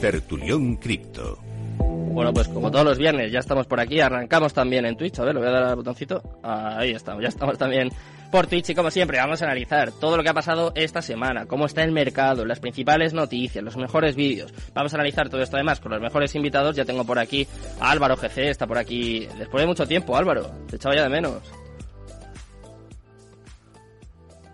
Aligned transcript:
Tertulión 0.00 0.76
Cripto. 0.76 1.38
Bueno, 1.78 2.32
pues 2.32 2.48
como 2.48 2.70
todos 2.70 2.84
los 2.84 2.98
viernes 2.98 3.30
ya 3.30 3.38
estamos 3.38 3.66
por 3.66 3.80
aquí, 3.80 4.00
arrancamos 4.00 4.52
también 4.52 4.84
en 4.86 4.96
Twitch. 4.96 5.18
A 5.20 5.24
ver, 5.24 5.34
le 5.34 5.40
voy 5.40 5.48
a 5.48 5.52
dar 5.52 5.62
al 5.64 5.76
botoncito. 5.76 6.22
Ahí 6.42 6.90
estamos, 6.90 7.22
ya 7.22 7.28
estamos 7.28 7.56
también 7.56 7.90
por 8.30 8.46
Twitch 8.46 8.70
y 8.70 8.74
como 8.74 8.90
siempre 8.90 9.18
vamos 9.18 9.42
a 9.42 9.44
analizar 9.44 9.92
todo 9.92 10.16
lo 10.16 10.22
que 10.22 10.28
ha 10.28 10.34
pasado 10.34 10.72
esta 10.74 11.02
semana, 11.02 11.46
cómo 11.46 11.66
está 11.66 11.82
el 11.82 11.92
mercado, 11.92 12.44
las 12.44 12.60
principales 12.60 13.12
noticias, 13.12 13.62
los 13.62 13.76
mejores 13.76 14.16
vídeos. 14.16 14.54
Vamos 14.72 14.92
a 14.92 14.96
analizar 14.96 15.28
todo 15.28 15.42
esto 15.42 15.56
además 15.56 15.80
con 15.80 15.92
los 15.92 16.00
mejores 16.00 16.34
invitados. 16.34 16.76
Ya 16.76 16.84
tengo 16.84 17.04
por 17.04 17.18
aquí 17.18 17.46
a 17.80 17.90
Álvaro 17.90 18.16
GC, 18.16 18.48
está 18.48 18.66
por 18.66 18.78
aquí 18.78 19.28
después 19.38 19.62
de 19.62 19.66
mucho 19.66 19.86
tiempo, 19.86 20.16
Álvaro. 20.16 20.50
Te 20.68 20.76
echaba 20.76 20.96
ya 20.96 21.02
de 21.04 21.10
menos. 21.10 21.42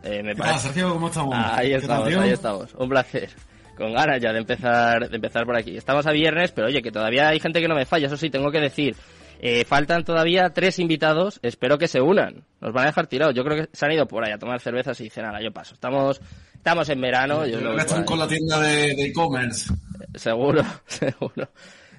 Eh, 0.06 0.22
me 0.22 0.34
parece... 0.34 0.68
Sergio, 0.68 0.92
¿cómo 0.92 1.08
estamos? 1.08 1.34
Ahí 1.36 1.72
estamos, 1.72 2.06
ahí 2.06 2.30
estamos. 2.30 2.74
Un 2.74 2.88
placer 2.88 3.30
con 3.76 3.92
ganas 3.92 4.20
ya 4.20 4.32
de 4.32 4.38
empezar, 4.38 5.08
de 5.08 5.16
empezar 5.16 5.44
por 5.44 5.56
aquí. 5.56 5.76
Estamos 5.76 6.06
a 6.06 6.12
viernes, 6.12 6.50
pero 6.52 6.68
oye, 6.68 6.82
que 6.82 6.90
todavía 6.90 7.28
hay 7.28 7.40
gente 7.40 7.60
que 7.60 7.68
no 7.68 7.74
me 7.74 7.84
falla, 7.84 8.06
eso 8.06 8.16
sí, 8.16 8.30
tengo 8.30 8.50
que 8.50 8.60
decir. 8.60 8.96
Eh, 9.38 9.66
faltan 9.66 10.02
todavía 10.02 10.48
tres 10.50 10.78
invitados, 10.78 11.38
espero 11.42 11.76
que 11.76 11.88
se 11.88 12.00
unan. 12.00 12.44
Nos 12.60 12.72
van 12.72 12.84
a 12.84 12.86
dejar 12.86 13.06
tirados. 13.06 13.34
Yo 13.34 13.44
creo 13.44 13.64
que 13.64 13.76
se 13.76 13.84
han 13.84 13.92
ido 13.92 14.06
por 14.06 14.24
ahí 14.24 14.32
a 14.32 14.38
tomar 14.38 14.60
cervezas 14.60 14.98
y 15.00 15.04
dicen, 15.04 15.24
nada, 15.24 15.42
yo 15.42 15.52
paso. 15.52 15.74
Estamos, 15.74 16.20
estamos 16.54 16.88
en 16.88 17.00
verano. 17.00 17.46
Yo 17.46 17.58
creo 17.58 17.74
que 17.74 17.82
están 17.82 18.04
con 18.04 18.18
la 18.18 18.26
tienda 18.26 18.58
de 18.60 18.92
e-commerce. 18.92 19.74
seguro, 20.14 20.62
seguro. 20.86 21.50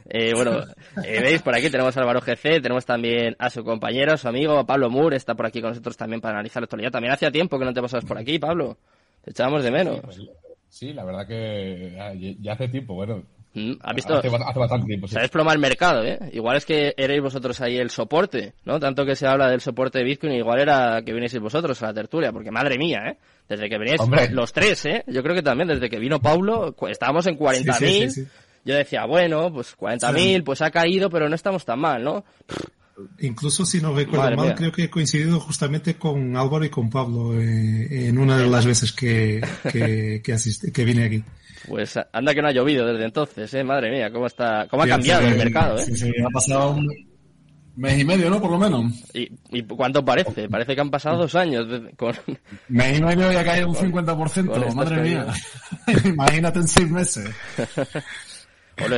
Eh, 0.09 0.33
bueno, 0.33 0.59
eh, 1.03 1.21
veis, 1.21 1.41
por 1.41 1.55
aquí 1.55 1.69
tenemos 1.69 1.95
a 1.97 2.01
Álvaro 2.01 2.21
GC, 2.21 2.61
tenemos 2.61 2.85
también 2.85 3.35
a 3.39 3.49
su 3.49 3.63
compañero, 3.63 4.17
su 4.17 4.27
amigo 4.27 4.65
Pablo 4.65 4.89
Moore, 4.89 5.17
está 5.17 5.35
por 5.35 5.45
aquí 5.45 5.61
con 5.61 5.71
nosotros 5.71 5.97
también 5.97 6.21
para 6.21 6.35
analizar 6.35 6.61
la 6.61 6.65
actualidad. 6.65 6.91
También 6.91 7.13
hacía 7.13 7.31
tiempo 7.31 7.59
que 7.59 7.65
no 7.65 7.73
te 7.73 7.81
pasabas 7.81 8.05
por 8.05 8.17
aquí, 8.17 8.39
Pablo. 8.39 8.77
Te 9.23 9.31
echábamos 9.31 9.63
de 9.63 9.71
menos. 9.71 9.99
Pues, 10.01 10.19
Sí, 10.69 10.93
la 10.93 11.05
verdad 11.05 11.25
que 11.27 12.35
ya 12.39 12.53
hace 12.53 12.67
tiempo, 12.67 12.93
bueno. 12.93 13.23
Mm, 13.53 13.73
¿Has 13.81 13.95
visto? 13.95 14.17
Hace, 14.17 14.29
bastante 14.29 14.85
tiempo, 14.85 15.07
sí. 15.07 15.15
Se 15.15 15.21
desploma 15.21 15.53
el 15.53 15.59
mercado, 15.59 16.03
¿eh? 16.03 16.19
Igual 16.33 16.57
es 16.57 16.65
que 16.65 16.93
erais 16.95 17.21
vosotros 17.21 17.59
ahí 17.61 17.77
el 17.77 17.89
soporte, 17.89 18.53
¿no? 18.65 18.79
Tanto 18.79 19.05
que 19.05 19.15
se 19.15 19.25
habla 19.25 19.49
del 19.49 19.61
soporte 19.61 19.99
de 19.99 20.03
Bitcoin, 20.03 20.33
igual 20.33 20.59
era 20.59 21.01
que 21.03 21.13
vinieseis 21.13 21.41
vosotros 21.41 21.81
a 21.81 21.87
la 21.87 21.93
tertulia, 21.93 22.31
porque 22.31 22.51
madre 22.51 22.77
mía, 22.77 22.99
¿eh? 23.07 23.17
Desde 23.49 23.69
que 23.69 23.77
veníais 23.77 24.01
los 24.31 24.53
tres, 24.53 24.85
¿eh? 24.85 25.03
Yo 25.07 25.23
creo 25.23 25.33
que 25.33 25.41
también, 25.41 25.69
desde 25.69 25.89
que 25.89 25.97
vino 25.97 26.19
Paulo, 26.19 26.75
estábamos 26.89 27.25
en 27.27 27.39
40.000. 27.39 28.27
Yo 28.67 28.75
decía, 28.75 29.05
bueno, 29.05 29.49
pues 29.53 29.77
40.000, 29.77 30.43
pues 30.43 30.61
ha 30.61 30.69
caído, 30.69 31.09
pero 31.09 31.29
no 31.29 31.35
estamos 31.35 31.63
tan 31.63 31.79
mal, 31.79 32.03
¿no? 32.03 32.25
Incluso 33.19 33.65
si 33.65 33.79
no 33.79 33.95
recuerdo 33.95 34.35
mal, 34.35 34.55
creo 34.55 34.73
que 34.73 34.83
he 34.83 34.89
coincidido 34.89 35.39
justamente 35.39 35.95
con 35.95 36.35
Álvaro 36.35 36.65
y 36.65 36.69
con 36.69 36.89
Pablo 36.89 37.39
eh, 37.39 38.09
en 38.09 38.17
una 38.17 38.37
de 38.37 38.45
las 38.45 38.65
veces 38.65 38.91
que, 38.91 39.39
que, 39.71 40.21
que, 40.21 40.71
que 40.73 40.83
vine 40.83 41.05
aquí. 41.05 41.23
Pues 41.65 41.97
anda 42.11 42.33
que 42.33 42.41
no 42.41 42.49
ha 42.49 42.51
llovido 42.51 42.85
desde 42.85 43.05
entonces, 43.05 43.53
¿eh? 43.53 43.63
Madre 43.63 43.89
mía, 43.89 44.11
cómo 44.11 44.25
está, 44.25 44.67
cómo 44.69 44.83
ha 44.83 44.87
cambiado 44.87 45.25
el 45.25 45.37
mercado, 45.37 45.79
¿eh? 45.79 45.85
Sí, 45.85 45.95
sí, 45.95 46.11
ha 46.21 46.29
pasado 46.29 46.71
un 46.71 46.87
mes 47.77 47.99
y 47.99 48.03
medio, 48.03 48.29
¿no? 48.29 48.41
Por 48.41 48.51
lo 48.51 48.57
menos. 48.57 48.91
¿Y, 49.13 49.31
y 49.51 49.63
cuánto 49.63 50.03
parece? 50.03 50.49
Parece 50.49 50.75
que 50.75 50.81
han 50.81 50.91
pasado 50.91 51.19
dos 51.19 51.35
años 51.35 51.67
con... 51.95 52.13
Mes 52.67 52.99
y 52.99 53.01
medio 53.01 53.31
y 53.31 53.35
ha 53.37 53.45
caído 53.45 53.69
un 53.69 53.75
50%, 53.75 54.73
madre 54.73 55.01
mía. 55.01 55.27
Imagínate 56.03 56.59
en 56.59 56.67
seis 56.67 56.91
meses. 56.91 57.29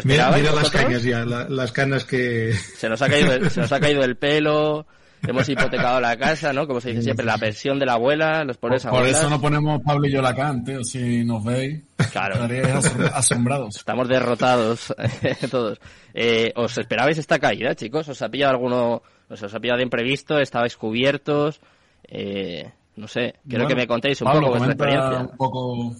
mira, 0.03 0.31
las 0.31 0.69
cañas 0.69 1.03
ya, 1.03 1.25
las 1.25 1.71
canas 1.71 2.05
que... 2.05 2.53
Se 2.77 2.89
nos, 2.89 3.01
ha 3.01 3.09
caído 3.09 3.49
se 3.49 3.61
nos 3.61 3.71
ha 3.71 3.79
caído 3.79 4.03
el 4.03 4.17
pelo, 4.17 4.85
hemos 5.27 5.47
hipotecado 5.49 5.99
la 5.99 6.17
casa, 6.17 6.53
¿no? 6.53 6.67
Como 6.67 6.81
se 6.81 6.89
dice 6.89 7.03
siempre, 7.03 7.25
la 7.25 7.37
pensión 7.37 7.79
de 7.79 7.85
la 7.85 7.93
abuela, 7.93 8.43
los 8.43 8.57
pobres 8.57 8.83
Por, 8.83 8.91
por 8.91 9.07
eso 9.07 9.29
no 9.29 9.39
ponemos 9.41 9.81
Pablo 9.83 10.07
y 10.07 10.11
yo 10.11 10.21
la 10.21 10.33
tío, 10.63 10.83
si 10.83 11.23
nos 11.23 11.43
veis. 11.43 11.81
Claro. 12.11 12.35
Estaréis 12.35 12.85
asombrados. 13.13 13.75
Estamos 13.77 14.07
derrotados 14.07 14.93
todos. 15.51 15.79
Eh, 16.13 16.51
¿Os 16.55 16.77
esperabais 16.77 17.17
esta 17.17 17.39
caída, 17.39 17.75
chicos? 17.75 18.07
¿Os 18.09 18.21
ha 18.21 18.29
pillado 18.29 18.51
alguno, 18.51 19.01
os, 19.29 19.43
ha 19.43 19.59
pillado 19.59 19.77
de 19.77 19.83
imprevisto? 19.83 20.39
¿Estabais 20.39 20.75
cubiertos? 20.77 21.59
Eh, 22.07 22.71
no 22.95 23.07
sé, 23.07 23.35
quiero 23.47 23.67
que 23.67 23.75
me 23.75 23.87
contéis 23.87 24.21
un 24.21 24.31
poco 24.31 24.49
vuestra 24.49 24.73
experiencia. 24.73 25.19
Un 25.19 25.37
poco 25.37 25.95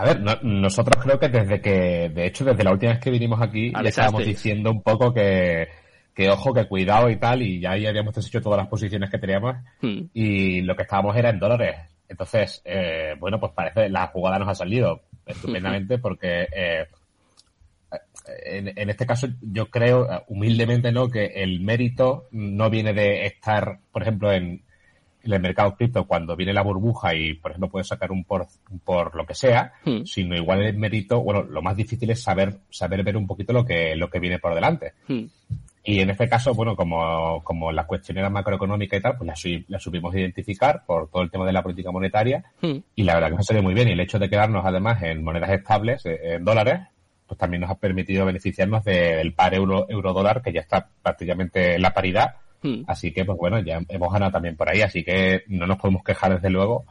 a 0.00 0.04
ver, 0.04 0.42
nosotros 0.42 0.96
creo 1.04 1.18
que 1.18 1.28
desde 1.28 1.60
que, 1.60 2.08
de 2.08 2.26
hecho, 2.26 2.42
desde 2.42 2.64
la 2.64 2.72
última 2.72 2.92
vez 2.92 3.02
que 3.02 3.10
vinimos 3.10 3.38
aquí, 3.42 3.70
le 3.70 3.90
estábamos 3.90 4.24
diciendo 4.24 4.70
un 4.70 4.82
poco 4.82 5.12
que, 5.12 5.68
que 6.14 6.30
ojo, 6.30 6.54
que 6.54 6.66
cuidado 6.66 7.10
y 7.10 7.16
tal, 7.16 7.42
y 7.42 7.60
ya 7.60 7.72
ahí 7.72 7.84
habíamos 7.84 8.14
deshecho 8.14 8.40
todas 8.40 8.56
las 8.56 8.68
posiciones 8.68 9.10
que 9.10 9.18
teníamos, 9.18 9.56
hmm. 9.82 10.04
y 10.14 10.62
lo 10.62 10.74
que 10.74 10.84
estábamos 10.84 11.14
era 11.16 11.28
en 11.28 11.38
dólares. 11.38 11.76
Entonces, 12.08 12.62
eh, 12.64 13.14
bueno, 13.20 13.38
pues 13.38 13.52
parece, 13.52 13.90
la 13.90 14.06
jugada 14.06 14.38
nos 14.38 14.48
ha 14.48 14.54
salido 14.54 15.02
estupendamente 15.26 15.98
porque, 15.98 16.46
eh, 16.50 16.86
en, 18.46 18.72
en, 18.78 18.88
este 18.88 19.04
caso 19.04 19.28
yo 19.42 19.66
creo, 19.66 20.08
humildemente 20.28 20.92
no, 20.92 21.10
que 21.10 21.26
el 21.26 21.60
mérito 21.60 22.24
no 22.30 22.70
viene 22.70 22.94
de 22.94 23.26
estar, 23.26 23.80
por 23.92 24.00
ejemplo, 24.00 24.32
en, 24.32 24.62
en 25.22 25.32
el 25.32 25.40
mercado 25.40 25.74
cripto 25.74 26.06
cuando 26.06 26.36
viene 26.36 26.52
la 26.52 26.62
burbuja 26.62 27.14
y, 27.14 27.34
por 27.34 27.50
ejemplo, 27.50 27.70
puedes 27.70 27.88
sacar 27.88 28.10
un 28.10 28.24
por, 28.24 28.46
por 28.84 29.14
lo 29.14 29.26
que 29.26 29.34
sea, 29.34 29.72
hmm. 29.84 30.04
sino 30.04 30.36
igual 30.36 30.62
el 30.62 30.76
mérito, 30.76 31.20
bueno, 31.20 31.42
lo 31.42 31.62
más 31.62 31.76
difícil 31.76 32.10
es 32.10 32.22
saber, 32.22 32.58
saber 32.70 33.02
ver 33.02 33.16
un 33.16 33.26
poquito 33.26 33.52
lo 33.52 33.64
que, 33.64 33.94
lo 33.96 34.08
que 34.08 34.18
viene 34.18 34.38
por 34.38 34.54
delante. 34.54 34.94
Hmm. 35.08 35.24
Y 35.82 36.00
en 36.00 36.10
este 36.10 36.28
caso, 36.28 36.54
bueno, 36.54 36.76
como, 36.76 37.42
como 37.42 37.72
la 37.72 37.86
cuestión 37.86 38.18
era 38.18 38.28
macroeconómica 38.28 38.96
y 38.96 39.00
tal, 39.00 39.16
pues 39.16 39.26
la, 39.26 39.60
la 39.68 39.78
supimos 39.78 40.14
identificar 40.14 40.84
por 40.86 41.08
todo 41.08 41.22
el 41.22 41.30
tema 41.30 41.46
de 41.46 41.52
la 41.52 41.62
política 41.62 41.90
monetaria 41.90 42.44
hmm. 42.60 42.76
y 42.94 43.02
la 43.02 43.14
verdad 43.14 43.30
que 43.30 43.36
nos 43.36 43.46
salido 43.46 43.62
muy 43.62 43.74
bien. 43.74 43.88
Y 43.88 43.92
el 43.92 44.00
hecho 44.00 44.18
de 44.18 44.28
quedarnos 44.28 44.64
además 44.64 45.02
en 45.02 45.22
monedas 45.24 45.50
estables, 45.50 46.04
eh, 46.06 46.34
en 46.34 46.44
dólares, 46.44 46.80
pues 47.26 47.38
también 47.38 47.60
nos 47.60 47.70
ha 47.70 47.76
permitido 47.76 48.26
beneficiarnos 48.26 48.84
del 48.84 49.32
par 49.34 49.54
euro, 49.54 49.86
euro 49.88 50.12
dólar 50.12 50.42
que 50.42 50.52
ya 50.52 50.60
está 50.60 50.88
prácticamente 51.02 51.76
en 51.76 51.82
la 51.82 51.94
paridad 51.94 52.34
Hmm. 52.62 52.82
Así 52.86 53.12
que, 53.12 53.24
pues 53.24 53.38
bueno, 53.38 53.60
ya 53.60 53.80
hemos 53.88 54.12
ganado 54.12 54.32
también 54.32 54.56
por 54.56 54.68
ahí, 54.68 54.82
así 54.82 55.02
que 55.02 55.44
no 55.48 55.66
nos 55.66 55.78
podemos 55.78 56.02
quejar 56.04 56.34
desde 56.34 56.50
luego. 56.50 56.84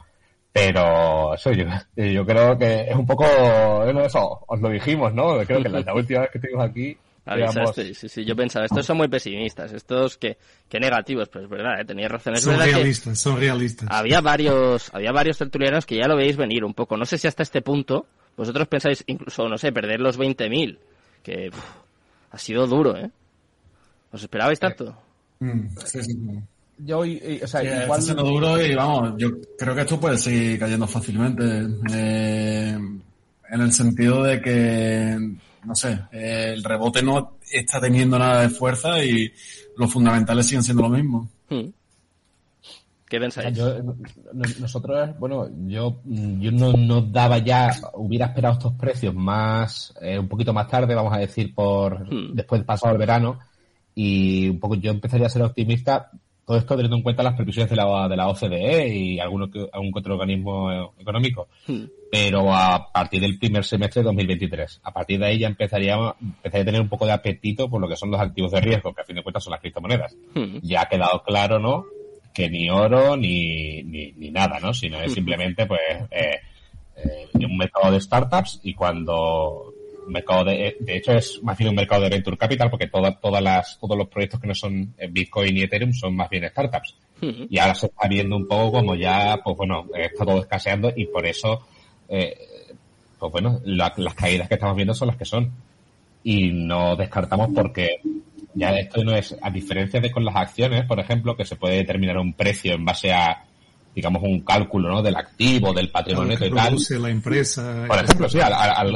Pero 0.51 1.35
eso, 1.35 1.51
yo, 1.51 1.65
yo 1.95 2.25
creo 2.25 2.57
que 2.57 2.81
es 2.89 2.95
un 2.95 3.05
poco, 3.05 3.23
bueno, 3.83 4.01
eso, 4.01 4.43
os 4.47 4.59
lo 4.59 4.69
dijimos, 4.69 5.13
¿no? 5.13 5.37
Creo 5.45 5.61
que 5.61 5.69
la, 5.69 5.93
última 5.93 6.21
vez 6.21 6.31
que 6.31 6.37
estuvimos 6.39 6.65
aquí 6.65 6.97
Sí, 7.73 7.93
sí, 7.93 8.25
yo 8.25 8.35
pensaba, 8.35 8.65
estos 8.65 8.85
son 8.85 8.97
muy 8.97 9.07
pesimistas, 9.07 9.71
estos 9.73 10.17
que, 10.17 10.37
que 10.67 10.79
negativos, 10.79 11.29
pues 11.29 11.45
es 11.45 11.49
verdad, 11.49 11.79
¿eh? 11.79 11.85
teníais 11.85 12.11
razón. 12.11 12.35
son 12.37 12.57
realistas, 12.57 13.19
son 13.19 13.37
realistas. 13.39 13.87
Había 13.91 14.21
varios, 14.21 14.93
había 14.93 15.11
varios 15.11 15.37
tertulianos 15.37 15.85
que 15.85 15.97
ya 15.97 16.07
lo 16.07 16.15
veis 16.15 16.37
venir 16.37 16.63
un 16.63 16.73
poco. 16.73 16.97
No 16.97 17.05
sé 17.05 17.17
si 17.17 17.27
hasta 17.27 17.43
este 17.43 17.61
punto 17.61 18.07
vosotros 18.35 18.67
pensáis 18.67 19.03
incluso, 19.07 19.47
no 19.47 19.57
sé, 19.57 19.71
perder 19.71 19.99
los 19.99 20.17
20.000, 20.17 20.79
que 21.21 21.51
ha 22.31 22.37
sido 22.37 22.65
duro, 22.67 22.97
¿eh? 22.97 23.11
¿Os 24.11 24.23
esperabais 24.23 24.59
tanto? 24.59 24.97
Mm, 25.39 25.67
sí, 25.85 26.03
sí, 26.03 26.19
Yo, 26.79 26.99
o 26.99 27.47
sea, 27.47 27.83
igual... 27.83 27.99
Está 27.99 28.13
duro 28.13 28.61
y 28.61 28.75
vamos, 28.75 29.13
yo 29.17 29.29
creo 29.57 29.75
que 29.75 29.81
esto 29.81 29.99
puede 29.99 30.17
seguir 30.17 30.59
cayendo 30.59 30.87
fácilmente. 30.87 31.43
Eh, 31.93 32.77
en 33.51 33.61
el 33.61 33.71
sentido 33.71 34.23
de 34.23 34.41
que, 34.41 35.17
no 35.65 35.75
sé, 35.75 35.99
el 36.11 36.63
rebote 36.63 37.01
no 37.01 37.37
está 37.51 37.79
teniendo 37.79 38.19
nada 38.19 38.41
de 38.41 38.49
fuerza 38.49 39.03
y 39.03 39.31
los 39.77 39.91
fundamentales 39.91 40.45
siguen 40.45 40.63
siendo 40.63 40.83
lo 40.83 40.89
mismo. 40.89 41.29
Hmm. 41.49 41.69
¿Qué 43.07 43.19
pensáis? 43.19 43.57
nosotros, 44.59 45.17
bueno, 45.17 45.49
yo, 45.65 45.99
yo 46.05 46.51
no, 46.51 46.73
no, 46.73 47.01
daba 47.01 47.39
ya, 47.39 47.71
hubiera 47.95 48.27
esperado 48.27 48.53
estos 48.53 48.73
precios 48.73 49.15
más, 49.15 49.91
eh, 49.99 50.19
un 50.19 50.27
poquito 50.27 50.53
más 50.53 50.67
tarde, 50.67 50.93
vamos 50.93 51.13
a 51.13 51.17
decir, 51.17 51.55
por 51.55 52.01
hmm. 52.01 52.35
después 52.35 52.61
de 52.61 52.65
pasado 52.65 52.93
el 52.93 52.99
verano, 52.99 53.39
y 54.01 54.47
un 54.47 54.61
poco 54.61 54.75
yo 54.75 54.91
empezaría 54.91 55.27
a 55.27 55.29
ser 55.29 55.41
optimista, 55.41 56.09
todo 56.45 56.57
esto 56.57 56.73
teniendo 56.73 56.95
en 56.95 57.03
cuenta 57.03 57.21
las 57.21 57.33
previsiones 57.33 57.69
de 57.69 57.75
la, 57.75 58.07
de 58.07 58.15
la 58.15 58.29
OCDE 58.29 58.87
y 58.87 59.19
algún, 59.19 59.51
algún 59.73 59.91
otro 59.93 60.13
organismo 60.13 60.93
económico. 60.97 61.49
Hmm. 61.67 61.83
Pero 62.09 62.55
a 62.55 62.93
partir 62.93 63.19
del 63.19 63.37
primer 63.37 63.65
semestre 63.65 63.99
de 63.99 64.05
2023, 64.05 64.79
a 64.83 64.93
partir 64.93 65.19
de 65.19 65.25
ahí 65.25 65.39
ya 65.39 65.47
empezaría, 65.47 65.97
empezaría 66.21 66.61
a 66.61 66.65
tener 66.65 66.79
un 66.79 66.87
poco 66.87 67.05
de 67.05 67.11
apetito 67.11 67.69
por 67.69 67.81
lo 67.81 67.89
que 67.89 67.97
son 67.97 68.09
los 68.09 68.21
activos 68.21 68.53
de 68.53 68.61
riesgo, 68.61 68.93
que 68.93 69.01
a 69.01 69.05
fin 69.05 69.17
de 69.17 69.21
cuentas 69.21 69.43
son 69.43 69.51
las 69.51 69.59
criptomonedas. 69.59 70.15
Hmm. 70.33 70.59
Ya 70.61 70.83
ha 70.83 70.87
quedado 70.87 71.21
claro, 71.21 71.59
¿no? 71.59 71.83
Que 72.33 72.49
ni 72.49 72.69
oro 72.69 73.17
ni, 73.17 73.83
ni, 73.83 74.13
ni 74.13 74.31
nada, 74.31 74.61
¿no? 74.61 74.73
Sino 74.73 74.97
es 75.01 75.11
hmm. 75.11 75.15
simplemente, 75.15 75.65
pues, 75.65 75.81
eh, 76.09 76.39
eh, 76.95 77.27
un 77.33 77.57
mercado 77.57 77.91
de 77.91 77.99
startups 77.99 78.61
y 78.63 78.73
cuando 78.73 79.73
mercado 80.09 80.45
de, 80.45 80.77
de 80.79 80.97
hecho 80.97 81.13
es 81.13 81.41
más 81.43 81.57
bien 81.57 81.69
un 81.69 81.75
mercado 81.75 82.03
de 82.03 82.09
venture 82.09 82.37
capital 82.37 82.69
porque 82.69 82.87
todas, 82.87 83.19
todas 83.19 83.41
las, 83.41 83.79
todos 83.79 83.97
los 83.97 84.07
proyectos 84.07 84.39
que 84.39 84.47
no 84.47 84.55
son 84.55 84.93
Bitcoin 85.09 85.57
y 85.57 85.63
Ethereum 85.63 85.93
son 85.93 86.15
más 86.15 86.29
bien 86.29 86.47
startups. 86.49 86.95
Y 87.21 87.57
ahora 87.57 87.75
se 87.75 87.87
está 87.87 88.07
viendo 88.07 88.37
un 88.37 88.47
poco 88.47 88.79
como 88.79 88.95
ya, 88.95 89.39
pues 89.43 89.57
bueno, 89.57 89.87
está 89.93 90.25
todo 90.25 90.39
escaseando 90.39 90.91
y 90.95 91.05
por 91.05 91.25
eso, 91.25 91.65
eh, 92.07 92.37
pues 93.17 93.31
bueno, 93.31 93.59
las 93.65 93.91
caídas 94.15 94.47
que 94.47 94.53
estamos 94.53 94.75
viendo 94.75 94.93
son 94.93 95.09
las 95.09 95.17
que 95.17 95.25
son. 95.25 95.51
Y 96.23 96.51
no 96.51 96.95
descartamos 96.95 97.49
porque 97.53 98.01
ya 98.53 98.71
esto 98.71 99.03
no 99.03 99.15
es, 99.15 99.35
a 99.41 99.49
diferencia 99.49 99.99
de 99.99 100.11
con 100.11 100.25
las 100.25 100.35
acciones, 100.35 100.85
por 100.85 100.99
ejemplo, 100.99 101.35
que 101.35 101.45
se 101.45 101.55
puede 101.55 101.77
determinar 101.77 102.17
un 102.17 102.33
precio 102.33 102.73
en 102.73 102.85
base 102.85 103.11
a 103.11 103.43
digamos, 103.95 104.21
un 104.23 104.41
cálculo, 104.41 104.89
¿no? 104.89 105.01
Del 105.01 105.15
activo, 105.15 105.73
del 105.73 105.89
patrimonio 105.89 106.37
y 106.39 106.49
tal. 106.51 106.77
la 107.01 107.09
empresa. 107.09 107.85
Por 107.87 107.97
ejemplo, 107.97 108.29
sí, 108.29 108.39
a, 108.39 108.49
los, 108.83 108.95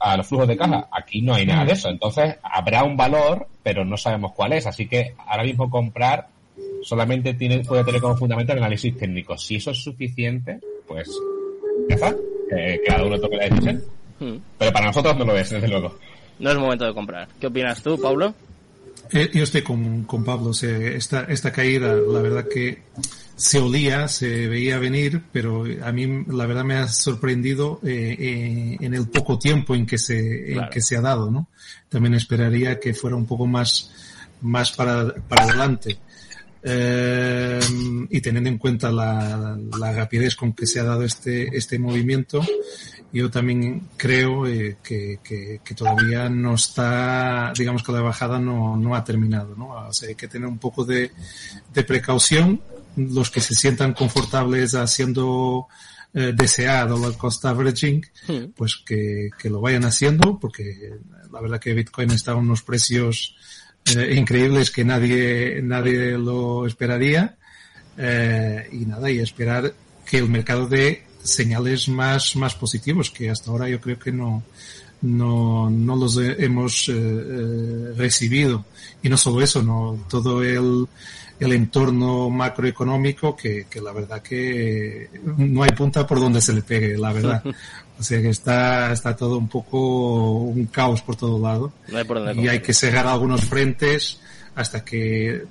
a, 0.00 0.16
los, 0.16 0.26
flujos 0.26 0.48
de 0.48 0.56
caja. 0.56 0.88
Aquí 0.90 1.22
no 1.22 1.34
hay 1.34 1.46
nada 1.46 1.64
de 1.64 1.72
eso. 1.72 1.88
Entonces, 1.88 2.36
habrá 2.42 2.84
un 2.84 2.96
valor, 2.96 3.46
pero 3.62 3.84
no 3.84 3.96
sabemos 3.96 4.32
cuál 4.32 4.54
es. 4.54 4.66
Así 4.66 4.86
que 4.86 5.14
ahora 5.26 5.44
mismo 5.44 5.70
comprar 5.70 6.28
solamente 6.82 7.34
tiene, 7.34 7.60
puede 7.60 7.84
tener 7.84 8.00
como 8.00 8.16
fundamento 8.16 8.52
el 8.52 8.58
análisis 8.58 8.96
técnico. 8.96 9.36
Si 9.36 9.56
eso 9.56 9.70
es 9.70 9.82
suficiente, 9.82 10.58
pues 10.86 11.08
ya 11.88 11.94
está. 11.94 12.14
Que 12.48 12.80
cada 12.86 13.04
uno 13.04 13.18
toque 13.20 13.36
la 13.36 13.44
decisión. 13.44 13.82
Hmm. 14.18 14.36
Pero 14.58 14.72
para 14.72 14.86
nosotros 14.86 15.16
no 15.16 15.24
lo 15.24 15.36
es, 15.36 15.50
desde 15.50 15.68
luego. 15.68 15.94
No 16.38 16.50
es 16.50 16.58
momento 16.58 16.86
de 16.86 16.94
comprar. 16.94 17.28
¿Qué 17.38 17.46
opinas 17.46 17.82
tú, 17.82 18.00
Pablo? 18.00 18.34
Eh, 19.12 19.30
yo 19.32 19.42
estoy 19.42 19.62
con, 19.62 20.04
con 20.04 20.24
Pablo. 20.24 20.50
O 20.50 20.54
sea, 20.54 20.76
esta, 20.76 21.22
esta 21.22 21.52
caída, 21.52 21.94
la 21.94 22.20
verdad 22.20 22.46
que 22.48 22.82
se 23.36 23.58
olía, 23.58 24.06
se 24.06 24.48
veía 24.48 24.78
venir, 24.78 25.22
pero 25.32 25.64
a 25.82 25.92
mí 25.92 26.24
la 26.28 26.46
verdad 26.46 26.64
me 26.64 26.76
ha 26.76 26.88
sorprendido 26.88 27.80
eh, 27.82 28.16
eh, 28.18 28.76
en 28.80 28.94
el 28.94 29.08
poco 29.08 29.38
tiempo 29.38 29.74
en 29.74 29.86
que 29.86 29.98
se, 29.98 30.52
en 30.52 30.68
que 30.68 30.82
se 30.82 30.96
ha 30.96 31.00
dado, 31.00 31.30
¿no? 31.30 31.48
También 31.88 32.14
esperaría 32.14 32.78
que 32.78 32.92
fuera 32.92 33.16
un 33.16 33.26
poco 33.26 33.46
más, 33.46 33.90
más 34.42 34.72
para, 34.72 35.14
para 35.14 35.44
adelante. 35.44 35.98
Eh, 36.62 37.60
y 38.10 38.20
teniendo 38.20 38.50
en 38.50 38.58
cuenta 38.58 38.92
la, 38.92 39.58
la, 39.78 39.92
rapidez 39.92 40.36
con 40.36 40.52
que 40.52 40.66
se 40.66 40.78
ha 40.78 40.84
dado 40.84 41.04
este, 41.04 41.56
este 41.56 41.78
movimiento, 41.78 42.42
yo 43.12 43.30
también 43.30 43.88
creo 43.96 44.46
eh, 44.46 44.76
que, 44.82 45.20
que, 45.24 45.60
que, 45.64 45.74
todavía 45.74 46.28
no 46.28 46.54
está, 46.54 47.52
digamos 47.56 47.82
que 47.82 47.92
la 47.92 48.02
bajada 48.02 48.38
no, 48.38 48.76
no 48.76 48.94
ha 48.94 49.02
terminado, 49.04 49.54
¿no? 49.56 49.70
O 49.70 49.92
sea, 49.92 50.10
hay 50.10 50.14
que 50.14 50.28
tener 50.28 50.48
un 50.48 50.58
poco 50.58 50.84
de, 50.84 51.10
de 51.72 51.84
precaución. 51.84 52.60
Los 52.96 53.30
que 53.30 53.40
se 53.40 53.54
sientan 53.54 53.94
confortables 53.94 54.74
haciendo 54.74 55.68
eh, 56.12 56.32
deseado 56.34 57.08
el 57.08 57.16
cost 57.16 57.44
averaging, 57.44 58.04
hmm. 58.28 58.50
pues 58.54 58.82
que, 58.84 59.30
que 59.38 59.48
lo 59.48 59.60
vayan 59.60 59.84
haciendo, 59.84 60.38
porque 60.38 60.98
la 61.32 61.40
verdad 61.40 61.60
que 61.60 61.72
Bitcoin 61.72 62.10
está 62.10 62.32
a 62.32 62.36
unos 62.36 62.62
precios 62.62 63.36
eh, 63.86 64.14
increíbles 64.14 64.70
que 64.70 64.84
nadie, 64.84 65.60
nadie 65.62 66.18
lo 66.18 66.66
esperaría. 66.66 67.36
Eh, 67.98 68.68
y 68.72 68.86
nada, 68.86 69.10
y 69.10 69.18
esperar 69.18 69.74
que 70.08 70.18
el 70.18 70.28
mercado 70.28 70.66
dé 70.66 71.04
señales 71.22 71.88
más, 71.88 72.34
más 72.36 72.54
positivos 72.54 73.10
que 73.10 73.30
hasta 73.30 73.50
ahora 73.50 73.68
yo 73.68 73.80
creo 73.80 73.98
que 73.98 74.12
no, 74.12 74.42
no, 75.02 75.70
no 75.70 75.96
los 75.96 76.18
hemos 76.18 76.88
eh, 76.88 76.94
eh 76.96 77.94
recibido. 77.96 78.64
Y 79.02 79.08
no 79.08 79.16
solo 79.16 79.42
eso, 79.42 79.62
no, 79.62 79.98
todo 80.08 80.42
el, 80.42 80.86
el 81.38 81.52
entorno 81.52 82.28
macroeconómico 82.28 83.34
que, 83.34 83.66
que 83.68 83.80
la 83.80 83.92
verdad 83.92 84.20
que 84.20 85.08
no 85.38 85.62
hay 85.62 85.70
punta 85.70 86.06
por 86.06 86.20
donde 86.20 86.40
se 86.40 86.52
le 86.52 86.62
pegue, 86.62 86.96
la 86.96 87.12
verdad. 87.12 87.42
O 87.98 88.02
sea 88.02 88.22
que 88.22 88.30
está, 88.30 88.92
está 88.92 89.14
todo 89.14 89.36
un 89.36 89.46
poco 89.46 90.38
un 90.38 90.64
caos 90.66 91.02
por 91.02 91.16
todo 91.16 91.38
lado. 91.38 91.70
y 92.34 92.48
hay 92.48 92.60
que 92.60 92.72
cerrar 92.72 93.06
algunos 93.06 93.44
frentes 93.44 94.18
hasta 94.54 94.82
que 94.82 95.44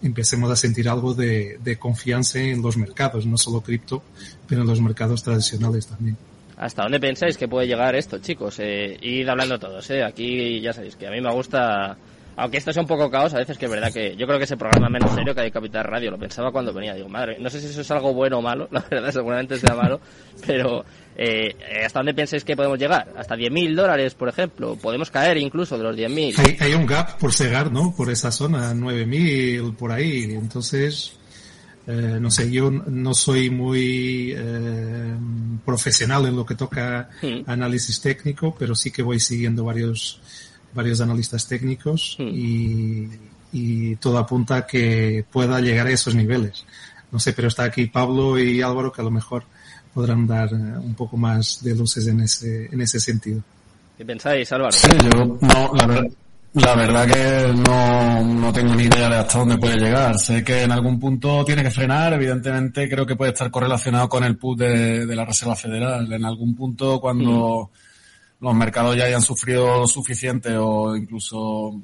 empecemos 0.00 0.52
a 0.52 0.54
sentir 0.54 0.88
algo 0.88 1.14
de, 1.14 1.58
de 1.60 1.76
confianza 1.76 2.38
en 2.38 2.62
los 2.62 2.76
mercados, 2.76 3.26
no 3.26 3.36
solo 3.36 3.60
cripto, 3.60 4.04
pero 4.46 4.60
en 4.60 4.68
los 4.68 4.80
mercados 4.80 5.24
tradicionales 5.24 5.88
también. 5.88 6.16
¿Hasta 6.58 6.82
dónde 6.82 6.98
pensáis 6.98 7.38
que 7.38 7.48
puede 7.48 7.66
llegar 7.66 7.94
esto, 7.94 8.18
chicos? 8.18 8.58
Eh, 8.58 8.98
id 9.00 9.28
hablando 9.28 9.58
todos, 9.58 9.88
¿eh? 9.90 10.02
Aquí 10.02 10.60
ya 10.60 10.72
sabéis 10.72 10.96
que 10.96 11.06
a 11.06 11.10
mí 11.10 11.20
me 11.20 11.32
gusta 11.32 11.96
aunque 12.40 12.58
esto 12.58 12.70
es 12.70 12.76
un 12.76 12.86
poco 12.86 13.10
caos, 13.10 13.34
a 13.34 13.38
veces 13.38 13.58
que 13.58 13.64
es 13.64 13.70
verdad 13.70 13.92
que 13.92 14.14
yo 14.14 14.24
creo 14.24 14.38
que 14.38 14.44
ese 14.44 14.56
programa 14.56 14.88
menos 14.88 15.12
serio 15.12 15.34
que 15.34 15.40
hay 15.40 15.50
Capital 15.50 15.82
Radio. 15.82 16.12
Lo 16.12 16.18
pensaba 16.18 16.52
cuando 16.52 16.72
venía. 16.72 16.94
Digo, 16.94 17.08
madre, 17.08 17.36
no 17.40 17.50
sé 17.50 17.60
si 17.60 17.66
eso 17.66 17.80
es 17.80 17.90
algo 17.90 18.14
bueno 18.14 18.38
o 18.38 18.42
malo, 18.42 18.68
la 18.70 18.84
verdad 18.88 19.10
seguramente 19.10 19.58
sea 19.58 19.74
malo, 19.74 20.00
pero 20.46 20.84
eh, 21.16 21.56
¿hasta 21.84 21.98
dónde 21.98 22.14
pensáis 22.14 22.44
que 22.44 22.54
podemos 22.54 22.78
llegar? 22.78 23.12
¿Hasta 23.16 23.34
10.000 23.34 23.74
dólares, 23.74 24.14
por 24.14 24.28
ejemplo? 24.28 24.76
¿Podemos 24.76 25.10
caer 25.10 25.36
incluso 25.36 25.76
de 25.76 25.82
los 25.82 25.96
10.000? 25.96 26.38
Hay, 26.38 26.56
hay 26.60 26.74
un 26.74 26.86
gap 26.86 27.18
por 27.18 27.34
cegar, 27.34 27.72
¿no? 27.72 27.92
Por 27.96 28.08
esa 28.08 28.30
zona, 28.30 28.72
9.000, 28.72 29.74
por 29.76 29.90
ahí. 29.90 30.22
Entonces, 30.30 31.17
eh, 31.90 32.18
no 32.20 32.30
sé, 32.30 32.50
yo 32.50 32.70
no 32.70 33.14
soy 33.14 33.48
muy 33.48 34.34
eh, 34.36 35.16
profesional 35.64 36.26
en 36.26 36.36
lo 36.36 36.44
que 36.44 36.54
toca 36.54 37.08
análisis 37.46 37.98
técnico, 38.02 38.54
pero 38.58 38.74
sí 38.74 38.90
que 38.90 39.02
voy 39.02 39.18
siguiendo 39.18 39.64
varios 39.64 40.20
varios 40.74 41.00
analistas 41.00 41.48
técnicos 41.48 42.16
y, 42.18 43.08
y, 43.52 43.96
todo 43.96 44.18
apunta 44.18 44.56
a 44.56 44.66
que 44.66 45.24
pueda 45.32 45.60
llegar 45.60 45.86
a 45.86 45.90
esos 45.90 46.14
niveles. 46.14 46.66
No 47.10 47.18
sé, 47.18 47.32
pero 47.32 47.48
está 47.48 47.64
aquí 47.64 47.86
Pablo 47.86 48.38
y 48.38 48.60
Álvaro 48.60 48.92
que 48.92 49.00
a 49.00 49.04
lo 49.04 49.10
mejor 49.10 49.44
podrán 49.94 50.26
dar 50.26 50.52
eh, 50.52 50.56
un 50.56 50.94
poco 50.94 51.16
más 51.16 51.64
de 51.64 51.74
luces 51.74 52.06
en 52.06 52.20
ese, 52.20 52.66
en 52.66 52.82
ese 52.82 53.00
sentido. 53.00 53.42
¿Qué 53.96 54.04
pensáis, 54.04 54.52
Álvaro? 54.52 54.72
Sí, 54.72 54.90
yo, 55.02 55.38
no, 55.40 55.74
la 55.74 55.86
verdad, 55.86 56.10
la 56.54 56.74
verdad 56.74 57.06
que 57.06 57.52
no, 57.54 58.24
no 58.24 58.52
tengo 58.52 58.74
ni 58.74 58.84
idea 58.84 59.08
de 59.08 59.16
hasta 59.16 59.38
dónde 59.38 59.58
puede 59.58 59.76
llegar. 59.76 60.18
Sé 60.18 60.42
que 60.42 60.62
en 60.62 60.72
algún 60.72 60.98
punto 60.98 61.44
tiene 61.44 61.62
que 61.62 61.70
frenar. 61.70 62.12
Evidentemente 62.12 62.88
creo 62.88 63.06
que 63.06 63.16
puede 63.16 63.32
estar 63.32 63.50
correlacionado 63.50 64.08
con 64.08 64.24
el 64.24 64.36
put 64.36 64.58
de, 64.58 65.06
de 65.06 65.16
la 65.16 65.24
Reserva 65.24 65.56
Federal. 65.56 66.12
En 66.12 66.24
algún 66.24 66.54
punto 66.54 67.00
cuando... 67.00 67.70
Hmm 67.72 67.88
los 68.40 68.54
mercados 68.54 68.96
ya 68.96 69.04
hayan 69.04 69.22
sufrido 69.22 69.86
suficiente 69.86 70.56
o 70.56 70.94
incluso 70.94 71.74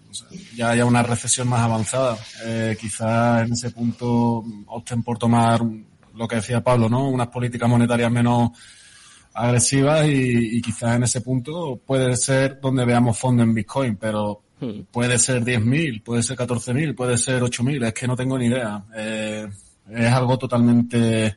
ya 0.54 0.70
haya 0.70 0.84
una 0.84 1.02
recesión 1.02 1.48
más 1.48 1.60
avanzada. 1.60 2.16
Eh, 2.44 2.76
quizás 2.80 3.46
en 3.46 3.52
ese 3.52 3.70
punto 3.70 4.44
opten 4.66 5.02
por 5.02 5.18
tomar 5.18 5.60
lo 6.14 6.28
que 6.28 6.36
decía 6.36 6.62
Pablo, 6.62 6.88
¿no? 6.88 7.08
Unas 7.08 7.28
políticas 7.28 7.68
monetarias 7.68 8.10
menos 8.10 8.50
agresivas 9.32 10.06
y, 10.06 10.58
y 10.58 10.62
quizás 10.62 10.94
en 10.94 11.02
ese 11.02 11.20
punto 11.22 11.80
puede 11.84 12.16
ser 12.16 12.60
donde 12.60 12.84
veamos 12.84 13.18
fondo 13.18 13.42
en 13.42 13.52
Bitcoin, 13.52 13.96
pero 13.96 14.42
hmm. 14.60 14.80
puede 14.92 15.18
ser 15.18 15.42
10.000, 15.42 16.02
puede 16.02 16.22
ser 16.22 16.36
14.000, 16.36 16.94
puede 16.94 17.18
ser 17.18 17.42
8.000, 17.42 17.86
es 17.86 17.94
que 17.94 18.06
no 18.06 18.16
tengo 18.16 18.38
ni 18.38 18.46
idea. 18.46 18.82
Eh, 18.96 19.48
es 19.90 20.12
algo 20.12 20.38
totalmente 20.38 21.36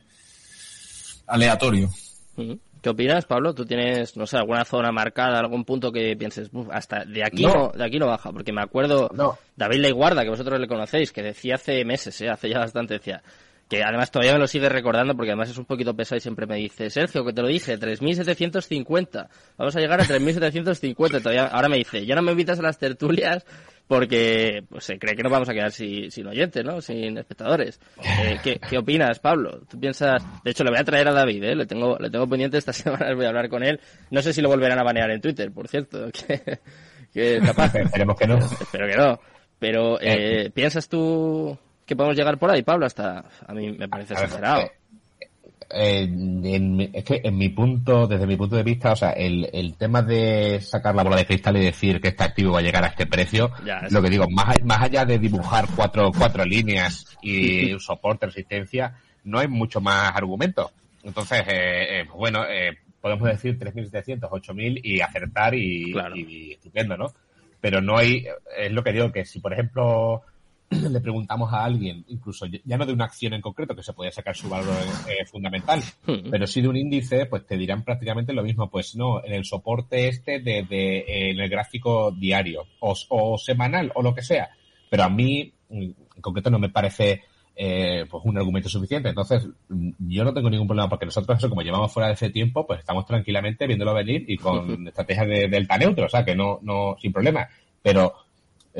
aleatorio. 1.26 1.90
Hmm. 2.36 2.54
¿Qué 2.80 2.90
opinas, 2.90 3.24
Pablo? 3.24 3.54
¿Tú 3.54 3.64
tienes, 3.64 4.16
no 4.16 4.26
sé, 4.26 4.36
alguna 4.36 4.64
zona 4.64 4.92
marcada, 4.92 5.40
algún 5.40 5.64
punto 5.64 5.90
que 5.90 6.16
pienses, 6.16 6.48
hasta 6.70 7.04
de 7.04 7.24
aquí 7.24 7.44
no. 7.44 7.72
de 7.74 7.84
aquí 7.84 7.98
no 7.98 8.06
baja? 8.06 8.30
Porque 8.30 8.52
me 8.52 8.62
acuerdo, 8.62 9.10
David 9.56 9.80
Leiguarda, 9.80 10.22
que 10.22 10.30
vosotros 10.30 10.60
le 10.60 10.68
conocéis, 10.68 11.12
que 11.12 11.22
decía 11.22 11.56
hace 11.56 11.84
meses, 11.84 12.20
¿eh? 12.20 12.28
hace 12.28 12.48
ya 12.48 12.60
bastante, 12.60 12.94
decía, 12.94 13.22
que 13.68 13.84
además 13.84 14.10
todavía 14.10 14.32
me 14.32 14.38
lo 14.38 14.46
sigue 14.46 14.68
recordando 14.68 15.14
porque 15.14 15.30
además 15.30 15.50
es 15.50 15.58
un 15.58 15.66
poquito 15.66 15.94
pesado 15.94 16.16
y 16.16 16.20
siempre 16.20 16.46
me 16.46 16.56
dice, 16.56 16.88
Sergio, 16.90 17.24
que 17.24 17.32
te 17.32 17.42
lo 17.42 17.48
dije, 17.48 17.78
3.750, 17.78 19.28
vamos 19.56 19.76
a 19.76 19.80
llegar 19.80 20.00
a 20.00 20.04
3.750, 20.04 21.22
todavía, 21.22 21.46
ahora 21.46 21.68
me 21.68 21.76
dice, 21.76 22.06
ya 22.06 22.14
no 22.14 22.22
me 22.22 22.32
invitas 22.32 22.58
a 22.58 22.62
las 22.62 22.78
tertulias 22.78 23.44
porque 23.86 24.64
pues, 24.68 24.84
se 24.84 24.98
cree 24.98 25.16
que 25.16 25.22
nos 25.22 25.32
vamos 25.32 25.48
a 25.48 25.54
quedar 25.54 25.72
sin, 25.72 26.10
sin 26.10 26.26
oyentes, 26.26 26.62
¿no? 26.62 26.80
Sin 26.82 27.16
espectadores. 27.16 27.80
Eh, 28.02 28.38
¿qué, 28.42 28.60
¿qué, 28.60 28.78
opinas, 28.78 29.18
Pablo? 29.18 29.62
¿Tú 29.68 29.80
piensas...? 29.80 30.22
De 30.44 30.50
hecho, 30.50 30.62
le 30.62 30.70
voy 30.70 30.78
a 30.78 30.84
traer 30.84 31.08
a 31.08 31.12
David, 31.12 31.42
¿eh? 31.42 31.54
Le 31.54 31.66
tengo, 31.66 31.96
le 31.98 32.10
tengo 32.10 32.28
pendiente 32.28 32.58
esta 32.58 32.72
semana, 32.74 33.14
voy 33.14 33.24
a 33.24 33.28
hablar 33.28 33.48
con 33.48 33.62
él. 33.64 33.80
No 34.10 34.20
sé 34.20 34.34
si 34.34 34.42
lo 34.42 34.50
volverán 34.50 34.78
a 34.78 34.82
banear 34.82 35.10
en 35.10 35.20
Twitter, 35.20 35.50
por 35.50 35.68
cierto. 35.68 36.08
Que, 37.10 37.40
que 37.40 37.40
capaz. 37.40 37.74
Esperemos 37.74 38.18
que 38.18 38.26
no. 38.26 38.36
Espero 38.36 38.86
que 38.86 38.96
no. 38.96 39.18
Pero, 39.58 39.98
eh, 39.98 40.44
eh, 40.44 40.50
¿piensas 40.50 40.86
tú 40.86 41.58
que 41.88 41.96
podemos 41.96 42.16
llegar 42.16 42.38
por 42.38 42.50
ahí, 42.50 42.62
Pablo? 42.62 42.86
Hasta... 42.86 43.24
A 43.46 43.54
mí 43.54 43.72
me 43.72 43.88
parece 43.88 44.12
exagerado. 44.12 44.70
Eh, 45.70 46.02
en, 46.04 46.90
es 46.92 47.04
que 47.04 47.20
en 47.24 47.36
mi 47.36 47.48
punto, 47.48 48.06
desde 48.06 48.26
mi 48.26 48.36
punto 48.36 48.56
de 48.56 48.62
vista, 48.62 48.92
o 48.92 48.96
sea, 48.96 49.10
el, 49.10 49.48
el 49.52 49.74
tema 49.74 50.02
de 50.02 50.60
sacar 50.60 50.94
la 50.94 51.02
bola 51.02 51.16
de 51.16 51.26
cristal 51.26 51.56
y 51.56 51.64
decir 51.64 52.00
que 52.00 52.08
este 52.08 52.24
activo 52.24 52.52
va 52.52 52.60
a 52.60 52.62
llegar 52.62 52.84
a 52.84 52.88
este 52.88 53.06
precio, 53.06 53.50
lo 53.90 54.02
que 54.02 54.10
digo, 54.10 54.26
más, 54.30 54.54
más 54.64 54.82
allá 54.82 55.04
de 55.04 55.18
dibujar 55.18 55.66
cuatro, 55.74 56.10
cuatro 56.16 56.44
líneas 56.44 57.06
y 57.22 57.72
un 57.72 57.80
soporte, 57.80 58.26
resistencia, 58.26 58.94
no 59.24 59.38
hay 59.38 59.48
mucho 59.48 59.80
más 59.80 60.14
argumento. 60.14 60.70
Entonces, 61.02 61.40
eh, 61.48 62.00
eh, 62.00 62.04
bueno, 62.14 62.44
eh, 62.46 62.78
podemos 63.00 63.28
decir 63.28 63.58
3.700, 63.58 64.28
8.000 64.28 64.80
y 64.82 65.00
acertar 65.00 65.54
y, 65.54 65.94
y 66.14 66.52
estupendo, 66.52 66.96
¿no? 66.96 67.12
Pero 67.60 67.80
no 67.80 67.96
hay, 67.96 68.26
es 68.56 68.72
lo 68.72 68.82
que 68.84 68.92
digo, 68.92 69.10
que 69.10 69.24
si 69.24 69.40
por 69.40 69.52
ejemplo 69.52 70.22
le 70.90 71.00
preguntamos 71.00 71.52
a 71.52 71.64
alguien, 71.64 72.04
incluso 72.08 72.46
ya 72.46 72.76
no 72.76 72.84
de 72.84 72.92
una 72.92 73.06
acción 73.06 73.32
en 73.32 73.40
concreto 73.40 73.74
que 73.74 73.82
se 73.82 73.94
puede 73.94 74.12
sacar 74.12 74.36
su 74.36 74.48
valor 74.48 74.76
eh, 75.08 75.24
fundamental, 75.24 75.82
hmm. 76.06 76.30
pero 76.30 76.46
sí 76.46 76.60
de 76.60 76.68
un 76.68 76.76
índice, 76.76 77.26
pues 77.26 77.46
te 77.46 77.56
dirán 77.56 77.84
prácticamente 77.84 78.32
lo 78.32 78.42
mismo. 78.42 78.70
Pues 78.70 78.94
no, 78.94 79.24
en 79.24 79.32
el 79.32 79.44
soporte 79.44 80.08
este 80.08 80.40
de, 80.40 80.64
de 80.64 81.30
en 81.30 81.40
el 81.40 81.48
gráfico 81.48 82.10
diario 82.10 82.66
o, 82.80 82.94
o, 83.08 83.38
semanal 83.38 83.90
o 83.94 84.02
lo 84.02 84.14
que 84.14 84.22
sea. 84.22 84.50
Pero 84.90 85.04
a 85.04 85.08
mí, 85.08 85.52
en 85.70 85.94
concreto, 86.20 86.50
no 86.50 86.58
me 86.58 86.68
parece 86.68 87.22
eh, 87.60 88.04
pues 88.08 88.22
un 88.24 88.38
argumento 88.38 88.68
suficiente. 88.68 89.08
Entonces, 89.08 89.48
yo 89.68 90.24
no 90.24 90.32
tengo 90.32 90.50
ningún 90.50 90.68
problema 90.68 90.88
porque 90.88 91.06
nosotros 91.06 91.38
eso, 91.38 91.48
como 91.48 91.62
llevamos 91.62 91.92
fuera 91.92 92.06
de 92.08 92.14
ese 92.14 92.30
tiempo, 92.30 92.66
pues 92.66 92.80
estamos 92.80 93.04
tranquilamente 93.04 93.66
viéndolo 93.66 93.94
venir 93.94 94.24
y 94.28 94.36
con 94.36 94.86
estrategias 94.86 95.26
de 95.26 95.48
delta 95.48 95.78
neutro, 95.78 96.06
o 96.06 96.08
sea, 96.08 96.24
que 96.24 96.36
no, 96.36 96.60
no, 96.62 96.96
sin 97.00 97.12
problema. 97.12 97.48
Pero 97.82 98.14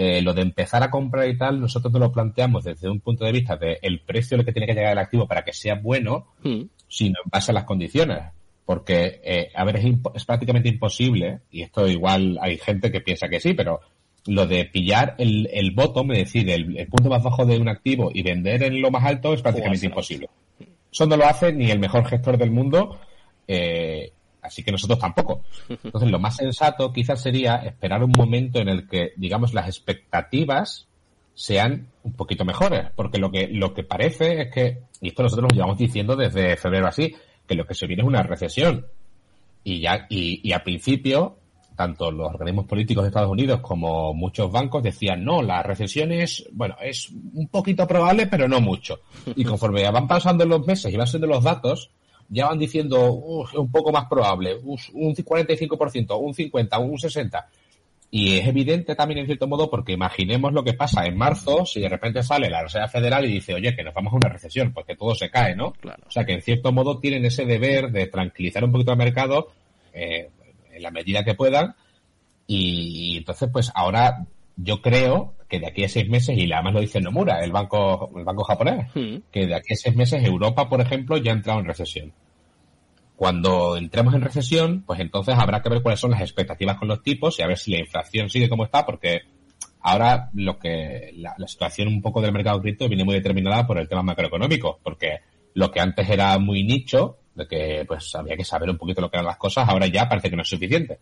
eh, 0.01 0.23
lo 0.23 0.33
de 0.33 0.43
empezar 0.43 0.85
a 0.85 0.93
comprar 0.93 1.29
y 1.29 1.37
tal, 1.37 1.61
nosotros 1.61 1.93
no 1.93 1.99
lo 1.99 2.13
planteamos 2.13 2.63
desde 2.63 2.89
un 2.89 3.01
punto 3.01 3.25
de 3.25 3.33
vista 3.33 3.57
de 3.57 3.81
el 3.83 3.99
precio 3.99 4.39
al 4.39 4.45
que 4.45 4.53
tiene 4.53 4.69
que 4.69 4.75
llegar 4.75 4.93
el 4.93 4.99
activo 4.99 5.27
para 5.27 5.43
que 5.43 5.53
sea 5.53 5.75
bueno, 5.75 6.29
hmm. 6.45 6.63
sino 6.87 7.17
en 7.25 7.29
base 7.29 7.51
a 7.51 7.55
las 7.55 7.65
condiciones. 7.65 8.19
Porque, 8.65 9.21
eh, 9.25 9.51
a 9.57 9.65
ver, 9.65 9.79
es, 9.79 9.87
es, 10.15 10.25
prácticamente 10.25 10.69
imposible, 10.69 11.41
y 11.51 11.63
esto 11.63 11.89
igual 11.89 12.39
hay 12.41 12.59
gente 12.59 12.93
que 12.93 13.01
piensa 13.01 13.29
que 13.29 13.41
sí, 13.41 13.55
pero 13.55 13.81
lo 14.27 14.47
de 14.47 14.67
pillar 14.67 15.17
el, 15.19 15.49
el 15.53 15.73
bottom, 15.73 16.13
es 16.13 16.19
decir, 16.19 16.49
el, 16.49 16.87
punto 16.87 17.11
más 17.11 17.25
bajo 17.25 17.45
de 17.45 17.59
un 17.59 17.69
activo 17.69 18.13
y 18.15 18.23
vender 18.23 18.63
en 18.63 18.81
lo 18.81 18.93
más 18.93 19.05
alto 19.05 19.35
es 19.35 19.43
prácticamente 19.43 19.87
imposible. 19.87 20.29
Eso 20.93 21.07
no 21.07 21.17
lo 21.17 21.27
hace 21.27 21.53
ni 21.53 21.73
el 21.73 21.81
mejor 21.81 22.07
gestor 22.07 22.39
del 22.39 22.53
mundo, 22.53 23.01
eh, 23.49 24.13
así 24.43 24.63
que 24.63 24.73
nosotros 24.73 24.99
tampoco. 24.99 25.43
Entonces, 25.69 26.11
lo 26.11 26.19
más 26.19 26.37
sensato 26.37 26.93
quizás 26.93 27.21
sería 27.21 27.57
esperar 27.57 28.03
un 28.03 28.13
momento 28.17 28.61
en 28.61 28.69
el 28.69 28.89
que, 28.89 29.13
digamos, 29.17 29.55
las 29.55 29.67
expectativas 29.67 30.87
sean 31.35 31.89
un 32.03 32.15
poquito 32.15 32.45
mejores, 32.45 32.91
porque 32.97 33.19
lo 33.19 33.31
que, 33.31 33.49
lo 33.49 33.73
que 33.73 33.85
parece 33.85 34.43
es 34.43 34.53
que, 34.53 34.83
y 35.01 35.09
esto 35.09 35.23
nosotros 35.23 35.51
lo 35.51 35.55
llevamos 35.55 35.79
diciendo 35.79 36.17
desde 36.17 36.57
febrero 36.57 36.89
así, 36.89 37.15
que 37.47 37.55
lo 37.55 37.65
que 37.65 37.75
se 37.75 37.87
viene 37.87 38.03
es 38.03 38.09
una 38.09 38.23
recesión. 38.23 38.87
Y 39.63 39.81
ya, 39.81 40.07
y, 40.09 40.41
y 40.43 40.53
al 40.53 40.63
principio, 40.63 41.39
tanto 41.77 42.11
los 42.11 42.29
organismos 42.29 42.67
políticos 42.67 43.05
de 43.05 43.09
Estados 43.09 43.31
Unidos 43.31 43.61
como 43.61 44.13
muchos 44.13 44.51
bancos 44.51 44.83
decían, 44.83 45.25
no, 45.25 45.41
la 45.43 45.63
recesión 45.63 46.11
es, 46.11 46.45
bueno, 46.51 46.75
es 46.83 47.09
un 47.09 47.47
poquito 47.47 47.87
probable, 47.87 48.27
pero 48.27 48.49
no 48.49 48.61
mucho. 48.61 49.01
Y 49.37 49.45
conforme 49.45 49.89
van 49.89 50.09
pasando 50.09 50.45
los 50.45 50.67
meses 50.67 50.93
y 50.93 50.97
van 50.97 51.07
siendo 51.07 51.29
los 51.29 51.45
datos, 51.45 51.93
ya 52.29 52.47
van 52.47 52.59
diciendo, 52.59 53.13
un 53.13 53.71
poco 53.71 53.93
más 53.93 54.07
probable, 54.07 54.55
un 54.55 54.77
45%, 54.77 56.21
un 56.21 56.35
50%, 56.35 56.81
un 56.81 56.97
60%. 56.97 57.45
Y 58.11 58.39
es 58.39 58.47
evidente 58.47 58.95
también 58.95 59.21
en 59.21 59.27
cierto 59.27 59.47
modo 59.47 59.69
porque 59.69 59.93
imaginemos 59.93 60.53
lo 60.55 60.65
que 60.65 60.73
pasa 60.73 61.05
en 61.05 61.17
marzo 61.17 61.67
si 61.67 61.81
de 61.81 61.91
repente 61.91 62.23
sale 62.23 62.49
la 62.49 62.63
Reserva 62.63 62.89
Federal 62.89 63.27
y 63.27 63.35
dice, 63.35 63.53
oye, 63.53 63.77
que 63.77 63.83
nos 63.85 63.93
vamos 63.93 64.15
a 64.15 64.17
una 64.17 64.31
recesión, 64.31 64.73
porque 64.73 64.97
todo 64.97 65.15
se 65.15 65.31
cae, 65.31 65.55
¿no? 65.55 65.73
Claro. 65.73 66.05
O 66.07 66.11
sea 66.11 66.25
que 66.25 66.33
en 66.33 66.41
cierto 66.41 66.73
modo 66.73 67.01
tienen 67.01 67.27
ese 67.27 67.45
deber 67.45 67.91
de 67.93 68.07
tranquilizar 68.07 68.65
un 68.65 68.73
poquito 68.73 68.93
al 68.93 68.99
mercado, 68.99 69.49
eh, 69.93 70.31
en 70.73 70.83
la 70.83 70.91
medida 70.91 71.23
que 71.23 71.35
puedan. 71.35 71.75
Y, 72.47 73.19
entonces, 73.19 73.51
pues 73.53 73.71
ahora 73.75 74.25
yo 74.59 74.83
creo 74.83 75.35
que 75.49 75.61
de 75.61 75.67
aquí 75.67 75.85
a 75.85 75.89
seis 75.89 76.09
meses, 76.09 76.37
y 76.37 76.53
además 76.53 76.75
lo 76.75 76.81
dice 76.81 77.01
Nomura, 77.01 77.43
el 77.43 77.53
banco, 77.53 78.11
el 78.17 78.25
banco 78.25 78.45
japonés, 78.45 78.89
hmm. 78.95 79.17
que 79.31 79.47
de 79.47 79.55
aquí 79.55 79.73
a 79.73 79.77
seis 79.77 79.97
meses 79.97 80.23
Europa, 80.23 80.69
por 80.69 80.81
ejemplo, 80.81 81.17
ya 81.17 81.33
ha 81.33 81.37
entrado 81.37 81.61
en 81.61 81.67
recesión. 81.67 82.13
Cuando 83.17 83.77
entremos 83.77 84.15
en 84.15 84.21
recesión, 84.21 84.83
pues 84.87 85.01
entonces 85.01 85.37
habrá 85.39 85.63
que 85.63 85.71
ver 85.71 85.83
cuáles 85.83 86.01
son 86.01 86.11
las 86.11 86.21
expectativas 86.21 86.77
con 86.77 86.89
los 86.89 87.03
tipos 87.03 87.39
y 87.39 87.43
a 87.43 87.47
ver 87.47 87.57
si 87.57 87.71
la 87.71 87.79
inflación 87.79 88.29
sigue 88.29 88.49
como 88.49 88.65
está, 88.65 88.85
porque 88.85 89.23
ahora 89.81 90.31
lo 90.35 90.59
que 90.59 91.13
la, 91.17 91.35
la 91.39 91.49
situación 91.49 91.89
un 91.89 92.03
poco 92.03 92.21
del 92.21 92.33
mercado 92.33 92.61
cripto 92.61 92.89
viene 92.89 93.05
muy 93.05 93.15
determinada 93.15 93.67
por 93.67 93.79
el 93.79 93.89
tema 93.89 94.03
macroeconómico, 94.03 94.81
porque 94.83 95.21
lo 95.55 95.71
que 95.71 95.81
antes 95.81 96.09
era 96.11 96.39
muy 96.39 96.63
nicho, 96.65 97.19
de 97.35 97.47
que 97.47 97.85
pues 97.87 98.15
había 98.15 98.37
que 98.37 98.45
saber 98.45 98.71
un 98.71 98.77
poquito 98.77 99.01
lo 99.01 99.11
que 99.11 99.17
eran 99.17 99.27
las 99.27 99.39
cosas, 99.39 99.69
ahora 99.69 99.87
ya 99.87 100.09
parece 100.09 100.29
que 100.29 100.37
no 100.37 100.43
es 100.43 100.49
suficiente. 100.49 100.99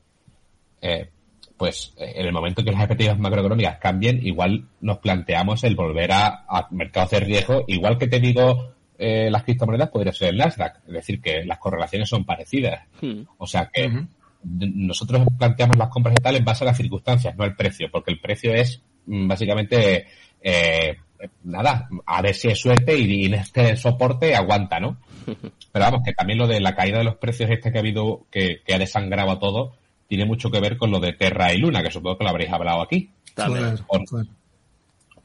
Eh, 0.80 1.10
pues 1.56 1.94
eh, 1.96 2.12
en 2.16 2.26
el 2.26 2.32
momento 2.32 2.62
que 2.62 2.70
las 2.70 2.80
expectativas 2.80 3.18
macroeconómicas 3.18 3.78
cambien, 3.78 4.24
igual 4.26 4.66
nos 4.80 4.98
planteamos 4.98 5.64
el 5.64 5.74
volver 5.74 6.12
a, 6.12 6.68
mercados 6.70 7.10
de 7.10 7.20
riesgo, 7.20 7.64
igual 7.66 7.98
que 7.98 8.08
te 8.08 8.20
digo 8.20 8.72
eh, 8.98 9.30
las 9.30 9.44
criptomonedas 9.44 9.90
podría 9.90 10.12
ser 10.12 10.30
el 10.30 10.38
Nasdaq, 10.38 10.80
es 10.86 10.92
decir, 10.92 11.20
que 11.20 11.44
las 11.44 11.58
correlaciones 11.58 12.08
son 12.08 12.24
parecidas. 12.24 12.82
Hmm. 13.00 13.22
O 13.38 13.46
sea 13.46 13.70
que 13.72 14.06
nosotros 14.42 15.26
planteamos 15.38 15.76
las 15.76 15.88
compras 15.88 16.14
y 16.18 16.22
tal 16.22 16.36
en 16.36 16.44
base 16.44 16.64
a 16.64 16.68
las 16.68 16.76
circunstancias, 16.76 17.36
no 17.36 17.44
al 17.44 17.56
precio, 17.56 17.88
porque 17.90 18.12
el 18.12 18.20
precio 18.20 18.54
es 18.54 18.82
mm, 19.06 19.28
básicamente 19.28 20.06
eh, 20.40 20.96
nada, 21.44 21.88
a 22.04 22.22
ver 22.22 22.34
si 22.34 22.48
es 22.48 22.58
suerte 22.60 22.96
y, 22.96 23.26
en 23.26 23.34
este 23.34 23.76
soporte 23.76 24.34
aguanta, 24.34 24.80
¿no? 24.80 24.98
Pero 25.72 25.84
vamos, 25.84 26.02
que 26.04 26.12
también 26.12 26.38
lo 26.38 26.46
de 26.46 26.60
la 26.60 26.74
caída 26.74 26.98
de 26.98 27.04
los 27.04 27.16
precios 27.16 27.50
este 27.50 27.72
que 27.72 27.78
ha 27.78 27.80
habido, 27.80 28.26
que, 28.30 28.60
ha 28.72 28.78
desangrado 28.78 29.30
a 29.30 29.38
todo, 29.38 29.76
tiene 30.08 30.24
mucho 30.24 30.50
que 30.50 30.60
ver 30.60 30.76
con 30.76 30.90
lo 30.90 31.00
de 31.00 31.12
Terra 31.12 31.52
y 31.52 31.58
Luna, 31.58 31.82
que 31.82 31.90
supongo 31.90 32.18
que 32.18 32.24
lo 32.24 32.30
habréis 32.30 32.52
hablado 32.52 32.82
aquí. 32.82 33.10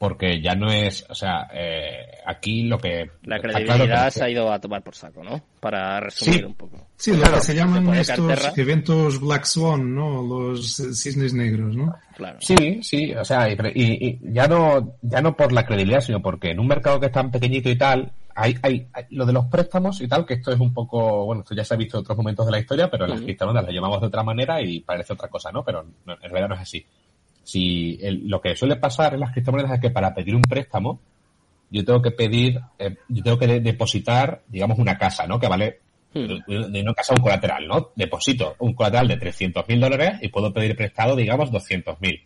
Porque 0.02 0.40
ya 0.40 0.56
no 0.56 0.68
es, 0.68 1.06
o 1.08 1.14
sea, 1.14 1.46
eh, 1.54 2.18
aquí 2.26 2.64
lo 2.64 2.76
que... 2.76 3.08
La 3.22 3.38
credibilidad 3.38 4.10
se 4.10 4.24
ha 4.24 4.28
ido 4.28 4.50
a 4.52 4.58
tomar 4.58 4.82
por 4.82 4.96
saco, 4.96 5.22
¿no? 5.22 5.40
Para 5.60 6.00
resumir 6.00 6.44
un 6.44 6.54
poco. 6.54 6.88
Sí, 6.96 7.16
lo 7.16 7.32
que 7.32 7.40
se 7.40 7.54
llaman 7.54 7.94
estos 7.94 8.58
eventos 8.58 9.20
Black 9.20 9.44
Swan, 9.44 9.94
¿no? 9.94 10.20
Los 10.20 10.74
cisnes 10.74 11.34
negros, 11.34 11.76
¿no? 11.76 11.94
Claro. 12.16 12.36
Sí, 12.40 12.82
sí, 12.82 13.14
o 13.14 13.24
sea, 13.24 13.48
y, 13.48 14.18
ya 14.32 14.48
no 14.48 14.96
ya 15.02 15.20
no 15.20 15.36
por 15.36 15.52
la 15.52 15.64
credibilidad, 15.64 16.00
sino 16.00 16.20
porque 16.20 16.50
en 16.50 16.58
un 16.58 16.66
mercado 16.66 16.98
que 16.98 17.06
es 17.06 17.12
tan 17.12 17.30
pequeño 17.30 17.60
y 17.62 17.76
tal, 17.76 18.10
hay, 18.34 18.56
hay, 18.60 18.88
lo 19.10 19.24
de 19.24 19.32
los 19.32 19.46
préstamos 19.46 20.00
y 20.00 20.08
tal, 20.08 20.26
que 20.26 20.34
esto 20.34 20.50
es 20.50 20.58
un 20.58 20.74
poco, 20.74 21.26
bueno, 21.26 21.42
esto 21.42 21.54
ya 21.54 21.64
se 21.64 21.74
ha 21.74 21.76
visto 21.76 21.98
en 21.98 22.00
otros 22.00 22.18
momentos 22.18 22.44
de 22.44 22.50
la 22.50 22.58
historia, 22.58 22.90
pero 22.90 23.04
en 23.04 23.10
las 23.12 23.20
criptomonedas 23.20 23.66
las 23.66 23.74
llamamos 23.76 24.00
de 24.00 24.08
otra 24.08 24.24
manera 24.24 24.60
y 24.60 24.80
parece 24.80 25.12
otra 25.12 25.28
cosa, 25.28 25.52
¿no? 25.52 25.62
Pero 25.62 25.86
en 26.08 26.18
realidad 26.18 26.48
no 26.48 26.56
es 26.56 26.62
así. 26.62 26.84
Si 27.44 27.98
lo 28.24 28.40
que 28.40 28.54
suele 28.54 28.76
pasar 28.76 29.14
en 29.14 29.20
las 29.20 29.32
criptomonedas 29.32 29.72
es 29.72 29.80
que 29.80 29.90
para 29.90 30.14
pedir 30.14 30.34
un 30.34 30.42
préstamo, 30.42 31.00
yo 31.70 31.84
tengo 31.84 32.02
que 32.02 32.10
pedir, 32.10 32.60
eh, 32.78 32.96
yo 33.08 33.22
tengo 33.22 33.38
que 33.38 33.60
depositar, 33.60 34.42
digamos, 34.48 34.78
una 34.78 34.98
casa, 34.98 35.26
¿no? 35.26 35.40
Que 35.40 35.48
vale, 35.48 35.80
de 36.14 36.80
una 36.82 36.94
casa 36.94 37.14
un 37.14 37.22
colateral, 37.22 37.66
¿no? 37.66 37.90
Deposito 37.96 38.54
un 38.58 38.74
colateral 38.74 39.08
de 39.08 39.16
300 39.16 39.66
mil 39.68 39.80
dólares 39.80 40.18
y 40.20 40.28
puedo 40.28 40.52
pedir 40.52 40.76
prestado, 40.76 41.16
digamos, 41.16 41.50
200 41.50 42.00
mil. 42.00 42.20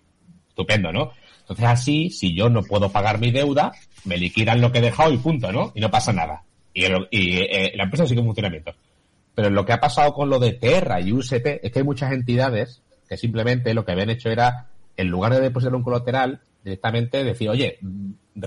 Estupendo, 0.49 0.93
¿no? 0.93 1.13
Entonces 1.41 1.67
así, 1.67 2.11
si 2.11 2.35
yo 2.35 2.49
no 2.51 2.63
puedo 2.63 2.91
pagar 2.91 3.21
mi 3.21 3.31
deuda, 3.31 3.73
me 4.05 4.17
liquidan 4.17 4.61
lo 4.61 4.73
que 4.73 4.79
he 4.79 4.83
dejado 4.83 5.13
y 5.13 5.19
punto, 5.19 5.53
¿no? 5.53 5.71
Y 5.75 5.81
no 5.81 5.91
pasa 5.91 6.13
nada. 6.13 6.43
Y, 6.75 6.83
eh, 6.83 7.73
la 7.77 7.85
empresa 7.85 8.07
sigue 8.07 8.21
en 8.21 8.27
funcionamiento. 8.27 8.75
Pero 9.35 9.51
lo 9.51 9.65
que 9.65 9.73
ha 9.73 9.81
pasado 9.81 10.13
con 10.13 10.29
lo 10.29 10.39
de 10.39 10.55
Terra 10.55 11.01
y 11.01 11.13
UST 11.13 11.47
es 11.63 11.73
que 11.73 11.79
hay 11.79 11.85
muchas 11.85 12.13
entidades 12.13 12.83
que 13.09 13.17
simplemente 13.17 13.75
lo 13.75 13.85
que 13.85 13.93
habían 13.93 14.11
hecho 14.11 14.31
era, 14.31 14.67
en 14.97 15.09
lugar 15.09 15.33
de 15.33 15.41
depositar 15.41 15.75
un 15.75 15.83
colateral, 15.83 16.41
directamente 16.65 17.23
decir, 17.25 17.49
oye, 17.49 17.79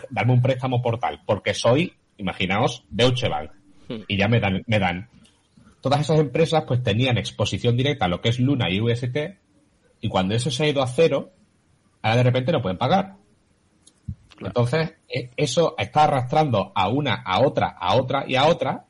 darme 0.10 0.34
un 0.34 0.42
préstamo 0.42 0.82
por 0.82 1.00
tal, 1.00 1.22
porque 1.26 1.54
soy, 1.54 1.94
imaginaos, 2.18 2.84
Deutsche 2.90 3.30
Bank. 3.30 3.52
Hmm. 3.88 4.02
Y 4.08 4.18
ya 4.18 4.28
me 4.28 4.40
dan, 4.40 4.64
me 4.68 4.80
dan. 4.80 5.10
Todas 5.82 6.02
esas 6.02 6.20
empresas 6.20 6.64
pues 6.68 6.84
tenían 6.84 7.18
exposición 7.18 7.78
directa 7.78 8.06
a 8.06 8.10
lo 8.10 8.22
que 8.22 8.30
es 8.30 8.40
Luna 8.40 8.70
y 8.70 8.82
UST, 8.82 9.18
y 10.02 10.10
cuando 10.10 10.36
eso 10.36 10.52
se 10.52 10.64
ha 10.64 10.70
ido 10.70 10.82
a 10.82 10.88
cero, 10.88 11.32
ahora 12.02 12.18
de 12.18 12.24
repente 12.24 12.52
no 12.52 12.62
pueden 12.62 12.78
pagar. 12.78 13.16
Entonces, 14.40 14.96
e, 15.08 15.32
eso 15.36 15.76
está 15.78 16.06
arrastrando 16.06 16.72
a 16.76 16.90
una, 16.90 17.16
a 17.16 17.42
otra, 17.42 17.70
a 17.80 17.96
otra 17.96 18.26
y 18.28 18.36
a 18.36 18.46
otra, 18.46 18.86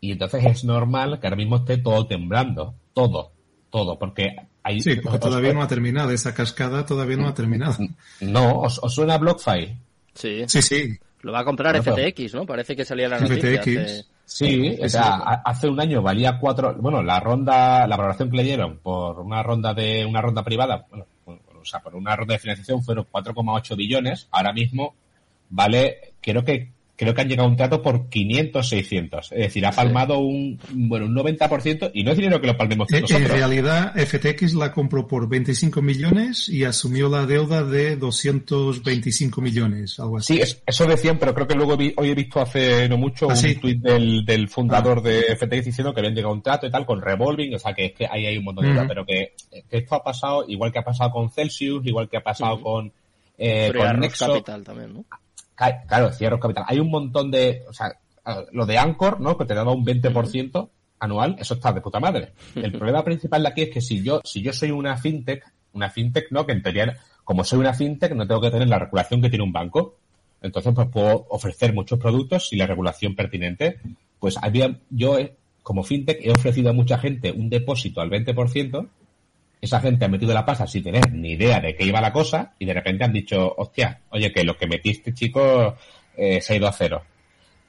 y 0.00 0.12
entonces 0.12 0.44
es 0.44 0.64
normal 0.64 1.20
que 1.20 1.26
ahora 1.26 1.36
mismo 1.36 1.56
esté 1.56 1.78
todo 1.78 2.06
temblando, 2.06 2.74
todo, 2.92 3.32
todo, 3.70 3.98
porque 3.98 4.36
hay... 4.62 4.80
Sí, 4.80 4.96
porque 4.96 5.18
todavía 5.18 5.52
no 5.52 5.62
ha 5.62 5.68
terminado, 5.68 6.10
esa 6.10 6.34
cascada 6.34 6.86
todavía 6.86 7.16
no 7.16 7.28
ha 7.28 7.34
terminado. 7.34 7.76
No, 8.20 8.60
¿os, 8.60 8.80
suena 8.88 9.18
BlockFi? 9.18 9.76
Sí. 10.14 10.44
Sí, 10.46 10.62
sí. 10.62 10.98
Lo 11.22 11.32
va 11.32 11.40
a 11.40 11.44
comprar 11.44 11.82
FTX, 11.82 12.34
¿no? 12.34 12.46
Parece 12.46 12.74
que 12.74 12.84
salía 12.84 13.08
la 13.08 13.20
noticia. 13.20 13.62
FTX. 13.62 14.06
Sí, 14.24 14.78
o 14.80 14.88
sea, 14.88 15.16
hace 15.44 15.68
un 15.68 15.80
año 15.80 16.02
valía 16.02 16.38
cuatro, 16.38 16.76
bueno, 16.78 17.02
la 17.02 17.18
ronda, 17.18 17.84
la 17.88 17.96
valoración 17.96 18.30
que 18.30 18.36
le 18.36 18.44
dieron 18.44 18.78
por 18.78 19.18
una 19.18 19.42
ronda 19.42 19.74
de, 19.74 20.06
una 20.06 20.22
ronda 20.22 20.44
privada, 20.44 20.86
bueno, 20.88 21.06
o 21.60 21.64
sea, 21.64 21.80
por 21.80 21.96
una 21.96 22.14
ronda 22.14 22.34
de 22.34 22.38
financiación 22.38 22.82
fueron 22.84 23.06
4,8 23.10 23.76
billones, 23.76 24.28
ahora 24.30 24.52
mismo 24.52 24.94
vale, 25.50 26.14
creo 26.20 26.44
que 26.44 26.70
creo 27.00 27.14
que 27.14 27.22
han 27.22 27.28
llegado 27.30 27.48
a 27.48 27.50
un 27.50 27.56
trato 27.56 27.80
por 27.80 28.10
500, 28.10 28.68
600. 28.68 29.32
Es 29.32 29.38
decir, 29.38 29.64
ha 29.64 29.72
palmado 29.72 30.18
un, 30.18 30.60
bueno, 30.70 31.06
un 31.06 31.14
90% 31.14 31.92
y 31.94 32.04
no 32.04 32.10
es 32.10 32.18
dinero 32.18 32.42
que 32.42 32.46
lo 32.46 32.58
palmemos 32.58 32.92
eh, 32.92 33.00
nosotros. 33.00 33.22
En 33.22 33.26
realidad, 33.26 33.94
FTX 33.96 34.52
la 34.52 34.70
compró 34.70 35.08
por 35.08 35.26
25 35.26 35.80
millones 35.80 36.50
y 36.50 36.64
asumió 36.64 37.08
la 37.08 37.24
deuda 37.24 37.64
de 37.64 37.96
225 37.96 39.40
millones, 39.40 39.98
algo 39.98 40.18
así. 40.18 40.42
Sí, 40.44 40.56
eso 40.66 40.86
decían, 40.86 41.18
pero 41.18 41.32
creo 41.32 41.48
que 41.48 41.54
luego 41.54 41.72
hoy 41.72 42.10
he 42.10 42.14
visto 42.14 42.38
hace 42.38 42.86
no 42.86 42.98
mucho 42.98 43.30
¿Ah, 43.30 43.34
un 43.34 43.54
tuit 43.54 43.80
del, 43.80 44.26
del 44.26 44.50
fundador 44.50 44.98
ah. 44.98 45.08
de 45.08 45.36
FTX 45.36 45.64
diciendo 45.64 45.94
que 45.94 46.00
habían 46.00 46.14
llegado 46.14 46.34
a 46.34 46.36
un 46.36 46.42
trato 46.42 46.66
y 46.66 46.70
tal 46.70 46.84
con 46.84 47.00
Revolving, 47.00 47.54
o 47.54 47.58
sea, 47.58 47.72
que 47.72 47.86
es 47.86 47.92
que 47.92 48.06
ahí 48.06 48.26
hay 48.26 48.36
un 48.36 48.44
montón 48.44 48.66
de 48.66 48.72
cosas, 48.72 48.88
pero 48.88 49.06
que, 49.06 49.32
esto 49.70 49.94
ha 49.94 50.04
pasado 50.04 50.44
igual 50.48 50.70
que 50.70 50.80
ha 50.80 50.84
pasado 50.84 51.12
con 51.12 51.30
Celsius, 51.30 51.86
igual 51.86 52.10
que 52.10 52.18
ha 52.18 52.22
pasado 52.22 52.60
con, 52.60 52.92
eh, 53.38 53.72
con 53.74 54.00
Nexo. 54.00 54.26
Capital 54.26 54.64
también, 54.64 54.92
¿no? 54.92 55.04
Claro, 55.86 56.12
cierro 56.12 56.40
capital. 56.40 56.64
Hay 56.66 56.80
un 56.80 56.90
montón 56.90 57.30
de, 57.30 57.64
o 57.68 57.72
sea, 57.72 57.92
lo 58.52 58.66
de 58.66 58.78
Anchor, 58.78 59.20
¿no? 59.20 59.36
Que 59.36 59.44
te 59.44 59.54
daba 59.54 59.72
un 59.72 59.84
20% 59.84 60.70
anual, 61.00 61.36
eso 61.38 61.54
está 61.54 61.72
de 61.72 61.80
puta 61.80 62.00
madre. 62.00 62.32
El 62.54 62.72
problema 62.72 63.04
principal 63.04 63.42
de 63.42 63.48
aquí 63.48 63.62
es 63.62 63.70
que 63.70 63.80
si 63.80 64.02
yo, 64.02 64.20
si 64.24 64.42
yo 64.42 64.52
soy 64.52 64.70
una 64.70 64.96
fintech, 64.96 65.44
una 65.72 65.90
fintech, 65.90 66.30
¿no? 66.30 66.46
Que 66.46 66.52
en 66.52 66.62
teoría, 66.62 66.96
como 67.24 67.44
soy 67.44 67.58
una 67.58 67.74
fintech, 67.74 68.12
no 68.12 68.26
tengo 68.26 68.40
que 68.40 68.50
tener 68.50 68.68
la 68.68 68.78
regulación 68.78 69.20
que 69.20 69.30
tiene 69.30 69.44
un 69.44 69.52
banco. 69.52 69.96
Entonces, 70.42 70.72
pues 70.74 70.88
puedo 70.88 71.26
ofrecer 71.28 71.74
muchos 71.74 71.98
productos 71.98 72.52
y 72.52 72.56
la 72.56 72.66
regulación 72.66 73.14
pertinente. 73.14 73.80
Pues 74.18 74.36
había, 74.40 74.78
yo, 74.88 75.18
como 75.62 75.82
fintech, 75.82 76.20
he 76.22 76.30
ofrecido 76.30 76.70
a 76.70 76.74
mucha 76.74 76.98
gente 76.98 77.32
un 77.32 77.50
depósito 77.50 78.00
al 78.00 78.10
20%, 78.10 78.88
esa 79.60 79.80
gente 79.80 80.04
ha 80.04 80.08
metido 80.08 80.32
la 80.32 80.44
pasta 80.44 80.66
sin 80.66 80.82
tener 80.82 81.12
ni 81.12 81.32
idea 81.32 81.60
de 81.60 81.74
qué 81.74 81.84
iba 81.84 82.00
la 82.00 82.12
cosa 82.12 82.54
y 82.58 82.64
de 82.64 82.74
repente 82.74 83.04
han 83.04 83.12
dicho, 83.12 83.54
hostia, 83.56 84.00
oye, 84.10 84.32
que 84.32 84.44
lo 84.44 84.56
que 84.56 84.66
metiste, 84.66 85.12
chico, 85.12 85.76
eh, 86.16 86.40
se 86.40 86.54
ha 86.54 86.56
ido 86.56 86.68
a 86.68 86.72
cero. 86.72 87.02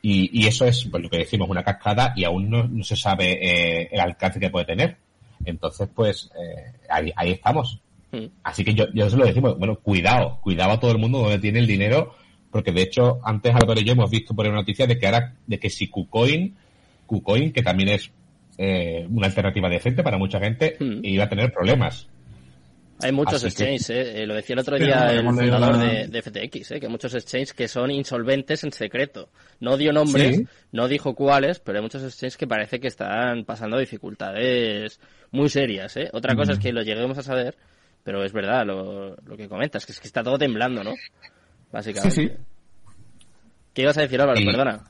Y, 0.04 0.48
eso 0.48 0.66
es 0.66 0.88
pues, 0.90 1.04
lo 1.04 1.10
que 1.10 1.20
decimos, 1.20 1.48
una 1.48 1.64
cascada 1.64 2.14
y 2.16 2.24
aún 2.24 2.50
no, 2.50 2.84
se 2.84 2.96
sabe 2.96 3.34
eh, 3.34 3.90
el 3.92 4.00
alcance 4.00 4.40
que 4.40 4.50
puede 4.50 4.66
tener. 4.66 4.98
Entonces, 5.46 5.90
pues, 5.94 6.32
eh, 6.42 6.74
ahí, 6.90 7.12
ahí 7.16 7.32
estamos. 7.32 7.80
Hmm. 8.12 8.26
Así 8.44 8.64
que 8.64 8.74
yo, 8.74 8.86
yo 8.94 9.10
se 9.10 9.18
lo 9.18 9.26
decimos, 9.26 9.60
bueno, 9.60 9.76
cuidado, 9.76 10.40
cuidado 10.42 10.72
a 10.72 10.80
todo 10.80 10.92
el 10.92 10.98
mundo 10.98 11.20
donde 11.20 11.38
tiene 11.38 11.60
el 11.60 11.68
dinero, 11.68 12.16
porque 12.50 12.72
de 12.72 12.82
hecho, 12.82 13.20
antes 13.24 13.54
Álvaro 13.54 13.80
y 13.80 13.84
yo 13.84 13.94
hemos 13.94 14.10
visto 14.10 14.34
por 14.34 14.48
una 14.48 14.56
noticia 14.56 14.88
de 14.88 14.98
que 14.98 15.06
ahora, 15.06 15.36
de 15.46 15.60
que 15.60 15.70
si 15.70 15.88
KuCoin, 15.88 16.56
KuCoin, 17.06 17.54
que 17.54 17.62
también 17.62 17.90
es 17.90 18.12
eh, 18.58 19.08
una 19.10 19.28
alternativa 19.28 19.70
decente 19.70 20.04
para 20.04 20.18
mucha 20.18 20.40
gente, 20.40 20.78
hmm. 20.80 21.00
iba 21.04 21.26
a 21.26 21.30
tener 21.30 21.52
problemas. 21.52 22.08
Hay 23.04 23.12
muchos 23.12 23.44
exchanges, 23.44 23.90
eh, 23.90 24.26
lo 24.28 24.36
decía 24.36 24.54
el 24.54 24.60
otro 24.60 24.78
día 24.78 25.12
el 25.12 25.24
fundador 25.24 25.78
de, 25.78 26.22
FTX, 26.22 26.72
eh, 26.72 26.80
que 26.80 26.86
hay 26.86 26.92
muchos 26.92 27.14
exchanges 27.16 27.54
que 27.54 27.68
son 27.68 27.90
insolventes 27.90 28.64
en 28.64 28.72
secreto. 28.72 29.30
No 29.60 29.78
dio 29.78 29.92
nombres, 29.92 30.44
no 30.72 30.88
dijo 30.88 31.16
cuáles, 31.16 31.60
pero 31.60 31.80
hay 31.80 31.82
muchos 31.82 32.04
exchanges 32.04 32.38
que 32.38 32.48
parece 32.48 32.80
que 32.80 32.88
están 32.88 33.44
pasando 33.46 33.80
dificultades 33.80 35.00
muy 35.32 35.50
serias. 35.50 35.98
¿eh? 35.98 36.10
Otra 36.14 36.36
cosa 36.36 36.54
es 36.54 36.60
que 36.60 36.72
lo 36.72 36.84
lleguemos 36.84 37.18
a 37.18 37.24
saber, 37.24 37.56
pero 38.04 38.24
es 38.24 38.34
verdad 38.34 38.66
lo, 38.66 39.16
lo 39.16 39.38
que 39.38 39.48
comentas, 39.48 39.86
que 39.86 39.94
es 39.94 40.00
que 40.00 40.08
está 40.08 40.24
todo 40.24 40.38
temblando, 40.38 40.84
¿no? 40.84 40.94
Básicamente. 41.72 42.38
¿Qué 43.74 43.82
ibas 43.84 43.98
a 43.98 44.02
decir, 44.02 44.22
Álvaro? 44.22 44.40
Perdona. 44.46 44.84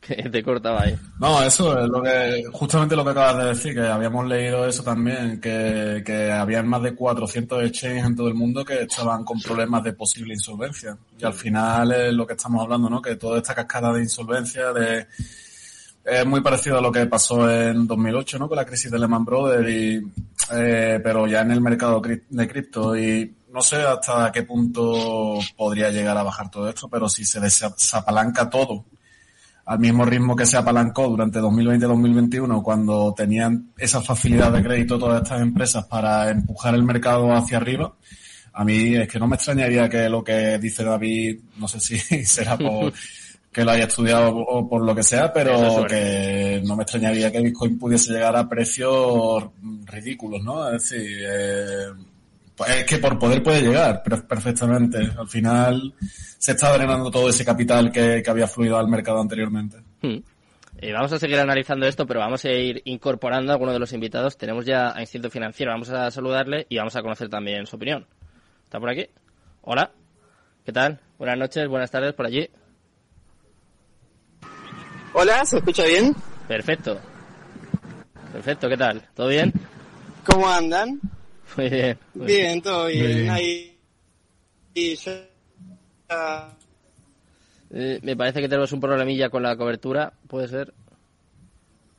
Que 0.00 0.28
te 0.30 0.42
cortaba 0.42 0.82
ahí. 0.82 0.96
No, 1.18 1.42
eso 1.42 1.80
es 1.80 1.88
lo 1.88 2.02
que, 2.02 2.44
justamente 2.52 2.94
lo 2.94 3.04
que 3.04 3.10
acabas 3.10 3.38
de 3.38 3.44
decir, 3.46 3.74
que 3.74 3.80
habíamos 3.80 4.26
leído 4.26 4.66
eso 4.66 4.84
también, 4.84 5.40
que, 5.40 6.02
que 6.06 6.30
había 6.30 6.62
más 6.62 6.82
de 6.82 6.94
400 6.94 7.64
exchanges 7.64 8.04
en 8.04 8.14
todo 8.14 8.28
el 8.28 8.34
mundo 8.34 8.64
que 8.64 8.82
estaban 8.82 9.24
con 9.24 9.40
problemas 9.40 9.82
de 9.82 9.94
posible 9.94 10.34
insolvencia. 10.34 10.96
Y 11.18 11.24
al 11.24 11.34
final 11.34 11.90
es 11.90 12.12
lo 12.12 12.26
que 12.26 12.34
estamos 12.34 12.62
hablando, 12.62 12.88
¿no? 12.88 13.02
Que 13.02 13.16
toda 13.16 13.38
esta 13.38 13.54
cascada 13.54 13.92
de 13.92 14.02
insolvencia 14.02 14.72
de, 14.72 15.06
es 16.06 16.24
muy 16.24 16.40
parecido 16.40 16.78
a 16.78 16.80
lo 16.80 16.92
que 16.92 17.06
pasó 17.06 17.50
en 17.50 17.86
2008, 17.86 18.38
¿no? 18.38 18.48
Con 18.48 18.56
la 18.56 18.64
crisis 18.64 18.90
de 18.90 18.98
Lehman 18.98 19.24
Brothers 19.24 19.68
y, 19.68 20.00
eh, 20.52 21.00
pero 21.02 21.26
ya 21.26 21.40
en 21.40 21.50
el 21.50 21.60
mercado 21.60 22.00
de 22.00 22.48
cripto 22.48 22.96
y 22.96 23.34
no 23.52 23.60
sé 23.60 23.76
hasta 23.82 24.30
qué 24.30 24.44
punto 24.44 25.38
podría 25.56 25.90
llegar 25.90 26.16
a 26.16 26.22
bajar 26.22 26.48
todo 26.48 26.68
esto, 26.68 26.88
pero 26.88 27.08
si 27.08 27.24
se 27.24 27.40
desapalanca 27.40 28.48
todo 28.48 28.84
al 29.66 29.78
mismo 29.80 30.04
ritmo 30.04 30.36
que 30.36 30.46
se 30.46 30.56
apalancó 30.56 31.08
durante 31.08 31.40
2020-2021 31.40 32.62
cuando 32.62 33.12
tenían 33.14 33.72
esa 33.76 34.00
facilidad 34.00 34.52
de 34.52 34.62
crédito 34.62 34.98
todas 34.98 35.22
estas 35.22 35.42
empresas 35.42 35.84
para 35.86 36.30
empujar 36.30 36.74
el 36.74 36.84
mercado 36.84 37.32
hacia 37.34 37.58
arriba, 37.58 37.92
a 38.52 38.64
mí 38.64 38.94
es 38.94 39.08
que 39.08 39.18
no 39.18 39.26
me 39.26 39.34
extrañaría 39.36 39.88
que 39.88 40.08
lo 40.08 40.22
que 40.22 40.58
dice 40.58 40.84
David, 40.84 41.40
no 41.58 41.66
sé 41.66 41.80
si 41.80 41.98
será 42.24 42.56
por 42.56 42.92
que 43.52 43.64
lo 43.64 43.70
haya 43.70 43.84
estudiado 43.84 44.36
o 44.36 44.68
por 44.68 44.84
lo 44.84 44.94
que 44.94 45.02
sea, 45.02 45.32
pero 45.32 45.84
que 45.86 46.62
no 46.64 46.76
me 46.76 46.82
extrañaría 46.82 47.32
que 47.32 47.40
Bitcoin 47.40 47.78
pudiese 47.78 48.12
llegar 48.12 48.36
a 48.36 48.46
precios 48.46 49.44
ridículos, 49.86 50.44
¿no? 50.44 50.68
Es 50.68 50.90
decir, 50.90 51.24
eh, 51.26 51.86
es 52.64 52.84
que 52.84 52.98
por 52.98 53.18
poder 53.18 53.42
puede 53.42 53.62
llegar 53.62 54.02
perfectamente. 54.02 55.10
Al 55.18 55.28
final 55.28 55.94
se 56.00 56.52
está 56.52 56.72
drenando 56.76 57.10
todo 57.10 57.28
ese 57.28 57.44
capital 57.44 57.92
que, 57.92 58.22
había 58.26 58.46
fluido 58.46 58.78
al 58.78 58.88
mercado 58.88 59.20
anteriormente. 59.20 59.78
Hmm. 60.00 60.18
Eh, 60.78 60.92
vamos 60.92 61.12
a 61.12 61.18
seguir 61.18 61.38
analizando 61.38 61.86
esto, 61.86 62.06
pero 62.06 62.20
vamos 62.20 62.44
a 62.44 62.50
ir 62.50 62.82
incorporando 62.84 63.50
a 63.50 63.54
algunos 63.54 63.74
de 63.74 63.80
los 63.80 63.92
invitados. 63.92 64.36
Tenemos 64.36 64.64
ya 64.64 64.94
a 64.94 65.00
Instinto 65.00 65.30
Financiero, 65.30 65.72
vamos 65.72 65.90
a 65.90 66.10
saludarle 66.10 66.66
y 66.68 66.76
vamos 66.76 66.96
a 66.96 67.02
conocer 67.02 67.28
también 67.28 67.66
su 67.66 67.76
opinión. 67.76 68.06
¿Está 68.64 68.78
por 68.78 68.90
aquí? 68.90 69.06
Hola. 69.62 69.90
¿Qué 70.64 70.72
tal? 70.72 71.00
Buenas 71.16 71.38
noches, 71.38 71.68
buenas 71.68 71.90
tardes 71.90 72.12
por 72.12 72.26
allí. 72.26 72.50
Hola, 75.12 75.44
¿se 75.44 75.58
escucha 75.58 75.84
bien? 75.86 76.14
Perfecto. 76.48 77.00
Perfecto, 78.32 78.68
¿qué 78.68 78.76
tal? 78.76 79.02
¿Todo 79.14 79.28
bien? 79.28 79.52
¿Cómo 80.24 80.48
andan? 80.48 81.00
Muy 81.56 81.68
bien. 81.70 81.98
bien, 82.14 82.62
todo 82.62 82.86
bien. 82.86 83.30
Ahí, 83.30 83.76
y 84.76 84.94
eh, 87.70 87.98
me 88.02 88.14
parece 88.14 88.42
que 88.42 88.48
tenemos 88.48 88.72
un 88.72 88.80
problemilla 88.80 89.30
con 89.30 89.42
la 89.42 89.56
cobertura, 89.56 90.12
¿puede 90.28 90.48
ser? 90.48 90.74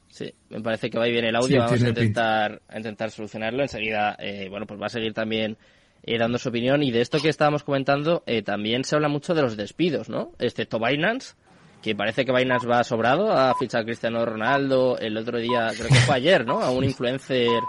Sí, 0.10 0.32
me 0.50 0.62
parece 0.62 0.92
que 0.92 1.00
va 1.00 1.06
bien 1.06 1.26
el 1.26 1.36
audio. 1.36 1.60
Vamos 1.62 1.82
a 1.82 1.90
intentar, 1.90 2.62
intentar 2.76 3.10
solucionarlo. 3.10 3.64
Enseguida, 3.64 4.16
eh, 4.20 4.48
bueno, 4.50 4.68
pues 4.68 4.80
va 4.80 4.86
a 4.86 4.90
seguir 4.90 5.14
también 5.14 5.58
eh, 6.04 6.20
dando 6.20 6.38
su 6.38 6.50
opinión. 6.50 6.84
Y 6.84 6.92
de 6.92 7.02
esto 7.02 7.20
que 7.20 7.30
estábamos 7.30 7.64
comentando, 7.64 8.24
también 8.46 8.84
se 8.84 8.96
habla 8.96 9.10
mucho 9.10 9.34
de 9.34 9.42
los 9.42 9.58
despidos, 9.58 10.08
¿no? 10.08 10.34
Excepto 10.38 10.80
Binance, 10.80 11.34
que 11.82 11.96
parece 11.96 12.26
que 12.26 12.32
Binance 12.32 12.68
va 12.68 12.84
sobrado. 12.84 13.32
Ha 13.32 13.56
fichado 13.56 13.82
a 13.82 13.86
Cristiano 13.86 14.24
Ronaldo 14.24 15.00
el 15.00 15.18
otro 15.18 15.40
día, 15.40 15.72
creo 15.76 15.90
que 15.90 15.96
fue 15.96 16.16
ayer, 16.16 16.46
¿no? 16.46 16.62
A 16.62 16.70
un 16.70 16.84
influencer 16.84 17.60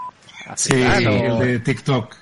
Sí, 0.57 0.75
el 0.75 1.39
de 1.39 1.59
TikTok. 1.61 2.15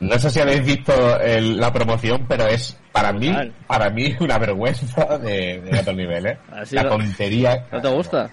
No 0.00 0.18
sé 0.18 0.30
si 0.30 0.40
habéis 0.40 0.64
visto 0.64 0.92
la 1.22 1.72
promoción, 1.72 2.24
pero 2.26 2.46
es 2.46 2.76
para 2.92 3.12
mí, 3.12 3.32
para 3.66 3.90
mí 3.90 4.16
una 4.20 4.38
vergüenza 4.38 5.18
de, 5.18 5.60
de 5.60 5.78
otro 5.78 5.92
nivel, 5.92 6.26
¿eh? 6.26 6.38
la 6.70 6.88
tontería. 6.88 7.66
¿No 7.70 7.80
te 7.80 7.88
gusta? 7.88 8.30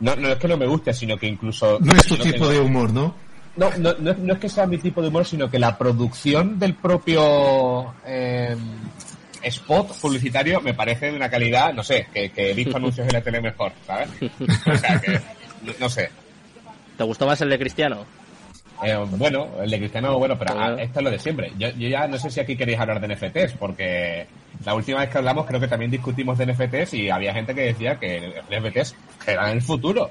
No, 0.00 0.16
no 0.16 0.28
es 0.28 0.36
que 0.36 0.48
no 0.48 0.56
me 0.56 0.66
guste, 0.66 0.92
sino 0.92 1.16
que 1.16 1.26
incluso... 1.26 1.78
No 1.80 1.92
es 1.92 2.06
tu 2.06 2.16
tipo 2.16 2.48
de 2.48 2.58
humor, 2.58 2.92
¿no? 2.92 3.14
No, 3.54 3.70
no, 3.76 3.92
no, 3.98 4.32
es 4.32 4.38
que 4.38 4.48
sea 4.48 4.66
mi 4.66 4.78
tipo 4.78 5.02
de 5.02 5.08
humor, 5.08 5.26
sino 5.26 5.50
que 5.50 5.58
la 5.58 5.76
producción 5.76 6.58
del 6.58 6.74
propio 6.74 7.94
eh, 8.04 8.56
spot 9.42 10.00
publicitario 10.00 10.60
me 10.60 10.74
parece 10.74 11.10
de 11.10 11.16
una 11.16 11.28
calidad, 11.28 11.72
no 11.74 11.84
sé, 11.84 12.08
que, 12.12 12.30
que 12.30 12.50
he 12.50 12.54
visto 12.54 12.76
anuncios 12.78 13.06
en 13.06 13.12
la 13.12 13.20
tele 13.20 13.40
mejor, 13.40 13.72
¿sabes? 13.86 14.08
O 14.66 14.76
sea, 14.76 15.00
que, 15.00 15.20
no 15.78 15.88
sé. 15.88 16.10
¿Te 16.96 17.04
gustó 17.04 17.26
más 17.26 17.40
el 17.42 17.50
de 17.50 17.58
Cristiano? 17.58 18.04
Eh, 18.82 18.96
bueno, 19.16 19.48
el 19.62 19.70
de 19.70 19.78
Cristiano, 19.78 20.18
bueno, 20.18 20.38
pero 20.38 20.54
ah, 20.58 20.76
esto 20.78 20.98
es 20.98 21.04
lo 21.04 21.10
de 21.10 21.18
siempre. 21.18 21.52
Yo, 21.58 21.68
ya 21.70 22.08
no 22.08 22.18
sé 22.18 22.30
si 22.30 22.40
aquí 22.40 22.56
queréis 22.56 22.78
hablar 22.78 23.00
de 23.00 23.14
NFTs, 23.14 23.54
porque 23.58 24.26
la 24.64 24.74
última 24.74 25.00
vez 25.00 25.10
que 25.10 25.18
hablamos 25.18 25.46
creo 25.46 25.60
que 25.60 25.68
también 25.68 25.90
discutimos 25.90 26.38
de 26.38 26.46
NFTs 26.46 26.94
y 26.94 27.10
había 27.10 27.32
gente 27.32 27.54
que 27.54 27.62
decía 27.62 27.98
que 27.98 28.42
NFTs 28.50 28.96
eran 29.26 29.50
el 29.50 29.62
futuro. 29.62 30.10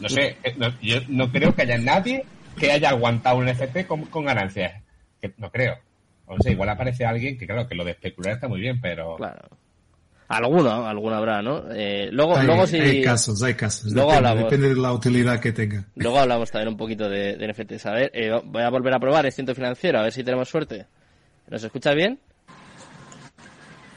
No 0.00 0.08
sé, 0.08 0.36
eh, 0.42 0.54
yo 0.82 0.98
no 1.08 1.30
creo 1.30 1.54
que 1.54 1.62
haya 1.62 1.78
nadie 1.78 2.24
que 2.58 2.70
haya 2.70 2.90
aguantado 2.90 3.38
un 3.38 3.46
NFT 3.46 3.86
con, 3.86 4.02
con 4.06 4.24
ganancias. 4.24 4.82
Que, 5.20 5.32
no 5.38 5.50
creo. 5.50 5.78
O 6.26 6.36
sea, 6.40 6.52
igual 6.52 6.68
aparece 6.68 7.04
alguien 7.04 7.38
que 7.38 7.46
claro, 7.46 7.66
que 7.66 7.74
lo 7.74 7.84
de 7.84 7.92
especular 7.92 8.34
está 8.34 8.48
muy 8.48 8.60
bien, 8.60 8.80
pero... 8.80 9.16
Claro. 9.16 9.48
Alguno, 10.32 10.86
alguno 10.86 11.14
habrá, 11.14 11.42
¿no? 11.42 11.64
Eh, 11.74 12.08
luego, 12.10 12.38
hay, 12.38 12.46
luego 12.46 12.66
si... 12.66 12.78
Hay 12.80 13.02
casos, 13.02 13.42
hay 13.42 13.52
casos. 13.52 13.92
Luego 13.92 14.12
depende, 14.12 14.28
hablamos, 14.28 14.50
depende 14.50 14.74
de 14.74 14.80
la 14.80 14.92
utilidad 14.94 15.40
que 15.40 15.52
tenga. 15.52 15.84
Luego 15.94 16.20
hablamos 16.20 16.50
también 16.50 16.68
un 16.68 16.78
poquito 16.78 17.06
de, 17.06 17.36
de 17.36 17.52
NFTs. 17.52 17.84
A 17.84 17.92
ver, 17.92 18.10
eh, 18.14 18.40
voy 18.42 18.62
a 18.62 18.70
volver 18.70 18.94
a 18.94 18.98
probar 18.98 19.26
el 19.26 19.32
ciento 19.32 19.54
financiero, 19.54 19.98
a 19.98 20.04
ver 20.04 20.12
si 20.12 20.24
tenemos 20.24 20.48
suerte. 20.48 20.86
¿Nos 21.50 21.62
escucha 21.62 21.92
bien? 21.92 22.18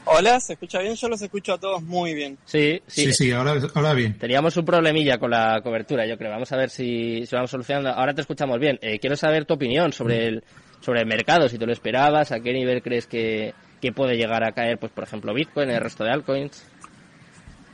Hola, 0.04 0.38
¿se 0.38 0.52
escucha 0.52 0.80
bien? 0.80 0.94
Yo 0.94 1.08
los 1.08 1.22
escucho 1.22 1.54
a 1.54 1.58
todos 1.58 1.82
muy 1.82 2.12
bien. 2.12 2.36
Sí, 2.44 2.82
sí. 2.86 3.06
Sí, 3.06 3.12
sí, 3.14 3.32
ahora, 3.32 3.54
ahora 3.74 3.94
bien. 3.94 4.18
Teníamos 4.18 4.54
un 4.58 4.66
problemilla 4.66 5.16
con 5.16 5.30
la 5.30 5.62
cobertura, 5.62 6.06
yo 6.06 6.18
creo. 6.18 6.30
Vamos 6.30 6.52
a 6.52 6.56
ver 6.58 6.68
si, 6.68 7.24
si 7.24 7.34
vamos 7.34 7.50
solucionando. 7.50 7.88
Ahora 7.88 8.12
te 8.12 8.20
escuchamos 8.20 8.60
bien. 8.60 8.78
Eh, 8.82 8.98
quiero 8.98 9.16
saber 9.16 9.46
tu 9.46 9.54
opinión 9.54 9.94
sobre 9.94 10.26
el, 10.26 10.44
sobre 10.80 11.00
el 11.00 11.06
mercado, 11.06 11.48
si 11.48 11.56
te 11.56 11.64
lo 11.64 11.72
esperabas, 11.72 12.30
a 12.30 12.40
qué 12.40 12.52
nivel 12.52 12.82
crees 12.82 13.06
que, 13.06 13.54
que 13.80 13.92
puede 13.92 14.16
llegar 14.16 14.44
a 14.44 14.52
caer, 14.52 14.78
pues 14.78 14.92
por 14.92 15.04
ejemplo, 15.04 15.34
Bitcoin, 15.34 15.70
el 15.70 15.80
resto 15.80 16.04
de 16.04 16.10
altcoins. 16.10 16.64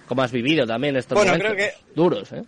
¿Cómo 0.06 0.22
has 0.22 0.32
vivido 0.32 0.66
también 0.66 0.96
estos 0.96 1.16
bueno, 1.16 1.34
creo 1.38 1.56
que 1.56 1.72
duros, 1.94 2.32
¿eh? 2.32 2.44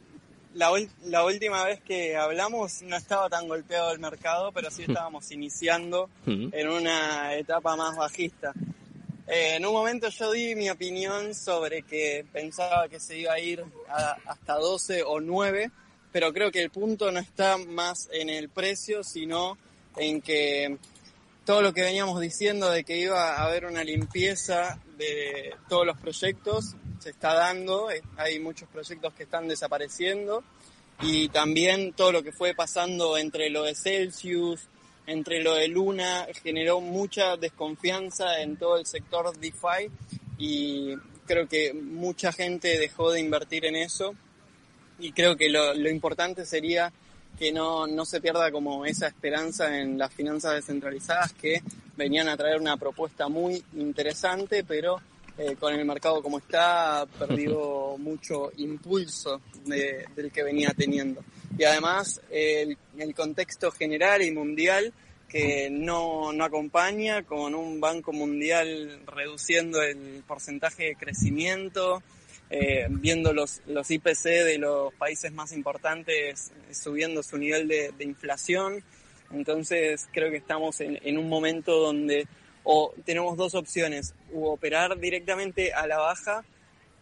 La, 0.54 0.70
la, 1.06 1.24
última 1.24 1.64
vez 1.64 1.80
que 1.80 2.16
hablamos 2.16 2.82
no 2.82 2.96
estaba 2.96 3.28
tan 3.28 3.48
golpeado 3.48 3.90
el 3.92 3.98
mercado, 3.98 4.52
pero 4.52 4.70
sí 4.70 4.84
estábamos 4.86 5.30
iniciando 5.32 6.08
mm. 6.26 6.48
en 6.52 6.68
una 6.68 7.34
etapa 7.34 7.74
más 7.74 7.96
bajista. 7.96 8.52
Eh, 9.26 9.56
en 9.56 9.64
un 9.64 9.72
momento 9.72 10.08
yo 10.10 10.32
di 10.32 10.54
mi 10.54 10.68
opinión 10.68 11.34
sobre 11.34 11.82
que 11.82 12.24
pensaba 12.32 12.88
que 12.88 13.00
se 13.00 13.18
iba 13.18 13.32
a 13.32 13.40
ir 13.40 13.64
hasta 14.26 14.54
12 14.54 15.02
o 15.02 15.20
9, 15.20 15.70
pero 16.12 16.32
creo 16.32 16.52
que 16.52 16.62
el 16.62 16.70
punto 16.70 17.10
no 17.10 17.18
está 17.18 17.56
más 17.56 18.08
en 18.12 18.28
el 18.28 18.48
precio, 18.48 19.02
sino 19.02 19.56
en 19.96 20.20
que 20.20 20.76
todo 21.44 21.60
lo 21.60 21.72
que 21.72 21.82
veníamos 21.82 22.20
diciendo 22.20 22.70
de 22.70 22.84
que 22.84 22.98
iba 22.98 23.34
a 23.34 23.44
haber 23.44 23.66
una 23.66 23.84
limpieza 23.84 24.80
de 24.96 25.54
todos 25.68 25.86
los 25.86 25.98
proyectos 25.98 26.74
se 27.00 27.10
está 27.10 27.34
dando, 27.34 27.90
eh, 27.90 28.02
hay 28.16 28.38
muchos 28.38 28.66
proyectos 28.68 29.12
que 29.12 29.24
están 29.24 29.46
desapareciendo 29.46 30.42
y 31.02 31.28
también 31.28 31.92
todo 31.92 32.12
lo 32.12 32.22
que 32.22 32.32
fue 32.32 32.54
pasando 32.54 33.18
entre 33.18 33.50
lo 33.50 33.64
de 33.64 33.74
Celsius, 33.74 34.68
entre 35.06 35.42
lo 35.42 35.54
de 35.54 35.68
Luna, 35.68 36.26
generó 36.42 36.80
mucha 36.80 37.36
desconfianza 37.36 38.40
en 38.40 38.56
todo 38.56 38.78
el 38.78 38.86
sector 38.86 39.36
DeFi 39.36 39.90
y 40.38 40.94
creo 41.26 41.46
que 41.46 41.74
mucha 41.74 42.32
gente 42.32 42.78
dejó 42.78 43.10
de 43.10 43.20
invertir 43.20 43.66
en 43.66 43.76
eso 43.76 44.14
y 44.98 45.12
creo 45.12 45.36
que 45.36 45.50
lo, 45.50 45.74
lo 45.74 45.90
importante 45.90 46.46
sería 46.46 46.90
que 47.38 47.52
no, 47.52 47.86
no 47.86 48.04
se 48.04 48.20
pierda 48.20 48.50
como 48.50 48.84
esa 48.84 49.06
esperanza 49.06 49.78
en 49.78 49.98
las 49.98 50.12
finanzas 50.12 50.54
descentralizadas 50.54 51.32
que 51.32 51.62
venían 51.96 52.28
a 52.28 52.36
traer 52.36 52.60
una 52.60 52.76
propuesta 52.76 53.28
muy 53.28 53.62
interesante, 53.74 54.64
pero 54.64 55.00
eh, 55.36 55.56
con 55.58 55.74
el 55.74 55.84
mercado 55.84 56.22
como 56.22 56.38
está 56.38 57.00
ha 57.00 57.06
perdido 57.06 57.96
mucho 57.98 58.52
impulso 58.56 59.40
del 59.64 60.30
que 60.32 60.42
venía 60.42 60.72
teniendo. 60.76 61.22
Y 61.58 61.64
además 61.64 62.20
el, 62.30 62.76
el 62.98 63.14
contexto 63.14 63.70
general 63.70 64.22
y 64.22 64.30
mundial 64.30 64.92
que 65.34 65.68
no, 65.68 66.32
no 66.32 66.44
acompaña, 66.44 67.24
con 67.24 67.56
un 67.56 67.80
Banco 67.80 68.12
Mundial 68.12 69.00
reduciendo 69.04 69.82
el 69.82 70.22
porcentaje 70.24 70.84
de 70.84 70.94
crecimiento, 70.94 72.04
eh, 72.56 72.86
viendo 72.88 73.32
los, 73.32 73.62
los 73.66 73.90
IPC 73.90 74.22
de 74.22 74.58
los 74.58 74.94
países 74.94 75.32
más 75.32 75.50
importantes 75.50 76.52
subiendo 76.70 77.24
su 77.24 77.36
nivel 77.36 77.66
de, 77.66 77.92
inflación. 77.98 78.84
Entonces 79.32 80.06
creo 80.12 80.30
que 80.30 80.36
estamos 80.36 80.80
en, 80.80 81.00
en, 81.02 81.18
un 81.18 81.28
momento 81.28 81.80
donde 81.80 82.28
o 82.62 82.94
tenemos 83.04 83.36
dos 83.36 83.56
opciones, 83.56 84.14
o 84.32 84.52
operar 84.52 85.00
directamente 85.00 85.72
a 85.72 85.88
la 85.88 85.98
baja 85.98 86.44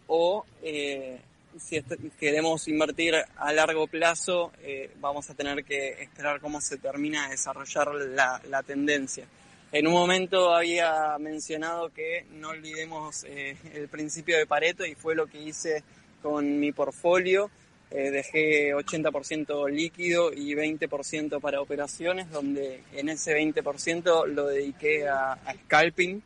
o 0.07 0.43
eh, 0.63 1.21
si 1.59 1.83
queremos 2.19 2.67
invertir 2.67 3.13
a 3.13 3.53
largo 3.53 3.85
plazo 3.85 4.51
eh, 4.63 4.89
vamos 4.99 5.29
a 5.29 5.35
tener 5.35 5.63
que 5.63 6.01
esperar 6.01 6.41
cómo 6.41 6.61
se 6.61 6.77
termina 6.79 7.25
de 7.25 7.31
desarrollar 7.33 7.93
la, 7.93 8.41
la 8.49 8.63
tendencia. 8.63 9.27
En 9.73 9.87
un 9.87 9.93
momento 9.93 10.53
había 10.53 11.17
mencionado 11.17 11.89
que 11.89 12.27
no 12.33 12.49
olvidemos 12.49 13.23
eh, 13.23 13.57
el 13.73 13.87
principio 13.87 14.37
de 14.37 14.45
Pareto 14.45 14.85
y 14.85 14.93
fue 14.93 15.15
lo 15.15 15.25
que 15.25 15.41
hice 15.41 15.83
con 16.21 16.59
mi 16.59 16.71
portfolio. 16.71 17.49
Eh, 17.89 18.11
dejé 18.11 18.75
80% 18.75 19.67
líquido 19.71 20.31
y 20.31 20.53
20% 20.53 21.41
para 21.41 21.59
operaciones, 21.59 22.29
donde 22.29 22.83
en 22.93 23.09
ese 23.09 23.35
20% 23.35 24.27
lo 24.27 24.45
dediqué 24.45 25.07
a, 25.07 25.39
scalping 25.65 26.21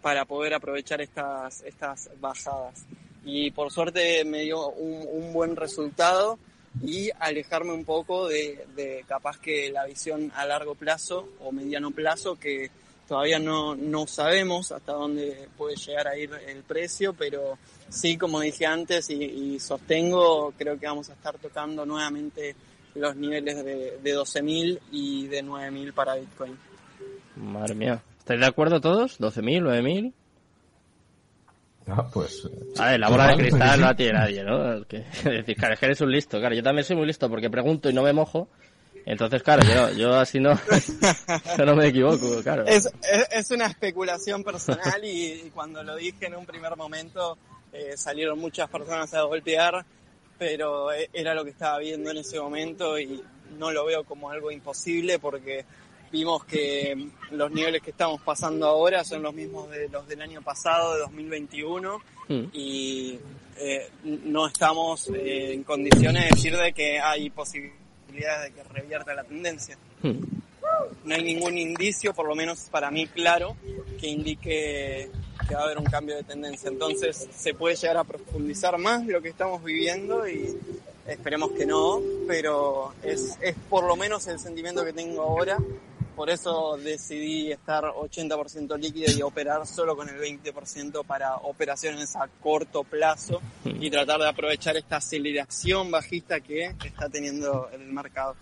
para 0.00 0.24
poder 0.24 0.54
aprovechar 0.54 1.00
estas, 1.00 1.62
estas 1.62 2.08
bajadas. 2.20 2.86
Y 3.24 3.50
por 3.50 3.72
suerte 3.72 4.24
me 4.24 4.42
dio 4.42 4.68
un, 4.68 5.32
buen 5.32 5.56
resultado 5.56 6.38
y 6.82 7.10
alejarme 7.18 7.72
un 7.72 7.84
poco 7.84 8.28
de, 8.28 9.04
capaz 9.06 9.38
que 9.38 9.70
la 9.70 9.86
visión 9.86 10.30
a 10.34 10.44
largo 10.44 10.74
plazo 10.74 11.28
o 11.40 11.52
mediano 11.52 11.90
plazo 11.90 12.36
que 12.36 12.70
todavía 13.08 13.38
no, 13.38 13.74
no 13.74 14.06
sabemos 14.06 14.72
hasta 14.72 14.92
dónde 14.92 15.48
puede 15.56 15.76
llegar 15.76 16.08
a 16.08 16.18
ir 16.18 16.30
el 16.46 16.62
precio, 16.62 17.14
pero 17.14 17.58
sí, 17.88 18.16
como 18.18 18.40
dije 18.40 18.66
antes 18.66 19.10
y, 19.10 19.58
sostengo, 19.60 20.52
creo 20.56 20.78
que 20.78 20.86
vamos 20.86 21.08
a 21.10 21.14
estar 21.14 21.38
tocando 21.38 21.86
nuevamente 21.86 22.56
los 22.94 23.14
niveles 23.16 23.64
de, 23.64 23.98
de 24.02 24.16
12.000 24.16 24.80
y 24.90 25.26
de 25.26 25.44
9.000 25.44 25.92
para 25.92 26.16
Bitcoin. 26.16 26.58
Madre 27.36 27.74
mía. 27.74 28.02
¿Estáis 28.18 28.40
de 28.40 28.46
acuerdo 28.46 28.80
todos? 28.80 29.20
¿12.000, 29.20 29.62
9.000? 29.62 30.12
Ah, 31.88 32.08
pues. 32.12 32.48
A 32.78 32.90
ver, 32.90 33.00
la 33.00 33.08
bola 33.10 33.28
de 33.28 33.36
cristal 33.36 33.80
no 33.80 33.86
la 33.86 33.96
tiene 33.96 34.12
nadie, 34.14 34.44
¿no? 34.44 34.86
Que, 34.86 34.98
decir, 35.24 35.56
claro, 35.56 35.74
es 35.74 35.80
que 35.80 35.86
eres 35.86 36.00
un 36.00 36.10
listo, 36.10 36.38
claro. 36.38 36.54
Yo 36.54 36.62
también 36.62 36.84
soy 36.84 36.96
muy 36.96 37.06
listo 37.06 37.28
porque 37.28 37.50
pregunto 37.50 37.88
y 37.88 37.92
no 37.92 38.02
me 38.02 38.12
mojo. 38.12 38.48
Entonces, 39.04 39.40
claro, 39.40 39.62
yo, 39.62 39.92
yo 39.92 40.14
así 40.16 40.40
no, 40.40 40.58
yo 41.56 41.64
no 41.64 41.76
me 41.76 41.86
equivoco, 41.86 42.42
claro. 42.42 42.66
Es, 42.66 42.90
es, 43.30 43.50
una 43.52 43.66
especulación 43.66 44.42
personal 44.42 45.00
y, 45.04 45.48
cuando 45.54 45.84
lo 45.84 45.94
dije 45.94 46.26
en 46.26 46.34
un 46.34 46.44
primer 46.44 46.76
momento 46.76 47.38
eh, 47.72 47.96
salieron 47.96 48.40
muchas 48.40 48.68
personas 48.68 49.14
a 49.14 49.22
golpear, 49.22 49.86
pero 50.36 50.92
e, 50.92 51.08
era 51.12 51.34
lo 51.34 51.44
que 51.44 51.50
estaba 51.50 51.78
viendo 51.78 52.10
en 52.10 52.16
ese 52.16 52.40
momento 52.40 52.98
y 52.98 53.22
no 53.56 53.70
lo 53.70 53.84
veo 53.84 54.02
como 54.02 54.28
algo 54.28 54.50
imposible 54.50 55.20
porque 55.20 55.64
vimos 56.10 56.44
que 56.44 57.08
los 57.30 57.50
niveles 57.50 57.82
que 57.82 57.90
estamos 57.90 58.20
pasando 58.20 58.66
ahora 58.66 59.04
son 59.04 59.22
los 59.22 59.34
mismos 59.34 59.70
de 59.70 59.88
los 59.88 60.06
del 60.06 60.22
año 60.22 60.42
pasado, 60.42 60.94
de 60.94 61.00
2021, 61.00 61.98
hmm. 62.28 62.44
y 62.52 63.18
eh, 63.58 63.90
no 64.02 64.46
estamos 64.46 65.08
eh, 65.08 65.52
en 65.54 65.64
condiciones 65.64 66.24
de 66.24 66.28
decir 66.30 66.56
de 66.56 66.72
que 66.72 66.98
hay 67.00 67.30
posibilidades 67.30 68.44
de 68.44 68.52
que 68.52 68.68
revierta 68.68 69.14
la 69.14 69.24
tendencia. 69.24 69.78
Hmm. 70.02 70.20
No 71.04 71.14
hay 71.14 71.22
ningún 71.22 71.56
indicio, 71.56 72.12
por 72.12 72.26
lo 72.26 72.34
menos 72.34 72.68
para 72.70 72.90
mí 72.90 73.06
claro, 73.06 73.56
que 74.00 74.08
indique 74.08 75.10
que 75.48 75.54
va 75.54 75.60
a 75.60 75.64
haber 75.64 75.78
un 75.78 75.84
cambio 75.84 76.16
de 76.16 76.24
tendencia. 76.24 76.68
Entonces 76.68 77.28
se 77.34 77.54
puede 77.54 77.76
llegar 77.76 77.98
a 77.98 78.04
profundizar 78.04 78.76
más 78.78 79.06
lo 79.06 79.22
que 79.22 79.28
estamos 79.28 79.62
viviendo 79.62 80.28
y 80.28 80.56
esperemos 81.06 81.52
que 81.52 81.66
no, 81.66 82.00
pero 82.26 82.92
es, 83.02 83.38
es 83.40 83.54
por 83.70 83.84
lo 83.84 83.96
menos 83.96 84.26
el 84.26 84.40
sentimiento 84.40 84.84
que 84.84 84.92
tengo 84.92 85.22
ahora 85.22 85.58
por 86.16 86.30
eso 86.30 86.76
decidí 86.82 87.52
estar 87.52 87.84
80% 87.84 88.78
líquido 88.78 89.12
y 89.16 89.22
operar 89.22 89.66
solo 89.66 89.94
con 89.94 90.08
el 90.08 90.16
20% 90.16 91.04
para 91.04 91.36
operaciones 91.36 92.16
a 92.16 92.26
corto 92.42 92.82
plazo 92.82 93.40
hmm. 93.64 93.82
y 93.82 93.90
tratar 93.90 94.18
de 94.20 94.28
aprovechar 94.28 94.76
esta 94.76 94.96
aceleración 94.96 95.90
bajista 95.90 96.40
que 96.40 96.74
está 96.82 97.08
teniendo 97.08 97.68
el 97.72 97.92
mercado. 97.92 98.34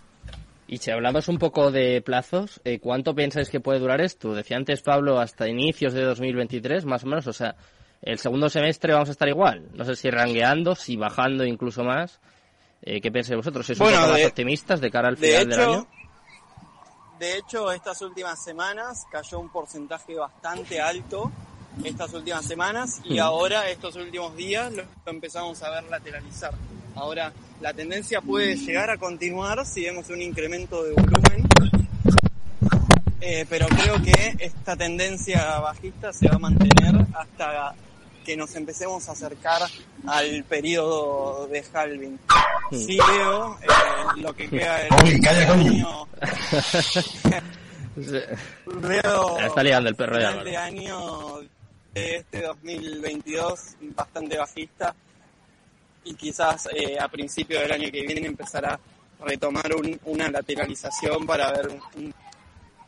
Y 0.67 0.77
si 0.77 0.89
hablamos 0.89 1.27
un 1.27 1.37
poco 1.37 1.69
de 1.69 2.01
plazos, 2.01 2.59
eh, 2.63 2.79
¿cuánto 2.79 3.13
pensáis 3.13 3.49
que 3.49 3.59
puede 3.59 3.79
durar 3.79 4.01
esto? 4.01 4.33
Decía 4.33 4.57
antes 4.57 4.81
Pablo 4.81 5.19
hasta 5.19 5.47
inicios 5.47 5.93
de 5.93 6.01
2023, 6.01 6.85
más 6.85 7.03
o 7.03 7.07
menos, 7.07 7.27
o 7.27 7.33
sea, 7.33 7.55
el 8.01 8.17
segundo 8.17 8.49
semestre 8.49 8.93
vamos 8.93 9.09
a 9.09 9.11
estar 9.11 9.27
igual. 9.27 9.67
No 9.73 9.85
sé 9.85 9.95
si 9.95 10.09
rangueando, 10.09 10.75
si 10.75 10.95
bajando 10.95 11.45
incluso 11.45 11.83
más. 11.83 12.19
Eh, 12.81 12.99
¿Qué 12.99 13.11
pensáis 13.11 13.37
vosotros? 13.37 13.65
¿Sois 13.65 13.79
un 13.79 13.87
poco 13.87 14.11
más 14.11 14.25
optimistas 14.25 14.81
de 14.81 14.89
cara 14.89 15.09
al 15.09 15.17
final 15.17 15.49
del 15.49 15.59
año? 15.59 15.87
De 17.19 17.37
hecho, 17.37 17.71
estas 17.71 18.01
últimas 18.01 18.43
semanas 18.43 19.05
cayó 19.09 19.39
un 19.39 19.47
porcentaje 19.49 20.15
bastante 20.15 20.81
alto, 20.81 21.31
estas 21.83 22.13
últimas 22.13 22.45
semanas, 22.45 22.99
y 23.05 23.19
ahora, 23.19 23.69
estos 23.69 23.95
últimos 23.95 24.35
días, 24.35 24.73
lo 24.73 24.83
empezamos 25.05 25.63
a 25.63 25.69
ver 25.69 25.85
lateralizar. 25.85 26.53
Ahora, 26.93 27.31
la 27.61 27.73
tendencia 27.73 28.19
puede 28.19 28.57
llegar 28.57 28.89
a 28.89 28.97
continuar 28.97 29.65
si 29.65 29.83
vemos 29.83 30.09
un 30.09 30.21
incremento 30.21 30.83
de 30.83 30.91
volumen, 30.91 31.47
eh, 33.21 33.45
pero 33.49 33.67
creo 33.67 34.01
que 34.01 34.35
esta 34.39 34.75
tendencia 34.75 35.59
bajista 35.59 36.11
se 36.11 36.27
va 36.27 36.35
a 36.35 36.39
mantener 36.39 37.05
hasta 37.13 37.75
que 38.25 38.35
nos 38.35 38.55
empecemos 38.55 39.07
a 39.07 39.11
acercar 39.13 39.61
al 40.07 40.43
periodo 40.43 41.47
de 41.47 41.63
halving. 41.73 42.19
Sí 42.71 42.97
veo 42.97 43.57
eh, 43.61 43.67
lo 44.17 44.33
que 44.35 44.49
queda 44.49 44.79
del 44.79 45.49
año. 45.49 46.07
veo 48.65 49.39
está 49.39 49.63
liando 49.63 49.89
el 49.89 49.95
perro 49.95 50.19
ya. 50.19 50.31
Este 50.31 50.57
año 50.57 51.39
de 51.93 52.15
este 52.17 52.41
2022 52.41 53.59
bastante 53.95 54.37
bajista 54.37 54.93
y 56.03 56.15
quizás 56.15 56.67
eh, 56.73 56.97
a 56.99 57.07
principio 57.07 57.61
del 57.61 57.71
año 57.71 57.91
que 57.91 58.01
viene 58.01 58.25
empezará 58.25 58.73
a 58.73 59.25
retomar 59.25 59.71
una 60.05 60.29
lateralización 60.29 61.25
para 61.25 61.51
ver 61.51 61.67
un 61.95 62.13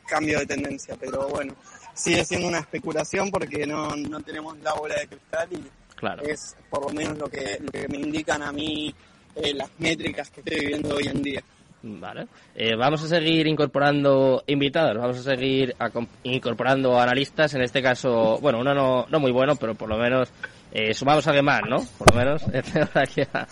cambio 0.07 0.39
de 0.39 0.47
tendencia. 0.47 0.95
Pero 0.99 1.27
bueno, 1.29 1.53
sigue 1.97 2.23
siendo 2.23 2.47
una 2.47 2.59
especulación 2.59 3.29
porque 3.31 3.65
no, 3.65 3.95
no 3.95 4.21
tenemos 4.21 4.57
la 4.59 4.73
bola 4.73 4.95
de 4.95 5.07
cristal 5.07 5.47
y 5.51 5.63
claro. 5.95 6.23
es 6.23 6.55
por 6.69 6.83
lo 6.83 6.89
menos 6.89 7.17
lo 7.17 7.27
que, 7.27 7.59
lo 7.59 7.71
que 7.71 7.87
me 7.87 7.97
indican 7.97 8.41
a 8.43 8.51
mí 8.51 8.93
eh, 9.35 9.53
las 9.53 9.69
métricas 9.79 10.29
que 10.29 10.41
estoy 10.41 10.59
viviendo 10.59 10.95
hoy 10.95 11.07
en 11.07 11.21
día. 11.21 11.43
Vale. 11.83 12.27
Eh, 12.55 12.75
vamos 12.75 13.03
a 13.03 13.07
seguir 13.07 13.47
incorporando 13.47 14.43
invitados, 14.47 14.97
vamos 14.97 15.17
a 15.19 15.23
seguir 15.23 15.75
incorporando 16.23 16.99
analistas, 16.99 17.53
en 17.53 17.61
este 17.61 17.81
caso, 17.81 18.39
bueno, 18.41 18.59
uno 18.59 18.73
no, 18.73 19.05
no 19.09 19.19
muy 19.19 19.31
bueno, 19.31 19.55
pero 19.55 19.75
por 19.75 19.87
lo 19.87 19.97
menos 19.97 20.29
eh, 20.71 20.93
sumamos 20.93 21.25
a 21.27 21.29
alguien 21.29 21.45
más, 21.45 21.61
¿no? 21.69 21.77
Por 21.97 22.11
lo 22.11 22.17
menos 22.17 22.43
aquí 22.95 23.21
a, 23.21 23.47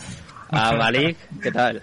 a 0.50 0.76
Malik, 0.76 1.18
¿qué 1.42 1.52
tal? 1.52 1.82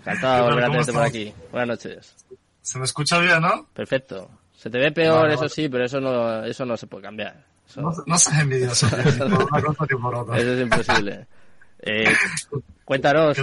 Encantado 0.00 0.36
de 0.36 0.50
volver 0.50 0.64
a 0.64 0.70
tenerte 0.70 0.92
por 0.92 1.02
aquí. 1.02 1.32
Buenas 1.52 1.68
noches. 1.68 2.16
Se 2.60 2.78
me 2.78 2.84
escucha 2.84 3.18
bien, 3.18 3.40
¿no? 3.40 3.66
Perfecto. 3.72 4.30
Se 4.62 4.70
te 4.70 4.78
ve 4.78 4.92
peor, 4.92 5.28
eso 5.28 5.48
sí, 5.48 5.68
pero 5.68 5.86
eso 5.86 6.00
no, 6.00 6.44
eso 6.44 6.64
no 6.64 6.76
se 6.76 6.86
puede 6.86 7.02
cambiar. 7.02 7.34
No, 7.74 7.92
no 8.06 8.16
seas 8.16 8.42
envidioso, 8.42 8.86
Eso 10.36 10.52
es 10.52 10.60
imposible. 10.60 11.26
Eh, 11.80 12.04
cuéntanos, 12.84 13.38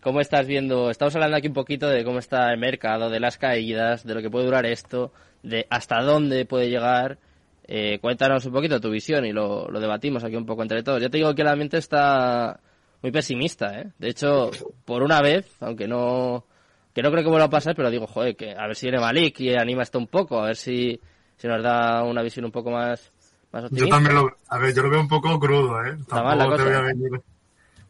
¿cómo 0.00 0.22
estás 0.22 0.46
viendo? 0.46 0.88
Estamos 0.88 1.14
hablando 1.14 1.36
aquí 1.36 1.48
un 1.48 1.52
poquito 1.52 1.90
de 1.90 2.02
cómo 2.04 2.20
está 2.20 2.50
el 2.50 2.58
mercado, 2.58 3.10
de 3.10 3.20
las 3.20 3.36
caídas, 3.36 4.06
de 4.06 4.14
lo 4.14 4.22
que 4.22 4.30
puede 4.30 4.46
durar 4.46 4.64
esto, 4.64 5.12
de 5.42 5.66
hasta 5.68 6.00
dónde 6.00 6.46
puede 6.46 6.70
llegar. 6.70 7.18
Eh, 7.64 7.98
cuéntanos 8.00 8.46
un 8.46 8.54
poquito 8.54 8.80
tu 8.80 8.88
visión 8.88 9.26
y 9.26 9.32
lo, 9.32 9.68
lo 9.68 9.78
debatimos 9.78 10.24
aquí 10.24 10.36
un 10.36 10.46
poco 10.46 10.62
entre 10.62 10.82
todos. 10.82 11.02
Ya 11.02 11.10
te 11.10 11.18
digo 11.18 11.34
que 11.34 11.44
la 11.44 11.54
mente 11.54 11.76
está 11.76 12.60
muy 13.02 13.12
pesimista, 13.12 13.78
¿eh? 13.78 13.90
De 13.98 14.08
hecho, 14.08 14.50
por 14.86 15.02
una 15.02 15.20
vez, 15.20 15.54
aunque 15.60 15.86
no 15.86 16.46
que 16.92 17.02
no 17.02 17.10
creo 17.10 17.24
que 17.24 17.30
vuelva 17.30 17.46
a 17.46 17.50
pasar, 17.50 17.74
pero 17.74 17.90
digo, 17.90 18.06
joder, 18.06 18.36
que 18.36 18.52
a 18.52 18.66
ver 18.66 18.76
si 18.76 18.86
viene 18.86 19.00
Malik 19.00 19.40
y 19.40 19.54
anima 19.54 19.82
esto 19.82 19.98
un 19.98 20.08
poco, 20.08 20.40
a 20.40 20.46
ver 20.46 20.56
si, 20.56 21.00
si 21.36 21.48
nos 21.48 21.62
da 21.62 22.02
una 22.04 22.22
visión 22.22 22.44
un 22.44 22.52
poco 22.52 22.70
más, 22.70 23.10
más 23.50 23.64
optimista. 23.64 23.86
Yo 23.86 23.90
también 23.90 24.14
lo, 24.14 24.36
a 24.48 24.58
ver, 24.58 24.74
yo 24.74 24.82
lo 24.82 24.90
veo 24.90 25.00
un 25.00 25.08
poco 25.08 25.38
crudo, 25.38 25.84
¿eh? 25.84 25.96
Tampoco 26.08 26.56
te 26.56 26.64
voy 26.64 26.74
a 26.74 26.80
venir. 26.80 27.10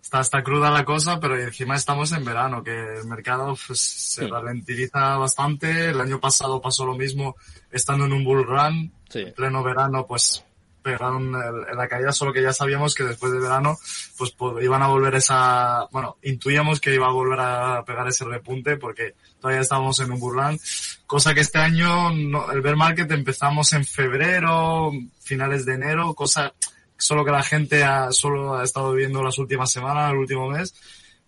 está, 0.00 0.20
está 0.20 0.42
cruda 0.42 0.70
la 0.70 0.84
cosa, 0.84 1.18
pero 1.18 1.38
encima 1.38 1.74
estamos 1.74 2.12
en 2.12 2.24
verano, 2.24 2.62
que 2.62 2.98
el 3.00 3.06
mercado 3.06 3.56
pues, 3.66 3.80
se 3.80 4.28
ralentiza 4.28 5.16
bastante. 5.16 5.90
El 5.90 6.00
año 6.00 6.20
pasado 6.20 6.60
pasó 6.60 6.86
lo 6.86 6.94
mismo, 6.94 7.36
estando 7.70 8.04
en 8.04 8.12
un 8.12 8.24
bull 8.24 8.44
run, 8.44 8.92
en 9.14 9.32
pleno 9.34 9.62
verano, 9.62 10.06
pues 10.06 10.44
pegaron 10.83 11.35
en 11.35 11.77
la 11.77 11.88
caída, 11.88 12.12
solo 12.12 12.33
que 12.33 12.42
ya 12.42 12.53
sabíamos 12.53 12.95
que 12.95 13.05
después 13.05 13.33
de 13.33 13.38
verano, 13.38 13.79
pues, 14.18 14.33
pues, 14.33 14.64
iban 14.64 14.83
a 14.83 14.88
volver 14.88 15.14
esa, 15.14 15.87
bueno, 15.90 16.16
intuíamos 16.23 16.81
que 16.81 16.95
iba 16.95 17.07
a 17.07 17.12
volver 17.12 17.40
a 17.40 17.85
pegar 17.85 18.07
ese 18.09 18.25
repunte 18.25 18.77
porque 18.77 19.14
todavía 19.40 19.62
estábamos 19.62 20.01
en 20.01 20.12
un 20.12 20.21
burlán, 20.21 20.59
cosa 21.07 21.35
que 21.35 21.40
este 21.40 21.59
año, 21.59 22.11
el 22.11 22.61
bear 22.61 22.77
market 22.77 23.11
empezamos 23.11 23.73
en 23.73 23.85
febrero, 23.85 24.90
finales 25.21 25.64
de 25.64 25.75
enero, 25.75 26.14
cosa 26.14 26.53
solo 26.97 27.25
que 27.25 27.33
la 27.33 27.42
gente 27.42 27.83
ha, 27.83 28.12
solo 28.12 28.55
ha 28.57 28.64
estado 28.64 28.92
viendo 28.92 29.23
las 29.23 29.38
últimas 29.38 29.73
semanas, 29.73 30.12
el 30.12 30.18
último 30.18 30.49
mes. 30.49 30.75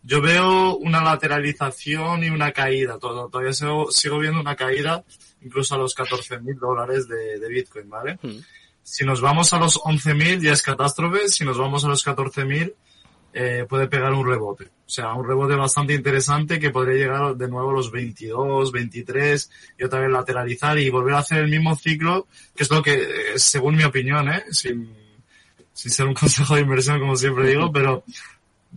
Yo 0.02 0.20
veo 0.20 0.76
una 0.76 1.02
lateralización 1.02 2.22
y 2.22 2.28
una 2.28 2.52
caída, 2.52 2.98
todo, 2.98 3.28
todavía 3.28 3.52
sigo, 3.52 3.90
sigo 3.90 4.18
viendo 4.18 4.40
una 4.40 4.54
caída 4.54 5.02
incluso 5.44 5.74
a 5.74 5.78
los 5.78 5.94
14 5.94 6.40
mil 6.40 6.58
dólares 6.58 7.06
de, 7.08 7.38
de 7.38 7.48
Bitcoin, 7.48 7.88
¿vale? 7.88 8.18
Hmm. 8.22 8.38
Si 8.84 9.04
nos 9.04 9.20
vamos 9.20 9.52
a 9.52 9.58
los 9.58 9.80
11.000 9.80 10.40
ya 10.40 10.52
es 10.52 10.62
catástrofe, 10.62 11.28
si 11.28 11.44
nos 11.44 11.58
vamos 11.58 11.84
a 11.84 11.88
los 11.88 12.06
14.000 12.06 12.74
eh, 13.36 13.66
puede 13.68 13.88
pegar 13.88 14.12
un 14.12 14.24
rebote. 14.24 14.66
O 14.86 14.88
sea, 14.88 15.12
un 15.14 15.26
rebote 15.26 15.56
bastante 15.56 15.92
interesante 15.92 16.60
que 16.60 16.70
podría 16.70 16.98
llegar 16.98 17.34
de 17.34 17.48
nuevo 17.48 17.70
a 17.70 17.72
los 17.72 17.90
22, 17.90 18.70
23 18.70 19.50
y 19.78 19.84
otra 19.84 20.00
vez 20.00 20.10
lateralizar 20.10 20.78
y 20.78 20.88
volver 20.88 21.14
a 21.14 21.18
hacer 21.18 21.38
el 21.38 21.50
mismo 21.50 21.74
ciclo, 21.74 22.28
que 22.54 22.62
es 22.62 22.70
lo 22.70 22.80
que, 22.80 22.94
eh, 22.94 23.38
según 23.38 23.74
mi 23.74 23.82
opinión, 23.82 24.28
¿eh? 24.28 24.44
sin, 24.52 24.94
sin 25.72 25.90
ser 25.90 26.06
un 26.06 26.14
consejo 26.20 26.54
de 26.54 26.60
inversión 26.60 27.00
como 27.00 27.16
siempre 27.16 27.48
digo, 27.48 27.72
pero 27.72 28.04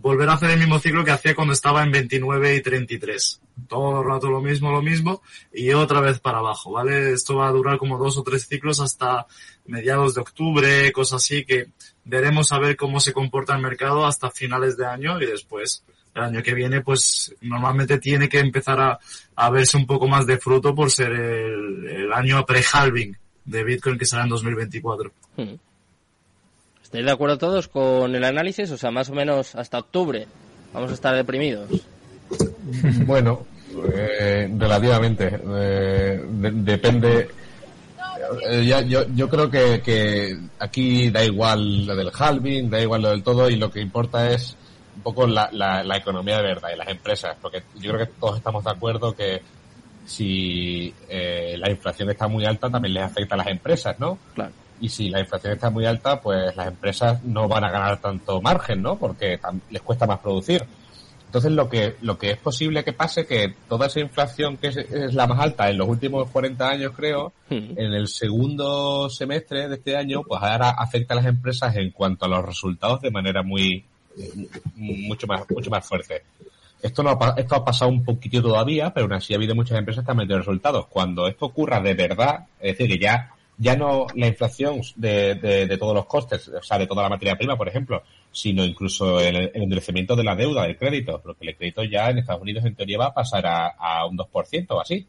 volver 0.00 0.28
a 0.28 0.34
hacer 0.34 0.50
el 0.50 0.58
mismo 0.58 0.78
ciclo 0.78 1.04
que 1.04 1.10
hacía 1.10 1.34
cuando 1.34 1.52
estaba 1.52 1.82
en 1.82 1.90
29 1.90 2.56
y 2.56 2.62
33. 2.62 3.40
Todo 3.68 4.00
el 4.00 4.08
rato 4.08 4.30
lo 4.30 4.40
mismo, 4.40 4.70
lo 4.70 4.80
mismo, 4.80 5.22
y 5.52 5.72
otra 5.72 6.00
vez 6.00 6.20
para 6.20 6.38
abajo, 6.38 6.72
¿vale? 6.72 7.12
Esto 7.12 7.36
va 7.36 7.48
a 7.48 7.52
durar 7.52 7.78
como 7.78 7.98
dos 7.98 8.16
o 8.16 8.22
tres 8.22 8.46
ciclos 8.46 8.80
hasta 8.80 9.26
mediados 9.66 10.14
de 10.14 10.20
octubre, 10.20 10.92
cosas 10.92 11.24
así, 11.24 11.44
que 11.44 11.68
veremos 12.04 12.52
a 12.52 12.58
ver 12.58 12.76
cómo 12.76 13.00
se 13.00 13.12
comporta 13.12 13.54
el 13.54 13.62
mercado 13.62 14.06
hasta 14.06 14.30
finales 14.30 14.76
de 14.76 14.86
año 14.86 15.20
y 15.20 15.26
después 15.26 15.84
el 16.14 16.22
año 16.22 16.42
que 16.42 16.54
viene, 16.54 16.80
pues 16.80 17.34
normalmente 17.40 17.98
tiene 17.98 18.28
que 18.28 18.38
empezar 18.38 18.80
a, 18.80 18.98
a 19.36 19.50
verse 19.50 19.76
un 19.76 19.86
poco 19.86 20.08
más 20.08 20.26
de 20.26 20.38
fruto 20.38 20.74
por 20.74 20.90
ser 20.90 21.12
el, 21.12 21.86
el 21.86 22.12
año 22.12 22.44
pre-halving 22.46 23.16
de 23.44 23.64
Bitcoin 23.64 23.98
que 23.98 24.06
será 24.06 24.22
en 24.22 24.28
2024. 24.28 25.12
¿Estáis 26.88 27.04
de 27.04 27.12
acuerdo 27.12 27.36
todos 27.36 27.68
con 27.68 28.16
el 28.16 28.24
análisis? 28.24 28.70
O 28.70 28.78
sea, 28.78 28.90
más 28.90 29.10
o 29.10 29.12
menos 29.12 29.54
hasta 29.54 29.78
octubre 29.78 30.26
vamos 30.72 30.90
a 30.90 30.94
estar 30.94 31.14
deprimidos. 31.14 31.68
Bueno, 33.04 33.46
eh, 33.92 34.50
relativamente. 34.56 35.38
Eh, 35.54 36.24
depende. 36.26 37.28
Eh, 38.48 38.64
yo, 38.86 39.06
yo 39.14 39.28
creo 39.28 39.50
que, 39.50 39.82
que, 39.82 40.34
aquí 40.58 41.10
da 41.10 41.22
igual 41.22 41.84
lo 41.84 41.94
del 41.94 42.10
halving, 42.10 42.70
da 42.70 42.80
igual 42.80 43.02
lo 43.02 43.10
del 43.10 43.22
todo 43.22 43.50
y 43.50 43.56
lo 43.56 43.70
que 43.70 43.82
importa 43.82 44.30
es 44.30 44.56
un 44.96 45.02
poco 45.02 45.26
la, 45.26 45.50
la, 45.52 45.82
la 45.82 45.96
economía 45.98 46.38
de 46.38 46.42
verdad 46.42 46.70
y 46.74 46.78
las 46.78 46.88
empresas, 46.88 47.36
porque 47.42 47.64
yo 47.78 47.92
creo 47.92 48.06
que 48.06 48.12
todos 48.18 48.38
estamos 48.38 48.64
de 48.64 48.70
acuerdo 48.70 49.14
que 49.14 49.42
si 50.06 50.94
eh, 51.06 51.54
la 51.58 51.70
inflación 51.70 52.08
está 52.08 52.28
muy 52.28 52.46
alta 52.46 52.70
también 52.70 52.94
les 52.94 53.02
afecta 53.04 53.34
a 53.34 53.38
las 53.38 53.48
empresas, 53.48 54.00
¿no? 54.00 54.18
Claro 54.34 54.52
y 54.80 54.88
si 54.88 55.08
la 55.08 55.20
inflación 55.20 55.54
está 55.54 55.70
muy 55.70 55.86
alta, 55.86 56.20
pues 56.20 56.54
las 56.56 56.68
empresas 56.68 57.22
no 57.24 57.48
van 57.48 57.64
a 57.64 57.70
ganar 57.70 58.00
tanto 58.00 58.40
margen, 58.40 58.82
¿no? 58.82 58.96
Porque 58.96 59.38
les 59.70 59.82
cuesta 59.82 60.06
más 60.06 60.20
producir. 60.20 60.64
Entonces 61.26 61.52
lo 61.52 61.68
que 61.68 61.96
lo 62.00 62.16
que 62.16 62.30
es 62.30 62.38
posible 62.38 62.82
que 62.84 62.94
pase 62.94 63.26
que 63.26 63.54
toda 63.68 63.88
esa 63.88 64.00
inflación 64.00 64.56
que 64.56 64.68
es, 64.68 65.14
la 65.14 65.26
más 65.26 65.38
alta 65.40 65.68
en 65.68 65.76
los 65.76 65.86
últimos 65.86 66.30
40 66.30 66.66
años, 66.66 66.92
creo, 66.96 67.34
en 67.50 67.92
el 67.92 68.08
segundo 68.08 69.10
semestre 69.10 69.68
de 69.68 69.74
este 69.74 69.94
año, 69.94 70.22
pues 70.22 70.42
ahora 70.42 70.70
afecta 70.70 71.12
a 71.12 71.18
las 71.18 71.26
empresas 71.26 71.76
en 71.76 71.90
cuanto 71.90 72.24
a 72.24 72.28
los 72.28 72.44
resultados 72.44 73.02
de 73.02 73.10
manera 73.10 73.42
muy 73.42 73.84
mucho 74.74 75.26
más 75.26 75.42
mucho 75.50 75.70
más 75.70 75.86
fuerte. 75.86 76.22
Esto 76.80 77.02
no 77.02 77.10
ha, 77.10 77.34
esto 77.36 77.56
ha 77.56 77.64
pasado 77.64 77.90
un 77.90 78.04
poquitito 78.04 78.48
todavía, 78.48 78.94
pero 78.94 79.04
aún 79.04 79.12
así 79.12 79.34
ha 79.34 79.36
habido 79.36 79.54
muchas 79.54 79.78
empresas 79.78 80.04
que 80.04 80.10
han 80.10 80.16
metido 80.16 80.38
resultados. 80.38 80.86
Cuando 80.86 81.26
esto 81.28 81.46
ocurra 81.46 81.80
de 81.80 81.92
verdad, 81.92 82.46
es 82.58 82.78
decir, 82.78 82.88
que 82.88 83.04
ya 83.04 83.34
ya 83.58 83.76
no 83.76 84.06
la 84.14 84.28
inflación 84.28 84.80
de, 84.96 85.34
de, 85.34 85.78
todos 85.78 85.94
los 85.94 86.06
costes, 86.06 86.48
o 86.48 86.62
sea, 86.62 86.78
de 86.78 86.86
toda 86.86 87.02
la 87.02 87.08
materia 87.08 87.36
prima, 87.36 87.56
por 87.56 87.68
ejemplo, 87.68 88.02
sino 88.30 88.64
incluso 88.64 89.20
el, 89.20 89.50
endurecimiento 89.52 90.14
de 90.14 90.24
la 90.24 90.36
deuda, 90.36 90.62
del 90.62 90.76
crédito, 90.76 91.20
porque 91.20 91.48
el 91.48 91.56
crédito 91.56 91.82
ya 91.82 92.08
en 92.08 92.18
Estados 92.18 92.42
Unidos 92.42 92.64
en 92.64 92.76
teoría 92.76 92.98
va 92.98 93.06
a 93.06 93.14
pasar 93.14 93.46
a, 93.46 93.66
a 93.68 94.06
un 94.06 94.16
2% 94.16 94.66
o 94.70 94.80
así. 94.80 95.06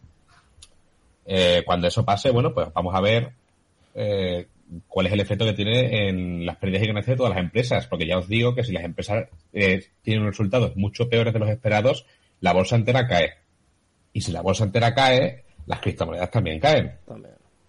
Eh, 1.31 1.61
cuando 1.63 1.87
eso 1.87 2.03
pase, 2.03 2.31
bueno, 2.31 2.51
pues 2.51 2.73
vamos 2.73 2.95
a 2.95 3.01
ver 3.01 3.31
eh, 3.93 4.47
cuál 4.87 5.05
es 5.05 5.13
el 5.13 5.19
efecto 5.19 5.45
que 5.45 5.53
tiene 5.53 6.09
en 6.09 6.43
las 6.43 6.57
pérdidas 6.57 6.83
y 6.83 6.87
ganancias 6.87 7.13
de 7.13 7.17
todas 7.17 7.35
las 7.35 7.43
empresas, 7.43 7.85
porque 7.85 8.07
ya 8.07 8.17
os 8.17 8.27
digo 8.27 8.55
que 8.55 8.63
si 8.63 8.71
las 8.71 8.83
empresas 8.83 9.27
eh, 9.53 9.85
tienen 10.01 10.25
resultados 10.25 10.75
mucho 10.75 11.07
peores 11.07 11.31
de 11.31 11.39
los 11.39 11.49
esperados, 11.49 12.07
la 12.41 12.53
bolsa 12.53 12.75
entera 12.75 13.07
cae. 13.07 13.33
Y 14.11 14.21
si 14.21 14.31
la 14.31 14.41
bolsa 14.41 14.63
entera 14.63 14.95
cae, 14.95 15.43
las 15.67 15.79
criptomonedas 15.81 16.31
también 16.31 16.59
caen. 16.59 16.93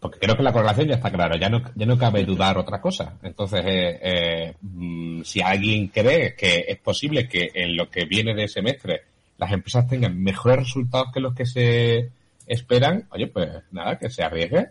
Porque 0.01 0.19
creo 0.19 0.35
que 0.35 0.43
la 0.43 0.53
correlación 0.53 0.89
ya 0.89 0.95
está 0.95 1.13
clara, 1.13 1.39
ya 1.39 1.51
no, 1.51 1.63
ya 1.75 1.85
no 1.85 1.99
cabe 1.99 2.25
dudar 2.25 2.57
otra 2.57 2.81
cosa. 2.81 3.19
Entonces, 3.23 3.63
eh, 3.67 3.99
eh, 4.03 4.55
mm, 4.63 5.23
si 5.23 5.43
alguien 5.43 5.89
cree 5.89 6.35
que 6.35 6.65
es 6.67 6.79
posible 6.79 7.29
que 7.29 7.51
en 7.55 7.77
lo 7.77 7.91
que 7.91 8.07
viene 8.07 8.35
de 8.35 8.49
semestre 8.49 9.03
las 9.37 9.53
empresas 9.53 9.87
tengan 9.87 10.19
mejores 10.23 10.59
resultados 10.59 11.09
que 11.13 11.21
los 11.21 11.35
que 11.35 11.45
se 11.45 12.11
esperan, 12.47 13.07
oye, 13.11 13.27
pues 13.27 13.49
nada, 13.73 13.99
que 13.99 14.09
se 14.09 14.23
arriesgue. 14.23 14.69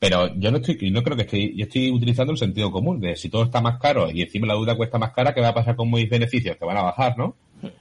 Pero 0.00 0.34
yo 0.34 0.50
no 0.50 0.58
estoy, 0.58 0.90
no 0.90 1.04
creo 1.04 1.16
que 1.16 1.22
estoy, 1.22 1.56
yo 1.56 1.64
estoy 1.64 1.92
utilizando 1.92 2.32
el 2.32 2.38
sentido 2.38 2.72
común 2.72 3.00
de 3.00 3.14
si 3.14 3.28
todo 3.28 3.44
está 3.44 3.60
más 3.60 3.78
caro 3.78 4.10
y 4.10 4.22
encima 4.22 4.48
la 4.48 4.54
deuda 4.54 4.76
cuesta 4.76 4.98
más 4.98 5.12
cara, 5.12 5.32
¿qué 5.32 5.40
va 5.40 5.48
a 5.48 5.54
pasar 5.54 5.76
con 5.76 5.88
mis 5.88 6.10
beneficios? 6.10 6.56
Que 6.56 6.64
van 6.64 6.76
a 6.76 6.82
bajar, 6.82 7.16
¿no? 7.16 7.36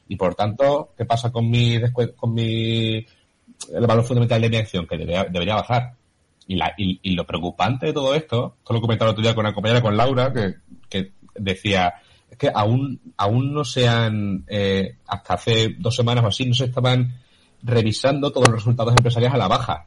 Y 0.07 0.15
por 0.15 0.35
tanto, 0.35 0.93
¿qué 0.95 1.05
pasa 1.05 1.31
con 1.31 1.49
mi, 1.49 1.79
con 2.15 2.33
mi, 2.35 2.97
el 3.73 3.87
valor 3.87 4.03
fundamental 4.03 4.39
de 4.39 4.49
mi 4.51 4.57
acción? 4.57 4.85
Que 4.85 4.97
debería, 4.97 5.23
debería 5.25 5.55
bajar. 5.55 5.93
Y, 6.47 6.55
la, 6.55 6.73
y, 6.77 7.11
lo 7.11 7.25
preocupante 7.25 7.87
de 7.87 7.93
todo 7.93 8.13
esto, 8.13 8.55
esto 8.57 8.73
lo 8.73 8.81
comentaba 8.81 9.09
el 9.09 9.13
otro 9.13 9.23
día 9.23 9.33
con 9.33 9.45
una 9.45 9.53
compañera, 9.53 9.81
con 9.81 9.95
Laura, 9.95 10.33
que, 10.33 10.55
que 10.89 11.13
decía, 11.35 11.93
es 12.29 12.37
que 12.37 12.51
aún, 12.53 12.99
aún 13.15 13.53
no 13.53 13.63
se 13.63 13.87
han, 13.87 14.43
eh, 14.47 14.97
hasta 15.07 15.35
hace 15.35 15.75
dos 15.77 15.95
semanas 15.95 16.23
o 16.23 16.27
así, 16.27 16.45
no 16.45 16.53
se 16.53 16.65
estaban 16.65 17.13
revisando 17.63 18.31
todos 18.31 18.47
los 18.47 18.57
resultados 18.57 18.93
empresariales 18.97 19.35
a 19.35 19.37
la 19.37 19.47
baja. 19.47 19.85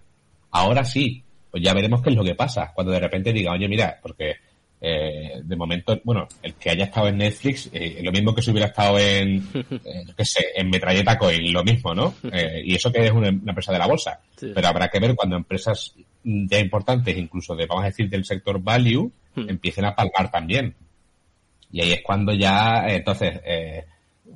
Ahora 0.51 0.85
sí, 0.85 1.25
pues 1.51 1.63
ya 1.63 1.75
veremos 1.75 2.03
qué 2.03 2.11
es 2.11 2.17
lo 2.17 2.25
que 2.25 2.35
pasa. 2.35 2.73
Cuando 2.75 2.93
de 2.93 3.01
repente 3.01 3.33
diga, 3.33 3.53
oye, 3.53 3.69
mira, 3.69 3.99
porque 4.01 4.37
eh, 4.81 5.41
de 5.43 5.57
momento, 5.57 5.99
bueno, 6.05 6.29
el 6.43 6.55
que 6.55 6.69
haya 6.69 6.85
estado 6.85 7.09
en 7.09 7.17
Netflix, 7.17 7.71
eh, 7.73 8.01
lo 8.03 8.13
mismo 8.13 8.35
que 8.35 8.43
si 8.43 8.51
hubiera 8.51 8.67
estado 8.67 8.99
en, 8.99 9.49
eh, 9.55 10.05
qué 10.15 10.25
sé, 10.25 10.49
en 10.55 10.69
Metralleta 10.69 11.17
Coin, 11.17 11.53
lo 11.53 11.65
mismo, 11.65 11.95
¿no? 11.95 12.15
Eh, 12.33 12.63
y 12.65 12.75
eso 12.75 12.93
que 12.93 13.07
es 13.07 13.13
una, 13.13 13.29
empresa 13.29 13.73
de 13.73 13.79
la 13.79 13.87
bolsa. 13.87 14.21
Pero 14.39 14.67
habrá 14.67 14.89
que 14.89 14.99
ver 14.99 15.15
cuando 15.15 15.37
empresas 15.37 15.95
ya 16.25 16.59
importantes, 16.59 17.17
incluso 17.17 17.55
de, 17.55 17.67
vamos 17.67 17.85
a 17.85 17.89
decir, 17.89 18.09
del 18.09 18.25
sector 18.25 18.61
value, 18.63 19.11
hmm. 19.35 19.49
empiecen 19.49 19.85
a 19.85 19.95
palmar 19.95 20.31
también. 20.31 20.75
Y 21.71 21.81
ahí 21.81 21.93
es 21.93 22.03
cuando 22.03 22.33
ya, 22.33 22.87
entonces, 22.89 23.41
eh, 23.45 23.85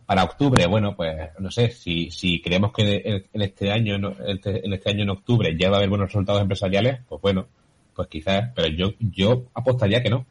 para 0.07 0.25
octubre, 0.25 0.67
bueno, 0.67 0.95
pues 0.95 1.31
no 1.39 1.51
sé, 1.51 1.71
si, 1.71 2.11
si 2.11 2.41
creemos 2.41 2.73
que 2.73 3.25
en, 3.33 3.43
este 3.43 3.71
año, 3.71 3.97
este, 4.27 4.65
en 4.65 4.73
este 4.73 4.91
año 4.91 5.03
en 5.03 5.11
octubre 5.11 5.57
ya 5.59 5.71
va 5.71 5.77
a 5.77 5.79
haber 5.79 5.89
buenos 5.89 6.09
resultados 6.09 6.43
empresariales, 6.43 7.01
pues 7.09 7.21
bueno, 7.23 7.47
pues 7.95 8.09
quizás, 8.09 8.51
pero 8.55 8.69
yo, 8.69 8.93
yo 9.01 9.45
apostaría 9.55 10.03
que 10.03 10.11
no. 10.11 10.25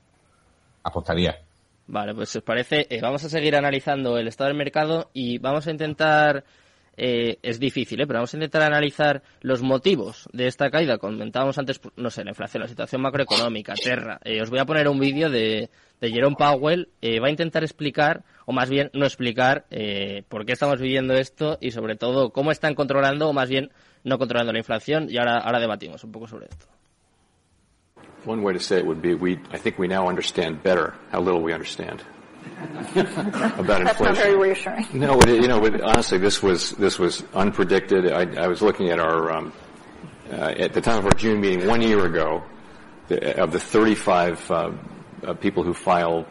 Apostaría. 0.84 1.38
Vale, 1.88 2.14
pues 2.14 2.30
si 2.30 2.38
os 2.38 2.44
parece, 2.44 2.88
eh, 2.90 3.00
vamos 3.02 3.24
a 3.24 3.30
seguir 3.30 3.56
analizando 3.56 4.18
el 4.18 4.28
estado 4.28 4.50
del 4.50 4.58
mercado 4.58 5.10
y 5.14 5.38
vamos 5.38 5.68
a 5.68 5.72
intentar 5.72 6.44
eh, 6.98 7.38
es 7.44 7.60
difícil, 7.60 8.02
¿eh? 8.02 8.08
pero 8.08 8.18
vamos 8.18 8.34
a 8.34 8.38
intentar 8.38 8.64
analizar 8.64 9.22
los 9.42 9.62
motivos 9.62 10.28
de 10.34 10.48
esta 10.48 10.72
caída. 10.72 10.98
Comentábamos 10.98 11.58
antes, 11.60 11.80
no 11.96 12.10
sé, 12.10 12.24
la 12.24 12.32
inflación, 12.32 12.62
la 12.64 12.68
situación 12.68 13.02
macroeconómica, 13.02 13.76
Terra. 13.76 14.20
Eh, 14.24 14.42
os 14.42 14.50
voy 14.50 14.60
a 14.60 14.66
poner 14.66 14.88
un 14.88 15.00
vídeo 15.00 15.30
de, 15.30 15.70
de 16.02 16.12
Jerome 16.12 16.36
Powell. 16.38 16.90
Eh, 17.02 17.20
va 17.20 17.28
a 17.28 17.30
intentar 17.30 17.64
explicar, 17.64 18.24
o 18.46 18.52
más 18.52 18.70
bien 18.70 18.90
no 18.94 19.06
explicar, 19.06 19.66
eh, 19.70 20.24
por 20.28 20.46
qué 20.46 20.54
estamos 20.54 20.82
viviendo 20.82 21.14
esto 21.14 21.60
y 21.62 21.72
sobre 21.72 21.96
todo 21.96 22.32
cómo 22.32 22.52
están 22.52 22.74
controlando, 22.74 23.30
o 23.30 23.34
más 23.34 23.48
bien 23.48 23.72
no 24.04 24.18
controlando 24.18 24.52
la 24.52 24.60
inflación. 24.60 25.08
Y 25.10 25.18
ahora, 25.18 25.38
ahora 25.38 25.60
debatimos 25.60 26.04
un 26.04 26.12
poco 26.12 26.28
sobre 26.28 26.48
esto. 26.48 26.66
One 28.26 28.42
way 28.42 28.56
to 28.56 28.60
say 28.60 28.80
it 28.80 28.86
would 28.86 29.02
be, 29.02 29.14
we, 29.14 29.34
I 29.54 29.58
think 29.58 29.78
we 29.78 29.88
now 29.88 30.10
understand 30.10 30.62
better 30.64 30.96
how 31.14 31.22
little 31.22 31.42
we 31.42 31.54
understand. 31.54 32.02
about 32.96 33.66
That's 33.66 34.00
inflation. 34.00 34.06
not 34.06 34.16
very 34.16 34.36
reassuring. 34.38 34.88
No, 34.94 35.20
you 35.26 35.48
know, 35.48 35.64
honestly, 35.84 36.18
this 36.18 36.42
was 36.42 36.72
this 36.72 36.98
was 36.98 37.22
unpredicted. 37.34 38.12
I, 38.12 38.44
I 38.44 38.48
was 38.48 38.62
looking 38.62 38.90
at 38.90 39.00
our 39.00 39.32
um, 39.32 39.54
uh, 40.32 40.54
at 40.58 40.74
the 40.74 40.82
time 40.82 41.00
of 41.00 41.06
our 41.06 41.12
June 41.12 41.40
meeting 41.40 41.68
one 41.68 41.82
year 41.82 42.06
ago, 42.06 42.44
the, 43.08 43.42
of 43.42 43.52
the 43.52 43.60
35 43.60 44.52
uh, 44.52 44.72
uh, 45.26 45.34
people 45.34 45.64
who 45.64 45.74
file 45.74 46.26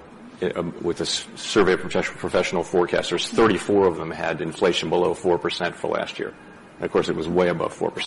um, 0.54 0.74
with 0.82 1.00
a 1.00 1.06
survey 1.06 1.72
of 1.72 1.80
professional 1.80 2.62
forecasters, 2.62 3.26
34 3.28 3.86
of 3.86 3.96
them 3.96 4.10
had 4.10 4.40
inflation 4.40 4.90
below 4.90 5.14
4% 5.14 5.74
for 5.74 5.88
last 5.88 6.18
year. 6.18 6.34
And 6.76 6.84
of 6.84 6.92
course, 6.92 7.08
it 7.08 7.16
was 7.16 7.28
way 7.28 7.48
above 7.48 7.76
4%. 7.76 8.06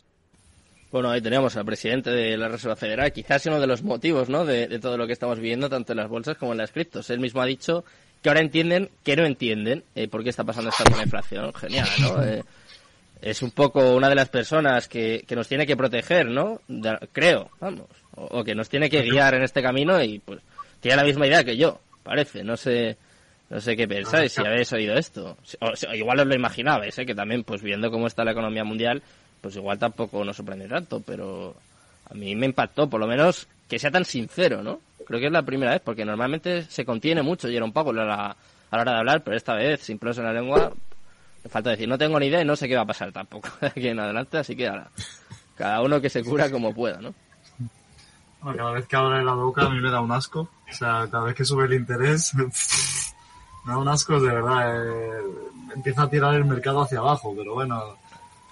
Bueno, 0.92 1.12
ahí 1.12 1.22
tenemos 1.22 1.56
al 1.56 1.66
presidente 1.66 2.10
de 2.10 2.36
la 2.36 2.48
Reserva 2.48 2.76
Federal, 2.76 3.12
quizás 3.14 3.46
uno 3.46 3.60
de 3.60 3.68
los 3.68 3.84
motivos 3.84 4.28
¿no? 4.28 4.44
de, 4.44 4.68
de, 4.68 4.80
todo 4.80 4.98
lo 4.98 5.06
que 5.06 5.14
estamos 5.14 5.38
viviendo, 5.38 5.70
tanto 5.70 5.94
en 5.94 5.98
las 5.98 6.10
bolsas 6.10 6.38
como 6.38 6.54
en 6.54 6.58
las 6.58 6.72
criptos. 6.72 7.10
Él 7.12 7.20
mismo 7.20 7.42
ha 7.42 7.46
dicho 7.46 7.86
que 8.22 8.30
ahora 8.30 8.42
entienden 8.42 8.90
que 9.04 9.16
no 9.16 9.26
entienden 9.26 9.84
eh, 9.96 10.08
por 10.08 10.24
qué 10.24 10.30
está 10.30 10.44
pasando 10.44 10.70
esta 10.70 10.84
inflación. 11.02 11.54
Genial, 11.54 11.88
¿no? 12.00 12.24
Eh, 12.24 12.44
es 13.22 13.42
un 13.42 13.52
poco 13.52 13.96
una 13.96 14.08
de 14.08 14.16
las 14.16 14.30
personas 14.30 14.88
que, 14.88 15.26
que 15.28 15.36
nos 15.36 15.48
tiene 15.48 15.68
que 15.68 15.76
proteger, 15.76 16.28
¿no? 16.28 16.62
creo, 17.12 17.50
vamos. 17.60 17.88
O, 18.16 18.46
que 18.46 18.56
nos 18.56 18.70
tiene 18.70 18.90
que 18.90 19.02
guiar 19.02 19.34
en 19.34 19.44
este 19.44 19.62
camino 19.62 20.02
y 20.02 20.20
pues 20.20 20.40
tiene 20.80 20.96
la 20.96 21.04
misma 21.04 21.28
idea 21.28 21.44
que 21.44 21.58
yo, 21.58 21.82
parece. 22.02 22.46
No 22.46 22.56
sé, 22.56 22.96
no 23.50 23.60
sé 23.60 23.76
qué 23.76 23.90
pensáis, 23.90 24.32
si 24.32 24.42
habéis 24.42 24.72
oído 24.72 24.98
esto. 24.98 25.38
O, 25.60 25.96
igual 25.96 26.22
os 26.22 26.28
lo 26.28 26.36
imaginabais, 26.36 26.98
¿eh? 26.98 27.06
que 27.06 27.14
también, 27.14 27.44
pues 27.44 27.62
viendo 27.62 27.92
cómo 27.92 28.08
está 28.08 28.24
la 28.24 28.32
economía 28.32 28.64
mundial, 28.64 29.02
pues 29.42 29.56
igual 29.56 29.80
tampoco 29.80 30.24
nos 30.24 30.38
sorprende 30.38 30.68
tanto, 30.68 31.02
pero 31.02 31.56
a 32.10 32.14
mí 32.14 32.36
me 32.36 32.48
impactó, 32.48 32.90
por 32.90 33.00
lo 33.00 33.08
menos, 33.08 33.48
que 33.68 33.80
sea 33.80 33.92
tan 33.92 34.06
sincero, 34.06 34.64
¿no? 34.64 34.80
Creo 35.06 35.20
que 35.20 35.28
es 35.28 35.32
la 35.32 35.44
primera 35.44 35.72
vez, 35.72 35.82
porque 35.84 36.06
normalmente 36.06 36.64
se 36.64 36.86
contiene 36.86 37.22
mucho 37.22 37.50
y 37.50 37.56
era 37.56 37.66
un 37.66 37.74
poco 37.74 37.92
a 37.92 37.94
la, 37.94 38.36
hora 38.72 38.92
de 38.92 38.98
hablar, 38.98 39.24
pero 39.24 39.38
esta 39.38 39.56
vez, 39.56 39.82
sin 39.82 39.98
pelos 39.98 40.18
en 40.18 40.26
la 40.26 40.34
lengua, 40.34 40.72
me 41.44 41.50
falta 41.50 41.72
decir, 41.72 41.88
no 41.88 41.98
tengo 41.98 42.20
ni 42.20 42.28
idea 42.28 42.42
y 42.42 42.46
no 42.46 42.56
sé 42.56 42.68
qué 42.68 42.76
va 42.76 42.82
a 42.82 42.88
pasar 42.88 43.12
tampoco 43.12 43.50
aquí 43.62 43.88
en 43.88 44.00
adelante, 44.00 44.38
así 44.38 44.56
que 44.56 44.68
ahora, 44.68 44.90
cada 45.56 45.82
uno 45.82 46.02
que 46.02 46.10
se 46.10 46.24
cura 46.24 46.52
como 46.52 46.74
pueda, 46.74 47.00
¿no? 47.00 47.14
Bueno, 48.42 48.58
cada 48.58 48.72
vez 48.72 48.88
que 48.88 48.96
abre 48.96 49.24
la 49.24 49.34
boca 49.34 49.66
a 49.66 49.70
mí 49.70 49.80
me 49.80 49.92
da 49.92 50.00
un 50.00 50.12
asco, 50.12 50.42
o 50.42 50.74
sea, 50.74 51.08
cada 51.12 51.26
vez 51.26 51.36
que 51.36 51.46
sube 51.46 51.66
el 51.66 51.74
interés, 51.74 52.34
me 53.66 53.74
da 53.74 53.78
un 53.78 53.88
asco, 53.88 54.20
de 54.20 54.34
verdad, 54.34 54.76
eh, 54.76 55.24
empieza 55.76 56.04
a 56.04 56.10
tirar 56.10 56.36
el 56.36 56.46
mercado 56.46 56.82
hacia 56.82 57.00
abajo, 57.00 57.34
pero 57.36 57.54
bueno, 57.54 57.98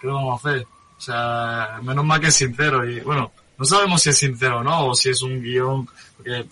¿qué 0.02 0.08
vamos 0.08 0.34
a 0.34 0.50
hacer? 0.50 0.67
O 0.98 1.02
sea, 1.02 1.80
menos 1.84 2.04
mal 2.06 2.20
que 2.20 2.28
es 2.28 2.36
sincero 2.36 2.90
y 2.90 3.00
bueno, 3.02 3.32
no 3.58 3.66
sabemos 3.66 4.02
si 4.02 4.10
es 4.10 4.18
sincero 4.18 4.60
o 4.60 4.64
no, 4.64 4.88
o 4.88 4.96
si 4.96 5.10
es 5.10 5.22
un 5.22 5.42
guion, 5.42 5.88
porque 6.16 6.46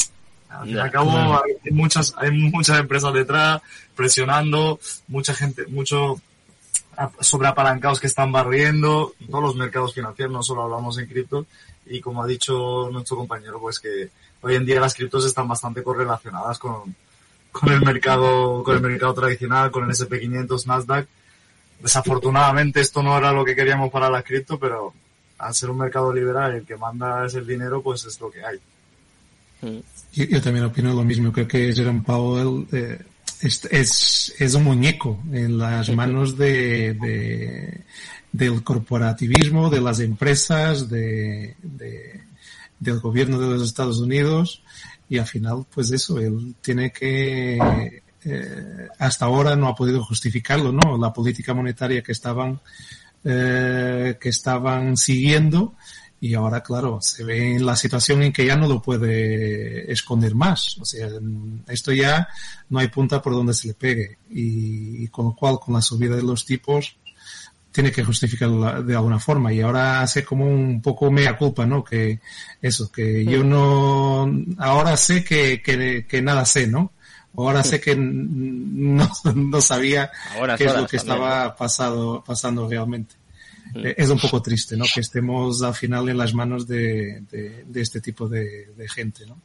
al 0.49 0.65
fin 0.65 0.75
y 0.75 0.79
al 0.79 0.91
cabo 0.91 1.41
hay 1.43 1.71
muchas, 1.71 2.13
hay 2.17 2.31
muchas 2.31 2.79
empresas 2.79 3.13
detrás 3.13 3.61
presionando, 3.95 4.79
mucha 5.07 5.33
gente, 5.33 5.65
mucho 5.67 6.21
sobreapalancados 7.19 7.99
que 7.99 8.07
están 8.07 8.31
barriendo, 8.31 9.13
todos 9.29 9.43
los 9.43 9.55
mercados 9.55 9.93
financieros, 9.93 10.31
no 10.31 10.43
solo 10.43 10.63
hablamos 10.63 10.97
en 10.97 11.07
cripto, 11.07 11.45
y 11.85 11.99
como 11.99 12.23
ha 12.23 12.27
dicho 12.27 12.89
nuestro 12.91 13.17
compañero, 13.17 13.59
pues 13.59 13.79
que 13.79 14.09
hoy 14.41 14.55
en 14.55 14.65
día 14.65 14.79
las 14.79 14.93
criptos 14.93 15.25
están 15.25 15.47
bastante 15.47 15.83
correlacionadas 15.83 16.57
con, 16.57 16.95
con 17.51 17.71
el 17.71 17.81
mercado, 17.81 18.63
con 18.63 18.75
el 18.75 18.81
mercado 18.81 19.13
tradicional, 19.13 19.71
con 19.71 19.83
el 19.85 19.91
SP500, 19.91 20.65
Nasdaq. 20.65 21.07
Desafortunadamente 21.85 22.81
esto 22.81 23.03
no 23.03 23.15
era 23.15 23.31
lo 23.31 23.45
que 23.45 23.55
queríamos 23.55 23.91
para 23.91 24.09
las 24.09 24.23
cripto, 24.23 24.57
pero 24.57 24.91
al 25.37 25.53
ser 25.53 25.69
un 25.69 25.77
mercado 25.77 26.11
liberal 26.11 26.55
el 26.55 26.65
que 26.65 26.75
manda 26.77 27.27
es 27.27 27.35
el 27.35 27.45
dinero, 27.45 27.83
pues 27.83 28.05
es 28.05 28.19
lo 28.19 28.31
que 28.31 28.43
hay. 28.43 28.59
Yo, 30.11 30.41
también 30.41 30.65
opino 30.65 30.95
lo 30.95 31.03
mismo. 31.03 31.31
Creo 31.31 31.47
que 31.47 31.71
Jerome 31.75 32.01
Powell 32.01 32.65
eh, 32.71 32.97
es, 33.41 34.33
es, 34.39 34.53
un 34.55 34.63
muñeco 34.63 35.21
en 35.31 35.59
las 35.59 35.87
manos 35.91 36.35
de, 36.35 36.95
de, 36.95 37.81
del 38.31 38.63
corporativismo, 38.63 39.69
de 39.69 39.81
las 39.81 39.99
empresas, 39.99 40.89
de, 40.89 41.55
de, 41.61 42.19
del 42.79 42.99
gobierno 42.99 43.39
de 43.39 43.47
los 43.47 43.61
Estados 43.61 43.99
Unidos. 43.99 44.63
Y 45.07 45.19
al 45.19 45.27
final, 45.27 45.67
pues 45.71 45.91
eso, 45.91 46.19
él 46.19 46.55
tiene 46.61 46.91
que, 46.91 48.01
eh, 48.25 48.87
hasta 48.99 49.25
ahora 49.25 49.55
no 49.55 49.67
ha 49.67 49.75
podido 49.75 50.03
justificarlo, 50.03 50.71
¿no? 50.71 50.97
La 50.97 51.13
política 51.13 51.53
monetaria 51.53 52.01
que 52.01 52.11
estaban 52.11 52.59
eh, 53.23 54.17
que 54.19 54.29
estaban 54.29 54.97
siguiendo 54.97 55.75
y 56.19 56.33
ahora, 56.33 56.63
claro, 56.63 56.99
se 57.01 57.23
ve 57.23 57.55
en 57.55 57.65
la 57.65 57.75
situación 57.75 58.23
en 58.23 58.33
que 58.33 58.45
ya 58.45 58.55
no 58.55 58.67
lo 58.67 58.81
puede 58.81 59.91
esconder 59.91 60.33
más. 60.33 60.77
O 60.79 60.85
sea, 60.85 61.07
esto 61.67 61.91
ya 61.91 62.27
no 62.69 62.79
hay 62.79 62.87
punta 62.87 63.21
por 63.21 63.33
donde 63.33 63.53
se 63.53 63.67
le 63.67 63.73
pegue. 63.75 64.17
Y, 64.29 65.07
con 65.09 65.25
lo 65.25 65.35
cual, 65.35 65.59
con 65.59 65.75
la 65.75 65.81
subida 65.81 66.15
de 66.15 66.23
los 66.23 66.43
tipos, 66.45 66.97
tiene 67.71 67.91
que 67.91 68.03
justificarlo 68.03 68.81
de 68.81 68.95
alguna 68.95 69.19
forma. 69.19 69.53
Y 69.53 69.61
ahora 69.61 70.01
hace 70.01 70.23
como 70.23 70.47
un 70.47 70.81
poco 70.81 71.11
mea 71.11 71.37
culpa, 71.37 71.65
¿no? 71.67 71.83
Que 71.83 72.19
eso, 72.59 72.91
que 72.91 73.23
yo 73.23 73.43
no, 73.43 74.27
ahora 74.57 74.97
sé 74.97 75.23
que, 75.23 75.61
que, 75.61 76.07
que 76.07 76.21
nada 76.23 76.43
sé, 76.45 76.65
¿no? 76.65 76.93
Ahora 77.37 77.63
sé 77.63 77.79
que 77.79 77.95
no, 77.95 79.09
no 79.35 79.61
sabía 79.61 80.11
qué 80.57 80.65
es 80.65 80.75
lo 80.75 80.87
que 80.87 80.97
estaba 80.97 81.55
pasado, 81.55 82.23
pasando 82.25 82.67
realmente. 82.69 83.15
Mm. 83.73 83.85
Eh, 83.85 83.95
es 83.97 84.09
un 84.09 84.19
poco 84.19 84.41
triste, 84.41 84.77
¿no? 84.77 84.85
Que 84.93 85.01
estemos 85.01 85.61
al 85.63 85.73
final 85.73 86.07
en 86.09 86.17
las 86.17 86.33
manos 86.33 86.67
de, 86.67 87.21
de, 87.29 87.81
este 87.81 88.01
tipo 88.01 88.27
de, 88.27 88.67
gente, 88.87 89.25
¿no? 89.25 89.35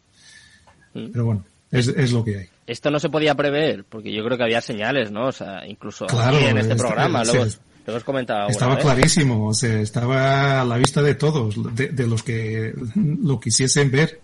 Mm. 0.94 1.10
Pero 1.12 1.24
bueno, 1.24 1.44
es, 1.70 1.88
es, 1.88 2.12
lo 2.12 2.24
que 2.24 2.38
hay. 2.38 2.48
Esto 2.66 2.90
no 2.90 3.00
se 3.00 3.08
podía 3.08 3.34
prever, 3.34 3.84
porque 3.84 4.12
yo 4.12 4.24
creo 4.24 4.36
que 4.36 4.44
había 4.44 4.60
señales, 4.60 5.10
¿no? 5.10 5.26
O 5.26 5.32
sea, 5.32 5.66
incluso 5.66 6.06
en 6.08 6.58
este 6.58 6.76
programa, 6.76 7.24
luego, 7.24 7.44
lo 7.86 7.92
hemos 7.92 8.04
comentado. 8.04 8.48
Estaba 8.48 8.78
clarísimo, 8.78 9.48
o 9.48 9.54
sea, 9.54 9.80
estaba 9.80 10.60
a 10.60 10.64
la 10.64 10.76
vista 10.76 11.02
de 11.02 11.14
todos, 11.14 11.74
de, 11.74 11.88
de 11.88 12.06
los 12.06 12.22
que 12.22 12.72
lo 12.94 13.40
quisiesen 13.40 13.90
ver, 13.90 14.20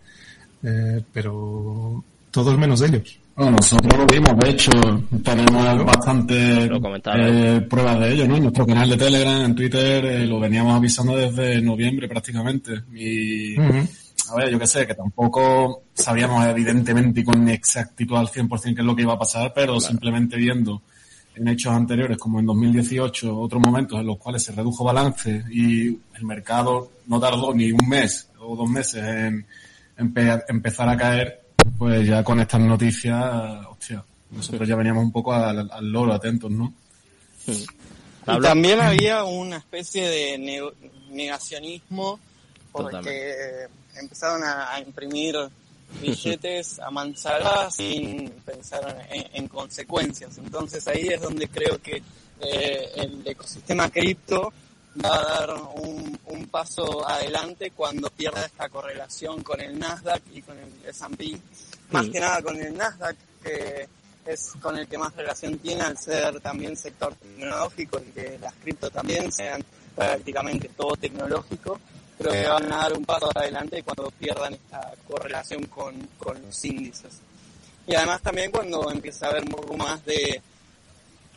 eh, 0.62 1.02
pero 1.12 2.04
todos 2.30 2.58
menos 2.58 2.82
ellos. 2.82 3.18
Bueno, 3.36 3.52
nosotros 3.52 3.98
lo 3.98 4.06
vimos, 4.06 4.34
de 4.38 4.48
hecho, 4.48 4.70
tenemos 5.22 5.84
bastante 5.84 6.64
eh, 6.64 7.60
pruebas 7.68 8.00
de 8.00 8.14
ello, 8.14 8.26
¿no? 8.26 8.36
En 8.36 8.44
nuestro 8.44 8.66
canal 8.66 8.88
de 8.88 8.96
Telegram, 8.96 9.42
en 9.42 9.54
Twitter, 9.54 10.06
eh, 10.06 10.26
lo 10.26 10.40
veníamos 10.40 10.74
avisando 10.74 11.14
desde 11.14 11.60
noviembre 11.60 12.08
prácticamente. 12.08 12.84
Y, 12.94 13.54
a 13.60 14.36
ver, 14.36 14.48
yo 14.48 14.58
qué 14.58 14.66
sé, 14.66 14.86
que 14.86 14.94
tampoco 14.94 15.82
sabíamos 15.92 16.46
evidentemente 16.46 17.20
y 17.20 17.24
con 17.24 17.46
exactitud 17.50 18.16
al 18.16 18.28
100% 18.28 18.74
qué 18.74 18.80
es 18.80 18.86
lo 18.86 18.96
que 18.96 19.02
iba 19.02 19.12
a 19.12 19.18
pasar, 19.18 19.52
pero 19.54 19.78
simplemente 19.80 20.38
viendo 20.38 20.80
en 21.34 21.46
hechos 21.48 21.74
anteriores, 21.74 22.16
como 22.16 22.40
en 22.40 22.46
2018, 22.46 23.38
otros 23.38 23.60
momentos 23.60 24.00
en 24.00 24.06
los 24.06 24.16
cuales 24.16 24.42
se 24.44 24.52
redujo 24.52 24.82
balance 24.82 25.44
y 25.50 25.88
el 25.88 26.24
mercado 26.24 26.90
no 27.06 27.20
tardó 27.20 27.52
ni 27.52 27.70
un 27.70 27.86
mes 27.86 28.30
o 28.40 28.56
dos 28.56 28.70
meses 28.70 29.04
en 29.04 29.46
empezar 29.98 30.88
a 30.88 30.96
caer, 30.96 31.45
pues 31.78 32.06
ya 32.06 32.22
con 32.22 32.40
estas 32.40 32.60
noticias, 32.60 33.66
hostia, 33.66 34.04
nosotros 34.30 34.68
ya 34.68 34.76
veníamos 34.76 35.04
un 35.04 35.12
poco 35.12 35.32
al, 35.32 35.68
loro 35.82 36.12
atentos, 36.12 36.50
¿no? 36.50 36.72
Y 37.46 38.40
también 38.40 38.80
había 38.80 39.24
una 39.24 39.58
especie 39.58 40.08
de 40.08 40.72
negacionismo 41.10 42.18
porque 42.72 43.68
empezaron 43.94 44.42
a, 44.44 44.78
imprimir 44.80 45.36
billetes 46.00 46.78
a 46.80 46.90
mansalva 46.90 47.70
sin 47.70 48.30
pensar 48.44 49.06
en, 49.10 49.48
consecuencias. 49.48 50.38
Entonces 50.38 50.86
ahí 50.88 51.08
es 51.08 51.20
donde 51.20 51.48
creo 51.48 51.80
que 51.80 52.02
eh, 52.40 52.90
el 52.96 53.22
ecosistema 53.26 53.88
cripto 53.88 54.52
va 55.04 55.18
a 55.18 55.22
dar 55.22 55.54
un, 55.74 56.18
un, 56.26 56.46
paso 56.46 57.06
adelante 57.06 57.72
cuando 57.72 58.08
pierda 58.10 58.44
esta 58.44 58.68
correlación 58.68 59.42
con 59.42 59.60
el 59.60 59.78
Nasdaq 59.78 60.22
y 60.32 60.42
con 60.42 60.58
el 60.58 60.72
S&P 60.86 61.38
más 61.90 62.08
que 62.08 62.20
nada 62.20 62.42
con 62.42 62.56
el 62.56 62.76
Nasdaq, 62.76 63.16
que 63.42 63.88
es 64.26 64.52
con 64.60 64.76
el 64.76 64.88
que 64.88 64.98
más 64.98 65.14
relación 65.14 65.58
tiene 65.58 65.82
al 65.82 65.96
ser 65.96 66.40
también 66.40 66.76
sector 66.76 67.14
tecnológico 67.14 68.00
y 68.00 68.10
que 68.10 68.38
las 68.40 68.54
cripto 68.54 68.90
también 68.90 69.30
sean 69.30 69.64
prácticamente 69.94 70.68
todo 70.76 70.96
tecnológico, 70.96 71.78
creo 72.18 72.32
que 72.32 72.48
van 72.48 72.72
a 72.72 72.76
dar 72.76 72.92
un 72.94 73.04
paso 73.04 73.30
adelante 73.34 73.82
cuando 73.82 74.10
pierdan 74.10 74.54
esta 74.54 74.92
correlación 75.06 75.64
con, 75.66 76.08
con 76.18 76.42
los 76.42 76.64
índices. 76.64 77.20
Y 77.86 77.94
además 77.94 78.20
también 78.20 78.50
cuando 78.50 78.90
empieza 78.90 79.26
a 79.26 79.30
haber 79.30 79.44
un 79.44 79.50
poco 79.50 79.76
más 79.76 80.04
de, 80.04 80.42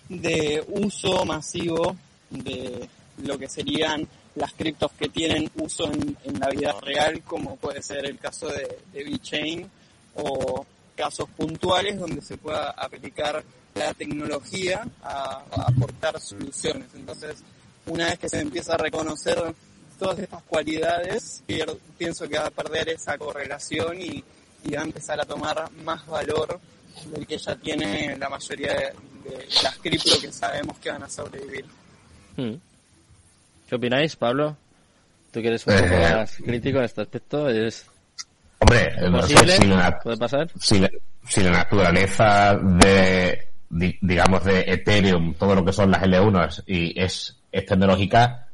de 0.09 0.65
uso 0.67 1.25
masivo 1.25 1.95
de 2.31 2.89
lo 3.23 3.37
que 3.37 3.47
serían 3.47 4.07
las 4.35 4.53
criptos 4.53 4.91
que 4.93 5.09
tienen 5.09 5.49
uso 5.55 5.91
en, 5.91 6.39
la 6.39 6.49
vida 6.49 6.75
real, 6.81 7.21
como 7.23 7.55
puede 7.57 7.81
ser 7.81 8.05
el 8.05 8.17
caso 8.17 8.47
de, 8.47 8.79
de 8.93 9.03
VeChain, 9.03 9.69
o 10.15 10.65
casos 10.95 11.29
puntuales 11.29 11.97
donde 11.97 12.21
se 12.21 12.37
pueda 12.37 12.71
aplicar 12.71 13.43
la 13.75 13.93
tecnología 13.93 14.85
a, 15.01 15.43
aportar 15.67 16.19
soluciones. 16.19 16.87
Entonces, 16.93 17.37
una 17.85 18.07
vez 18.07 18.19
que 18.19 18.29
se 18.29 18.41
empieza 18.41 18.73
a 18.73 18.77
reconocer 18.77 19.41
todas 19.97 20.19
estas 20.19 20.43
cualidades, 20.43 21.43
pienso 21.97 22.27
que 22.27 22.37
va 22.37 22.47
a 22.47 22.51
perder 22.51 22.89
esa 22.89 23.17
correlación 23.17 23.99
y, 24.01 24.23
va 24.75 24.81
a 24.81 24.83
empezar 24.83 25.19
a 25.21 25.25
tomar 25.25 25.71
más 25.85 26.05
valor 26.05 26.59
del 27.13 27.25
que 27.25 27.37
ya 27.37 27.55
tiene 27.55 28.17
la 28.17 28.27
mayoría 28.27 28.73
de, 28.73 28.93
las 29.63 29.77
cripto 29.77 30.19
que 30.19 30.33
sabemos 30.33 30.77
que 30.79 30.91
van 30.91 31.03
a 31.03 31.09
sobrevivir. 31.09 31.65
Hmm. 32.35 32.55
¿Qué 33.69 33.75
opináis, 33.75 34.15
Pablo? 34.15 34.57
Tú 35.31 35.41
que 35.41 35.47
eres 35.49 35.67
un 35.67 35.75
poco 35.75 35.85
eh, 35.85 36.15
más 36.15 36.37
crítico 36.37 36.79
en 36.79 36.85
este 36.85 37.01
aspecto, 37.01 37.47
es 37.49 37.87
Hombre, 38.57 38.91
no 39.11 39.21
sé 39.21 39.37
si 39.47 39.67
¿Puede 40.03 40.17
pasar? 40.17 40.49
Si, 40.59 40.81
si 41.27 41.43
la 41.43 41.51
naturaleza 41.51 42.55
de, 42.55 43.47
digamos, 43.69 44.43
de 44.43 44.61
Ethereum, 44.61 45.35
todo 45.35 45.53
lo 45.53 45.63
que 45.63 45.71
son 45.71 45.91
las 45.91 46.01
L1 46.01 46.63
y 46.65 46.99
es, 46.99 47.39
es 47.51 47.65
tecnológica, 47.65 48.47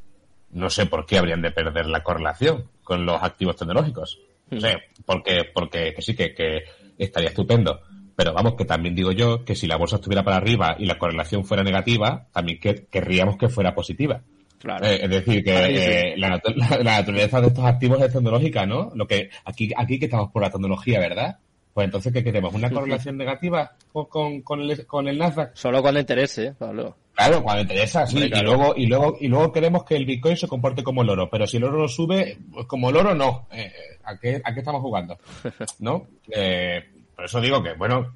no 0.52 0.70
sé 0.70 0.86
por 0.86 1.06
qué 1.06 1.18
habrían 1.18 1.42
de 1.42 1.52
perder 1.52 1.86
la 1.88 2.04
correlación 2.04 2.70
con 2.84 3.06
los 3.06 3.24
activos 3.24 3.56
tecnológicos. 3.56 4.20
No 4.52 4.60
sé, 4.60 4.76
porque, 5.06 5.46
porque 5.54 5.94
que 5.96 6.02
sí, 6.02 6.14
que, 6.14 6.36
que 6.36 6.66
estaría 6.98 7.30
estupendo. 7.30 7.80
Pero 8.18 8.34
vamos, 8.34 8.56
que 8.56 8.66
también 8.66 8.94
digo 8.94 9.14
yo 9.14 9.46
que 9.46 9.56
si 9.56 9.66
la 9.66 9.78
bolsa 9.78 9.96
estuviera 9.96 10.24
para 10.24 10.38
arriba 10.38 10.76
y 10.78 10.86
la 10.86 10.98
correlación 10.98 11.46
fuera 11.46 11.64
negativa, 11.64 12.28
también 12.34 12.60
que, 12.60 12.86
querríamos 12.92 13.38
que 13.38 13.48
fuera 13.48 13.74
positiva. 13.74 14.22
Claro. 14.66 14.84
Eh, 14.84 15.00
es 15.04 15.10
decir, 15.12 15.44
que 15.44 15.52
eh, 15.54 16.18
la, 16.18 16.42
naturaleza 16.84 17.40
de 17.40 17.48
estos 17.48 17.64
activos 17.64 18.02
es 18.02 18.12
tecnológica, 18.12 18.66
¿no? 18.66 18.92
Lo 18.96 19.06
que 19.06 19.30
aquí, 19.46 19.72
aquí 19.78 20.00
que 20.00 20.06
estamos 20.06 20.32
por 20.32 20.42
la 20.42 20.50
tecnología, 20.50 21.00
¿verdad? 21.00 21.38
Pues 21.72 21.86
entonces, 21.86 22.12
¿qué 22.12 22.24
queremos? 22.24 22.52
¿Una 22.52 22.72
correlación 22.72 23.16
negativa 23.16 23.74
con, 23.92 24.42
con, 24.42 24.62
el, 24.62 24.88
con 24.88 25.08
el 25.08 25.20
Nasdaq? 25.20 25.56
Solo 25.56 25.84
cuando 25.84 26.00
interese, 26.00 26.54
Pablo. 26.58 26.96
Claro, 27.14 27.44
cuando 27.44 27.62
interesa, 27.62 28.08
sí. 28.08 28.18
Y 28.18 28.42
luego, 28.42 28.74
y 28.76 28.88
luego, 28.88 29.18
y 29.22 29.28
luego 29.28 29.52
queremos 29.52 29.84
que 29.84 29.98
el 29.98 30.06
Bitcoin 30.06 30.36
se 30.36 30.48
comporte 30.48 30.82
como 30.82 31.04
el 31.04 31.10
oro. 31.12 31.30
Pero 31.30 31.46
si 31.46 31.58
el 31.58 31.66
oro 31.66 31.88
sube, 31.88 32.40
pues 32.52 32.66
como 32.66 32.90
el 32.90 32.98
oro 32.98 33.14
no. 33.14 33.48
Eh, 33.52 33.72
¿a, 34.04 34.18
qué, 34.18 34.42
¿A 34.44 34.52
qué 34.52 34.60
estamos 34.62 34.82
jugando? 34.82 35.20
¿No? 35.80 36.08
Eh, 36.32 36.84
por 37.16 37.26
eso 37.26 37.40
digo 37.40 37.62
que, 37.62 37.74
bueno, 37.74 38.16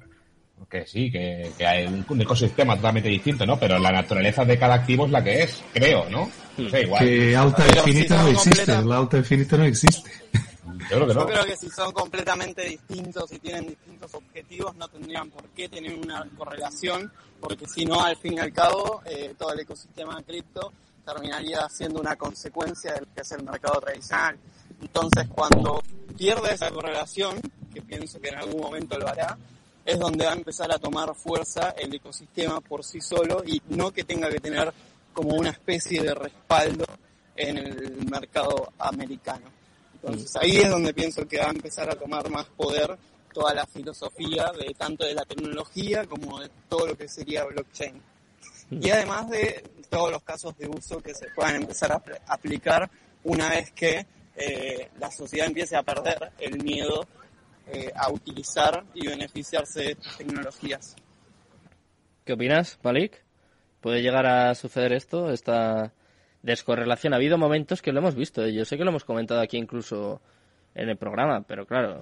que 0.68 0.86
sí, 0.86 1.10
que, 1.10 1.50
que, 1.56 1.66
hay 1.66 1.86
un 1.86 2.20
ecosistema 2.20 2.76
totalmente 2.76 3.08
distinto, 3.08 3.46
¿no? 3.46 3.58
Pero 3.58 3.78
la 3.78 3.90
naturaleza 3.90 4.44
de 4.44 4.58
cada 4.58 4.74
activo 4.74 5.06
es 5.06 5.12
la 5.12 5.22
que 5.22 5.42
es, 5.42 5.62
creo, 5.72 6.08
¿no? 6.10 6.30
igual. 6.58 7.04
Que 7.04 7.36
alta 7.36 7.66
infinita 7.66 8.22
no 8.22 8.28
existe, 8.28 8.82
la 8.82 8.98
alta 8.98 9.16
infinita 9.18 9.56
no 9.56 9.64
existe. 9.64 10.10
Yo 10.90 10.96
creo 10.96 11.06
que 11.06 11.14
no. 11.14 11.20
Yo 11.20 11.26
creo 11.26 11.44
que 11.44 11.56
si 11.56 11.70
son 11.70 11.92
completamente 11.92 12.62
distintos 12.62 13.32
y 13.32 13.38
tienen 13.38 13.68
distintos 13.68 14.14
objetivos, 14.14 14.74
no 14.76 14.88
tendrían 14.88 15.30
por 15.30 15.48
qué 15.50 15.68
tener 15.68 15.94
una 15.94 16.26
correlación, 16.36 17.12
porque 17.40 17.66
si 17.66 17.84
no, 17.84 18.02
al 18.02 18.16
fin 18.16 18.34
y 18.34 18.38
al 18.38 18.52
cabo, 18.52 19.02
eh, 19.06 19.34
todo 19.38 19.52
el 19.52 19.60
ecosistema 19.60 20.22
cripto 20.22 20.72
terminaría 21.04 21.68
siendo 21.68 22.00
una 22.00 22.16
consecuencia 22.16 22.92
del 22.94 23.06
que 23.14 23.22
es 23.22 23.32
el 23.32 23.42
mercado 23.44 23.80
tradicional. 23.80 24.36
Entonces, 24.80 25.26
cuando 25.28 25.82
pierde 26.16 26.54
esa 26.54 26.70
correlación, 26.70 27.40
que 27.72 27.82
pienso 27.82 28.20
que 28.20 28.28
en 28.28 28.36
algún 28.36 28.60
momento 28.60 28.98
lo 28.98 29.08
hará, 29.08 29.36
es 29.90 29.98
donde 29.98 30.24
va 30.24 30.32
a 30.32 30.36
empezar 30.36 30.72
a 30.72 30.78
tomar 30.78 31.14
fuerza 31.16 31.74
el 31.76 31.92
ecosistema 31.94 32.60
por 32.60 32.84
sí 32.84 33.00
solo 33.00 33.42
y 33.44 33.60
no 33.70 33.90
que 33.90 34.04
tenga 34.04 34.30
que 34.30 34.38
tener 34.38 34.72
como 35.12 35.34
una 35.34 35.50
especie 35.50 36.02
de 36.02 36.14
respaldo 36.14 36.84
en 37.34 37.58
el 37.58 38.06
mercado 38.08 38.72
americano. 38.78 39.46
Entonces 39.94 40.34
ahí 40.36 40.58
es 40.58 40.70
donde 40.70 40.94
pienso 40.94 41.26
que 41.26 41.38
va 41.38 41.46
a 41.46 41.50
empezar 41.50 41.90
a 41.90 41.96
tomar 41.96 42.30
más 42.30 42.46
poder 42.46 42.96
toda 43.32 43.52
la 43.52 43.66
filosofía 43.66 44.52
de 44.56 44.74
tanto 44.74 45.04
de 45.04 45.14
la 45.14 45.24
tecnología 45.24 46.06
como 46.06 46.40
de 46.40 46.50
todo 46.68 46.86
lo 46.86 46.96
que 46.96 47.08
sería 47.08 47.44
blockchain. 47.44 48.00
Y 48.70 48.90
además 48.90 49.28
de 49.28 49.64
todos 49.88 50.12
los 50.12 50.22
casos 50.22 50.56
de 50.56 50.68
uso 50.68 51.00
que 51.00 51.14
se 51.14 51.26
puedan 51.34 51.56
empezar 51.56 51.92
a 51.92 52.02
aplicar 52.28 52.88
una 53.24 53.48
vez 53.48 53.72
que 53.72 54.06
eh, 54.36 54.88
la 55.00 55.10
sociedad 55.10 55.48
empiece 55.48 55.74
a 55.76 55.82
perder 55.82 56.30
el 56.38 56.62
miedo 56.62 57.06
eh, 57.72 57.92
a 57.94 58.10
utilizar 58.10 58.84
y 58.94 59.06
beneficiarse 59.06 59.80
de 59.80 59.90
estas 59.92 60.18
tecnologías. 60.18 60.96
¿Qué 62.24 62.32
opinas, 62.32 62.78
Malik? 62.82 63.22
¿Puede 63.80 64.02
llegar 64.02 64.26
a 64.26 64.54
suceder 64.54 64.92
esto, 64.92 65.30
esta 65.30 65.92
descorrelación? 66.42 67.12
Ha 67.12 67.16
habido 67.16 67.38
momentos 67.38 67.82
que 67.82 67.92
lo 67.92 68.00
hemos 68.00 68.14
visto, 68.14 68.44
¿eh? 68.44 68.52
yo 68.52 68.64
sé 68.64 68.76
que 68.76 68.84
lo 68.84 68.90
hemos 68.90 69.04
comentado 69.04 69.40
aquí 69.40 69.56
incluso 69.56 70.20
en 70.74 70.88
el 70.88 70.96
programa, 70.96 71.42
pero 71.42 71.66
claro. 71.66 72.00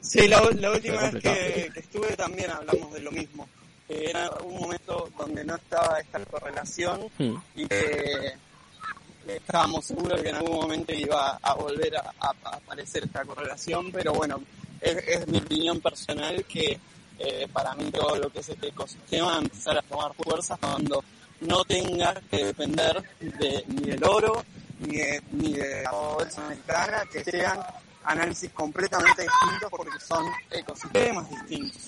Sí, 0.00 0.28
la, 0.28 0.40
última 0.42 1.10
vez 1.10 1.22
que, 1.22 1.70
estuve 1.74 2.16
también 2.16 2.50
hablamos 2.50 2.92
de 2.92 3.00
lo 3.00 3.10
mismo. 3.10 3.48
era 3.88 4.30
un 4.44 4.60
momento 4.60 5.10
donde 5.18 5.44
no 5.44 5.56
estaba 5.56 5.98
esta 6.00 6.24
correlación 6.24 7.08
hmm. 7.18 7.34
y 7.56 7.66
que 7.66 8.34
estábamos 9.26 9.84
seguros 9.84 10.22
que 10.22 10.28
en 10.28 10.36
algún 10.36 10.56
momento 10.56 10.92
iba 10.92 11.38
a 11.42 11.54
volver 11.54 11.96
a, 11.96 12.12
aparecer 12.20 13.04
esta 13.04 13.24
correlación, 13.24 13.90
pero 13.92 14.12
bueno, 14.12 14.40
es, 14.80 15.26
mi 15.28 15.38
opinión 15.38 15.80
personal 15.80 16.44
que 16.44 16.78
eh, 17.18 17.48
para 17.52 17.74
mí 17.74 17.90
todo 17.90 18.16
lo 18.16 18.30
que 18.30 18.40
es 18.40 18.48
este 18.48 18.68
ecosistema 18.68 19.38
empezar 19.38 19.78
a 19.78 19.82
tomar 19.82 20.12
fuerza 20.14 20.56
cuando 20.60 21.02
no 21.40 21.64
tenga 21.64 22.14
que 22.30 22.46
depender 22.46 23.02
de, 23.20 23.64
ni 23.68 23.90
del 23.90 24.04
oro 24.04 24.44
ni 24.80 24.96
de, 24.96 25.22
ni 25.32 25.52
de 25.52 25.82
la 25.82 25.90
bolsa 25.90 26.44
americana, 26.44 27.02
que 27.10 27.24
sean 27.24 27.58
análisis 28.04 28.50
completamente 28.52 29.22
distintos 29.22 29.70
porque 29.70 29.98
son 30.00 30.24
ecosistemas 30.50 31.28
distintos. 31.30 31.82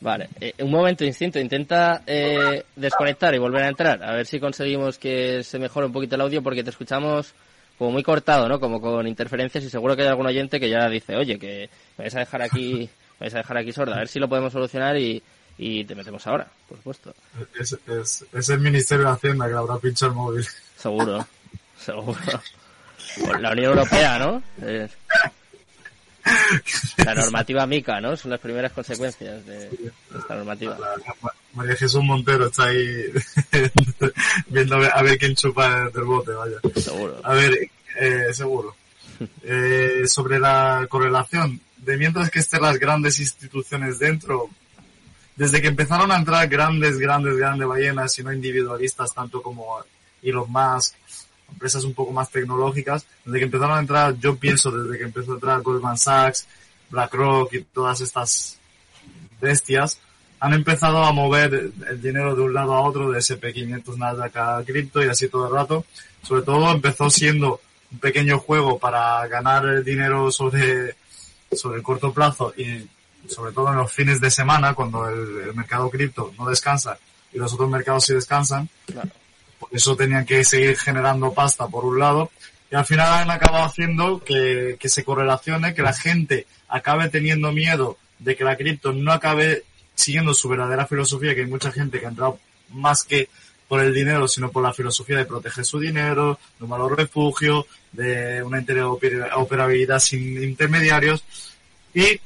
Vale, 0.00 0.30
eh, 0.40 0.54
un 0.60 0.70
momento 0.70 1.04
instinto, 1.04 1.38
intenta 1.38 2.02
eh, 2.06 2.64
desconectar 2.74 3.34
y 3.34 3.38
volver 3.38 3.64
a 3.64 3.68
entrar, 3.68 4.02
a 4.02 4.12
ver 4.12 4.26
si 4.26 4.40
conseguimos 4.40 4.98
que 4.98 5.44
se 5.44 5.58
mejore 5.58 5.86
un 5.86 5.92
poquito 5.92 6.14
el 6.14 6.22
audio 6.22 6.42
porque 6.42 6.64
te 6.64 6.70
escuchamos 6.70 7.34
como 7.80 7.92
muy 7.92 8.02
cortado, 8.02 8.46
¿no? 8.46 8.60
Como 8.60 8.78
con 8.78 9.06
interferencias 9.06 9.64
y 9.64 9.70
seguro 9.70 9.96
que 9.96 10.02
hay 10.02 10.08
algún 10.08 10.26
oyente 10.26 10.60
que 10.60 10.68
ya 10.68 10.86
dice, 10.90 11.16
oye, 11.16 11.38
que 11.38 11.70
me 11.96 12.04
vais 12.04 12.14
a 12.14 12.18
dejar 12.18 12.42
aquí, 12.42 12.90
me 13.18 13.24
vais 13.24 13.32
a 13.32 13.38
dejar 13.38 13.56
aquí 13.56 13.72
sorda, 13.72 13.94
a 13.94 14.00
ver 14.00 14.08
si 14.08 14.18
lo 14.18 14.28
podemos 14.28 14.52
solucionar 14.52 14.98
y, 14.98 15.22
y 15.56 15.82
te 15.86 15.94
metemos 15.94 16.26
ahora, 16.26 16.46
por 16.68 16.76
supuesto. 16.76 17.14
Es, 17.58 17.74
es, 17.86 18.26
es 18.34 18.48
el 18.50 18.60
Ministerio 18.60 19.06
de 19.06 19.12
Hacienda 19.12 19.48
que 19.48 19.54
habrá 19.54 19.78
pinchado 19.78 20.12
el 20.12 20.18
móvil. 20.18 20.46
Seguro, 20.76 21.26
seguro. 21.78 22.18
La 23.40 23.52
Unión 23.52 23.70
Europea, 23.70 24.18
¿no? 24.18 24.42
La 27.04 27.14
normativa 27.14 27.66
MICA, 27.66 28.00
¿no? 28.00 28.16
Son 28.16 28.30
las 28.30 28.40
primeras 28.40 28.72
consecuencias 28.72 29.44
de 29.46 29.70
esta 30.16 30.34
normativa. 30.34 30.78
María 31.54 31.76
Jesús 31.76 32.02
Montero 32.02 32.46
está 32.46 32.64
ahí 32.64 33.06
viendo 34.48 34.76
a 34.76 35.02
ver, 35.02 35.18
quién 35.18 35.34
chupa 35.34 35.90
del 35.90 36.04
bote, 36.04 36.32
vaya. 36.32 36.56
Seguro. 36.76 37.20
A 37.22 37.34
ver, 37.34 37.70
eh, 37.98 38.32
seguro. 38.32 38.76
Eh, 39.42 40.04
sobre 40.06 40.38
la 40.38 40.86
correlación, 40.88 41.60
de 41.76 41.98
mientras 41.98 42.30
que 42.30 42.38
estén 42.38 42.62
las 42.62 42.78
grandes 42.78 43.20
instituciones 43.20 43.98
dentro, 43.98 44.48
desde 45.36 45.60
que 45.60 45.68
empezaron 45.68 46.10
a 46.10 46.16
entrar 46.16 46.48
grandes, 46.48 46.98
grandes, 46.98 47.36
grandes 47.36 47.68
ballenas 47.68 48.18
y 48.18 48.24
no 48.24 48.32
individualistas, 48.32 49.12
tanto 49.12 49.42
como 49.42 49.78
Elon 50.22 50.50
Musk, 50.50 50.94
empresas 51.52 51.84
un 51.84 51.94
poco 51.94 52.12
más 52.12 52.30
tecnológicas, 52.30 53.06
desde 53.24 53.38
que 53.38 53.44
empezaron 53.44 53.76
a 53.76 53.80
entrar, 53.80 54.16
yo 54.18 54.36
pienso 54.36 54.70
desde 54.70 54.98
que 54.98 55.04
empezó 55.04 55.32
a 55.32 55.34
entrar 55.34 55.62
Goldman 55.62 55.98
Sachs, 55.98 56.46
BlackRock 56.90 57.52
y 57.54 57.62
todas 57.62 58.00
estas 58.00 58.58
bestias, 59.40 59.98
han 60.40 60.54
empezado 60.54 61.04
a 61.04 61.12
mover 61.12 61.70
el 61.88 62.00
dinero 62.00 62.34
de 62.34 62.42
un 62.42 62.54
lado 62.54 62.74
a 62.74 62.80
otro, 62.80 63.10
de 63.10 63.18
SP500 63.18 63.96
Nasdaq 63.96 64.36
a 64.36 64.62
cripto 64.64 65.04
y 65.04 65.08
así 65.08 65.28
todo 65.28 65.46
el 65.46 65.52
rato. 65.52 65.84
Sobre 66.22 66.42
todo 66.42 66.70
empezó 66.72 67.10
siendo 67.10 67.60
un 67.92 67.98
pequeño 67.98 68.38
juego 68.38 68.78
para 68.78 69.26
ganar 69.28 69.84
dinero 69.84 70.30
sobre, 70.30 70.96
sobre 71.52 71.76
el 71.76 71.82
corto 71.82 72.12
plazo 72.12 72.54
y 72.56 72.88
sobre 73.28 73.52
todo 73.52 73.68
en 73.68 73.76
los 73.76 73.92
fines 73.92 74.18
de 74.18 74.30
semana, 74.30 74.72
cuando 74.72 75.08
el, 75.08 75.54
mercado 75.54 75.90
cripto 75.90 76.32
no 76.38 76.48
descansa 76.48 76.98
y 77.32 77.38
los 77.38 77.52
otros 77.52 77.68
mercados 77.68 78.06
sí 78.06 78.14
descansan. 78.14 78.68
Por 79.60 79.68
eso 79.72 79.94
tenían 79.94 80.26
que 80.26 80.42
seguir 80.44 80.76
generando 80.76 81.32
pasta 81.32 81.68
por 81.68 81.84
un 81.84 82.00
lado. 82.00 82.32
Y 82.72 82.74
al 82.74 82.84
final 82.84 83.12
han 83.12 83.30
acabado 83.30 83.64
haciendo 83.64 84.18
que, 84.24 84.76
que 84.80 84.88
se 84.88 85.04
correlacione, 85.04 85.74
que 85.74 85.82
la 85.82 85.92
gente 85.92 86.46
acabe 86.68 87.08
teniendo 87.08 87.52
miedo 87.52 87.98
de 88.18 88.34
que 88.34 88.44
la 88.44 88.56
cripto 88.56 88.92
no 88.92 89.12
acabe 89.12 89.64
siguiendo 89.94 90.34
su 90.34 90.48
verdadera 90.48 90.86
filosofía, 90.86 91.34
que 91.34 91.42
hay 91.42 91.46
mucha 91.46 91.70
gente 91.70 92.00
que 92.00 92.06
ha 92.06 92.10
entrado 92.10 92.38
más 92.70 93.04
que 93.04 93.28
por 93.70 93.80
el 93.80 93.94
dinero, 93.94 94.26
sino 94.26 94.50
por 94.50 94.64
la 94.64 94.72
filosofía 94.72 95.18
de 95.18 95.26
proteger 95.26 95.64
su 95.64 95.78
dinero, 95.78 96.40
de 96.58 96.64
un 96.64 96.70
valor 96.70 96.96
refugio, 96.96 97.66
de 97.92 98.42
una 98.42 98.58
interoperabilidad 98.58 100.00
sin 100.00 100.42
intermediarios. 100.42 101.22
Y 101.94 102.20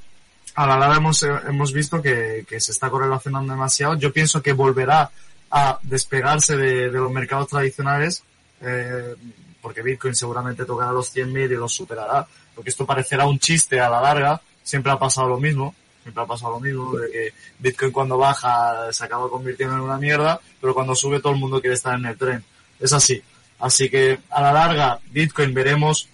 a 0.55 0.67
la 0.67 0.79
larga 0.79 0.97
hemos, 0.97 1.23
hemos 1.23 1.73
visto 1.73 2.01
que, 2.01 2.47
se 2.49 2.73
está 2.73 2.89
correlacionando 2.89 3.53
demasiado. 3.53 3.95
Yo 3.99 4.11
pienso 4.11 4.41
que 4.41 4.55
volverá 4.55 5.11
a 5.57 5.79
despegarse 5.83 6.57
de, 6.57 6.91
los 6.91 7.13
mercados 7.13 7.47
tradicionales, 7.47 8.25
eh, 8.61 9.15
porque 9.63 9.83
Bitcoin 9.83 10.13
seguramente 10.13 10.65
tocará 10.65 10.91
los 10.91 11.15
100.000 11.15 11.53
y 11.53 11.55
los 11.55 11.73
superará, 11.73 12.27
porque 12.57 12.71
esto 12.71 12.85
parecerá 12.85 13.25
un 13.27 13.39
chiste 13.39 13.81
a 13.81 13.89
la 13.89 14.01
larga, 14.01 14.43
siempre 14.65 14.91
ha 14.91 14.99
pasado 14.99 15.29
lo 15.29 15.39
mismo, 15.39 15.73
siempre 16.03 16.25
ha 16.25 16.27
pasado 16.27 16.55
lo 16.55 16.61
mismo, 16.61 16.97
de 16.97 17.09
que 17.09 17.33
Bitcoin 17.61 17.93
cuando 17.93 18.19
baja 18.19 18.93
se 18.93 19.05
acaba 19.05 19.31
convirtiendo 19.31 19.77
en 19.77 19.83
una 19.83 19.97
mierda, 19.97 20.41
pero 20.61 20.75
cuando 20.75 20.97
sube 20.97 21.21
todo 21.21 21.35
el 21.35 21.39
mundo 21.39 21.61
quiere 21.61 21.77
estar 21.77 21.97
en 21.97 22.07
el 22.07 22.19
tren. 22.19 22.45
Es 22.81 22.93
así. 22.93 23.23
Así 23.61 23.89
que 23.89 24.19
a 24.31 24.43
la 24.43 24.53
larga 24.53 24.99
Bitcoin 25.13 25.55
veremos 25.55 26.09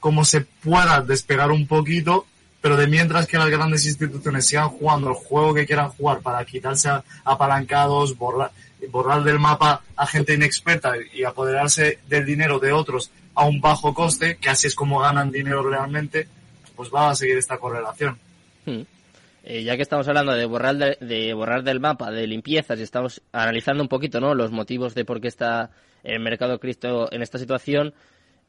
cómo 0.00 0.22
se 0.26 0.42
pueda 0.42 1.00
despegar 1.00 1.50
un 1.50 1.66
poquito, 1.66 2.26
pero 2.60 2.76
de 2.76 2.88
mientras 2.88 3.26
que 3.26 3.38
las 3.38 3.48
grandes 3.48 3.86
instituciones 3.86 4.44
sigan 4.44 4.68
jugando 4.68 5.08
el 5.08 5.14
juego 5.14 5.54
que 5.54 5.64
quieran 5.64 5.88
jugar 5.88 6.20
para 6.20 6.44
quitarse 6.44 6.90
apalancados, 7.24 8.18
borrar, 8.18 8.52
borrar 8.90 9.22
del 9.22 9.38
mapa 9.38 9.82
a 9.96 10.06
gente 10.06 10.34
inexperta 10.34 10.94
y 11.12 11.24
apoderarse 11.24 11.98
del 12.08 12.24
dinero 12.24 12.58
de 12.58 12.72
otros 12.72 13.10
a 13.34 13.44
un 13.46 13.60
bajo 13.60 13.94
coste, 13.94 14.36
que 14.36 14.50
así 14.50 14.66
es 14.66 14.74
como 14.74 15.00
ganan 15.00 15.30
dinero 15.30 15.62
realmente, 15.62 16.28
pues 16.76 16.90
va 16.94 17.10
a 17.10 17.14
seguir 17.14 17.38
esta 17.38 17.58
correlación. 17.58 18.18
Hmm. 18.64 18.82
eh, 19.42 19.64
ya 19.64 19.74
que 19.74 19.82
estamos 19.82 20.06
hablando 20.06 20.32
de 20.32 20.44
borrar, 20.46 20.76
de, 20.76 21.34
borrar 21.34 21.64
del 21.64 21.80
mapa, 21.80 22.10
de 22.10 22.26
limpiezas, 22.26 22.78
y 22.78 22.82
estamos 22.82 23.22
analizando 23.32 23.82
un 23.82 23.88
poquito 23.88 24.20
¿no? 24.20 24.34
los 24.34 24.52
motivos 24.52 24.94
de 24.94 25.04
por 25.04 25.20
qué 25.20 25.28
está 25.28 25.70
el 26.04 26.20
mercado 26.20 26.58
cripto 26.58 27.12
en 27.12 27.22
esta 27.22 27.38
situación, 27.38 27.94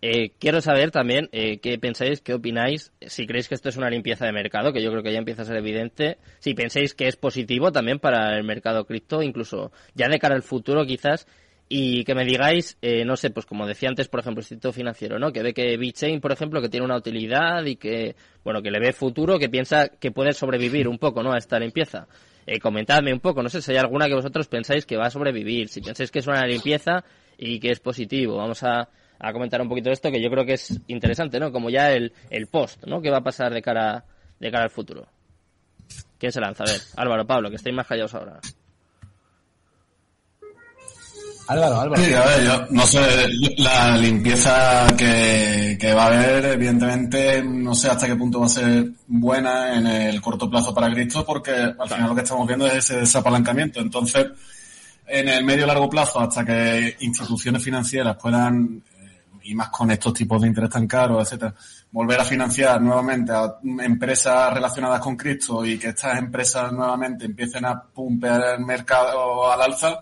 eh, 0.06 0.34
quiero 0.38 0.60
saber 0.60 0.92
también 0.92 1.30
eh, 1.32 1.60
qué 1.60 1.80
pensáis, 1.80 2.20
qué 2.20 2.34
opináis, 2.34 2.92
si 3.00 3.26
creéis 3.26 3.48
que 3.48 3.56
esto 3.56 3.70
es 3.70 3.78
una 3.78 3.90
limpieza 3.90 4.26
de 4.26 4.34
mercado, 4.34 4.74
que 4.74 4.84
yo 4.84 4.92
creo 4.92 5.02
que 5.02 5.14
ya 5.14 5.18
empieza 5.18 5.44
a 5.44 5.46
ser 5.46 5.56
evidente, 5.56 6.18
si 6.40 6.54
pensáis 6.54 6.94
que 6.94 7.08
es 7.08 7.16
positivo 7.16 7.72
también 7.72 8.00
para 8.00 8.38
el 8.38 8.44
mercado 8.44 8.84
cripto, 8.84 9.24
incluso 9.24 9.72
ya 9.96 10.10
de 10.10 10.20
cara 10.20 10.36
al 10.36 10.44
futuro 10.44 10.86
quizás, 10.86 11.26
y 11.70 12.04
que 12.04 12.16
me 12.16 12.26
digáis, 12.26 12.78
eh, 12.82 13.06
no 13.06 13.16
sé, 13.16 13.30
pues 13.30 13.46
como 13.46 13.66
decía 13.66 13.88
antes, 13.88 14.10
por 14.10 14.20
ejemplo, 14.20 14.42
el 14.42 14.44
Instituto 14.44 14.74
Financiero, 14.74 15.20
¿no? 15.20 15.32
Que 15.32 15.42
ve 15.42 15.54
que 15.54 15.78
BitChain, 15.78 16.20
por 16.20 16.34
ejemplo, 16.34 16.62
que 16.62 16.68
tiene 16.68 16.86
una 16.86 16.98
utilidad 16.98 17.64
y 17.64 17.78
que, 17.78 18.18
bueno, 18.44 18.62
que 18.62 18.72
le 18.72 18.82
ve 18.82 18.92
futuro, 18.92 19.40
que 19.40 19.48
piensa 19.48 19.88
que 19.88 20.12
puede 20.12 20.34
sobrevivir 20.34 20.90
un 20.90 20.98
poco, 20.98 21.24
¿no? 21.24 21.32
A 21.32 21.38
esta 21.38 21.58
limpieza. 21.60 22.10
Eh, 22.46 22.60
comentadme 22.60 23.14
un 23.14 23.22
poco, 23.22 23.42
no 23.42 23.48
sé 23.48 23.62
si 23.62 23.72
hay 23.72 23.78
alguna 23.78 24.08
que 24.08 24.16
vosotros 24.16 24.50
pensáis 24.50 24.86
que 24.86 24.98
va 24.98 25.06
a 25.06 25.10
sobrevivir, 25.10 25.70
si 25.70 25.80
pensáis 25.80 26.12
que 26.12 26.20
es 26.20 26.28
una 26.28 26.46
limpieza 26.46 27.06
y 27.38 27.62
que 27.62 27.72
es 27.72 27.80
positivo. 27.80 28.36
Vamos 28.36 28.64
a, 28.64 28.90
a 29.24 29.32
comentar 29.32 29.62
un 29.62 29.70
poquito 29.70 29.90
esto 29.90 30.12
que 30.12 30.22
yo 30.22 30.30
creo 30.30 30.46
que 30.46 30.54
es 30.54 30.78
interesante, 30.88 31.40
¿no? 31.40 31.52
Como 31.52 31.70
ya 31.70 31.92
el, 31.92 32.12
el 32.30 32.48
post, 32.48 32.84
¿no? 32.86 33.02
¿Qué 33.02 33.10
va 33.10 33.20
a 33.20 33.24
pasar 33.24 33.54
de 33.54 33.62
cara, 33.62 34.04
de 34.38 34.52
cara 34.52 34.66
al 34.66 34.70
futuro? 34.70 35.08
¿Quién 36.20 36.32
se 36.32 36.42
lanza? 36.42 36.66
A 36.66 36.68
ver, 36.68 36.82
Álvaro, 36.98 37.26
Pablo, 37.26 37.50
que 37.50 37.56
estáis 37.56 37.74
más 37.74 37.88
callados 37.88 38.14
ahora. 38.14 38.40
Álvaro, 41.48 41.80
Álvaro. 41.80 42.04
Sí, 42.04 42.14
a 42.14 42.26
ver, 42.26 42.44
yo 42.44 42.66
no 42.72 42.86
sé, 42.86 43.00
la 43.58 43.98
limpieza 43.98 44.88
que, 44.98 45.78
que 45.80 45.94
va 45.94 46.04
a 46.04 46.08
haber, 46.08 46.46
evidentemente, 46.46 47.42
no 47.44 47.74
sé 47.76 47.90
hasta 47.90 48.08
qué 48.08 48.18
punto 48.18 48.42
va 48.42 48.48
a 48.48 48.50
ser 48.50 48.90
buena 49.08 49.78
en 49.78 49.88
el 49.88 50.22
corto 50.22 50.50
plazo 50.50 50.74
para 50.74 50.94
Cristo, 50.94 51.26
porque 51.26 51.52
al 51.52 51.90
final 51.90 52.10
lo 52.10 52.16
que 52.16 52.22
estamos 52.22 52.46
viendo 52.46 52.68
es 52.68 52.74
ese 52.74 52.98
desapalancamiento. 52.98 53.80
Entonces, 53.80 54.28
en 55.08 55.30
el 55.30 55.46
medio 55.46 55.66
largo 55.66 55.90
plazo, 55.90 56.20
hasta 56.20 56.44
que 56.44 56.98
instituciones 57.00 57.64
financieras 57.64 58.18
puedan 58.22 58.84
y 59.44 59.56
más 59.56 59.70
con 59.70 59.92
estos 59.92 60.14
tipos 60.14 60.42
de 60.42 60.48
interés 60.48 60.70
tan 60.70 60.88
caros, 60.88 61.22
etcétera, 61.24 61.54
volver 61.92 62.20
a 62.20 62.26
financiar 62.26 62.82
nuevamente 62.82 63.32
a 63.32 63.58
empresas 63.84 64.54
relacionadas 64.54 65.00
con 65.00 65.16
Cristo 65.16 65.66
y 65.66 65.78
que 65.78 65.90
estas 65.90 66.18
empresas 66.18 66.72
nuevamente 66.72 67.26
empiecen 67.26 67.66
a 67.66 67.82
pumpear 67.82 68.58
el 68.58 68.66
mercado 68.66 69.52
al 69.52 69.62
alza, 69.62 70.02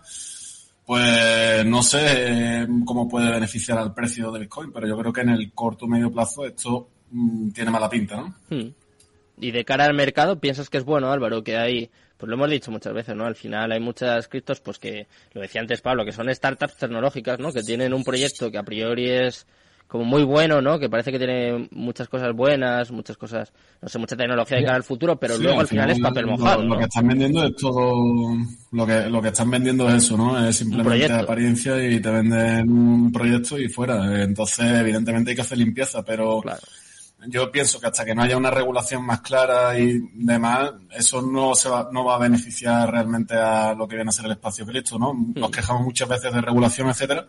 pues 0.86 1.66
no 1.66 1.84
sé 1.84 2.68
cómo 2.86 3.08
puede 3.08 3.32
beneficiar 3.32 3.78
al 3.78 3.94
precio 3.94 4.32
de 4.32 4.42
Bitcoin, 4.42 4.72
pero 4.72 4.88
yo 4.88 4.98
creo 4.98 5.14
que 5.14 5.22
en 5.22 5.30
el 5.30 5.52
corto 5.54 5.86
o 5.86 5.88
medio 5.88 6.12
plazo 6.12 6.46
esto 6.46 6.90
mm, 7.12 7.52
tiene 7.52 7.72
mala 7.72 7.90
pinta, 7.90 8.18
¿no? 8.18 8.36
Hmm. 8.50 8.74
Y 9.40 9.52
de 9.52 9.66
cara 9.66 9.86
al 9.86 9.96
mercado, 9.96 10.40
¿piensas 10.40 10.70
que 10.70 10.78
es 10.78 10.86
bueno, 10.86 11.12
Álvaro, 11.12 11.44
que 11.44 11.58
hay 11.58 11.90
pues 12.22 12.30
lo 12.30 12.36
hemos 12.36 12.52
dicho 12.52 12.70
muchas 12.70 12.94
veces, 12.94 13.16
¿no? 13.16 13.26
Al 13.26 13.34
final 13.34 13.72
hay 13.72 13.80
muchas 13.80 14.28
criptos, 14.28 14.60
pues 14.60 14.78
que, 14.78 15.08
lo 15.34 15.42
decía 15.42 15.60
antes 15.60 15.82
Pablo, 15.82 16.06
que 16.06 16.12
son 16.12 16.32
startups 16.32 16.78
tecnológicas, 16.78 17.40
¿no? 17.40 17.52
Que 17.52 17.64
tienen 17.64 17.96
un 17.96 18.04
proyecto 18.04 18.52
que 18.52 18.60
a 18.60 18.64
priori 18.64 19.10
es 19.10 19.48
como 19.88 20.06
muy 20.06 20.24
bueno, 20.24 20.62
¿no? 20.62 20.78
Que 20.78 20.88
parece 20.88 21.12
que 21.12 21.18
tiene 21.18 21.68
muchas 21.72 22.08
cosas 22.08 22.32
buenas, 22.36 22.92
muchas 22.92 23.18
cosas, 23.18 23.52
no 23.82 23.90
sé, 23.90 23.98
mucha 23.98 24.16
tecnología 24.16 24.58
de 24.58 24.66
cara 24.66 24.76
al 24.76 24.84
futuro, 24.84 25.16
pero 25.16 25.36
luego 25.36 25.62
al 25.62 25.68
final, 25.68 25.90
es 25.90 26.00
papel 26.00 26.28
mojado. 26.28 26.62
Lo, 26.62 26.78
que 26.78 26.84
están 26.84 27.08
vendiendo 27.08 27.44
es 27.44 27.56
todo, 27.56 27.96
lo 28.72 28.86
que, 28.86 29.10
lo 29.10 29.20
que 29.20 29.30
están 29.30 29.50
vendiendo 29.50 29.90
es 29.90 29.96
eso, 29.96 30.16
¿no? 30.16 30.48
Es 30.48 30.58
simplemente 30.58 31.12
apariencia 31.12 31.84
y 31.84 32.00
te 32.00 32.12
venden 32.12 32.70
un 32.70 33.12
proyecto 33.12 33.58
y 33.58 33.68
fuera. 33.68 34.22
Entonces, 34.22 34.80
evidentemente 34.80 35.32
hay 35.32 35.36
que 35.36 35.42
hacer 35.42 35.58
limpieza, 35.58 36.06
pero 36.06 36.44
yo 37.28 37.52
pienso 37.52 37.80
que 37.80 37.88
hasta 37.88 38.06
que 38.06 38.16
no 38.16 38.24
haya 38.24 38.38
una 38.38 38.52
regulación 38.52 39.06
más 39.06 39.22
clara 39.22 39.78
y 39.78 40.00
demás, 40.14 40.72
eso 40.92 41.22
no 41.22 41.54
se 41.56 41.70
va, 41.70 41.90
no 41.92 42.04
va 42.04 42.16
a 42.16 42.20
beneficiar 42.20 42.90
realmente 42.92 43.36
a 43.36 43.74
lo 43.74 43.88
que 43.88 43.96
viene 43.96 44.10
a 44.10 44.14
ser 44.14 44.26
el 44.26 44.32
espacio 44.32 44.66
Cristo, 44.66 44.98
¿no? 44.98 45.14
Nos 45.14 45.50
hmm. 45.50 45.54
quejamos 45.54 45.84
muchas 45.84 46.10
veces 46.10 46.34
de 46.34 46.42
regulación, 46.42 46.90
etcétera, 46.90 47.28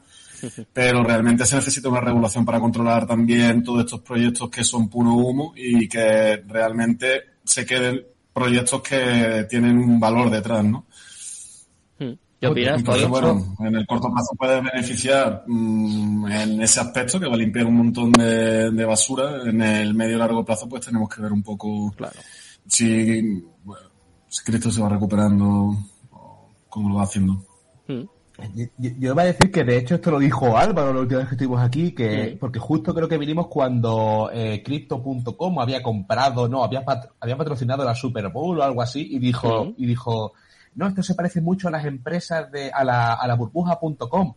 pero 0.72 1.02
realmente 1.04 1.44
se 1.44 1.56
necesita 1.56 1.88
una 1.88 2.00
regulación 2.00 2.44
para 2.44 2.60
controlar 2.60 3.06
también 3.06 3.62
todos 3.62 3.80
estos 3.80 4.00
proyectos 4.00 4.50
que 4.50 4.64
son 4.64 4.88
puro 4.88 5.12
humo 5.12 5.52
y 5.56 5.88
que 5.88 6.42
realmente 6.46 7.22
se 7.44 7.66
queden 7.66 8.06
proyectos 8.32 8.80
que 8.82 9.46
tienen 9.48 9.78
un 9.78 10.00
valor 10.00 10.30
detrás, 10.30 10.64
¿no? 10.64 10.86
¿Qué 12.42 12.48
opinas, 12.48 12.82
bueno, 13.08 13.54
en 13.60 13.76
el 13.76 13.86
corto 13.86 14.10
plazo 14.12 14.34
puede 14.36 14.60
beneficiar 14.60 15.44
mm, 15.46 16.26
en 16.26 16.60
ese 16.62 16.80
aspecto, 16.80 17.20
que 17.20 17.28
va 17.28 17.34
a 17.34 17.36
limpiar 17.36 17.66
un 17.66 17.76
montón 17.76 18.10
de, 18.10 18.84
basura. 18.84 19.48
En 19.48 19.62
el 19.62 19.94
medio 19.94 20.16
y 20.16 20.18
largo 20.18 20.44
plazo, 20.44 20.68
pues 20.68 20.84
tenemos 20.84 21.08
que 21.08 21.22
ver 21.22 21.32
un 21.32 21.44
poco 21.44 21.92
claro. 21.96 22.18
si, 22.66 23.44
bueno, 23.62 23.86
Cristo 24.44 24.72
se 24.72 24.82
va 24.82 24.88
recuperando 24.88 25.46
o 26.10 26.50
cómo 26.68 26.88
lo 26.88 26.96
va 26.96 27.04
haciendo. 27.04 27.44
Hmm. 27.86 28.06
Yo, 28.56 28.66
yo, 28.76 29.12
iba 29.12 29.22
a 29.22 29.26
decir 29.26 29.52
que 29.52 29.62
de 29.62 29.76
hecho 29.76 29.94
esto 29.94 30.10
lo 30.10 30.18
dijo 30.18 30.56
Álvaro 30.56 30.92
la 30.92 31.00
última 31.02 31.20
vez 31.20 31.28
que 31.28 31.34
estuvimos 31.36 31.60
aquí, 31.60 31.92
que 31.92 32.36
porque 32.40 32.58
justo 32.58 32.92
creo 32.92 33.06
que 33.06 33.18
vinimos 33.18 33.46
cuando 33.46 34.30
eh, 34.34 34.64
Crypto.com 34.64 35.60
había 35.60 35.80
comprado, 35.80 36.48
no, 36.48 36.64
había, 36.64 36.82
había 37.20 37.36
patrocinado 37.36 37.84
la 37.84 37.94
Super 37.94 38.30
Bowl 38.30 38.58
o 38.58 38.64
algo 38.64 38.82
así 38.82 39.06
y 39.12 39.20
dijo, 39.20 39.72
y 39.76 39.86
dijo, 39.86 40.32
no, 40.74 40.88
esto 40.88 41.02
se 41.02 41.14
parece 41.14 41.40
mucho 41.40 41.68
a 41.68 41.70
las 41.70 41.84
empresas 41.84 42.50
de, 42.50 42.70
a 42.70 42.84
la, 42.84 43.14
a 43.14 43.26
la 43.26 43.34
burbuja.com. 43.34 44.34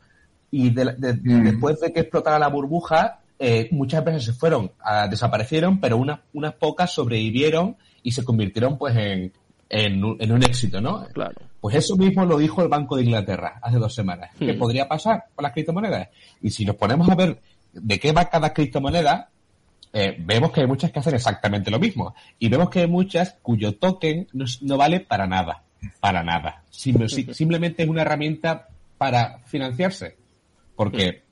Y 0.51 0.71
mm. 0.71 1.43
después 1.43 1.79
de 1.79 1.91
que 1.91 2.01
explotara 2.01 2.39
la 2.39 2.47
burbuja, 2.47 3.19
eh, 3.39 3.67
muchas 3.71 3.99
empresas 3.99 4.23
se 4.23 4.33
fueron, 4.33 4.71
desaparecieron, 5.09 5.79
pero 5.79 5.97
unas, 5.97 6.19
unas 6.33 6.53
pocas 6.53 6.91
sobrevivieron 6.91 7.77
y 8.03 8.11
se 8.11 8.23
convirtieron 8.23 8.77
pues 8.77 8.95
en, 8.95 9.33
en, 9.69 10.03
un, 10.03 10.43
éxito, 10.43 10.79
¿no? 10.79 11.05
Claro. 11.13 11.35
Pues 11.59 11.75
eso 11.75 11.95
mismo 11.97 12.25
lo 12.25 12.37
dijo 12.37 12.61
el 12.61 12.67
Banco 12.67 12.95
de 12.95 13.03
Inglaterra 13.03 13.59
hace 13.61 13.77
dos 13.77 13.93
semanas. 13.93 14.31
¿Qué 14.37 14.53
hmm. 14.53 14.59
podría 14.59 14.87
pasar 14.87 15.25
con 15.33 15.43
las 15.43 15.53
criptomonedas? 15.53 16.09
Y 16.41 16.51
si 16.51 16.65
nos 16.65 16.75
ponemos 16.75 17.09
a 17.09 17.15
ver 17.15 17.41
de 17.73 17.99
qué 17.99 18.11
va 18.11 18.29
cada 18.29 18.53
criptomoneda, 18.53 19.29
eh, 19.91 20.15
vemos 20.19 20.51
que 20.51 20.61
hay 20.61 20.67
muchas 20.67 20.91
que 20.91 20.99
hacen 20.99 21.15
exactamente 21.15 21.71
lo 21.71 21.79
mismo. 21.79 22.13
Y 22.39 22.49
vemos 22.49 22.69
que 22.69 22.81
hay 22.81 22.87
muchas 22.87 23.37
cuyo 23.41 23.75
token 23.75 24.27
no 24.61 24.77
vale 24.77 24.99
para 24.99 25.27
nada 25.27 25.64
para 25.99 26.23
nada. 26.23 26.63
simplemente 26.69 27.83
es 27.83 27.89
una 27.89 28.01
herramienta 28.01 28.67
para 28.97 29.39
financiarse. 29.45 30.17
Porque 30.75 31.23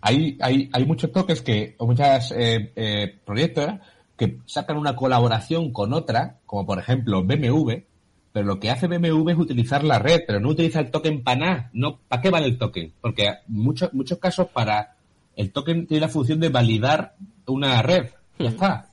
hay, 0.00 0.36
hay, 0.40 0.68
hay 0.72 0.84
muchos 0.84 1.12
toques 1.12 1.42
que, 1.42 1.74
o 1.78 1.86
muchos 1.86 2.32
eh, 2.32 2.72
eh, 2.76 3.18
proyectos 3.24 3.74
que 4.16 4.38
sacan 4.46 4.76
una 4.76 4.96
colaboración 4.96 5.72
con 5.72 5.92
otra, 5.92 6.38
como 6.44 6.66
por 6.66 6.78
ejemplo 6.78 7.22
BMW, 7.22 7.84
pero 8.32 8.46
lo 8.46 8.58
que 8.58 8.70
hace 8.70 8.88
BMW 8.88 9.30
es 9.30 9.38
utilizar 9.38 9.84
la 9.84 9.98
red, 9.98 10.22
pero 10.26 10.40
no 10.40 10.50
utiliza 10.50 10.80
el 10.80 10.90
token 10.90 11.22
para 11.22 11.38
nada. 11.38 11.70
No, 11.72 11.98
¿Para 12.08 12.20
qué 12.22 12.30
vale 12.30 12.46
el 12.46 12.58
token? 12.58 12.92
Porque 13.00 13.26
en 13.26 13.34
muchos, 13.48 13.92
muchos 13.94 14.18
casos 14.18 14.48
para 14.48 14.96
el 15.36 15.52
token 15.52 15.86
tiene 15.86 16.02
la 16.02 16.08
función 16.08 16.40
de 16.40 16.48
validar 16.48 17.14
una 17.46 17.80
red. 17.80 18.10
Ya 18.38 18.50
está. 18.50 18.87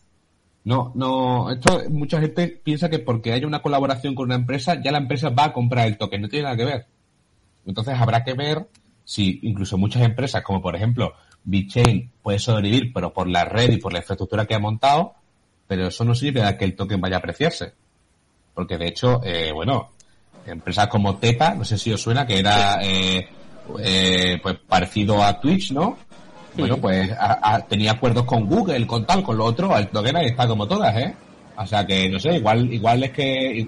No, 0.66 0.92
no, 0.96 1.52
esto 1.52 1.84
mucha 1.90 2.20
gente 2.20 2.48
piensa 2.48 2.90
que 2.90 2.98
porque 2.98 3.32
haya 3.32 3.46
una 3.46 3.62
colaboración 3.62 4.16
con 4.16 4.26
una 4.26 4.36
empresa, 4.36 4.82
ya 4.82 4.92
la 4.92 4.98
empresa 4.98 5.30
va 5.30 5.46
a 5.46 5.54
comprar 5.54 5.86
el 5.88 5.98
token, 5.98 6.24
no 6.24 6.28
tiene 6.28 6.44
nada 6.44 6.58
que 6.58 6.66
ver. 6.66 6.88
Entonces 7.68 7.94
habrá 7.98 8.24
que 8.24 8.34
ver 8.34 8.68
si 9.04 9.40
incluso 9.44 9.78
muchas 9.78 10.02
empresas, 10.02 10.42
como 10.42 10.64
por 10.64 10.76
ejemplo 10.76 11.14
BitChain, 11.44 12.12
puede 12.24 12.40
sobrevivir, 12.40 12.92
pero 12.92 13.14
por 13.14 13.30
la 13.30 13.46
red 13.46 13.74
y 13.74 13.78
por 13.78 13.94
la 13.94 14.00
infraestructura 14.00 14.48
que 14.48 14.56
ha 14.56 14.60
montado, 14.60 15.14
pero 15.68 15.88
eso 15.88 16.04
no 16.04 16.16
sirve 16.16 16.42
a 16.42 16.58
que 16.58 16.66
el 16.66 16.76
token 16.76 17.00
vaya 17.00 17.18
a 17.18 17.20
apreciarse. 17.20 17.74
Porque 18.56 18.80
de 18.80 18.88
hecho, 18.88 19.22
eh, 19.24 19.52
bueno, 19.54 19.92
empresas 20.48 20.88
como 20.88 21.18
Teta, 21.18 21.54
no 21.54 21.64
sé 21.64 21.78
si 21.78 21.94
os 21.94 22.02
suena, 22.02 22.26
que 22.26 22.40
era 22.40 22.80
eh, 22.82 23.28
eh, 23.80 24.40
pues 24.42 24.58
parecido 24.68 25.24
a 25.24 25.40
Twitch, 25.40 25.72
¿no? 25.72 25.98
Bueno, 26.58 26.78
pues 26.78 27.12
tenía 27.68 27.92
acuerdos 27.92 28.26
con 28.26 28.46
Google, 28.46 28.88
con 28.88 29.06
tal, 29.06 29.24
con 29.24 29.38
lo 29.38 29.46
otro, 29.46 29.70
token 29.92 30.18
está 30.18 30.48
como 30.48 30.68
todas, 30.68 30.96
¿eh? 30.96 31.14
O 31.58 31.66
sea 31.66 31.86
que, 31.86 32.10
no 32.10 32.20
sé, 32.20 32.38
igual 32.38 32.72
igual 32.74 33.04
es 33.04 33.12
que... 33.12 33.68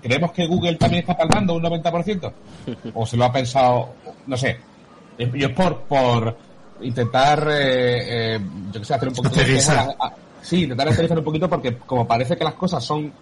¿Creemos 0.00 0.32
que 0.32 0.46
Google 0.46 0.76
también 0.76 1.00
está 1.00 1.16
palmando 1.16 1.54
un 1.54 1.62
90%? 1.62 2.32
¿O 2.94 3.04
se 3.04 3.16
lo 3.16 3.24
ha 3.24 3.32
pensado, 3.32 3.94
no 4.26 4.36
sé? 4.36 4.58
Yo 5.18 5.48
es 5.48 5.52
por, 5.52 5.80
por 5.82 6.36
intentar, 6.80 7.46
eh, 7.50 8.34
eh, 8.36 8.40
yo 8.72 8.80
que 8.80 8.86
sé, 8.86 8.94
hacer 8.94 9.08
un 9.08 9.14
poquito... 9.14 9.40
De 9.40 9.60
sí, 10.40 10.62
intentar 10.62 10.88
aterrizar 10.88 11.18
un 11.18 11.24
poquito 11.24 11.48
porque 11.48 11.76
como 11.78 12.06
parece 12.06 12.36
que 12.36 12.44
las 12.44 12.54
cosas 12.54 12.82
son 12.82 13.12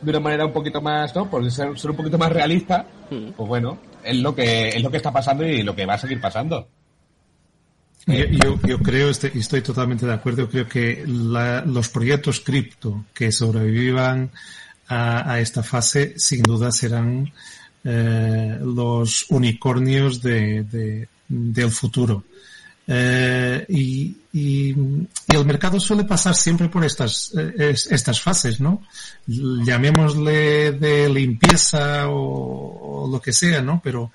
de 0.00 0.10
una 0.10 0.20
manera 0.20 0.46
un 0.46 0.52
poquito 0.52 0.80
más, 0.80 1.14
¿no? 1.14 1.28
Por 1.28 1.48
ser, 1.50 1.78
ser 1.78 1.90
un 1.90 1.96
poquito 1.96 2.18
más 2.18 2.32
realista, 2.32 2.84
pues 3.08 3.48
bueno, 3.48 3.78
es 4.02 4.16
lo 4.16 4.34
que 4.34 4.68
es 4.68 4.82
lo 4.82 4.90
que 4.90 4.96
está 4.96 5.12
pasando 5.12 5.44
y 5.44 5.62
lo 5.62 5.74
que 5.74 5.86
va 5.86 5.94
a 5.94 5.98
seguir 5.98 6.20
pasando. 6.20 6.68
Yo, 8.06 8.58
yo, 8.66 8.78
creo, 8.78 9.10
este, 9.10 9.30
estoy 9.38 9.62
totalmente 9.62 10.06
de 10.06 10.12
acuerdo, 10.12 10.48
creo 10.48 10.68
que 10.68 11.04
los 11.06 11.88
proyectos 11.88 12.40
cripto 12.40 13.04
que 13.14 13.30
sobrevivan 13.30 14.30
a, 14.88 15.38
esta 15.40 15.62
fase 15.62 16.14
sin 16.18 16.42
duda 16.42 16.72
serán 16.72 17.32
eh, 17.84 18.58
los 18.60 19.26
unicornios 19.30 20.20
de, 20.20 21.06
del 21.28 21.70
futuro. 21.70 22.24
Eh, 22.86 23.64
y, 24.32 24.70
el 24.70 25.46
mercado 25.46 25.80
suele 25.80 26.04
pasar 26.04 26.34
siempre 26.34 26.68
por 26.68 26.84
estas, 26.84 27.32
eh, 27.36 27.74
estas 27.90 28.20
fases, 28.20 28.60
¿no? 28.60 28.82
Llamémosle 29.26 30.72
de 30.72 31.08
limpieza 31.08 32.08
o, 32.08 33.08
lo 33.10 33.20
que 33.20 33.32
sea, 33.32 33.62
¿no? 33.62 33.80
Pero 33.82 34.12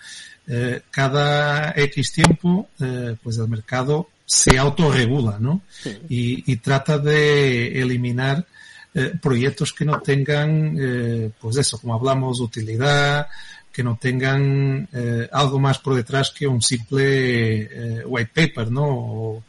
eh, 0.47 0.81
cada 0.91 1.71
X 1.71 2.13
tiempo, 2.13 2.69
eh, 2.79 3.15
pues 3.21 3.37
el 3.37 3.47
mercado 3.47 4.09
se 4.25 4.57
autorregula, 4.57 5.37
¿no? 5.39 5.61
Y, 6.09 6.51
y, 6.51 6.57
trata 6.57 6.97
de 6.97 7.81
eliminar 7.81 8.45
eh, 8.93 9.13
proyectos 9.21 9.73
que 9.73 9.85
no 9.85 9.99
tengan, 9.99 10.75
eh, 10.79 11.31
pues 11.39 11.57
eso, 11.57 11.79
como 11.79 11.93
hablamos, 11.93 12.39
utilidad, 12.39 13.27
que 13.71 13.83
no 13.83 13.95
tengan 14.01 14.89
eh, 14.91 15.29
algo 15.31 15.59
más 15.59 15.77
por 15.77 15.93
detrás 15.93 16.31
que 16.31 16.47
un 16.47 16.63
simple 16.63 17.61
eh, 17.61 18.03
white 18.07 18.31
paper, 18.33 18.71
¿no? 18.71 18.87
O, 18.87 19.43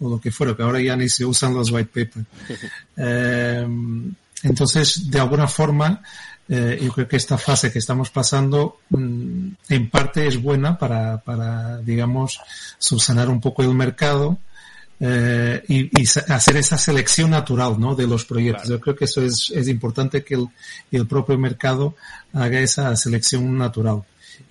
o, 0.00 0.08
lo 0.08 0.20
que 0.20 0.30
fuera, 0.30 0.56
que 0.56 0.62
ahora 0.62 0.80
ya 0.80 0.96
ni 0.96 1.08
se 1.08 1.24
usan 1.24 1.54
los 1.54 1.70
white 1.70 1.90
paper. 1.92 2.24
Eh, 2.96 3.66
entonces, 4.44 5.10
de 5.10 5.18
alguna 5.18 5.48
forma, 5.48 6.00
eh, 6.48 6.78
yo 6.80 6.92
creo 6.92 7.08
que 7.08 7.16
esta 7.16 7.38
fase 7.38 7.72
que 7.72 7.78
estamos 7.78 8.10
pasando 8.10 8.80
mm, 8.90 9.48
en 9.70 9.90
parte 9.90 10.26
es 10.26 10.40
buena 10.40 10.78
para, 10.78 11.18
para, 11.18 11.78
digamos, 11.78 12.38
subsanar 12.78 13.30
un 13.30 13.40
poco 13.40 13.62
el 13.62 13.74
mercado 13.74 14.38
eh, 15.00 15.62
y, 15.66 16.02
y, 16.02 16.06
hacer 16.28 16.56
esa 16.56 16.76
selección 16.76 17.30
natural 17.30 17.80
¿no? 17.80 17.94
de 17.94 18.06
los 18.06 18.26
proyectos. 18.26 18.64
Claro. 18.64 18.76
Yo 18.76 18.80
creo 18.80 18.96
que 18.96 19.06
eso 19.06 19.22
es, 19.22 19.50
es 19.54 19.68
importante 19.68 20.22
que 20.22 20.34
el, 20.34 20.46
el, 20.92 21.06
propio 21.06 21.38
mercado 21.38 21.96
haga 22.34 22.60
esa 22.60 22.94
selección 22.96 23.56
natural. 23.56 24.02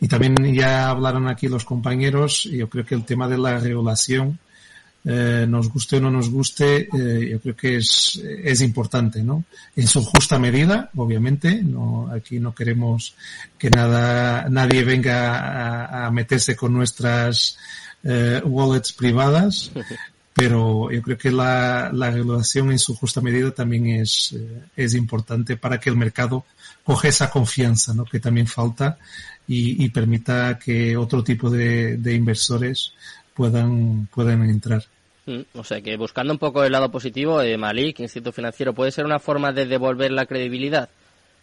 Y 0.01 0.07
también 0.07 0.35
ya 0.53 0.89
hablaron 0.89 1.27
aquí 1.27 1.47
los 1.47 1.63
compañeros, 1.63 2.43
yo 2.43 2.67
creo 2.69 2.85
que 2.85 2.95
el 2.95 3.05
tema 3.05 3.27
de 3.27 3.37
la 3.37 3.59
regulación, 3.59 4.39
eh, 5.05 5.45
nos 5.47 5.69
guste 5.69 5.97
o 5.97 5.99
no 5.99 6.09
nos 6.09 6.29
guste, 6.29 6.87
eh, 6.87 7.29
yo 7.31 7.39
creo 7.41 7.55
que 7.55 7.77
es, 7.77 8.21
es 8.23 8.61
importante, 8.61 9.21
¿no? 9.21 9.43
En 9.75 9.87
su 9.87 10.03
justa 10.03 10.39
medida, 10.39 10.89
obviamente, 10.95 11.61
no, 11.61 12.09
aquí 12.11 12.39
no 12.39 12.55
queremos 12.55 13.15
que 13.57 13.69
nada, 13.69 14.47
nadie 14.49 14.83
venga 14.83 15.37
a, 15.37 16.07
a 16.07 16.11
meterse 16.11 16.55
con 16.55 16.73
nuestras 16.73 17.57
eh, 18.03 18.41
wallets 18.45 18.93
privadas, 18.93 19.71
pero 20.33 20.91
yo 20.91 21.01
creo 21.01 21.17
que 21.17 21.31
la, 21.31 21.91
la 21.93 22.09
regulación 22.09 22.71
en 22.71 22.79
su 22.79 22.95
justa 22.95 23.21
medida 23.21 23.51
también 23.51 23.87
es, 23.87 24.33
eh, 24.33 24.63
es 24.75 24.95
importante 24.95 25.57
para 25.57 25.79
que 25.79 25.89
el 25.89 25.95
mercado 25.95 26.45
coge 26.83 27.09
esa 27.09 27.29
confianza 27.29 27.93
¿no? 27.93 28.05
que 28.05 28.19
también 28.19 28.47
falta 28.47 28.97
y, 29.47 29.83
y 29.83 29.89
permita 29.89 30.57
que 30.57 30.97
otro 30.97 31.23
tipo 31.23 31.49
de, 31.49 31.97
de 31.97 32.13
inversores 32.15 32.93
puedan, 33.33 34.07
puedan 34.07 34.43
entrar. 34.49 34.83
Mm, 35.25 35.41
o 35.53 35.63
sea 35.63 35.81
que 35.81 35.95
buscando 35.95 36.33
un 36.33 36.39
poco 36.39 36.63
el 36.63 36.71
lado 36.71 36.91
positivo, 36.91 37.41
eh, 37.41 37.57
Malik, 37.57 37.99
Instituto 37.99 38.33
Financiero, 38.33 38.73
¿puede 38.73 38.91
ser 38.91 39.05
una 39.05 39.19
forma 39.19 39.51
de 39.53 39.65
devolver 39.65 40.11
la 40.11 40.25
credibilidad 40.25 40.89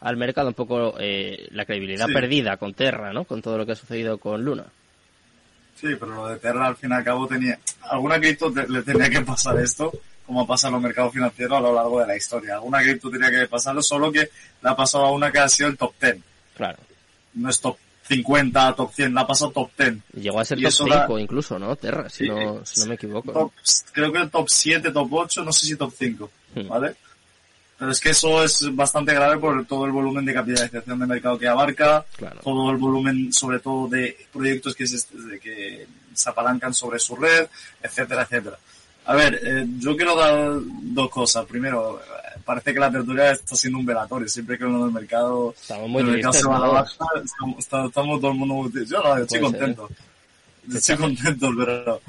al 0.00 0.16
mercado? 0.16 0.48
Un 0.48 0.54
poco 0.54 0.94
eh, 0.98 1.48
la 1.52 1.64
credibilidad 1.64 2.06
sí. 2.06 2.12
perdida 2.12 2.56
con 2.56 2.74
Terra, 2.74 3.12
¿no? 3.12 3.24
Con 3.24 3.40
todo 3.40 3.56
lo 3.56 3.66
que 3.66 3.72
ha 3.72 3.76
sucedido 3.76 4.18
con 4.18 4.44
Luna. 4.44 4.64
Sí, 5.76 5.88
pero 5.98 6.14
lo 6.14 6.28
de 6.28 6.36
Terra 6.38 6.66
al 6.66 6.76
fin 6.76 6.90
y 6.90 6.94
al 6.94 7.04
cabo 7.04 7.26
tenía, 7.26 7.58
alguna 7.90 8.20
cripto 8.20 8.52
te, 8.52 8.68
le 8.68 8.82
tenía 8.82 9.08
que 9.08 9.22
pasar 9.22 9.58
esto, 9.58 9.90
como 10.26 10.46
pasa 10.46 10.68
en 10.68 10.74
los 10.74 10.82
mercados 10.82 11.14
financieros 11.14 11.56
a 11.56 11.60
lo 11.62 11.74
largo 11.74 12.00
de 12.00 12.06
la 12.06 12.16
historia. 12.16 12.54
Alguna 12.54 12.82
cripto 12.82 13.10
tenía 13.10 13.30
que 13.30 13.46
pasarlo, 13.46 13.82
solo 13.82 14.12
que 14.12 14.20
le 14.20 14.68
ha 14.68 14.76
pasado 14.76 15.06
a 15.06 15.12
una 15.12 15.32
que 15.32 15.38
ha 15.38 15.48
sido 15.48 15.70
el 15.70 15.78
top 15.78 15.94
10. 16.00 16.18
Claro. 16.54 16.78
No 17.32 17.48
es 17.48 17.60
top 17.60 17.78
50, 18.10 18.74
top 18.74 18.92
100, 18.92 19.14
la 19.14 19.20
ha 19.20 19.26
pasado 19.26 19.52
top 19.52 19.70
10. 19.78 19.94
Llegó 20.14 20.40
a 20.40 20.44
ser 20.44 20.58
y 20.58 20.64
top 20.64 20.72
5 20.72 20.88
da... 20.88 21.20
incluso, 21.20 21.58
¿no? 21.58 21.76
Terra, 21.76 22.08
si, 22.10 22.24
sí, 22.24 22.28
no, 22.28 22.66
si 22.66 22.80
no 22.80 22.86
me 22.86 22.94
equivoco. 22.96 23.32
Top, 23.32 23.52
creo 23.92 24.12
que 24.12 24.18
el 24.18 24.30
top 24.30 24.48
7, 24.48 24.90
top 24.90 25.12
8, 25.12 25.44
no 25.44 25.52
sé 25.52 25.66
si 25.66 25.76
top 25.76 25.92
5, 25.96 26.30
hmm. 26.56 26.68
¿vale? 26.68 26.96
Pero 27.78 27.92
es 27.92 28.00
que 28.00 28.10
eso 28.10 28.44
es 28.44 28.68
bastante 28.74 29.14
grave 29.14 29.38
por 29.38 29.64
todo 29.64 29.86
el 29.86 29.92
volumen 29.92 30.24
de 30.24 30.34
capitalización 30.34 30.98
de 30.98 31.06
mercado 31.06 31.38
que 31.38 31.48
abarca, 31.48 32.04
claro. 32.16 32.40
todo 32.42 32.70
el 32.70 32.76
volumen, 32.76 33.32
sobre 33.32 33.60
todo, 33.60 33.88
de 33.88 34.16
proyectos 34.32 34.74
que 34.74 34.86
se, 34.86 34.98
que 35.38 35.86
se 36.12 36.30
apalancan 36.30 36.74
sobre 36.74 36.98
su 36.98 37.16
red, 37.16 37.46
etcétera, 37.82 38.22
etcétera. 38.22 38.58
A 39.06 39.14
ver, 39.14 39.40
eh, 39.42 39.66
yo 39.78 39.96
quiero 39.96 40.14
dar 40.14 40.52
dos 40.60 41.08
cosas. 41.08 41.46
Primero, 41.46 42.02
parece 42.50 42.74
que 42.74 42.80
la 42.80 42.90
tertulia 42.90 43.30
está 43.30 43.54
siendo 43.54 43.78
un 43.78 43.86
velatorio. 43.86 44.28
Siempre 44.28 44.58
que 44.58 44.64
uno 44.64 44.84
del 44.84 44.92
mercado, 44.92 45.54
estamos 45.56 45.88
muy 45.88 46.02
el 46.02 46.08
mercado 46.08 46.32
se 46.32 46.48
va 46.48 46.56
a 46.56 46.60
la 46.60 46.66
baja, 46.66 47.06
estamos, 47.24 47.58
estamos, 47.60 48.20
todo 48.20 48.32
el 48.32 48.38
mundo 48.38 48.54
muy 48.54 48.86
Yo 48.86 49.00
no, 49.00 49.16
estoy 49.16 49.40
contento. 49.40 49.86
Ser. 49.86 50.76
Estoy 50.76 50.96
contento, 50.96 51.50
pero 51.56 52.00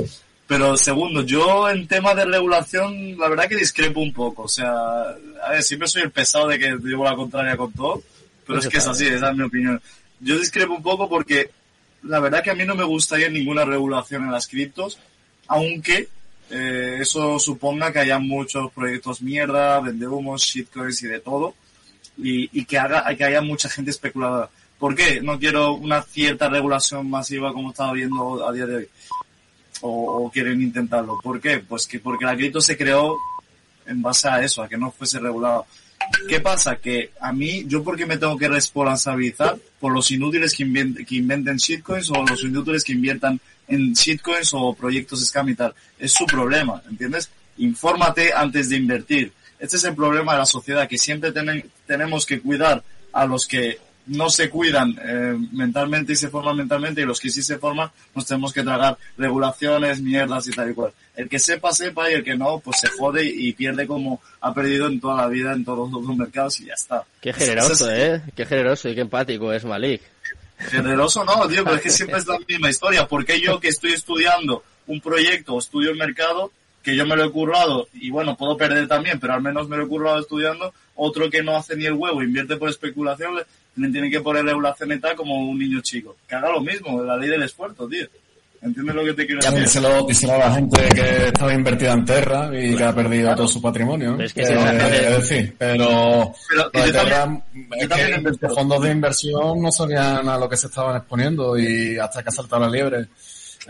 pero 0.48 0.76
segundo, 0.76 1.22
yo 1.22 1.70
en 1.70 1.88
tema 1.88 2.16
de 2.16 2.26
regulación, 2.26 3.20
la 3.20 3.30
verdad 3.30 3.48
que 3.48 3.56
discrepo 3.56 4.00
un 4.00 4.12
poco. 4.12 4.44
O 4.44 4.48
sea, 4.48 4.72
a 5.44 5.52
ver, 5.52 5.62
siempre 5.62 5.88
soy 5.88 6.02
el 6.02 6.12
pesado 6.12 6.48
de 6.48 6.58
que 6.58 6.76
llevo 6.84 7.04
la 7.04 7.16
contraria 7.16 7.56
con 7.56 7.72
todo, 7.72 8.02
pero 8.48 8.58
es 8.58 8.68
que 8.68 8.78
es 8.78 8.88
así, 8.88 9.06
esa 9.06 9.30
es 9.30 9.38
mi 9.38 9.44
opinión. 9.44 9.80
Yo 10.20 10.40
discrepo 10.40 10.74
un 10.74 10.82
poco 10.82 11.08
porque 11.08 11.52
la 12.02 12.20
verdad 12.20 12.44
que 12.44 12.50
a 12.50 12.56
mí 12.56 12.66
no 12.66 12.74
me 12.74 12.84
gustaría 12.84 13.30
ninguna 13.30 13.64
regulación 13.64 14.24
en 14.24 14.32
las 14.32 14.48
criptos, 14.48 14.98
aunque 15.48 16.10
eh, 16.52 16.98
eso 17.00 17.40
suponga 17.40 17.92
que 17.92 18.00
haya 18.00 18.20
muchos 18.20 18.72
proyectos 18.72 19.22
mierda, 19.22 19.80
vende 19.80 20.08
humos, 20.08 20.44
shitcoins 20.44 21.02
y 21.04 21.08
de 21.08 21.20
todo, 21.20 21.56
y, 22.18 22.66
que, 22.66 22.78
haga, 22.78 23.08
haya 23.08 23.42
mucha 23.42 23.70
gente 23.70 23.92
especuladora. 23.92 24.50
¿Por 24.78 24.96
qué? 24.96 25.22
No 25.22 25.40
quiero 25.40 25.74
una 25.74 26.02
cierta 26.02 26.50
regulación 26.50 27.10
masiva 27.10 27.54
como 27.54 27.70
estaba 27.70 27.94
viendo 27.94 28.48
a 28.48 28.52
día 28.52 28.66
de 28.66 28.76
hoy 28.76 28.90
o, 29.82 30.26
o, 30.26 30.32
quieren 30.32 30.62
intentarlo. 30.62 31.18
¿Por 31.24 31.40
qué? 31.40 31.60
Pues 31.60 31.88
que 31.88 32.00
porque 32.00 32.26
la 32.26 32.36
cripto 32.36 32.62
se 32.62 32.78
creó 32.78 33.18
en 33.86 34.02
base 34.02 34.28
a 34.28 34.42
eso, 34.42 34.62
a 34.62 34.70
que 34.70 34.78
no 34.78 34.92
fuese 34.92 35.20
regulado. 35.20 35.66
¿Qué 36.28 36.40
pasa? 36.40 36.78
Que 36.78 37.12
a 37.20 37.32
mí, 37.32 37.64
yo 37.68 37.84
porque 37.84 38.06
me 38.06 38.18
tengo 38.18 38.38
que 38.38 38.48
responsabilizar 38.48 39.58
por 39.80 39.94
los 39.94 40.10
inútiles 40.12 40.56
que, 40.56 40.64
inventen, 40.64 41.06
que 41.06 41.16
inventen 41.16 41.58
shitcoins 41.58 42.10
o 42.12 42.26
los 42.26 42.44
inútiles 42.44 42.84
que 42.84 42.94
inviertan 42.94 43.40
en 43.72 43.94
shitcoins 43.94 44.54
o 44.54 44.74
proyectos 44.74 45.26
scam 45.26 45.50
y 45.50 45.56
tal. 45.56 45.74
Es 45.98 46.14
su 46.14 46.26
problema, 46.26 46.82
¿entiendes? 46.90 47.30
Infórmate 47.58 48.34
antes 48.34 48.70
de 48.70 48.78
invertir. 48.78 49.32
Este 49.60 49.78
es 49.78 49.84
el 49.86 49.96
problema 49.96 50.34
de 50.34 50.40
la 50.40 50.46
sociedad, 50.46 50.88
que 50.88 50.98
siempre 50.98 51.32
ten, 51.32 51.64
tenemos 51.86 52.26
que 52.26 52.42
cuidar 52.42 52.84
a 53.14 53.26
los 53.26 53.48
que 53.48 53.78
no 54.08 54.30
se 54.30 54.50
cuidan 54.50 54.98
eh, 55.04 55.38
mentalmente 55.52 56.14
y 56.14 56.16
se 56.16 56.30
forman 56.30 56.58
mentalmente 56.58 57.02
y 57.02 57.06
los 57.06 57.20
que 57.20 57.30
sí 57.30 57.44
se 57.44 57.60
forman 57.60 57.92
nos 58.16 58.26
tenemos 58.26 58.52
que 58.52 58.64
tragar 58.64 58.98
regulaciones, 59.18 60.02
mierdas 60.02 60.48
y 60.48 60.52
tal 60.52 60.72
y 60.72 60.74
cual. 60.74 60.92
El 61.16 61.30
que 61.30 61.40
sepa, 61.40 61.72
sepa 61.72 62.10
y 62.10 62.16
el 62.16 62.24
que 62.24 62.36
no, 62.36 62.60
pues 62.60 62.80
se 62.80 62.88
jode 62.88 63.24
y 63.24 63.54
pierde 63.54 63.86
como 63.86 64.22
ha 64.42 64.54
perdido 64.54 64.88
en 64.88 65.00
toda 65.00 65.18
la 65.18 65.28
vida 65.28 65.54
en 65.54 65.64
todos 65.64 65.92
los 65.92 66.18
mercados 66.18 66.60
y 66.60 66.66
ya 66.66 66.74
está. 66.74 67.04
Qué 67.22 67.32
generoso, 67.32 67.92
¿eh? 67.92 68.22
Qué 68.36 68.46
generoso 68.46 68.90
y 68.90 68.96
qué 68.96 69.02
empático 69.02 69.54
es 69.54 69.64
Malik. 69.64 70.02
Generoso 70.70 71.24
no, 71.24 71.48
tío, 71.48 71.64
pero 71.64 71.78
es 71.78 71.82
que 71.82 71.90
siempre 71.92 72.20
es 72.20 72.28
la 72.28 72.40
misma 72.40 72.70
historia. 72.70 73.08
porque 73.08 73.40
yo 73.40 73.60
que 73.60 73.70
estoy 73.70 73.94
estudiando 73.94 74.64
un 74.88 75.02
proyecto 75.02 75.56
o 75.56 75.60
estudio 75.60 75.92
el 75.92 75.98
mercado, 75.98 76.52
que 76.84 76.96
yo 76.96 77.06
me 77.06 77.16
lo 77.16 77.26
he 77.26 77.32
currado 77.32 77.88
y 77.94 78.10
bueno, 78.10 78.36
puedo 78.36 78.58
perder 78.58 78.88
también, 78.88 79.20
pero 79.20 79.34
al 79.34 79.42
menos 79.42 79.68
me 79.68 79.78
lo 79.78 79.86
he 79.86 79.88
currado 79.88 80.20
estudiando, 80.20 80.74
otro 80.96 81.30
que 81.30 81.44
no 81.44 81.56
hace 81.56 81.76
ni 81.76 81.86
el 81.86 81.94
huevo, 81.94 82.24
invierte 82.24 82.58
por 82.58 82.70
especulación, 82.70 83.36
le 83.76 83.90
tienen 83.90 84.12
que 84.12 84.22
poner 84.22 84.44
regulación 84.44 84.92
y 84.92 85.00
tal 85.00 85.16
como 85.16 85.50
un 85.50 85.58
niño 85.58 85.82
chico. 85.82 86.18
Que 86.28 86.36
haga 86.36 86.52
lo 86.52 86.62
mismo, 86.62 87.04
la 87.04 87.18
ley 87.18 87.30
del 87.30 87.44
esfuerzo, 87.44 87.88
tío. 87.88 88.08
¿Entiendes 88.62 88.94
lo 88.94 89.04
que 89.04 89.14
te 89.14 89.26
quiero 89.26 89.42
ya 89.42 89.50
decir? 89.50 89.66
Díselo, 89.66 90.06
díselo 90.06 90.34
a 90.34 90.38
la 90.38 90.54
gente 90.54 90.90
que 90.94 91.28
estaba 91.28 91.52
invertida 91.52 91.94
en 91.94 92.06
Terra 92.06 92.50
y 92.54 92.76
claro, 92.76 92.78
que 92.78 92.84
ha 92.84 92.94
perdido 92.94 93.24
claro. 93.24 93.38
todo 93.38 93.48
su 93.48 93.62
patrimonio. 93.62 94.20
Es, 94.20 94.34
que 94.34 94.42
eh, 94.42 95.08
es 95.08 95.18
decir, 95.18 95.56
pero, 95.58 96.32
pero 96.72 96.86
de 96.86 96.92
Terra, 96.92 97.22
también, 97.22 98.28
es 98.28 98.38
que 98.38 98.46
los 98.46 98.56
fondos 98.56 98.84
de 98.84 98.92
inversión 98.92 99.62
no 99.62 99.72
sabían 99.72 100.30
a 100.30 100.38
lo 100.38 100.48
que 100.48 100.58
se 100.58 100.68
estaban 100.68 100.96
exponiendo 100.96 101.58
y 101.58 101.98
hasta 101.98 102.22
que 102.22 102.30
ha 102.30 102.32
saltado 102.32 102.62
la 102.62 102.70
liebre. 102.70 103.08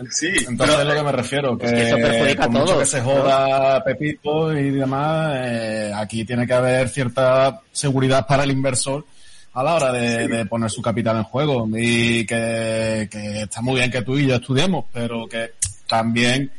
Sí, 0.10 0.28
entonces 0.48 0.80
es 0.80 0.86
lo 0.86 0.94
que 0.94 1.04
me 1.04 1.12
refiero, 1.12 1.58
que, 1.58 1.66
es 1.66 1.72
que 1.74 1.88
eso 1.88 1.96
perjudica 1.96 2.44
por 2.48 2.62
mucho 2.62 2.80
que 2.80 2.86
se 2.86 3.02
joda 3.02 3.80
¿no? 3.80 3.84
Pepito 3.84 4.58
y 4.58 4.72
demás, 4.72 5.34
eh, 5.38 5.92
aquí 5.96 6.24
tiene 6.26 6.48
que 6.48 6.54
haber 6.54 6.90
cierta 6.90 7.62
seguridad 7.72 8.26
para 8.26 8.44
el 8.44 8.52
inversor 8.52 9.06
a 9.54 9.64
la 9.64 9.76
hora 9.76 9.92
de, 9.92 10.46
poner 10.46 10.70
su 10.70 10.82
capital 10.82 11.18
en 11.18 11.24
juego 11.24 11.68
y 11.76 12.26
que, 12.26 13.08
que, 13.12 13.42
está 13.44 13.62
muy 13.62 13.76
bien 13.76 13.92
que 13.92 14.02
tú 14.02 14.18
y 14.18 14.28
yo 14.28 14.36
estudiemos, 14.36 14.86
pero 14.94 15.28
que 15.28 15.52
también 15.88 16.52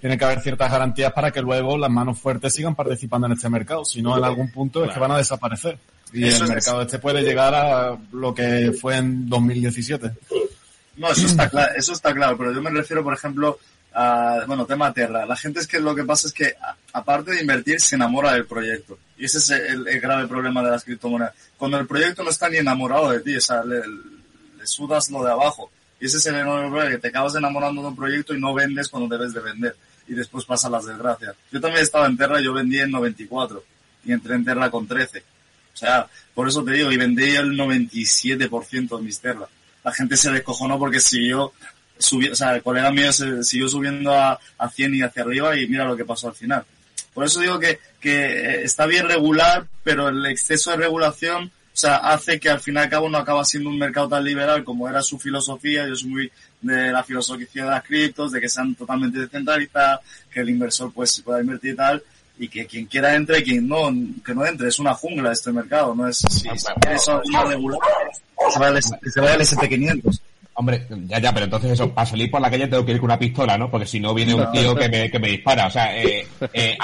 tiene 0.00 0.18
que 0.18 0.24
haber 0.24 0.40
ciertas 0.40 0.70
garantías 0.70 1.12
para 1.12 1.30
que 1.30 1.42
luego 1.42 1.76
las 1.78 1.90
manos 1.90 2.18
fuertes 2.18 2.54
sigan 2.54 2.74
participando 2.74 3.26
en 3.26 3.34
este 3.34 3.48
mercado, 3.48 3.84
si 3.84 4.02
no 4.02 4.16
en 4.16 4.24
algún 4.24 4.50
punto 4.50 4.80
claro. 4.80 4.90
es 4.90 4.94
que 4.94 5.00
van 5.00 5.12
a 5.12 5.18
desaparecer. 5.18 5.78
Y 6.12 6.26
eso 6.26 6.44
el 6.44 6.50
mercado 6.50 6.80
es. 6.80 6.86
este 6.86 6.98
puede 6.98 7.22
llegar 7.22 7.54
a 7.54 7.96
lo 8.12 8.34
que 8.34 8.72
fue 8.72 8.96
en 8.96 9.28
2017. 9.28 10.10
No, 10.96 11.10
eso 11.10 11.26
está 11.26 11.48
claro, 11.48 11.72
eso 11.76 11.92
está 11.92 12.12
claro, 12.12 12.36
pero 12.36 12.52
yo 12.52 12.60
me 12.60 12.70
refiero, 12.70 13.04
por 13.04 13.14
ejemplo, 13.14 13.58
bueno, 14.46 14.66
tema 14.66 14.92
Terra. 14.92 15.26
La 15.26 15.36
gente 15.36 15.60
es 15.60 15.66
que 15.66 15.80
lo 15.80 15.94
que 15.94 16.04
pasa 16.04 16.28
es 16.28 16.32
que, 16.32 16.54
aparte 16.92 17.32
de 17.32 17.40
invertir, 17.40 17.80
se 17.80 17.96
enamora 17.96 18.32
del 18.32 18.46
proyecto. 18.46 18.98
Y 19.18 19.24
ese 19.26 19.38
es 19.38 19.50
el, 19.50 19.86
el 19.88 20.00
grave 20.00 20.26
problema 20.26 20.62
de 20.62 20.70
las 20.70 20.84
criptomonedas. 20.84 21.34
Cuando 21.56 21.78
el 21.78 21.86
proyecto 21.86 22.22
no 22.22 22.30
está 22.30 22.48
ni 22.48 22.58
enamorado 22.58 23.10
de 23.10 23.20
ti, 23.20 23.36
o 23.36 23.40
sea, 23.40 23.62
le, 23.64 23.80
le 24.60 24.66
sudas 24.66 25.10
lo 25.10 25.24
de 25.24 25.32
abajo. 25.32 25.70
Y 26.00 26.06
ese 26.06 26.16
es 26.16 26.26
el 26.26 26.36
enorme 26.36 26.68
problema, 26.68 26.90
que 26.90 26.98
te 26.98 27.08
acabas 27.08 27.34
enamorando 27.34 27.82
de 27.82 27.88
un 27.88 27.96
proyecto 27.96 28.34
y 28.34 28.40
no 28.40 28.54
vendes 28.54 28.88
cuando 28.88 29.14
debes 29.14 29.34
de 29.34 29.40
vender. 29.40 29.76
y 30.08 30.14
después 30.14 30.44
pasan 30.44 30.72
las 30.72 30.86
desgracias. 30.86 31.34
Yo 31.52 31.60
también 31.60 31.82
estaba 31.82 32.06
en 32.06 32.16
Terra, 32.16 32.40
yo 32.40 32.52
vendí 32.52 32.78
en 32.78 32.90
94 32.90 33.62
y 34.04 34.12
entré 34.12 34.34
en 34.34 34.44
Terra 34.44 34.70
con 34.70 34.86
13. 34.86 35.22
O 35.72 35.76
sea, 35.76 36.08
por 36.34 36.48
eso 36.48 36.64
te 36.64 36.72
digo, 36.72 36.90
y 36.90 36.96
vendí 36.96 37.36
el 37.36 37.52
97% 37.52 38.96
de 38.96 39.02
mis 39.02 39.20
Terra. 39.20 39.46
La 39.84 39.92
gente 39.92 40.16
se 40.16 40.30
descojonó 40.30 40.78
porque 40.78 41.00
siguió 41.00 41.52
subiendo, 42.00 42.32
o 42.32 42.36
sea, 42.36 42.54
el 42.54 42.62
colega 42.62 42.90
mío 42.90 43.12
se 43.12 43.44
siguió 43.44 43.68
subiendo 43.68 44.12
a, 44.12 44.38
a 44.58 44.68
100 44.68 44.94
y 44.94 45.02
hacia 45.02 45.22
arriba 45.22 45.56
y 45.56 45.66
mira 45.68 45.84
lo 45.84 45.96
que 45.96 46.04
pasó 46.04 46.28
al 46.28 46.34
final. 46.34 46.64
Por 47.14 47.24
eso 47.24 47.40
digo 47.40 47.58
que, 47.58 47.78
que 48.00 48.62
está 48.62 48.86
bien 48.86 49.08
regular, 49.08 49.66
pero 49.82 50.08
el 50.08 50.24
exceso 50.26 50.70
de 50.70 50.76
regulación, 50.78 51.44
o 51.46 51.76
sea, 51.76 51.96
hace 51.96 52.38
que 52.38 52.50
al 52.50 52.60
fin 52.60 52.74
y 52.74 52.78
al 52.78 52.88
cabo 52.88 53.08
no 53.08 53.18
acaba 53.18 53.44
siendo 53.44 53.68
un 53.68 53.78
mercado 53.78 54.08
tan 54.08 54.24
liberal 54.24 54.64
como 54.64 54.88
era 54.88 55.02
su 55.02 55.18
filosofía. 55.18 55.86
Yo 55.86 55.96
soy 55.96 56.08
muy 56.08 56.32
de 56.60 56.92
la 56.92 57.02
filosofía 57.02 57.64
de 57.64 57.70
las 57.70 57.84
criptos, 57.84 58.32
de 58.32 58.40
que 58.40 58.48
sean 58.48 58.74
totalmente 58.74 59.18
descentralizadas, 59.18 60.00
que 60.30 60.40
el 60.40 60.50
inversor 60.50 60.92
pues 60.92 61.20
pueda 61.20 61.40
invertir 61.40 61.72
y 61.72 61.76
tal, 61.76 62.02
y 62.38 62.48
que 62.48 62.66
quien 62.66 62.86
quiera 62.86 63.14
entre, 63.14 63.42
quien 63.42 63.66
no, 63.66 63.90
que 64.24 64.34
no 64.34 64.46
entre, 64.46 64.68
es 64.68 64.78
una 64.78 64.94
jungla 64.94 65.32
este 65.32 65.52
mercado, 65.52 65.94
no 65.94 66.08
es 66.08 66.18
si, 66.18 66.48
eso 66.48 67.22
una 67.26 67.44
regular, 67.44 67.80
se 68.50 68.58
vaya 69.20 69.34
al 69.34 69.40
SP500. 69.40 70.20
Hombre, 70.60 70.86
ya, 71.06 71.18
ya, 71.18 71.32
pero 71.32 71.46
entonces 71.46 71.70
eso, 71.70 71.90
para 71.94 72.04
salir 72.04 72.30
por 72.30 72.38
la 72.38 72.50
calle 72.50 72.68
tengo 72.68 72.84
que 72.84 72.92
ir 72.92 72.98
con 72.98 73.06
una 73.06 73.18
pistola, 73.18 73.56
¿no? 73.56 73.70
Porque 73.70 73.86
si 73.86 73.98
no 73.98 74.12
viene 74.12 74.34
un 74.34 74.52
tío 74.52 74.74
que 74.74 74.90
me, 74.90 75.10
que 75.10 75.18
me 75.18 75.28
dispara. 75.28 75.68
O 75.68 75.70
sea, 75.70 75.96
eh, 75.96 76.28
eh, 76.52 76.76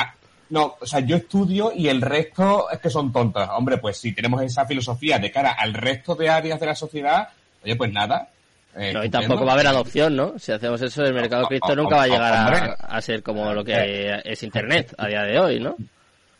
no, 0.49 0.77
o 0.81 0.87
sea, 0.87 1.01
yo 1.01 1.16
estudio 1.16 1.70
y 1.77 1.89
el 1.89 2.01
resto 2.01 2.70
es 2.70 2.79
que 2.79 2.89
son 2.89 3.12
tontos. 3.12 3.47
Hombre, 3.55 3.77
pues 3.77 3.99
si 3.99 4.12
tenemos 4.12 4.41
esa 4.41 4.64
filosofía 4.64 5.18
de 5.18 5.31
cara 5.31 5.53
al 5.53 5.74
resto 5.74 6.14
de 6.14 6.31
áreas 6.31 6.59
de 6.59 6.64
la 6.64 6.74
sociedad, 6.74 7.29
oye, 7.62 7.77
pues 7.77 7.93
nada. 7.93 8.31
Eh, 8.74 8.95
no, 8.95 9.05
y 9.05 9.11
tampoco 9.11 9.45
va 9.45 9.51
a 9.51 9.55
haber 9.57 9.66
adopción, 9.66 10.16
¿no? 10.16 10.39
Si 10.39 10.53
hacemos 10.53 10.81
eso, 10.81 11.05
el 11.05 11.12
mercado 11.12 11.47
cripto 11.47 11.77
nunca 11.77 11.97
va 11.97 12.05
a 12.05 12.09
llegar 12.09 12.77
a, 12.81 13.01
ser 13.03 13.22
como 13.22 13.53
lo 13.53 13.62
que 13.62 14.22
es 14.24 14.43
Internet 14.43 14.95
a 14.97 15.07
día 15.07 15.20
de 15.20 15.39
hoy, 15.39 15.61
¿no? 15.61 15.77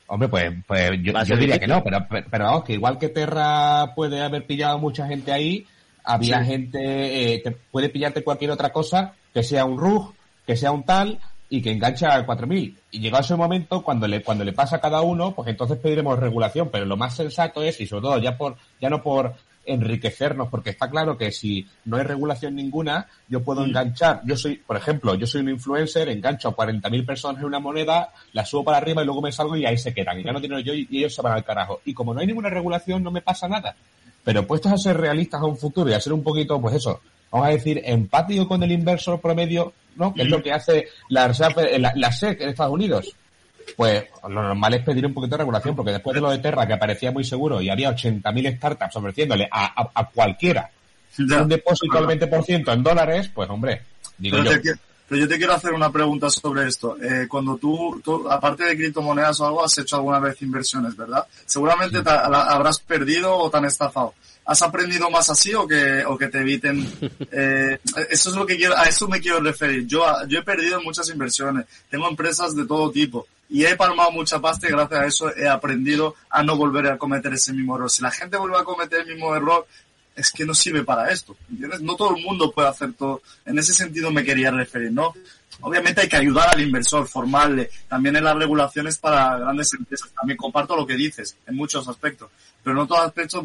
Hombre, 0.07 0.29
pues, 0.29 0.55
pues 0.67 0.91
yo, 1.03 1.37
diría 1.37 1.59
que 1.59 1.67
no, 1.67 1.85
pero, 1.85 2.07
pero, 2.09 2.45
vamos, 2.47 2.65
que 2.65 2.73
igual 2.73 2.99
que 2.99 3.11
Terra 3.11 3.93
puede 3.95 4.23
haber 4.23 4.47
pillado 4.47 4.79
mucha 4.79 5.07
gente 5.07 5.33
ahí, 5.33 5.67
había 6.07 6.45
gente 6.45 7.35
eh, 7.35 7.43
que 7.43 7.51
puede 7.51 7.89
pillarte 7.89 8.25
cualquier 8.25 8.53
otra 8.53 8.73
cosa, 8.73 9.15
que 9.35 9.43
sea 9.43 9.65
un 9.65 9.79
RUG, 9.79 10.15
que 10.47 10.57
sea 10.57 10.73
un 10.73 10.85
tal, 10.85 11.19
y 11.49 11.63
que 11.63 11.73
engancha 11.73 12.15
a 12.15 12.27
4.000. 12.27 12.77
Y 12.91 13.01
llegado 13.01 13.23
ese 13.23 13.37
momento, 13.37 13.83
cuando 13.83 14.09
le, 14.09 14.23
cuando 14.23 14.45
le 14.45 14.53
pasa 14.53 14.77
a 14.77 14.81
cada 14.81 15.03
uno, 15.03 15.33
pues 15.33 15.49
entonces 15.49 15.79
pediremos 15.79 16.19
regulación. 16.19 16.71
Pero 16.71 16.85
lo 16.87 16.97
más 16.97 17.15
sensato 17.15 17.63
es, 17.63 17.81
y 17.81 17.87
sobre 17.87 18.03
todo 18.03 18.19
ya 18.19 18.37
por, 18.37 18.57
ya 18.81 18.91
no 18.91 19.03
por 19.03 19.35
enriquecernos, 19.65 20.49
porque 20.49 20.71
está 20.71 20.89
claro 20.89 21.19
que 21.19 21.33
si 21.33 21.67
no 21.85 21.97
hay 21.97 22.05
regulación 22.05 22.55
ninguna, 22.55 23.09
yo 23.29 23.43
puedo 23.43 23.63
mm. 23.63 23.65
enganchar, 23.65 24.21
yo 24.25 24.37
soy, 24.37 24.57
por 24.57 24.77
ejemplo, 24.77 25.17
yo 25.17 25.27
soy 25.27 25.41
un 25.41 25.51
influencer, 25.51 26.09
engancho 26.09 26.49
a 26.49 26.57
40.000 26.57 27.05
personas 27.05 27.41
en 27.41 27.47
una 27.47 27.59
moneda, 27.59 28.11
la 28.33 28.45
subo 28.45 28.63
para 28.63 28.79
arriba 28.79 29.03
y 29.03 29.07
luego 29.07 29.23
me 29.23 29.33
salgo 29.33 29.57
y 29.57 29.67
ahí 29.67 29.77
se 29.77 29.93
quedan. 29.93 30.21
Y 30.21 30.25
ya 30.25 30.33
no 30.33 30.41
tienen 30.41 30.63
yo 30.63 30.73
y 30.73 30.87
ellos 30.93 31.15
se 31.15 31.23
van 31.23 31.33
al 31.33 31.45
carajo. 31.45 31.81
Y 31.85 31.95
como 31.95 32.15
no 32.15 32.21
hay 32.21 32.27
ninguna 32.27 32.49
regulación, 32.49 33.03
no 33.03 33.11
me 33.11 33.23
pasa 33.23 33.49
nada. 33.49 33.75
Pero 34.27 34.45
puestos 34.45 34.73
a 34.73 34.77
ser 34.77 34.97
realistas 34.97 35.41
a 35.41 35.45
un 35.45 35.57
futuro 35.57 35.89
y 35.89 35.93
a 35.93 36.01
ser 36.01 36.13
un 36.13 36.25
poquito, 36.25 36.61
pues 36.61 36.75
eso, 36.75 37.01
vamos 37.31 37.47
a 37.47 37.53
decir, 37.53 37.81
empático 37.85 38.49
con 38.49 38.61
el 38.61 38.73
inversor 38.73 39.21
promedio, 39.21 39.73
¿no? 39.95 40.13
Que 40.13 40.23
es 40.23 40.29
lo 40.29 40.43
que 40.43 40.51
hace 40.51 40.89
la, 41.11 41.33
la, 41.95 42.11
SEC 42.11 42.41
en 42.41 42.49
Estados 42.49 42.73
Unidos. 42.73 43.15
Pues 43.77 44.07
lo 44.25 44.43
normal 44.43 44.75
es 44.75 44.83
pedir 44.83 45.07
un 45.07 45.15
poquito 45.15 45.37
de 45.37 45.39
regulación, 45.39 45.77
porque 45.77 45.93
después 45.93 46.13
de 46.17 46.21
lo 46.21 46.31
de 46.33 46.39
Terra, 46.39 46.67
que 46.67 46.77
parecía 46.77 47.13
muy 47.13 47.23
seguro 47.23 47.63
y 47.63 47.69
había 47.69 47.95
80.000 47.95 48.57
startups 48.57 48.97
ofreciéndole 48.97 49.49
a, 49.49 49.91
a, 49.95 50.11
cualquiera 50.11 50.73
un 51.17 51.49
depósito 51.49 51.97
al 51.97 52.07
20% 52.07 52.73
en 52.73 52.83
dólares, 52.83 53.31
pues 53.33 53.49
hombre, 53.49 53.83
digo 54.19 54.39
yo. 54.39 54.51
Pero 55.09 55.21
yo 55.21 55.29
te 55.29 55.39
quiero 55.39 55.55
hacer 55.55 55.73
una 55.73 55.91
pregunta 55.91 56.29
sobre 56.31 56.67
esto. 56.67 56.97
Eh, 57.01 57.27
cuando 57.29 57.57
tú, 57.57 58.03
aparte 58.29 58.65
de 58.65 58.77
criptomonedas 58.77 59.41
o 59.41 59.47
algo, 59.47 59.65
has 59.65 59.77
hecho 59.79 59.97
alguna 59.97 60.19
vez 60.19 60.41
inversiones, 60.43 60.97
¿verdad? 60.97 61.27
Seguramente 61.45 62.03
te, 62.03 62.11
habrás 62.11 62.81
perdido 62.81 63.37
o 63.37 63.51
te 63.51 63.57
han 63.59 63.65
estafado. 63.67 64.15
¿Has 64.45 64.63
aprendido 64.63 65.11
más 65.11 65.29
así 65.29 65.55
o 65.55 65.67
que, 65.67 66.05
o 66.05 66.17
que 66.17 66.29
te 66.29 66.41
eviten? 66.41 66.87
Eh, 67.39 67.79
eso 68.09 68.31
es 68.31 68.37
lo 68.37 68.47
que 68.47 68.57
quiero, 68.57 68.77
a 68.77 68.85
eso 68.85 69.09
me 69.09 69.21
quiero 69.21 69.41
referir. 69.41 69.87
Yo, 69.87 70.05
yo 70.27 70.39
he 70.39 70.43
perdido 70.43 70.81
muchas 70.81 71.09
inversiones. 71.11 71.67
Tengo 71.91 72.09
empresas 72.09 72.55
de 72.55 72.65
todo 72.65 72.91
tipo 72.91 73.27
y 73.49 73.65
he 73.65 73.77
palmado 73.77 74.11
mucha 74.11 74.41
pasta 74.41 74.69
y 74.69 74.73
gracias 74.73 75.01
a 75.01 75.07
eso 75.07 75.37
he 75.37 75.49
aprendido 75.49 76.15
a 76.31 76.43
no 76.43 76.57
volver 76.57 76.87
a 76.89 76.99
cometer 76.99 77.33
ese 77.33 77.53
mismo 77.53 77.77
error. 77.77 77.91
Si 77.91 78.03
la 78.03 78.11
gente 78.11 78.37
vuelve 78.37 78.59
a 78.59 78.65
cometer 78.65 79.01
el 79.01 79.15
mismo 79.15 79.35
error, 79.35 79.67
es 80.17 80.33
que 80.33 80.47
no 80.47 80.55
sirve 80.55 80.83
para 80.83 81.11
esto. 81.11 81.37
¿entiendes? 81.51 81.83
No 81.83 81.95
todo 81.95 82.17
el 82.17 82.23
mundo 82.25 82.51
puede 82.51 82.69
hacer 82.69 82.95
todo. 82.95 83.23
En 83.45 83.59
ese 83.59 83.75
sentido 83.75 84.11
me 84.11 84.25
quería 84.25 84.51
referir, 84.51 84.91
¿no? 84.91 85.15
Obviamente 85.61 86.01
hay 86.03 86.09
que 86.09 86.17
ayudar 86.17 86.49
al 86.53 86.61
inversor, 86.61 87.07
formarle. 87.07 87.71
También 87.89 88.17
en 88.17 88.25
las 88.25 88.37
regulaciones 88.37 88.99
para 88.99 89.39
grandes 89.39 89.73
empresas. 89.75 90.11
También 90.13 90.37
comparto 90.37 90.75
lo 90.75 90.87
que 90.87 90.97
dices 90.97 91.37
en 91.47 91.55
muchos 91.55 91.87
aspectos. 91.87 92.31
Pero 92.63 92.75
no 92.75 92.87
todo 92.87 92.99
aspectos, 92.99 93.45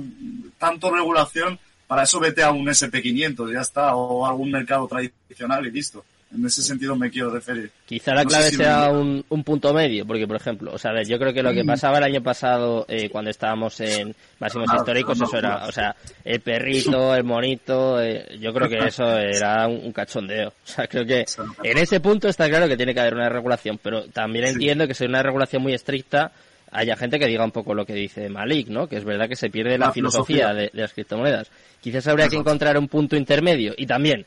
tanto 0.57 0.89
regulación, 0.89 1.59
para 1.88 2.03
eso 2.03 2.19
vete 2.19 2.41
a 2.41 2.51
un 2.51 2.65
SP500, 2.65 3.53
ya 3.53 3.61
está, 3.61 3.95
o 3.95 4.26
algún 4.26 4.49
mercado 4.49 4.88
tradicional 4.88 5.67
y 5.67 5.72
listo. 5.72 6.05
En 6.34 6.45
ese 6.45 6.61
sentido 6.61 6.95
me 6.95 7.09
quiero 7.09 7.29
referir. 7.29 7.71
Quizá 7.86 8.13
la 8.13 8.23
clave 8.23 8.51
sea 8.51 8.89
un, 8.89 9.23
un, 9.27 9.43
punto 9.43 9.73
medio, 9.73 10.05
porque 10.05 10.25
por 10.25 10.38
ejemplo, 10.38 10.71
o 10.73 10.77
sea, 10.77 10.91
yo 11.03 11.19
creo 11.19 11.34
que 11.34 11.43
lo 11.43 11.51
que 11.51 11.65
pasaba 11.65 11.97
el 11.97 12.05
año 12.05 12.23
pasado 12.23 12.86
eh, 12.88 13.09
cuando 13.09 13.29
estábamos 13.29 13.79
en 13.82 14.15
máximos 14.39 14.69
ah, 14.71 14.77
históricos, 14.77 15.19
eso 15.19 15.38
era, 15.38 15.65
o 15.65 15.71
sea, 15.71 15.93
el 16.23 16.39
perrito, 16.39 17.13
el 17.15 17.25
monito, 17.25 18.01
eh, 18.01 18.38
yo 18.39 18.53
creo 18.53 18.69
que 18.69 18.77
eso 18.88 19.17
era 19.17 19.67
un, 19.67 19.91
cachondeo. 19.91 20.49
O 20.49 20.67
sea, 20.73 20.88
creo 20.88 21.05
que 21.05 21.25
en 21.63 21.77
ese 21.77 21.99
punto 21.99 22.29
está 22.29 22.47
claro 22.47 22.67
que 22.69 22.77
tiene 22.77 22.93
que 22.93 23.01
haber 23.01 23.15
una 23.15 23.27
regulación, 23.27 23.77
pero 23.82 24.05
también 24.05 24.45
entiendo 24.45 24.88
que 24.88 24.93
si 24.93 25.03
hay 25.03 25.09
una 25.09 25.23
regulación 25.23 25.61
muy 25.61 25.73
estricta, 25.73 26.32
haya 26.71 26.95
gente 26.95 27.19
que 27.19 27.27
diga 27.27 27.43
un 27.43 27.51
poco 27.51 27.73
lo 27.73 27.86
que 27.86 27.93
dice 27.93 28.29
Malik, 28.29 28.69
¿no? 28.69 28.88
Que 28.88 28.95
es 28.95 29.03
verdad 29.03 29.27
que 29.27 29.36
se 29.36 29.49
pierde 29.49 29.77
la, 29.77 29.91
filosofía, 29.91 30.53
De, 30.53 30.69
de 30.73 30.82
las 30.82 30.93
criptomonedas. 30.93 31.51
Quizás 31.82 32.07
habría 32.07 32.29
que 32.29 32.38
encontrar 32.38 32.77
un 32.77 32.88
punto 32.88 33.17
intermedio 33.17 33.73
y 33.77 33.86
también 33.86 34.25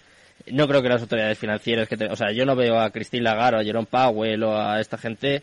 no 0.50 0.68
creo 0.68 0.82
que 0.82 0.88
las 0.88 1.02
autoridades 1.02 1.38
financieras 1.38 1.88
que 1.88 1.96
o 2.06 2.16
sea 2.16 2.32
yo 2.32 2.44
no 2.44 2.54
veo 2.54 2.78
a 2.78 2.90
Christine 2.90 3.22
Lagarde 3.22 3.58
o 3.58 3.60
a 3.60 3.64
Jerome 3.64 3.86
Powell 3.90 4.42
o 4.44 4.58
a 4.58 4.80
esta 4.80 4.98
gente 4.98 5.42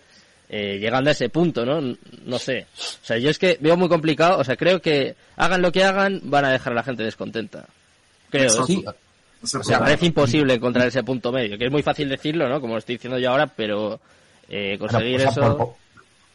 eh, 0.49 0.77
llegando 0.79 1.09
a 1.09 1.13
ese 1.13 1.29
punto 1.29 1.65
no 1.65 1.95
no 2.25 2.39
sé. 2.39 2.67
O 2.75 3.05
sea 3.05 3.17
yo 3.17 3.29
es 3.29 3.39
que 3.39 3.57
veo 3.59 3.77
muy 3.77 3.89
complicado 3.89 4.39
o 4.39 4.43
sea 4.43 4.55
creo 4.55 4.81
que 4.81 5.15
hagan 5.37 5.61
lo 5.61 5.71
que 5.71 5.83
hagan 5.83 6.21
van 6.23 6.45
a 6.45 6.51
dejar 6.51 6.73
a 6.73 6.77
la 6.77 6.83
gente 6.83 7.03
descontenta. 7.03 7.65
Creo 8.29 8.65
sí. 8.65 8.83
O 9.41 9.63
sea 9.63 9.79
parece 9.79 10.05
imposible 10.05 10.53
encontrar 10.53 10.87
ese 10.87 11.03
punto 11.03 11.31
medio 11.31 11.57
que 11.57 11.65
es 11.65 11.71
muy 11.71 11.81
fácil 11.81 12.09
decirlo 12.09 12.47
no 12.47 12.61
como 12.61 12.73
lo 12.73 12.79
estoy 12.79 12.95
diciendo 12.95 13.17
yo 13.17 13.31
ahora 13.31 13.47
pero 13.47 13.99
eh, 14.49 14.77
conseguir 14.77 15.21
eso 15.21 15.57
por 15.57 15.75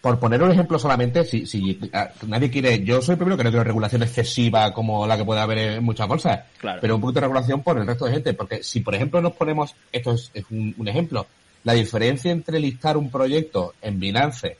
poner 0.00 0.42
un 0.42 0.52
ejemplo 0.52 0.78
solamente, 0.78 1.24
si, 1.24 1.46
si 1.46 1.78
nadie 2.26 2.50
quiere, 2.50 2.82
yo 2.84 3.02
soy 3.02 3.14
el 3.14 3.18
primero 3.18 3.36
que 3.36 3.44
no 3.44 3.50
quiero 3.50 3.64
regulación 3.64 4.02
excesiva 4.02 4.72
como 4.72 5.06
la 5.06 5.16
que 5.16 5.24
puede 5.24 5.40
haber 5.40 5.58
en 5.58 5.84
muchas 5.84 6.06
bolsas, 6.06 6.40
pero 6.80 6.94
un 6.94 7.00
poquito 7.00 7.20
de 7.20 7.26
regulación 7.26 7.62
por 7.62 7.78
el 7.78 7.86
resto 7.86 8.04
de 8.04 8.12
gente, 8.12 8.34
porque 8.34 8.62
si 8.62 8.80
por 8.80 8.94
ejemplo 8.94 9.20
nos 9.20 9.32
ponemos, 9.32 9.74
esto 9.90 10.12
es, 10.12 10.30
un, 10.50 10.86
ejemplo, 10.86 11.26
la 11.64 11.72
diferencia 11.72 12.30
entre 12.30 12.60
listar 12.60 12.96
un 12.96 13.10
proyecto 13.10 13.74
en 13.82 13.98
Binance 13.98 14.56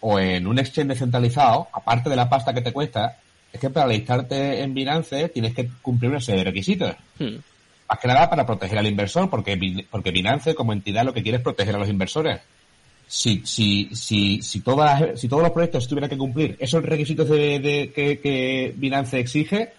o 0.00 0.18
en 0.18 0.46
un 0.46 0.58
exchange 0.58 0.88
descentralizado, 0.88 1.68
aparte 1.72 2.10
de 2.10 2.16
la 2.16 2.28
pasta 2.28 2.52
que 2.52 2.60
te 2.60 2.72
cuesta, 2.72 3.16
es 3.52 3.60
que 3.60 3.70
para 3.70 3.86
listarte 3.86 4.60
en 4.60 4.74
Binance 4.74 5.28
tienes 5.30 5.54
que 5.54 5.70
cumplir 5.80 6.10
una 6.10 6.20
serie 6.20 6.40
de 6.40 6.50
requisitos. 6.50 6.94
Hmm. 7.18 7.36
Más 7.88 7.98
que 7.98 8.08
nada 8.08 8.28
para 8.28 8.46
proteger 8.46 8.78
al 8.78 8.86
inversor, 8.86 9.30
porque, 9.30 9.86
porque 9.90 10.10
Binance 10.10 10.54
como 10.54 10.72
entidad 10.72 11.04
lo 11.04 11.14
que 11.14 11.22
quiere 11.22 11.38
es 11.38 11.44
proteger 11.44 11.74
a 11.76 11.78
los 11.78 11.88
inversores 11.88 12.40
si, 13.12 13.42
si, 13.44 13.90
si, 13.94 14.40
si, 14.40 14.60
todas 14.60 15.20
si 15.20 15.28
todos 15.28 15.42
los 15.42 15.52
proyectos 15.52 15.86
tuvieran 15.86 16.08
que 16.08 16.16
cumplir 16.16 16.56
esos 16.58 16.82
requisitos 16.82 17.28
de, 17.28 17.92
que, 17.94 18.18
que 18.18 18.72
Binance 18.74 19.20
exige, 19.20 19.74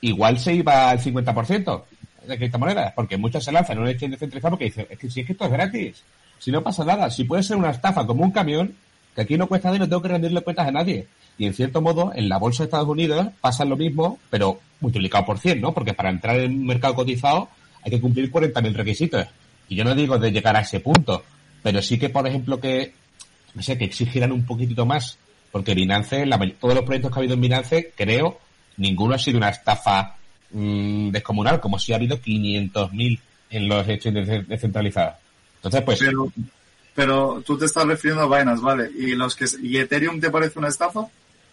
igual 0.00 0.40
se 0.40 0.54
iba 0.54 0.90
al 0.90 0.98
50% 0.98 1.82
de 2.26 2.36
criptomonedas, 2.36 2.92
porque 2.94 3.16
muchas 3.16 3.44
se 3.44 3.52
lanzan 3.52 3.76
en 3.76 3.84
un 3.84 3.88
exchange 3.90 4.14
descentralizado 4.14 4.50
porque 4.50 4.64
dicen, 4.64 4.88
es 4.90 4.98
que 4.98 5.08
si 5.08 5.20
es 5.20 5.26
que 5.26 5.34
esto 5.34 5.44
es 5.44 5.52
gratis, 5.52 6.02
si 6.40 6.50
no 6.50 6.64
pasa 6.64 6.84
nada, 6.84 7.08
si 7.10 7.22
puede 7.22 7.44
ser 7.44 7.58
una 7.58 7.70
estafa 7.70 8.04
como 8.04 8.24
un 8.24 8.32
camión, 8.32 8.74
que 9.14 9.20
aquí 9.20 9.38
no 9.38 9.46
cuesta 9.46 9.70
dinero, 9.70 9.88
tengo 9.88 10.02
que 10.02 10.08
rendirle 10.08 10.40
cuentas 10.40 10.66
a 10.66 10.72
nadie. 10.72 11.06
Y 11.38 11.46
en 11.46 11.54
cierto 11.54 11.80
modo, 11.80 12.10
en 12.12 12.28
la 12.28 12.38
bolsa 12.38 12.64
de 12.64 12.66
Estados 12.66 12.88
Unidos 12.88 13.28
pasa 13.40 13.64
lo 13.64 13.76
mismo, 13.76 14.18
pero 14.30 14.58
multiplicado 14.80 15.24
por 15.24 15.38
100, 15.38 15.60
¿no? 15.60 15.72
Porque 15.72 15.94
para 15.94 16.10
entrar 16.10 16.40
en 16.40 16.50
un 16.50 16.66
mercado 16.66 16.96
cotizado 16.96 17.50
hay 17.84 17.92
que 17.92 18.00
cumplir 18.00 18.32
40.000 18.32 18.72
requisitos. 18.72 19.28
Y 19.68 19.76
yo 19.76 19.84
no 19.84 19.94
digo 19.94 20.18
de 20.18 20.32
llegar 20.32 20.56
a 20.56 20.62
ese 20.62 20.80
punto, 20.80 21.22
pero 21.64 21.80
sí 21.80 21.98
que, 21.98 22.10
por 22.10 22.26
ejemplo, 22.26 22.60
que, 22.60 22.92
no 23.54 23.62
sé, 23.62 23.78
que 23.78 23.86
exigieran 23.86 24.32
un 24.32 24.44
poquitito 24.44 24.84
más, 24.84 25.16
porque 25.50 25.74
Binance, 25.74 26.26
la, 26.26 26.38
todos 26.60 26.74
los 26.74 26.84
proyectos 26.84 27.10
que 27.10 27.18
ha 27.18 27.20
habido 27.20 27.34
en 27.34 27.40
Binance, 27.40 27.94
creo, 27.96 28.38
ninguno 28.76 29.14
ha 29.14 29.18
sido 29.18 29.38
una 29.38 29.48
estafa 29.48 30.14
mmm, 30.50 31.08
descomunal, 31.08 31.60
como 31.60 31.78
si 31.78 31.94
ha 31.94 31.96
habido 31.96 32.20
500.000 32.20 33.18
en 33.48 33.68
los 33.68 33.88
exchanges 33.88 34.46
descentralizados. 34.46 35.14
Entonces, 35.56 35.80
pues... 35.80 35.98
Pero, 36.00 36.30
pero 36.94 37.42
tú 37.46 37.56
te 37.56 37.64
estás 37.64 37.86
refiriendo 37.86 38.24
a 38.24 38.38
Binance, 38.38 38.62
¿vale? 38.62 38.90
¿Y 38.94 39.14
los 39.14 39.34
que 39.34 39.46
¿y 39.62 39.78
Ethereum 39.78 40.20
te 40.20 40.28
parece 40.28 40.58
una 40.58 40.68
estafa? 40.68 41.06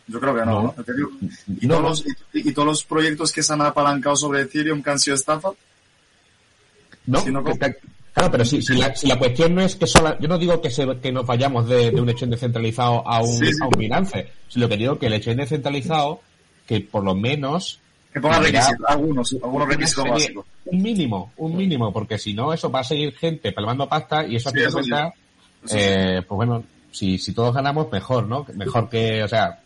Yo 0.07 0.20
creo 0.20 0.36
que 0.36 0.45
no, 0.45 0.62
¿no? 0.62 0.76
¿Y, 1.47 1.68
Todos 1.70 1.82
los, 1.82 2.05
y, 2.34 2.51
todos 2.51 2.68
los 2.68 2.84
proyectos 2.84 3.32
que 3.32 3.41
se 3.41 3.53
han 3.53 3.62
apalancado 3.62 4.18
sobre 4.18 4.41
Ethereum 4.41 4.84
que 4.84 4.89
han 4.89 4.99
sido 4.99 5.16
estafa? 5.16 5.51
No, 7.05 7.24
Claro, 8.14 8.32
pero 8.32 8.43
si, 8.45 8.62
si, 8.62 8.76
la, 8.76 8.93
si 8.93 9.07
la 9.07 9.18
cuestión 9.18 9.55
no 9.55 9.62
es 9.62 9.76
que 9.76 9.88
solo, 9.88 10.20
yo 10.20 10.28
no 10.28 10.38
digo 10.38 10.62
que, 10.62 10.70
se, 10.70 10.86
que 10.97 11.12
nos 11.12 11.26
vayamos 11.26 11.68
de, 11.70 11.91
de 11.91 12.01
un 12.01 12.09
exchange 12.09 12.32
descentralizado 12.32 13.07
a 13.07 13.22
un, 13.22 13.41
a 13.62 13.66
un 13.68 13.72
Binance, 13.78 14.28
sino 14.49 14.68
que 14.68 14.76
digo 14.76 14.99
que 14.99 15.05
el 15.05 15.14
exchange 15.14 15.38
descentralizado, 15.38 16.22
que 16.68 16.82
por 16.82 17.03
lo 17.03 17.16
menos... 17.16 17.80
Que 18.12 18.20
ponga 18.20 18.39
requisitos, 18.39 18.86
algunos, 18.86 19.34
algunos 19.41 19.68
requisitos 19.70 20.09
básicos. 20.09 20.45
Un 20.66 20.82
mínimo, 20.82 21.32
un 21.38 21.55
mínimo, 21.55 21.93
porque 21.93 22.18
si 22.18 22.34
no, 22.34 22.51
eso 22.51 22.70
va 22.70 22.82
a 22.82 22.84
seguir 22.84 23.16
gente 23.16 23.53
palmando 23.53 23.88
pasta 23.88 24.28
y 24.28 24.36
eso 24.36 24.49
a 24.49 24.72
cuenta, 24.72 25.14
eh, 25.74 26.22
pues 26.28 26.36
bueno, 26.36 26.66
si, 26.91 27.18
si 27.18 27.34
todos 27.34 27.55
ganamos, 27.55 27.89
mejor, 27.89 28.28
¿no? 28.28 28.45
Mejor 28.55 28.89
que, 28.89 29.24
o 29.24 29.28
sea, 29.30 29.62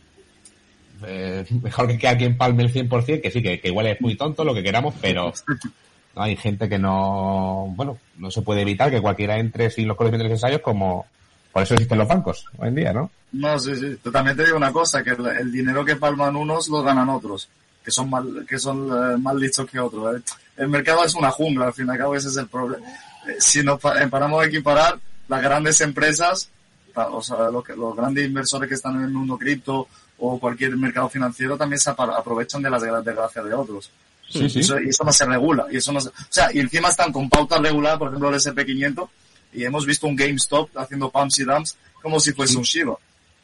eh, 1.08 1.44
mejor 1.64 1.88
que, 1.88 1.98
que 1.98 2.08
alguien 2.08 2.38
palme 2.38 2.62
el 2.62 2.72
100%, 2.72 3.22
que 3.22 3.32
sí, 3.32 3.42
que, 3.42 3.60
que 3.60 3.70
igual 3.70 3.88
es 3.88 4.00
muy 4.00 4.16
tonto, 4.16 4.44
lo 4.44 4.54
que 4.54 4.62
queramos, 4.62 4.94
pero 5.02 5.34
hay 6.16 6.36
gente 6.36 6.70
que 6.70 6.80
no, 6.80 7.74
bueno, 7.76 7.98
no 8.18 8.32
se 8.32 8.42
puede 8.42 8.62
evitar 8.62 8.90
que 8.90 9.02
cualquiera 9.02 9.38
entre 9.38 9.70
sin 9.70 9.88
los 9.88 9.98
conocimientos 9.98 10.32
necesarios 10.32 10.62
como, 10.62 11.06
por 11.52 11.64
eso 11.64 11.74
existen 11.74 11.98
los 11.98 12.08
bancos 12.08 12.46
hoy 12.58 12.70
en 12.70 12.76
día, 12.76 12.94
¿no? 12.94 13.12
No, 13.34 13.60
sí, 13.60 13.76
sí. 13.76 13.98
Totalmente 14.02 14.46
digo 14.46 14.58
una 14.58 14.72
cosa, 14.72 15.04
que 15.04 15.12
el, 15.12 15.52
dinero 15.52 15.84
que 15.84 15.98
palman 15.98 16.36
unos 16.36 16.70
lo 16.70 16.82
ganan 16.84 17.10
otros, 17.10 17.50
que 17.84 17.92
son 17.92 18.10
mal, 18.10 18.46
que 18.48 18.58
son 18.58 18.88
eh, 18.88 19.18
más 19.18 19.36
listos 19.36 19.70
que 19.70 19.80
otros. 19.80 20.16
¿eh? 20.16 20.22
El 20.58 20.70
mercado 20.70 21.04
es 21.04 21.14
una 21.16 21.32
jungla, 21.32 21.68
al 21.68 21.74
fin 21.74 21.88
y 21.88 21.92
al 21.92 21.98
cabo 21.98 22.16
ese 22.16 22.30
es 22.30 22.38
el 22.38 22.48
problema. 22.48 22.88
Eh, 23.28 23.36
si 23.40 23.62
nos 23.62 23.80
paramos 23.80 24.42
a 24.42 24.46
equiparar, 24.46 24.98
las 25.28 25.42
grandes 25.42 25.82
empresas, 25.82 26.50
o 26.94 27.22
sea, 27.22 27.50
los, 27.50 27.68
los 27.70 27.96
grandes 27.96 28.26
inversores 28.26 28.70
que 28.70 28.76
están 28.76 28.96
en 28.96 29.04
el 29.04 29.10
mundo 29.10 29.38
cripto 29.38 29.88
o 30.20 30.40
cualquier 30.40 30.78
mercado 30.78 31.10
financiero 31.10 31.58
también 31.58 31.80
se 31.80 31.90
aprovechan 31.90 32.62
de 32.62 32.70
las 32.70 32.82
desgracias 32.82 33.44
de 33.44 33.54
otros. 33.54 33.92
Sí, 34.30 34.50
sí. 34.50 34.60
y 34.60 34.90
eso 34.90 35.04
no 35.04 35.12
se 35.14 35.26
regula. 35.26 35.66
Y 35.72 35.78
eso 35.78 35.92
no 35.92 36.00
o 36.00 36.12
sea, 36.30 36.50
y 36.54 36.60
encima 36.60 36.90
están 36.90 37.12
con 37.12 37.30
pautas 37.30 37.62
reguladas, 37.62 38.00
por 38.00 38.08
ejemplo, 38.10 38.30
el 38.30 38.36
SP500, 38.36 39.08
y 39.54 39.64
hemos 39.64 39.86
visto 39.86 40.08
un 40.08 40.16
GameStop 40.16 40.70
haciendo 40.78 41.10
pumps 41.10 41.40
y 41.40 41.44
dumps 41.44 41.78
como 42.02 42.20
si 42.20 42.34
fuese 42.34 42.58
un 42.58 42.64
Shiba. 42.64 42.98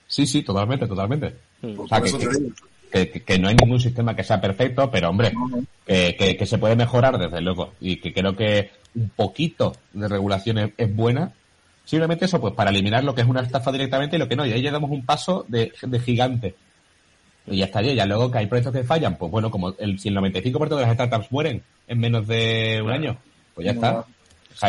Sí, 0.07 0.27
sí, 0.27 0.43
totalmente, 0.43 0.85
totalmente. 0.85 1.35
O 1.77 1.87
sea, 1.87 2.01
que, 2.91 3.09
que, 3.09 3.39
no 3.39 3.47
hay 3.47 3.55
ningún 3.55 3.79
sistema 3.79 4.15
que 4.15 4.23
sea 4.23 4.41
perfecto, 4.41 4.91
pero 4.91 5.09
hombre, 5.09 5.31
Que, 5.85 6.35
que, 6.37 6.45
se 6.45 6.57
puede 6.57 6.75
mejorar 6.75 7.17
desde 7.17 7.41
luego. 7.41 7.73
Y 7.79 7.97
que 7.97 8.13
creo 8.13 8.35
que 8.35 8.71
un 8.93 9.09
poquito 9.09 9.73
de 9.93 10.07
regulación 10.07 10.73
es, 10.77 10.95
buena. 10.95 11.31
Simplemente 11.85 12.25
eso, 12.25 12.39
pues 12.41 12.53
para 12.53 12.69
eliminar 12.69 13.03
lo 13.03 13.15
que 13.15 13.21
es 13.21 13.27
una 13.27 13.41
estafa 13.41 13.71
directamente 13.71 14.17
y 14.17 14.19
lo 14.19 14.27
que 14.27 14.35
no. 14.35 14.45
Y 14.45 14.51
ahí 14.51 14.61
ya 14.61 14.71
damos 14.71 14.91
un 14.91 15.05
paso 15.05 15.45
de, 15.47 15.71
de 15.81 15.99
gigante. 15.99 16.55
Y 17.47 17.57
ya 17.57 17.65
estaría. 17.65 17.93
Ya 17.93 18.05
luego 18.05 18.31
que 18.31 18.39
hay 18.39 18.47
proyectos 18.47 18.73
que 18.73 18.83
fallan, 18.83 19.17
pues 19.17 19.31
bueno, 19.31 19.49
como 19.49 19.75
el, 19.79 19.99
si 19.99 20.09
el 20.09 20.15
95% 20.15 20.75
de 20.75 20.81
las 20.81 20.93
startups 20.93 21.31
mueren 21.31 21.63
en 21.87 21.99
menos 21.99 22.27
de 22.27 22.81
un 22.83 22.91
año, 22.91 23.17
pues 23.55 23.65
ya 23.65 23.71
está. 23.71 24.05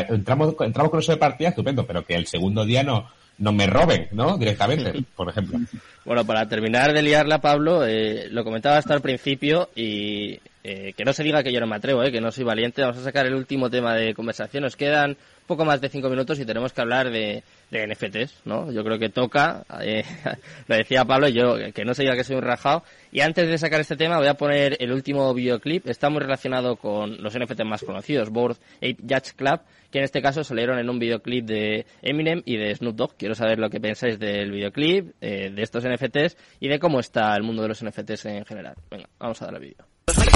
entramos, 0.09 0.55
entramos 0.61 0.91
con 0.91 1.01
eso 1.01 1.13
de 1.13 1.19
partida, 1.19 1.51
estupendo, 1.51 1.87
pero 1.87 2.05
que 2.05 2.15
el 2.15 2.27
segundo 2.27 2.65
día 2.65 2.83
no, 2.83 3.07
no 3.39 3.53
me 3.53 3.67
roben, 3.67 4.09
¿no? 4.13 4.39
Directamente, 4.39 5.05
por 5.17 5.29
ejemplo. 5.29 5.59
Bueno, 6.05 6.25
para 6.25 6.47
terminar 6.49 6.93
de 6.93 7.03
liarla, 7.03 7.41
Pablo, 7.41 7.87
eh, 7.87 8.29
lo 8.31 8.45
comentaba 8.45 8.77
hasta 8.77 8.95
el 8.95 9.01
principio 9.01 9.71
y 9.75 10.41
eh, 10.65 10.93
que 10.97 11.05
no 11.05 11.13
se 11.13 11.25
diga 11.25 11.43
que 11.43 11.53
yo 11.53 11.61
no 11.61 11.67
me 11.67 11.77
atrevo, 11.77 12.03
eh, 12.03 12.13
que 12.13 12.21
no 12.21 12.31
soy 12.31 12.45
valiente. 12.45 12.83
Vamos 12.83 12.99
a 12.99 13.05
sacar 13.05 13.27
el 13.27 13.35
último 13.35 13.69
tema 13.69 13.95
de 13.95 14.15
conversación. 14.15 14.63
Nos 14.63 14.77
quedan 14.77 15.17
poco 15.47 15.65
más 15.65 15.81
de 15.81 15.89
cinco 15.89 16.09
minutos 16.09 16.39
y 16.39 16.47
tenemos 16.47 16.73
que 16.73 16.81
hablar 16.81 17.11
de, 17.11 17.43
de 17.73 17.87
NFTs, 17.87 18.43
¿no? 18.45 18.71
Yo 18.71 18.85
creo 18.85 18.99
que 18.99 19.09
toca, 19.09 19.65
eh, 19.81 20.05
lo 20.69 20.77
decía 20.77 21.07
Pablo, 21.07 21.29
yo 21.29 21.57
que 21.75 21.85
no 21.85 21.95
se 21.95 22.03
diga 22.03 22.15
que 22.15 22.23
soy 22.23 22.37
un 22.37 22.43
rajado. 22.43 22.85
Y 23.11 23.21
antes 23.21 23.49
de 23.49 23.57
sacar 23.57 23.81
este 23.81 23.97
tema 23.97 24.19
voy 24.19 24.29
a 24.29 24.35
poner 24.35 24.77
el 24.79 24.93
último 24.93 25.33
videoclip, 25.33 25.89
está 25.89 26.11
muy 26.11 26.21
relacionado 26.21 26.77
con 26.77 27.23
los 27.23 27.37
NFTs 27.37 27.65
más 27.65 27.83
conocidos, 27.83 28.29
Board 28.29 28.59
Ape 28.77 28.99
Judge 29.01 29.33
Club, 29.35 29.61
que 29.91 29.99
en 29.99 30.05
este 30.05 30.21
caso 30.21 30.45
salieron 30.45 30.79
en 30.79 30.91
un 30.91 30.99
videoclip 30.99 31.47
de 31.47 31.87
Eminem 32.03 32.43
y 32.45 32.59
de 32.59 32.75
Snoop 32.75 32.95
Dogg. 32.95 33.17
Quiero 33.17 33.35
saber 33.35 33.59
lo 33.59 33.71
que 33.71 33.81
pensáis 33.81 34.19
del 34.19 34.51
videoclip, 34.51 35.15
eh, 35.23 35.51
de 35.51 35.63
estos 35.63 35.85
NFTs 35.85 36.37
y 36.61 36.69
de 36.69 36.79
cómo 36.79 37.01
está 37.01 37.35
el 37.37 37.43
mundo 37.43 37.63
de 37.63 37.69
los 37.69 37.83
NFTs 37.83 38.27
en 38.27 38.45
general. 38.45 38.75
Venga, 38.91 39.09
vamos 39.19 39.41
a 39.41 39.47
dar 39.47 39.55
el 39.55 39.61
vídeo. 39.61 40.32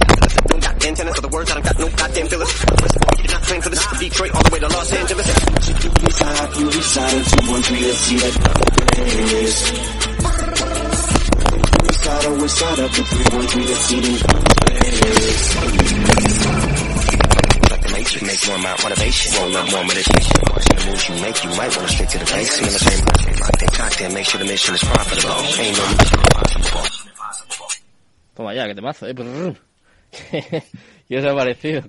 Antennas 0.87 1.15
for 1.17 1.21
the 1.21 1.29
words, 1.29 1.51
I 1.51 1.55
don't 1.55 1.65
got 1.65 1.79
no 1.79 1.89
goddamn 1.91 2.29
feelings. 2.29 2.55
You're 3.19 3.33
not 3.33 3.43
trained 3.43 3.65
for 3.65 3.71
this. 3.71 3.87
Detroit 3.99 4.31
all 4.35 4.43
the 4.43 4.51
way 4.53 4.61
to 4.61 4.69
Los 4.69 4.93
Angeles. 4.93 5.27
You 5.27 5.91
decide, 5.91 6.57
you 6.57 6.71
decide, 6.71 7.25
two, 7.27 7.51
one, 7.51 7.63
three, 7.63 7.83
let's 7.83 7.99
see 8.07 8.17
that 8.17 8.35
place. 9.27 9.67
Side 12.07 12.27
up, 12.27 12.39
west 12.41 12.57
side 12.57 12.79
up, 12.79 12.91
two, 12.93 13.03
three, 13.03 13.37
one, 13.37 13.47
three, 13.49 13.67
let's 13.67 13.81
see 13.81 14.01
that 14.01 14.57
Make 18.23 18.47
more 18.47 18.57
amount 18.57 18.83
motivation, 18.83 19.43
roll 19.43 19.57
up 19.57 19.71
more 19.73 19.85
meditation. 19.85 20.39
Watching 20.49 20.77
the 20.77 20.85
moves 20.87 21.09
you 21.09 21.15
make, 21.21 21.45
you 21.45 21.51
might 21.51 21.73
to 21.77 21.89
straight 21.89 22.09
to 22.11 22.19
the. 22.19 22.27
See 22.27 22.65
in 22.65 22.73
the 22.73 22.79
same 22.79 23.05
locked 23.41 23.63
in 23.63 23.69
cocktail, 23.69 24.13
make 24.13 24.25
sure 24.27 24.39
the 24.39 24.47
mission 24.47 24.75
is 24.75 24.85
profitable. 24.85 25.35
Ain't 25.61 25.77
no 25.77 25.85
mission 25.99 26.15
impossible. 26.15 26.87
Toma 28.37 28.55
ya, 28.55 28.67
que 28.67 28.75
te 28.75 28.81
mazo, 28.81 29.07
eh. 29.07 29.57
¿Qué 31.09 31.19
os 31.19 31.25
ha 31.25 31.35
parecido? 31.35 31.83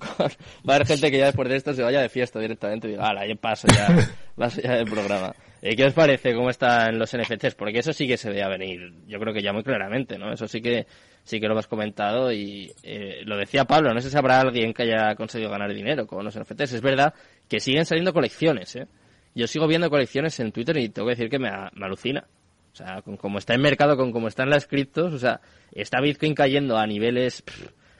Va 0.67 0.73
a 0.73 0.75
haber 0.75 0.87
gente 0.87 1.09
que 1.09 1.17
ya 1.17 1.25
después 1.27 1.49
de 1.49 1.55
esto 1.55 1.73
se 1.73 1.81
vaya 1.81 2.01
de 2.01 2.09
fiesta 2.09 2.39
directamente 2.39 2.87
y 2.87 2.91
diga, 2.91 3.07
ala, 3.07 3.25
ya 3.27 3.35
paso 3.35 3.67
ya, 3.67 3.87
paso 4.35 4.61
ya 4.61 4.75
del 4.75 4.85
programa. 4.85 5.33
Eh, 5.61 5.75
¿Qué 5.75 5.85
os 5.85 5.93
parece 5.93 6.35
cómo 6.35 6.49
están 6.49 6.99
los 6.99 7.15
NFTs? 7.17 7.55
Porque 7.55 7.79
eso 7.79 7.93
sí 7.93 8.07
que 8.07 8.17
se 8.17 8.29
ve 8.29 8.43
a 8.43 8.47
venir, 8.47 8.93
yo 9.07 9.19
creo 9.19 9.33
que 9.33 9.41
ya 9.41 9.53
muy 9.53 9.63
claramente, 9.63 10.19
¿no? 10.19 10.31
Eso 10.31 10.47
sí 10.47 10.61
que 10.61 10.85
sí 11.23 11.39
que 11.39 11.47
lo 11.47 11.57
has 11.57 11.67
comentado 11.67 12.31
y 12.31 12.71
eh, 12.83 13.21
lo 13.25 13.37
decía 13.37 13.65
Pablo, 13.65 13.93
no 13.93 13.99
sé 13.99 14.09
si 14.09 14.17
habrá 14.17 14.39
alguien 14.39 14.73
que 14.73 14.83
haya 14.83 15.15
conseguido 15.15 15.51
ganar 15.51 15.73
dinero 15.73 16.05
con 16.05 16.23
los 16.23 16.39
NFTs. 16.39 16.73
Es 16.73 16.81
verdad 16.81 17.13
que 17.49 17.59
siguen 17.59 17.85
saliendo 17.85 18.13
colecciones, 18.13 18.75
¿eh? 18.75 18.87
Yo 19.33 19.45
sigo 19.45 19.67
viendo 19.67 19.89
colecciones 19.89 20.39
en 20.39 20.51
Twitter 20.51 20.77
y 20.77 20.89
tengo 20.89 21.07
que 21.07 21.15
decir 21.15 21.29
que 21.29 21.37
me, 21.37 21.49
alucina. 21.49 22.25
O 22.73 22.75
sea, 22.75 23.01
con 23.01 23.17
cómo 23.17 23.39
está 23.39 23.53
en 23.53 23.61
mercado, 23.61 23.97
con 23.97 24.11
cómo 24.11 24.27
están 24.27 24.49
las 24.49 24.67
criptos, 24.67 25.13
o 25.13 25.19
sea, 25.19 25.41
está 25.71 25.99
Bitcoin 26.01 26.33
cayendo 26.33 26.77
a 26.77 26.87
niveles 26.87 27.43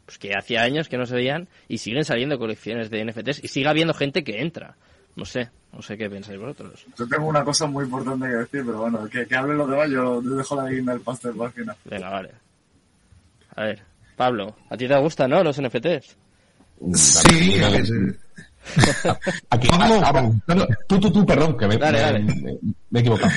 pues 0.07 0.17
que 0.19 0.31
hacía 0.33 0.61
años 0.61 0.87
que 0.87 0.97
no 0.97 1.05
se 1.05 1.15
veían 1.15 1.49
y 1.67 1.79
siguen 1.79 2.05
saliendo 2.05 2.39
colecciones 2.39 2.89
de 2.89 3.03
NFTs 3.03 3.43
y 3.43 3.49
sigue 3.49 3.67
habiendo 3.67 3.93
gente 3.93 4.23
que 4.23 4.39
entra. 4.39 4.77
No 5.17 5.25
sé, 5.25 5.49
no 5.73 5.81
sé 5.81 5.97
qué 5.97 6.09
pensáis 6.09 6.39
vosotros. 6.39 6.85
Yo 6.97 7.05
tengo 7.09 7.27
una 7.27 7.43
cosa 7.43 7.65
muy 7.65 7.83
importante 7.83 8.25
que 8.25 8.35
decir, 8.35 8.63
pero 8.65 8.79
bueno, 8.79 9.09
que, 9.09 9.25
que 9.25 9.35
hablen 9.35 9.57
los 9.57 9.69
demás, 9.69 9.89
yo 9.89 10.21
dejo 10.21 10.55
la 10.55 10.69
guinda 10.69 10.93
del 10.93 11.01
pastel 11.01 11.35
página. 11.35 11.75
Venga, 11.83 12.09
vale. 12.09 12.31
A 13.53 13.63
ver, 13.65 13.81
Pablo, 14.15 14.55
¿a 14.69 14.77
ti 14.77 14.87
te 14.87 14.97
gustan, 14.97 15.29
no, 15.29 15.43
los 15.43 15.61
NFTs? 15.61 16.15
Sí, 16.93 17.61
a 17.61 17.69
ver. 17.69 17.83
Aquí, 19.49 19.67
ah, 19.73 20.01
ah, 20.05 20.67
tú, 20.87 21.01
tú, 21.01 21.11
tú, 21.11 21.25
perdón, 21.25 21.57
que 21.57 21.67
me, 21.67 21.77
me, 21.77 22.57
me 22.91 22.99
he 22.99 23.01
equivocado. 23.01 23.31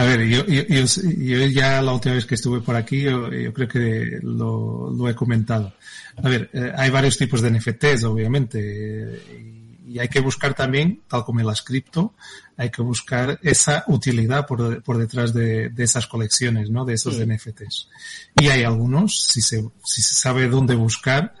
A 0.00 0.04
ver, 0.04 0.26
yo, 0.26 0.46
yo, 0.46 0.62
yo, 0.64 1.46
ya 1.48 1.82
la 1.82 1.92
última 1.92 2.14
vez 2.14 2.24
que 2.24 2.34
estuve 2.34 2.62
por 2.62 2.74
aquí, 2.74 3.02
yo, 3.02 3.28
creo 3.52 3.68
que 3.68 4.18
lo, 4.22 4.90
lo, 4.90 5.10
he 5.10 5.14
comentado. 5.14 5.74
A 6.16 6.26
ver, 6.26 6.48
eh, 6.54 6.72
hay 6.74 6.88
varios 6.88 7.18
tipos 7.18 7.42
de 7.42 7.50
NFTs, 7.50 8.04
obviamente, 8.04 9.20
y, 9.86 9.98
hay 9.98 10.08
que 10.08 10.20
buscar 10.20 10.54
también, 10.54 11.02
tal 11.06 11.22
como 11.22 11.40
en 11.40 11.46
las 11.46 11.60
cripto, 11.60 12.14
hay 12.56 12.70
que 12.70 12.80
buscar 12.80 13.38
esa 13.42 13.84
utilidad 13.88 14.46
por, 14.46 14.82
por 14.82 14.96
detrás 14.96 15.34
de, 15.34 15.68
de, 15.68 15.84
esas 15.84 16.06
colecciones, 16.06 16.70
¿no? 16.70 16.86
De 16.86 16.94
esos 16.94 17.18
NFTs. 17.18 17.90
Y 18.40 18.48
hay 18.48 18.62
algunos, 18.62 19.22
si 19.22 19.42
se, 19.42 19.62
si 19.84 20.00
se 20.00 20.14
sabe 20.14 20.48
dónde 20.48 20.76
buscar, 20.76 21.34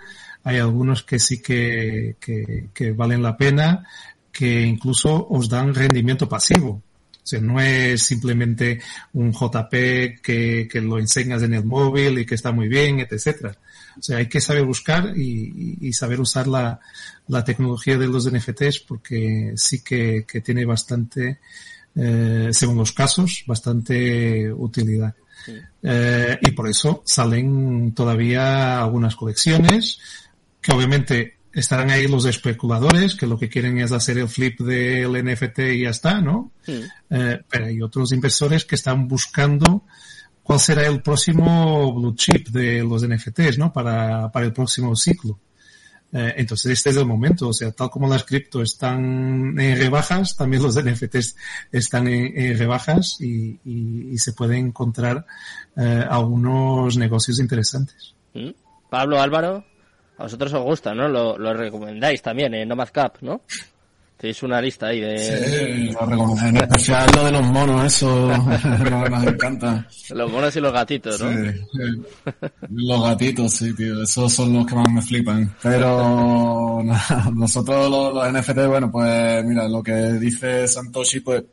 hay 0.44 0.58
algunos 0.58 1.02
que 1.02 1.18
sí 1.18 1.40
que, 1.40 2.16
que, 2.20 2.68
que 2.74 2.92
valen 2.92 3.22
la 3.22 3.38
pena, 3.38 3.86
que 4.30 4.60
incluso 4.66 5.28
os 5.30 5.48
dan 5.48 5.74
rendimiento 5.74 6.28
pasivo 6.28 6.82
sea, 7.26 7.40
no 7.40 7.60
es 7.60 8.02
simplemente 8.02 8.80
un 9.12 9.32
JP 9.32 9.70
que, 10.22 10.68
que, 10.70 10.80
lo 10.80 10.98
enseñas 10.98 11.42
en 11.42 11.54
el 11.54 11.64
móvil 11.64 12.18
y 12.18 12.26
que 12.26 12.34
está 12.34 12.52
muy 12.52 12.68
bien, 12.68 13.00
etcétera. 13.00 13.56
O 13.98 14.02
sea, 14.02 14.18
hay 14.18 14.26
que 14.26 14.40
saber 14.40 14.64
buscar 14.64 15.12
y, 15.16 15.78
y 15.80 15.92
saber 15.92 16.20
usar 16.20 16.46
la, 16.46 16.80
la, 17.28 17.44
tecnología 17.44 17.98
de 17.98 18.06
los 18.06 18.30
NFTs 18.30 18.80
porque 18.80 19.52
sí 19.56 19.82
que, 19.82 20.24
que 20.26 20.40
tiene 20.40 20.64
bastante, 20.64 21.40
eh, 21.94 22.50
según 22.52 22.76
los 22.76 22.92
casos, 22.92 23.44
bastante 23.46 24.52
utilidad. 24.52 25.14
Eh, 25.82 26.38
y 26.42 26.50
por 26.52 26.68
eso 26.68 27.02
salen 27.06 27.92
todavía 27.94 28.80
algunas 28.80 29.16
colecciones 29.16 29.98
que 30.60 30.72
obviamente 30.72 31.39
estarán 31.52 31.90
ahí 31.90 32.06
los 32.06 32.26
especuladores 32.26 33.14
que 33.14 33.26
lo 33.26 33.38
que 33.38 33.48
quieren 33.48 33.78
es 33.78 33.92
hacer 33.92 34.18
el 34.18 34.28
flip 34.28 34.60
del 34.60 35.12
NFT 35.24 35.58
y 35.58 35.82
ya 35.82 35.90
está, 35.90 36.20
¿no? 36.20 36.52
Eh, 36.66 37.40
pero 37.48 37.66
hay 37.66 37.82
otros 37.82 38.12
inversores 38.12 38.64
que 38.64 38.76
están 38.76 39.08
buscando 39.08 39.84
cuál 40.42 40.60
será 40.60 40.86
el 40.86 41.02
próximo 41.02 41.92
blue 41.92 42.14
chip 42.14 42.48
de 42.48 42.82
los 42.82 43.06
NFTs, 43.06 43.58
¿no? 43.58 43.72
Para, 43.72 44.30
para 44.30 44.46
el 44.46 44.52
próximo 44.52 44.94
ciclo. 44.94 45.38
Eh, 46.12 46.34
entonces 46.38 46.72
este 46.72 46.90
es 46.90 46.96
el 46.96 47.06
momento, 47.06 47.48
o 47.48 47.52
sea, 47.52 47.70
tal 47.70 47.88
como 47.88 48.08
las 48.08 48.24
cripto 48.24 48.62
están 48.62 49.58
en 49.60 49.78
rebajas, 49.78 50.36
también 50.36 50.62
los 50.62 50.74
NFTs 50.74 51.36
están 51.70 52.08
en, 52.08 52.58
rebajas 52.58 53.20
y, 53.20 53.60
y, 53.64 54.08
y, 54.12 54.18
se 54.18 54.32
pueden 54.32 54.66
encontrar 54.66 55.24
eh, 55.76 56.04
algunos 56.08 56.96
negocios 56.96 57.38
interesantes. 57.38 58.16
Pablo 58.90 59.20
Álvaro. 59.20 59.64
A 60.20 60.24
vosotros 60.24 60.52
os 60.52 60.62
gusta, 60.62 60.94
¿no? 60.94 61.08
Lo, 61.08 61.38
lo 61.38 61.54
recomendáis 61.54 62.20
también 62.20 62.52
en 62.52 62.68
Nomad 62.68 62.90
Cap, 62.92 63.16
¿no? 63.22 63.40
Tenéis 64.18 64.42
una 64.42 64.60
lista 64.60 64.88
ahí 64.88 65.00
de... 65.00 65.16
Sí, 65.16 65.92
lo 65.92 66.38
en 66.46 66.56
especial 66.58 67.08
lo 67.16 67.24
de 67.24 67.32
los 67.32 67.42
monos, 67.42 67.86
eso 67.86 68.26
nos 69.10 69.26
encanta. 69.26 69.88
Los 70.10 70.30
monos 70.30 70.54
y 70.54 70.60
los 70.60 70.74
gatitos, 70.74 71.22
¿no? 71.22 71.30
Sí, 71.30 71.58
Los 72.68 73.02
gatitos, 73.02 73.50
sí, 73.50 73.74
tío, 73.74 74.02
esos 74.02 74.30
son 74.30 74.52
los 74.52 74.66
que 74.66 74.74
más 74.74 74.92
me 74.92 75.00
flipan. 75.00 75.56
Pero 75.62 76.82
nosotros 77.34 77.90
los, 77.90 78.12
los 78.12 78.30
NFT, 78.30 78.66
bueno, 78.66 78.92
pues 78.92 79.42
mira, 79.46 79.66
lo 79.68 79.82
que 79.82 79.94
dice 80.20 80.68
Santoshi, 80.68 81.20
pues 81.20 81.44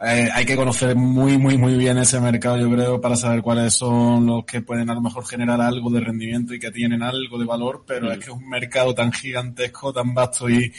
eh, 0.00 0.28
hay 0.32 0.44
que 0.44 0.56
conocer 0.56 0.94
muy, 0.94 1.38
muy, 1.38 1.56
muy 1.56 1.74
bien 1.76 1.96
ese 1.98 2.20
mercado, 2.20 2.58
yo 2.58 2.70
creo, 2.70 3.00
para 3.00 3.16
saber 3.16 3.42
cuáles 3.42 3.74
son 3.74 4.26
los 4.26 4.44
que 4.44 4.60
pueden 4.60 4.90
a 4.90 4.94
lo 4.94 5.00
mejor 5.00 5.26
generar 5.26 5.60
algo 5.60 5.90
de 5.90 6.00
rendimiento 6.00 6.54
y 6.54 6.58
que 6.58 6.70
tienen 6.70 7.02
algo 7.02 7.38
de 7.38 7.46
valor, 7.46 7.84
pero 7.86 8.10
es 8.10 8.18
mm. 8.18 8.20
que 8.20 8.26
es 8.26 8.36
un 8.36 8.48
mercado 8.48 8.94
tan 8.94 9.12
gigantesco, 9.12 9.92
tan 9.92 10.12
vasto 10.12 10.50
y 10.50 10.72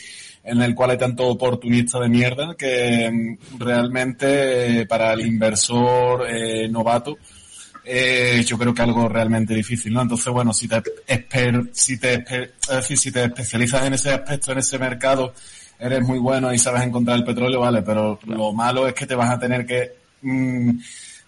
en 0.43 0.61
el 0.61 0.75
cual 0.75 0.91
hay 0.91 0.97
tanto 0.97 1.27
oportunista 1.27 1.99
de 1.99 2.09
mierda 2.09 2.55
que 2.55 3.09
mm, 3.11 3.59
realmente 3.59 4.81
eh, 4.81 4.85
para 4.85 5.13
el 5.13 5.21
inversor 5.21 6.25
eh, 6.29 6.69
novato 6.69 7.17
eh, 7.89 8.43
yo 8.45 8.57
creo 8.57 8.73
que 8.73 8.81
algo 8.81 9.07
realmente 9.07 9.53
difícil, 9.53 9.93
¿no? 9.93 10.01
Entonces, 10.01 10.27
bueno, 10.33 10.51
si 10.51 10.67
te, 10.67 10.83
esper, 11.07 11.69
si 11.71 11.97
te, 11.97 12.15
es 12.15 12.67
decir, 12.67 12.97
si 12.97 13.13
te 13.13 13.23
especializas 13.23 13.85
en 13.85 13.93
ese 13.93 14.11
aspecto, 14.11 14.51
en 14.51 14.57
ese 14.57 14.77
mercado, 14.77 15.33
eres 15.79 16.01
muy 16.01 16.19
bueno 16.19 16.53
y 16.53 16.57
sabes 16.57 16.83
encontrar 16.83 17.17
el 17.17 17.23
petróleo, 17.23 17.61
vale, 17.61 17.81
pero 17.81 18.19
lo 18.25 18.53
malo 18.53 18.87
es 18.87 18.93
que 18.93 19.05
te 19.05 19.15
vas 19.15 19.29
a 19.29 19.39
tener 19.39 19.65
que 19.65 19.91
mm, 20.21 20.71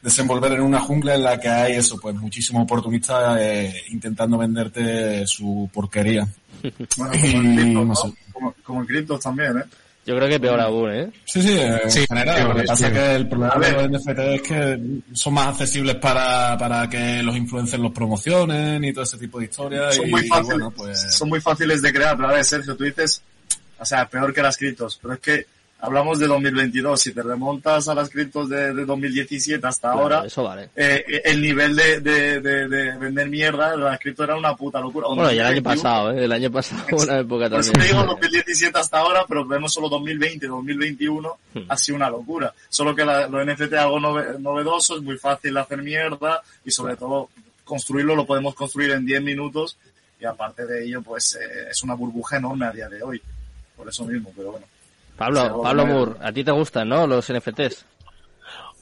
desenvolver 0.02 0.54
en 0.54 0.62
una 0.62 0.80
jungla 0.80 1.16
en 1.16 1.24
la 1.24 1.40
que 1.40 1.50
hay 1.50 1.74
eso, 1.74 2.00
pues 2.00 2.16
muchísimos 2.16 2.64
oportunistas 2.64 3.40
eh, 3.40 3.74
intentando 3.90 4.38
venderte 4.38 5.26
su 5.28 5.70
porquería. 5.74 6.28
Bueno, 6.98 7.96
como, 8.34 8.56
como, 8.64 8.82
en 8.82 8.88
criptos 8.88 9.20
también, 9.20 9.58
¿eh? 9.58 9.64
Yo 10.06 10.16
creo 10.16 10.28
que 10.28 10.40
peor 10.40 10.60
aún, 10.60 10.92
¿eh? 10.92 11.12
Sí, 11.26 11.42
sí, 11.42 11.60
en 11.60 12.08
general. 12.08 12.48
Lo 12.48 12.56
que 12.56 12.64
pasa 12.64 12.88
es 12.88 12.94
que 12.94 13.16
el 13.16 13.28
problema 13.28 13.60
de 13.60 13.72
los 13.72 14.02
NFT 14.02 14.20
es 14.20 14.42
que 14.42 14.80
son 15.14 15.34
más 15.34 15.50
accesibles 15.50 15.96
para, 15.96 16.58
para 16.58 16.90
que 16.90 17.22
los 17.22 17.36
influencers 17.36 17.82
los 17.82 17.92
promocionen 17.92 18.84
y 18.84 18.92
todo 18.92 19.04
ese 19.04 19.18
tipo 19.18 19.40
de 19.40 19.46
historias. 19.46 19.96
Son, 19.96 20.10
muy, 20.10 20.26
fáciles, 20.28 20.68
pues... 20.76 21.16
son 21.16 21.30
muy 21.30 21.40
fáciles 21.40 21.82
de 21.82 21.94
crear. 21.94 22.16
Pero 22.16 22.30
a 22.30 22.34
ver, 22.34 22.44
Sergio, 22.44 22.76
tú 22.76 22.86
dices 22.86 23.22
o 23.80 23.86
sea, 23.86 24.08
peor 24.08 24.34
que 24.34 24.42
las 24.42 24.58
criptos, 24.58 25.00
pero 25.02 25.14
es 25.14 25.20
que 25.20 25.46
hablamos 25.82 26.20
de 26.20 26.28
2022, 26.28 27.00
si 27.00 27.14
te 27.14 27.22
remontas 27.22 27.88
a 27.88 27.96
las 27.96 28.10
criptos 28.10 28.50
de, 28.50 28.74
2017 28.74 29.66
hasta 29.66 29.92
ahora, 29.92 30.24
eso 30.26 30.44
vale. 30.44 30.70
eh, 30.76 31.22
el 31.24 31.42
nivel 31.42 31.76
de, 31.76 32.02
de, 32.02 32.40
de, 32.42 32.98
vender 32.98 33.30
mierda, 33.30 33.76
las 33.76 34.00
criptos 34.00 34.26
era 34.26 34.36
una 34.36 34.56
puta 34.56 34.80
locura. 34.80 35.08
Bueno, 35.08 35.32
y 35.32 35.40
el 35.40 35.46
año 35.46 35.64
pasado, 35.64 36.12
¿eh? 36.12 36.26
el 36.26 36.32
año 36.32 36.52
pasado 36.52 36.84
una 36.92 37.20
época 37.20 37.50
también. 37.50 37.72
Por 37.72 37.82
eso 37.82 37.94
digo 37.94 38.06
2017 38.06 38.78
hasta 38.78 39.00
ahora, 39.00 39.26
pero 39.28 39.46
vemos 39.46 39.74
solo 39.74 39.90
2020, 39.90 40.48
2021, 40.48 41.38
hmm. 41.54 41.60
ha 41.70 41.78
sido 41.78 41.96
una 41.96 42.10
locura. 42.10 42.54
Solo 42.68 42.96
que 42.96 43.06
la, 43.06 43.28
los 43.28 43.46
NFT 43.46 43.74
algo 43.74 44.00
novedoso, 44.00 44.98
es 44.98 45.02
muy 45.02 45.18
fácil 45.18 45.56
hacer 45.58 45.82
mierda 45.82 46.42
y 46.66 46.72
sobre 46.72 46.96
todo 46.96 47.30
construirlo 47.64 48.16
lo 48.16 48.26
podemos 48.26 48.56
construir 48.56 48.92
en 48.92 49.06
10 49.06 49.22
minutos 49.22 49.78
y 50.20 50.26
aparte 50.26 50.66
de 50.66 50.84
ello, 50.84 51.02
pues 51.02 51.36
eh, 51.36 51.68
es 51.70 51.82
una 51.84 51.94
burbuja 51.94 52.38
enorme 52.38 52.66
a 52.66 52.72
día 52.72 52.90
de 52.90 53.02
hoy 53.02 53.22
por 53.80 53.88
eso 53.88 54.04
mismo, 54.06 54.30
pero 54.36 54.52
bueno. 54.52 54.66
Pablo, 55.18 55.62
Pablo 55.64 55.86
Moore, 55.86 56.12
a 56.22 56.32
ti 56.34 56.44
te 56.44 56.52
gustan, 56.52 56.90
¿no? 56.90 57.08
Los 57.08 57.32
NFTs. 57.32 57.86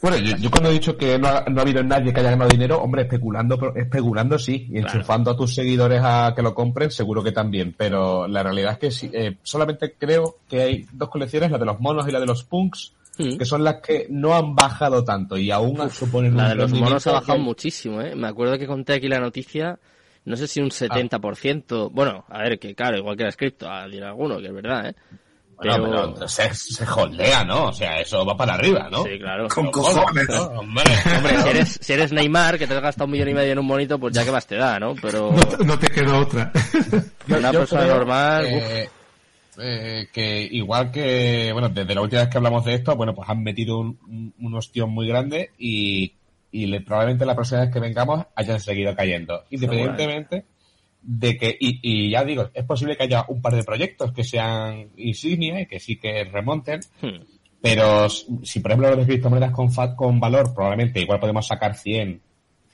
Bueno, 0.02 0.18
yo, 0.18 0.52
cuando 0.52 0.70
he 0.70 0.74
dicho 0.74 0.96
que 0.96 1.18
no 1.18 1.28
ha, 1.28 1.44
habido 1.60 1.84
nadie 1.84 2.14
que 2.14 2.20
haya 2.20 2.32
ganado 2.32 2.50
dinero, 2.50 2.82
hombre, 2.82 3.04
especulando, 3.04 3.74
especulando 3.76 4.38
sí, 4.38 4.68
y 4.72 4.78
enchufando 4.78 5.32
a 5.32 5.38
tus 5.38 5.56
seguidores 5.56 6.02
a 6.04 6.34
que 6.36 6.44
lo 6.44 6.54
compren, 6.54 6.92
seguro 6.92 7.24
que 7.24 7.32
también, 7.32 7.74
pero 7.76 8.28
la 8.28 8.44
realidad 8.44 8.74
es 8.74 8.78
que 8.78 8.92
sí, 8.92 9.10
eh, 9.12 9.38
solamente 9.42 9.96
creo 9.98 10.38
que 10.48 10.62
hay 10.62 10.86
dos 10.92 11.10
colecciones, 11.10 11.50
la 11.50 11.58
de 11.58 11.66
los 11.66 11.80
monos 11.80 12.08
y 12.08 12.12
la 12.12 12.20
de 12.20 12.28
los 12.28 12.44
punks, 12.44 12.94
mm. 13.18 13.38
que 13.38 13.46
son 13.46 13.64
las 13.64 13.82
que 13.82 14.06
no 14.12 14.36
han 14.36 14.56
bajado 14.56 15.04
tanto 15.04 15.36
y 15.36 15.50
aún 15.50 15.90
suponen 15.90 16.38
La 16.38 16.50
de 16.50 16.56
los 16.56 16.72
monos 16.74 17.08
ha 17.08 17.14
bajado 17.14 17.40
muchísimo, 17.40 18.00
¿eh? 18.02 18.16
Me 18.16 18.28
acuerdo 18.28 18.60
que 18.60 18.68
conté 18.68 18.94
aquí 18.94 19.08
la 19.08 19.20
noticia 19.20 19.80
no 20.28 20.36
sé 20.36 20.46
si 20.46 20.60
un 20.60 20.70
70%, 20.70 21.90
bueno, 21.90 22.26
a 22.28 22.40
ver, 22.44 22.60
que 22.60 22.76
claro, 22.76 22.98
igual 22.98 23.16
que 23.16 23.24
era 23.24 23.30
escrito, 23.30 23.72
a 23.72 23.86
decir 23.86 24.04
alguno, 24.04 24.40
que 24.40 24.48
es 24.48 24.54
verdad, 24.54 24.90
¿eh? 24.90 24.96
Bueno, 25.56 26.14
pero, 26.14 26.28
se, 26.28 26.54
se 26.54 26.86
holdea, 26.86 27.46
¿no? 27.46 27.68
O 27.68 27.74
sea, 27.74 28.02
eso 28.02 28.26
va 28.26 28.36
para 28.36 28.56
arriba, 28.56 28.90
¿no? 28.92 29.04
Sí, 29.06 29.18
claro. 29.18 29.48
Con 29.48 29.72
cojones, 29.72 30.28
¿no? 30.28 30.44
Hombre, 30.60 30.84
si, 30.86 31.50
eres, 31.50 31.80
si 31.82 31.94
eres 31.94 32.12
Neymar, 32.12 32.60
que 32.60 32.68
te 32.68 32.76
has 32.76 32.82
gastado 32.82 33.06
un 33.06 33.12
millón 33.12 33.30
y 33.30 33.34
medio 33.36 33.54
en 33.54 33.60
un 33.60 33.66
monito, 33.66 33.98
pues 33.98 34.14
ya 34.14 34.26
que 34.26 34.32
más 34.32 34.46
te 34.46 34.58
da, 34.58 34.78
¿no? 34.78 34.96
Pero... 35.02 35.34
No, 35.66 35.80
te 35.80 35.88
queda 35.88 36.20
otra. 36.20 36.52
Una 37.30 37.52
persona 37.52 37.86
normal... 37.86 38.46
Eh, 38.48 38.90
eh, 39.60 40.08
que 40.12 40.42
igual 40.52 40.92
que, 40.92 41.52
bueno, 41.54 41.70
desde 41.70 41.96
la 41.96 42.02
última 42.02 42.22
vez 42.22 42.30
que 42.30 42.38
hablamos 42.38 42.66
de 42.66 42.76
esto, 42.76 42.96
bueno, 42.96 43.16
pues 43.16 43.28
han 43.28 43.42
metido 43.42 43.80
un, 43.80 44.34
un 44.40 44.56
hostión 44.56 44.92
muy 44.92 45.08
grande 45.08 45.52
y 45.58 46.17
y 46.66 46.80
probablemente 46.80 47.26
la 47.26 47.36
próxima 47.36 47.62
vez 47.62 47.72
que 47.72 47.80
vengamos 47.80 48.26
hayan 48.36 48.60
seguido 48.60 48.96
cayendo. 48.96 49.44
Independientemente 49.52 50.46
de 51.02 51.38
que, 51.38 51.56
y, 51.60 52.10
ya 52.10 52.24
digo, 52.26 52.50
es 52.54 52.66
posible 52.66 52.98
que 52.98 53.04
haya 53.04 53.26
un 53.28 53.42
par 53.42 53.54
de 53.54 53.64
proyectos 53.64 54.12
que 54.12 54.24
sean 54.24 54.90
insignia 54.98 55.62
y 55.62 55.68
que 55.68 55.80
sí 55.80 55.98
que 55.98 56.24
remonten, 56.26 56.82
hmm. 57.02 57.22
pero 57.62 58.10
si 58.10 58.60
por 58.60 58.72
ejemplo 58.72 58.90
los 58.90 59.00
de 59.00 59.06
criptomonedas 59.06 59.52
con, 59.52 59.70
con 59.96 60.20
valor, 60.20 60.54
probablemente 60.54 61.00
igual 61.00 61.20
podemos 61.20 61.46
sacar 61.46 61.76
100, 61.76 62.22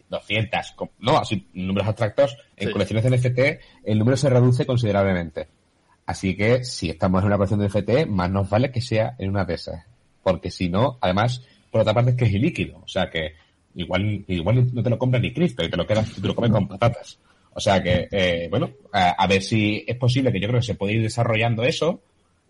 200, 0.09 0.75
no, 0.99 1.17
así 1.17 1.47
números 1.53 1.87
abstractos, 1.89 2.37
en 2.55 2.71
colecciones 2.71 3.03
de 3.03 3.17
NFT 3.17 3.39
el 3.83 3.99
número 3.99 4.17
se 4.17 4.29
reduce 4.29 4.65
considerablemente. 4.65 5.47
Así 6.05 6.35
que 6.35 6.63
si 6.63 6.89
estamos 6.89 7.21
en 7.21 7.27
una 7.27 7.37
colección 7.37 7.59
de 7.59 7.67
NFT, 7.67 8.07
más 8.09 8.29
nos 8.29 8.49
vale 8.49 8.71
que 8.71 8.81
sea 8.81 9.15
en 9.19 9.29
una 9.29 9.45
de 9.45 9.53
esas. 9.53 9.85
Porque 10.21 10.51
si 10.51 10.69
no, 10.69 10.97
además, 11.01 11.43
por 11.71 11.81
otra 11.81 11.93
parte 11.93 12.11
es 12.11 12.17
que 12.17 12.25
es 12.25 12.33
ilíquido. 12.33 12.79
O 12.79 12.87
sea 12.87 13.09
que 13.09 13.35
igual, 13.75 14.23
igual 14.27 14.69
no 14.73 14.83
te 14.83 14.89
lo 14.89 14.97
compras 14.97 15.21
ni 15.21 15.33
Cristo 15.33 15.63
y 15.63 15.69
te 15.69 15.77
lo 15.77 15.85
quedas, 15.85 16.11
te 16.13 16.27
lo 16.27 16.35
comes 16.35 16.51
con 16.51 16.67
patatas. 16.67 17.19
O 17.55 17.59
sea 17.59 17.81
que, 17.81 18.07
eh, 18.11 18.47
bueno, 18.49 18.71
a, 18.91 19.27
ver 19.27 19.41
si 19.41 19.83
es 19.85 19.95
posible 19.97 20.31
que 20.31 20.39
yo 20.39 20.47
creo 20.47 20.59
que 20.59 20.65
se 20.65 20.75
puede 20.75 20.93
ir 20.93 21.01
desarrollando 21.01 21.63
eso, 21.63 22.01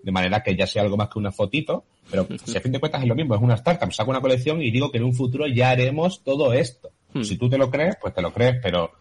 de 0.02 0.12
manera 0.12 0.42
que 0.42 0.56
ya 0.56 0.66
sea 0.66 0.82
algo 0.82 0.98
más 0.98 1.10
que 1.10 1.20
una 1.20 1.32
fotito, 1.32 1.84
pero 2.10 2.26
si 2.46 2.58
a 2.58 2.62
fin 2.62 2.72
de 2.72 2.80
cuentas 2.80 3.02
es 3.02 3.08
lo 3.08 3.16
mismo, 3.16 3.36
es 3.36 3.42
una 3.42 3.56
startup, 3.56 3.92
saco 3.92 4.12
una 4.12 4.22
colección 4.22 4.62
y 4.62 4.72
digo 4.72 4.92
que 4.92 5.00
en 5.00 5.04
un 5.04 5.14
futuro 5.14 5.46
ya 5.48 5.72
haremos 5.72 6.24
todo 6.24 6.54
esto. 6.54 6.90
Hmm. 7.14 7.24
Si 7.24 7.38
tú 7.38 7.50
te 7.50 7.58
lo 7.58 7.70
crees, 7.70 7.98
pues 8.02 8.14
te 8.14 8.22
lo 8.22 8.32
crees, 8.34 8.58
pero 8.62 8.92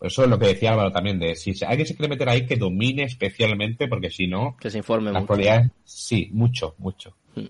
eso 0.00 0.24
es 0.24 0.30
lo 0.30 0.38
que 0.38 0.46
decía 0.46 0.70
Álvaro 0.70 0.92
también, 0.92 1.18
de 1.18 1.36
si 1.36 1.52
alguien 1.64 1.86
se 1.86 1.94
quiere 1.94 2.08
meter 2.08 2.28
ahí, 2.28 2.46
que 2.46 2.56
domine 2.56 3.04
especialmente, 3.04 3.86
porque 3.86 4.10
si 4.10 4.26
no... 4.26 4.56
Que 4.58 4.70
se 4.70 4.78
informe 4.78 5.12
mucho. 5.12 5.34
sí, 5.84 6.30
mucho, 6.32 6.74
mucho. 6.78 7.14
Hmm. 7.34 7.46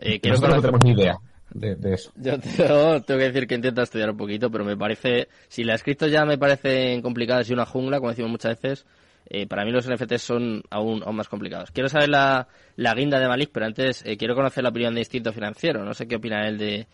Eh, 0.00 0.20
no 0.24 0.60
tenemos 0.60 0.84
ni 0.84 0.90
idea 0.90 1.16
de, 1.54 1.94
eso. 1.94 2.12
Yo 2.16 2.38
tengo, 2.40 3.04
que 3.06 3.14
decir 3.14 3.46
que 3.46 3.54
intento 3.54 3.82
estudiar 3.82 4.10
un 4.10 4.16
poquito, 4.16 4.50
pero 4.50 4.64
me 4.64 4.76
parece, 4.76 5.28
si 5.48 5.64
la 5.64 5.74
escrito 5.74 6.06
ya 6.08 6.24
me 6.24 6.36
parecen 6.36 7.00
complicadas 7.00 7.48
y 7.48 7.52
una 7.52 7.64
jungla, 7.64 7.98
como 7.98 8.10
decimos 8.10 8.32
muchas 8.32 8.60
veces, 8.60 8.86
eh, 9.30 9.46
para 9.46 9.64
mí 9.64 9.70
los 9.70 9.88
NFTs 9.88 10.20
son 10.20 10.62
aún, 10.70 11.02
aún 11.04 11.16
más 11.16 11.28
complicados. 11.28 11.70
Quiero 11.70 11.88
saber 11.88 12.08
la, 12.08 12.48
la 12.76 12.94
guinda 12.94 13.18
de 13.18 13.28
Malik, 13.28 13.50
pero 13.52 13.66
antes 13.66 14.04
eh, 14.04 14.16
quiero 14.16 14.34
conocer 14.34 14.62
la 14.62 14.70
opinión 14.70 14.94
de 14.94 15.00
Instinto 15.00 15.32
Financiero. 15.32 15.84
No 15.84 15.94
sé 15.94 16.06
qué 16.06 16.16
opina 16.16 16.46
él 16.46 16.58
de, 16.58 16.86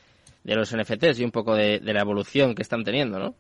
de 0.45 0.55
los 0.55 0.75
NFTs 0.77 1.19
y 1.19 1.25
un 1.25 1.33
poco 1.33 1.55
de, 1.55 1.81
de 1.81 1.93
la 1.93 2.03
evolución 2.03 2.55
que 2.55 2.63
están 2.63 2.85
teniendo, 2.85 3.19
¿no? 3.19 3.35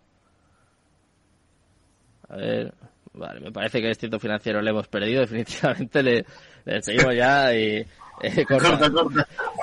A 2.28 2.36
ver, 2.36 2.74
vale, 3.12 3.40
me 3.40 3.52
parece 3.52 3.78
que 3.78 3.86
el 3.86 3.92
Instinto 3.92 4.18
Financiero 4.18 4.62
le 4.62 4.70
hemos 4.70 4.88
perdido, 4.88 5.20
definitivamente 5.26 6.02
le, 6.02 6.24
le 6.64 6.82
seguimos 6.82 7.14
ya 7.14 7.54
y... 7.54 7.86
Eh, 8.22 8.44
corta. 8.48 8.90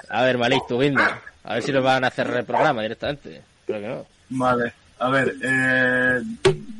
A 0.09 0.23
ver, 0.23 0.37
Malik, 0.37 0.65
tu 0.67 0.79
guinda. 0.79 1.21
A 1.47 1.53
ver 1.53 1.63
si 1.63 1.71
nos 1.71 1.83
van 1.83 2.03
a 2.03 2.07
hacer 2.07 2.27
reprograma 2.27 2.81
directamente. 2.81 3.41
Creo 3.65 3.79
que 3.79 3.87
no. 3.87 4.05
Vale. 4.29 4.73
A 4.99 5.09
ver, 5.09 5.33
eh, 5.41 6.21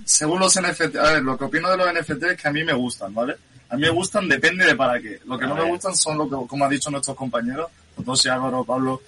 según 0.04 0.40
los 0.40 0.60
NFT, 0.60 0.98
a 0.98 1.14
ver, 1.14 1.24
lo 1.24 1.38
que 1.38 1.46
opino 1.46 1.70
de 1.70 1.78
los 1.78 1.88
NFT 1.94 2.24
es 2.24 2.42
que 2.42 2.48
a 2.50 2.52
mí 2.52 2.66
me 2.66 2.74
gustan, 2.74 3.14
¿vale? 3.14 3.36
A 3.70 3.76
mí 3.76 3.84
me 3.84 3.90
gustan, 3.90 4.28
depende 4.28 4.66
de 4.66 4.76
para 4.76 5.00
qué. 5.00 5.20
Lo 5.26 5.40
que 5.40 5.48
no 5.48 5.56
me 5.56 5.64
gustan 5.64 5.96
son 5.96 6.18
lo 6.18 6.26
que, 6.26 6.48
como 6.48 6.66
han 6.66 6.72
dicho 6.72 6.92
nuestros 6.92 7.16
compañeros, 7.16 7.68
José 8.06 8.30
Álvaro, 8.30 8.66
Pablo, 8.66 9.02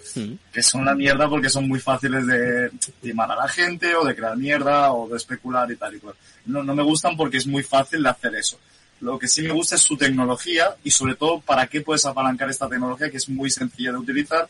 que 0.52 0.64
son 0.64 0.82
una 0.82 0.96
mierda 0.96 1.28
porque 1.28 1.50
son 1.50 1.68
muy 1.68 1.80
fáciles 1.80 2.26
de 2.26 2.72
timar 3.02 3.30
a 3.32 3.36
la 3.36 3.48
gente 3.50 3.94
o 3.96 4.06
de 4.06 4.16
crear 4.16 4.38
mierda 4.38 4.94
o 4.94 5.10
de 5.10 5.18
especular 5.18 5.70
y 5.72 5.76
tal 5.76 5.96
y 5.96 6.00
cual. 6.00 6.16
No, 6.46 6.64
no 6.64 6.74
me 6.74 6.84
gustan 6.84 7.18
porque 7.18 7.38
es 7.38 7.48
muy 7.48 7.64
fácil 7.64 8.02
de 8.04 8.10
hacer 8.10 8.34
eso. 8.36 8.58
Lo 9.02 9.20
que 9.20 9.28
sí 9.28 9.42
me 9.42 9.52
gusta 9.52 9.76
es 9.76 9.82
su 9.82 9.98
tecnología 9.98 10.76
y 10.84 10.92
sobre 10.92 11.16
todo 11.16 11.42
para 11.42 11.68
qué 11.68 11.82
puedes 11.82 12.06
apalancar 12.06 12.50
esta 12.50 12.68
tecnología 12.68 13.10
que 13.10 13.18
es 13.18 13.30
muy 13.30 13.50
sencilla 13.50 13.92
de 13.92 13.98
utilizar 13.98 14.48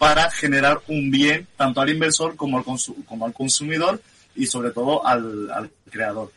para 0.00 0.30
generar 0.30 0.80
un 0.88 1.10
bien 1.10 1.46
tanto 1.58 1.82
al 1.82 1.90
inversor 1.90 2.34
como 2.34 2.56
al, 2.56 2.64
como 3.04 3.26
al 3.26 3.34
consumidor 3.34 4.00
y 4.34 4.46
sobre 4.46 4.70
todo 4.70 5.06
al, 5.06 5.70
creador. 5.90 6.32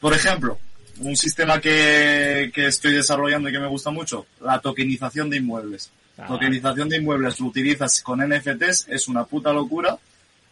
Por 0.00 0.14
ejemplo, 0.14 0.58
un 0.98 1.14
sistema 1.14 1.60
que, 1.60 2.50
que, 2.54 2.68
estoy 2.68 2.94
desarrollando 2.94 3.50
y 3.50 3.52
que 3.52 3.58
me 3.58 3.66
gusta 3.66 3.90
mucho, 3.90 4.24
la 4.40 4.60
tokenización 4.60 5.28
de 5.28 5.36
inmuebles. 5.36 5.90
Ah. 6.16 6.26
Tokenización 6.26 6.88
de 6.88 6.96
inmuebles 6.96 7.38
lo 7.38 7.48
utilizas 7.48 8.00
con 8.00 8.26
NFTs, 8.26 8.86
es 8.88 9.08
una 9.08 9.26
puta 9.26 9.52
locura, 9.52 9.98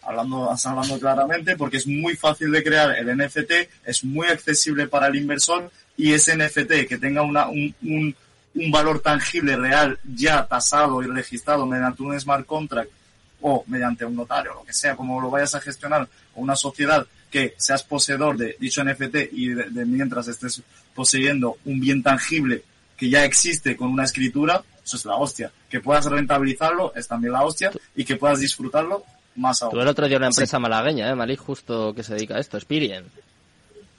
hablando, 0.03 0.55
hablando 0.63 1.01
claramente, 1.01 1.57
porque 1.57 1.79
es 1.79 1.87
muy 1.87 2.15
fácil 2.15 2.53
de 2.53 2.63
crear 2.63 2.95
el 2.95 3.17
NFT, 3.17 3.53
es 3.87 4.05
muy 4.05 4.27
accesible 4.27 4.87
para 4.87 5.07
el 5.07 5.17
inversor 5.17 5.71
y 5.97 6.13
ese 6.13 6.37
NFT 6.37 6.87
que 6.87 6.99
tenga 7.01 7.23
una, 7.23 7.49
un, 7.49 7.75
un 7.83 8.15
un 8.59 8.71
valor 8.71 9.01
tangible 9.01 9.57
real 9.57 9.99
ya 10.05 10.47
tasado 10.47 11.03
y 11.03 11.07
registrado 11.07 11.65
mediante 11.65 12.03
un 12.03 12.19
smart 12.19 12.45
contract 12.45 12.91
o 13.41 13.65
mediante 13.69 14.05
un 14.05 14.17
notario, 14.17 14.55
lo 14.55 14.65
que 14.65 14.73
sea, 14.73 14.97
como 14.97 15.21
lo 15.21 15.31
vayas 15.31 15.55
a 15.55 15.61
gestionar, 15.61 16.09
o 16.35 16.41
una 16.41 16.57
sociedad 16.57 17.07
que 17.31 17.55
seas 17.57 17.85
poseedor 17.85 18.37
de 18.37 18.57
dicho 18.59 18.83
NFT 18.83 19.33
y 19.33 19.49
de, 19.51 19.85
mientras 19.87 20.27
estés 20.29 20.63
poseyendo 20.95 21.59
un 21.65 21.79
bien 21.79 22.03
tangible 22.03 22.65
que 22.97 23.09
ya 23.09 23.25
existe 23.25 23.77
con 23.77 23.91
una 23.91 24.05
escritura, 24.05 24.63
eso 24.85 24.97
es 24.97 25.05
la 25.05 25.15
hostia. 25.15 25.53
Que 25.71 25.81
puedas 25.81 26.07
rentabilizarlo 26.07 26.93
es 26.97 27.07
también 27.07 27.33
la 27.33 27.45
hostia 27.45 27.71
y 27.95 28.05
que 28.05 28.17
puedas 28.17 28.41
disfrutarlo 28.41 29.05
más 29.37 29.63
aún. 29.63 29.73
Tú 29.73 29.81
el 29.81 29.87
otro 29.87 30.09
día 30.09 30.17
una 30.17 30.29
empresa 30.29 30.59
malagueña, 30.59 31.09
¿eh? 31.09 31.15
Malí, 31.15 31.37
justo 31.37 31.95
que 31.95 32.03
se 32.03 32.15
dedica 32.15 32.37
a 32.37 32.41
esto, 32.41 32.59
Spirien. 32.59 33.05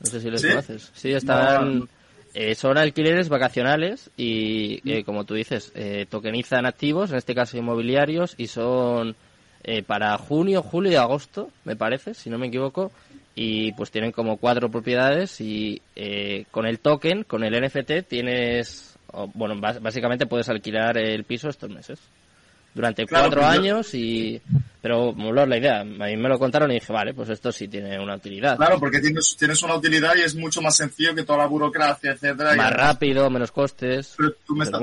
No 0.01 0.09
sé 0.09 0.19
si 0.19 0.29
les 0.29 0.45
conoces. 0.45 0.91
Sí, 0.93 1.13
están... 1.13 1.87
Eh, 2.33 2.55
son 2.55 2.77
alquileres 2.77 3.29
vacacionales 3.29 4.11
y, 4.15 4.81
eh, 4.89 5.03
como 5.03 5.23
tú 5.23 5.33
dices, 5.33 5.71
eh, 5.75 6.05
tokenizan 6.09 6.65
activos, 6.65 7.11
en 7.11 7.17
este 7.17 7.33
caso 7.33 7.57
inmobiliarios, 7.57 8.35
y 8.37 8.47
son 8.47 9.15
eh, 9.63 9.83
para 9.83 10.17
junio, 10.17 10.61
julio 10.61 10.91
y 10.91 10.95
agosto, 10.95 11.49
me 11.65 11.75
parece, 11.75 12.13
si 12.13 12.29
no 12.29 12.37
me 12.37 12.47
equivoco, 12.47 12.91
y 13.35 13.71
pues 13.73 13.91
tienen 13.91 14.11
como 14.11 14.37
cuatro 14.37 14.69
propiedades 14.69 15.41
y 15.41 15.81
eh, 15.95 16.45
con 16.51 16.65
el 16.65 16.79
token, 16.79 17.23
con 17.23 17.43
el 17.43 17.59
NFT, 17.61 18.07
tienes, 18.07 18.97
bueno, 19.33 19.59
básicamente 19.59 20.27
puedes 20.27 20.49
alquilar 20.49 20.97
el 20.97 21.23
piso 21.23 21.49
estos 21.49 21.69
meses 21.69 21.99
durante 22.73 23.05
cuatro 23.07 23.45
años 23.45 23.93
y 23.93 24.41
pero 24.81 25.11
moló 25.13 25.45
la 25.45 25.57
idea 25.57 25.81
a 25.81 25.83
mí 25.83 26.17
me 26.17 26.29
lo 26.29 26.39
contaron 26.39 26.71
y 26.71 26.75
dije 26.75 26.93
vale 26.93 27.13
pues 27.13 27.29
esto 27.29 27.51
sí 27.51 27.67
tiene 27.67 27.99
una 27.99 28.15
utilidad 28.15 28.57
claro 28.57 28.79
porque 28.79 28.99
tienes 28.99 29.35
tienes 29.37 29.61
una 29.63 29.75
utilidad 29.75 30.15
y 30.15 30.21
es 30.21 30.35
mucho 30.35 30.61
más 30.61 30.75
sencillo 30.77 31.13
que 31.13 31.23
toda 31.23 31.39
la 31.39 31.47
burocracia 31.47 32.11
etcétera 32.11 32.55
más 32.55 32.71
rápido 32.71 33.29
menos 33.29 33.51
costes 33.51 34.13
pero 34.17 34.33
tú, 34.45 34.55
me 34.55 34.63
estás, 34.63 34.81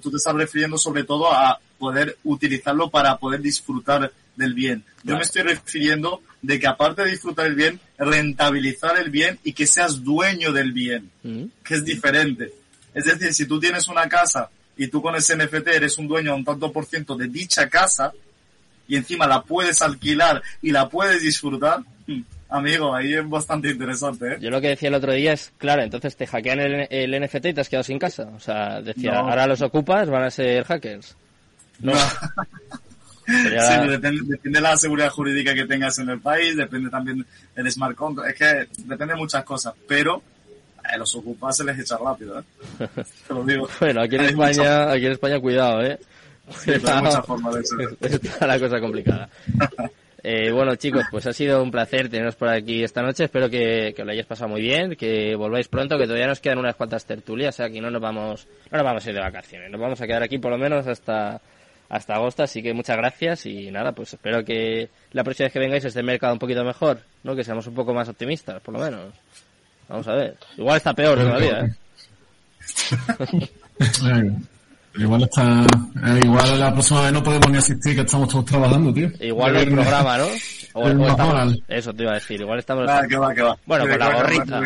tú, 0.00 0.10
te 0.10 0.16
estás 0.16 0.34
refiriendo 0.34 0.78
sobre 0.78 1.04
todo 1.04 1.32
a 1.32 1.58
poder 1.78 2.16
utilizarlo 2.24 2.88
para 2.88 3.18
poder 3.18 3.40
disfrutar 3.40 4.10
del 4.36 4.54
bien. 4.54 4.84
Yo 5.02 5.16
me 5.16 5.22
estoy 5.22 5.42
refiriendo 5.42 6.22
de 6.42 6.58
que 6.58 6.66
aparte 6.66 7.02
de 7.02 7.10
disfrutar 7.10 7.46
el 7.46 7.54
bien 7.54 7.80
rentabilizar 7.98 8.98
el 8.98 9.10
bien 9.10 9.38
y 9.44 9.52
que 9.52 9.66
seas 9.66 10.02
dueño 10.02 10.52
del 10.52 10.72
bien 10.72 11.10
mm. 11.22 11.44
que 11.62 11.74
es 11.74 11.84
diferente. 11.84 12.52
Es 12.94 13.04
decir 13.04 13.32
si 13.34 13.46
tú 13.46 13.60
tienes 13.60 13.88
una 13.88 14.08
casa 14.08 14.48
y 14.76 14.88
tú 14.88 15.00
con 15.00 15.14
ese 15.14 15.36
NFT 15.36 15.68
eres 15.68 15.98
un 15.98 16.08
dueño 16.08 16.32
a 16.32 16.34
un 16.34 16.44
tanto 16.44 16.72
por 16.72 16.84
ciento 16.84 17.16
de 17.16 17.28
dicha 17.28 17.68
casa 17.68 18.12
y 18.86 18.96
encima 18.96 19.26
la 19.26 19.42
puedes 19.42 19.80
alquilar 19.82 20.42
y 20.60 20.70
la 20.70 20.88
puedes 20.88 21.22
disfrutar, 21.22 21.80
hmm, 22.06 22.20
amigo, 22.50 22.94
ahí 22.94 23.14
es 23.14 23.28
bastante 23.28 23.70
interesante. 23.70 24.34
¿eh? 24.34 24.36
Yo 24.40 24.50
lo 24.50 24.60
que 24.60 24.68
decía 24.68 24.88
el 24.88 24.94
otro 24.94 25.12
día 25.12 25.32
es, 25.32 25.52
claro, 25.58 25.82
entonces 25.82 26.16
te 26.16 26.26
hackean 26.26 26.60
el, 26.90 27.22
NFT 27.22 27.46
y 27.46 27.54
te 27.54 27.60
has 27.60 27.68
quedado 27.68 27.84
sin 27.84 27.98
casa. 27.98 28.30
O 28.34 28.40
sea, 28.40 28.80
decía, 28.82 29.18
ahora 29.18 29.46
los 29.46 29.62
ocupas, 29.62 30.10
van 30.10 30.24
a 30.24 30.30
ser 30.30 30.64
hackers. 30.64 31.16
No. 31.80 31.92
sí, 33.26 33.88
depende, 33.88 34.38
de 34.42 34.60
la 34.60 34.76
seguridad 34.76 35.10
jurídica 35.10 35.54
que 35.54 35.66
tengas 35.66 35.98
en 35.98 36.10
el 36.10 36.20
país, 36.20 36.56
depende 36.56 36.90
también 36.90 37.24
del 37.54 37.70
smart 37.70 37.96
contract, 37.96 38.30
es 38.30 38.38
que 38.38 38.82
depende 38.82 39.14
de 39.14 39.20
muchas 39.20 39.44
cosas, 39.44 39.74
pero 39.88 40.22
a 40.84 40.96
los 40.96 41.14
ocupas 41.16 41.56
se 41.56 41.64
les 41.64 41.78
echa 41.78 41.96
rápido, 41.96 42.38
¿eh? 42.38 42.44
Te 43.28 43.34
lo 43.34 43.44
digo. 43.44 43.68
Bueno, 43.80 44.02
aquí 44.02 44.16
en 44.16 44.24
España, 44.24 44.90
aquí 44.90 45.06
en 45.06 45.12
España 45.12 45.40
cuidado, 45.40 45.82
¿eh? 45.82 45.98
está, 46.66 47.00
de 47.00 48.08
Está 48.16 48.46
la 48.46 48.58
cosa 48.58 48.80
complicada. 48.80 49.28
Eh, 50.26 50.50
bueno, 50.50 50.74
chicos, 50.76 51.04
pues 51.10 51.26
ha 51.26 51.34
sido 51.34 51.62
un 51.62 51.70
placer 51.70 52.08
teneros 52.08 52.34
por 52.34 52.48
aquí 52.48 52.82
esta 52.82 53.02
noche. 53.02 53.24
Espero 53.24 53.50
que, 53.50 53.92
que, 53.94 54.04
lo 54.06 54.10
hayáis 54.10 54.24
pasado 54.24 54.48
muy 54.48 54.62
bien, 54.62 54.96
que 54.96 55.36
volváis 55.36 55.68
pronto, 55.68 55.98
que 55.98 56.04
todavía 56.04 56.26
nos 56.26 56.40
quedan 56.40 56.56
unas 56.56 56.76
cuantas 56.76 57.04
tertulias. 57.04 57.54
O 57.54 57.56
sea, 57.58 57.66
aquí 57.66 57.78
no 57.78 57.90
nos 57.90 58.00
vamos, 58.00 58.48
no 58.70 58.78
nos 58.78 58.84
vamos 58.86 59.04
a 59.04 59.08
ir 59.10 59.14
de 59.14 59.20
vacaciones. 59.20 59.70
Nos 59.70 59.78
vamos 59.78 60.00
a 60.00 60.06
quedar 60.06 60.22
aquí 60.22 60.38
por 60.38 60.50
lo 60.50 60.56
menos 60.56 60.86
hasta, 60.86 61.42
hasta 61.90 62.14
agosto. 62.14 62.42
Así 62.42 62.62
que 62.62 62.72
muchas 62.72 62.96
gracias 62.96 63.44
y 63.44 63.70
nada, 63.70 63.92
pues 63.92 64.14
espero 64.14 64.42
que 64.42 64.88
la 65.12 65.24
próxima 65.24 65.44
vez 65.44 65.52
que 65.52 65.58
vengáis 65.58 65.84
esté 65.84 66.00
el 66.00 66.06
mercado 66.06 66.32
un 66.32 66.38
poquito 66.38 66.64
mejor, 66.64 67.00
¿no? 67.22 67.36
Que 67.36 67.44
seamos 67.44 67.66
un 67.66 67.74
poco 67.74 67.92
más 67.92 68.08
optimistas, 68.08 68.62
por 68.62 68.72
lo 68.72 68.80
menos. 68.80 69.12
Vamos 69.88 70.08
a 70.08 70.14
ver. 70.14 70.36
Igual 70.56 70.76
está 70.76 70.94
peor 70.94 71.18
todavía, 71.18 71.60
¿eh? 71.60 71.74
igual 74.96 75.22
está. 75.22 75.62
Eh, 75.62 76.20
igual 76.22 76.60
la 76.60 76.72
próxima 76.72 77.02
vez 77.02 77.12
no 77.12 77.22
podemos 77.22 77.50
ni 77.50 77.58
asistir, 77.58 77.94
que 77.94 78.00
estamos 78.02 78.28
todos 78.28 78.44
trabajando, 78.44 78.92
tío. 78.92 79.10
Igual 79.20 79.52
no 79.52 79.58
hay 79.58 79.66
programa, 79.66 80.18
¿no? 80.18 80.26
O, 80.74 80.88
estamos, 80.88 81.58
eso 81.68 81.92
te 81.92 82.02
iba 82.02 82.12
a 82.12 82.14
decir. 82.14 82.40
Igual 82.40 82.58
estamos. 82.58 82.88
Ah, 82.88 83.02
que 83.08 83.16
va, 83.16 83.34
que 83.34 83.42
va. 83.42 83.56
Bueno, 83.66 83.86
con 83.88 83.98
la 83.98 84.14
gorrita. 84.14 84.60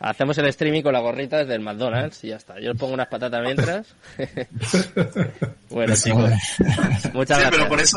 Hacemos 0.00 0.38
el 0.38 0.46
streaming 0.46 0.82
con 0.82 0.92
la 0.92 1.00
gorrita 1.00 1.38
desde 1.38 1.56
el 1.56 1.60
McDonald's 1.60 2.22
y 2.22 2.28
ya 2.28 2.36
está. 2.36 2.60
Yo 2.60 2.72
pongo 2.76 2.94
unas 2.94 3.08
patatas 3.08 3.42
mientras. 3.42 3.86
bueno, 5.70 5.94
chicos. 5.96 6.30
Muchas 7.12 7.38
sí, 7.38 7.42
gracias. 7.42 7.50
pero 7.50 7.68
por 7.68 7.80
eso, 7.80 7.96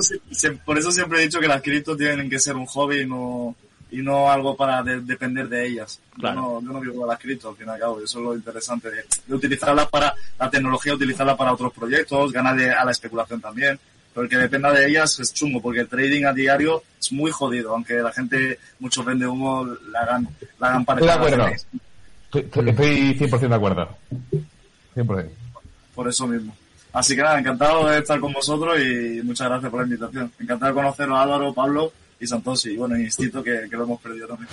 por 0.66 0.80
eso 0.80 0.92
siempre 0.92 1.20
he 1.20 1.24
dicho 1.24 1.40
que 1.40 1.48
las 1.48 1.62
criptos 1.62 1.98
tienen 1.98 2.28
que 2.28 2.40
ser 2.40 2.56
un 2.56 2.66
hobby 2.66 3.02
y 3.02 3.06
no 3.06 3.56
y 3.92 4.02
no 4.02 4.32
algo 4.32 4.56
para 4.56 4.82
depender 4.82 5.50
de 5.50 5.68
ellas. 5.68 6.00
Yo, 6.18 6.34
no, 6.34 6.62
yo 6.62 6.72
no 6.72 6.80
vivo 6.80 7.04
de 7.04 7.12
las 7.12 7.20
cripto, 7.20 7.50
al 7.50 7.56
fin 7.58 7.68
y 7.68 7.72
al 7.72 7.80
cabo, 7.80 8.00
eso 8.02 8.20
es 8.20 8.26
lo 8.26 8.36
interesante 8.36 8.90
de, 8.90 9.04
de 9.28 9.36
utilizarla 9.36 9.88
para 9.88 10.16
la 10.40 10.50
tecnología, 10.50 10.94
utilizarla 10.94 11.36
para 11.36 11.54
otros 11.54 11.74
proyectos, 11.74 12.32
ganar 12.32 12.60
a 12.60 12.86
la 12.86 12.92
especulación 12.92 13.42
también. 13.42 13.78
Pero 14.14 14.24
el 14.24 14.30
que 14.30 14.38
dependa 14.38 14.72
de 14.72 14.88
ellas 14.88 15.20
es 15.20 15.34
chungo, 15.34 15.62
porque 15.62 15.82
el 15.82 15.88
trading 15.88 16.26
a 16.26 16.34
diario 16.34 16.84
es 17.00 17.12
muy 17.12 17.32
jodido, 17.32 17.74
aunque 17.74 17.96
la 17.96 18.12
gente, 18.12 18.60
mucho 18.80 19.04
vende 19.04 19.28
humo, 19.28 19.66
la 19.90 20.00
hagan, 20.00 20.28
la 20.60 20.68
hagan 20.68 20.82
Estoy 20.82 21.08
de 21.08 21.12
acuerdo. 21.12 21.48
Estoy, 22.34 23.18
100% 23.18 23.48
de 23.48 23.56
acuerdo. 23.56 23.98
100%. 24.96 25.30
Por 25.96 26.08
eso 26.08 26.28
mismo. 26.28 26.56
Así 26.94 27.16
que 27.16 27.22
nada, 27.22 27.40
encantado 27.40 27.88
de 27.88 28.00
estar 28.00 28.20
con 28.20 28.34
vosotros 28.34 28.78
y 28.82 29.22
muchas 29.24 29.48
gracias 29.48 29.72
por 29.72 29.80
la 29.80 29.86
invitación. 29.86 30.32
Encantado 30.40 30.74
de 30.74 30.82
conoceros 30.82 31.18
a 31.18 31.22
Álvaro, 31.22 31.54
Pablo 31.54 31.94
y 32.22 32.28
Santos 32.28 32.66
y 32.68 32.78
bueno, 32.78 32.96
Instinto 32.98 33.44
que, 33.44 33.68
que, 33.68 33.76
lo 33.76 33.84
hemos 33.84 34.00
perdido 34.00 34.28
también. 34.28 34.50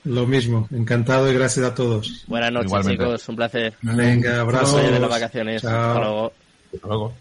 lo 0.04 0.26
mismo, 0.26 0.66
encantado 0.72 1.30
y 1.30 1.34
gracias 1.34 1.66
a 1.66 1.74
todos. 1.74 2.24
Buenas 2.26 2.50
noches 2.50 2.86
chicos, 2.86 3.28
un 3.28 3.36
placer. 3.36 3.74
Venga, 3.82 4.40
abrazo. 4.40 4.78
de 4.78 4.98
las 4.98 5.10
vacaciones. 5.10 5.64
Hasta 5.64 6.00
luego. 6.00 6.32
Hasta 6.74 6.88
luego. 6.88 7.14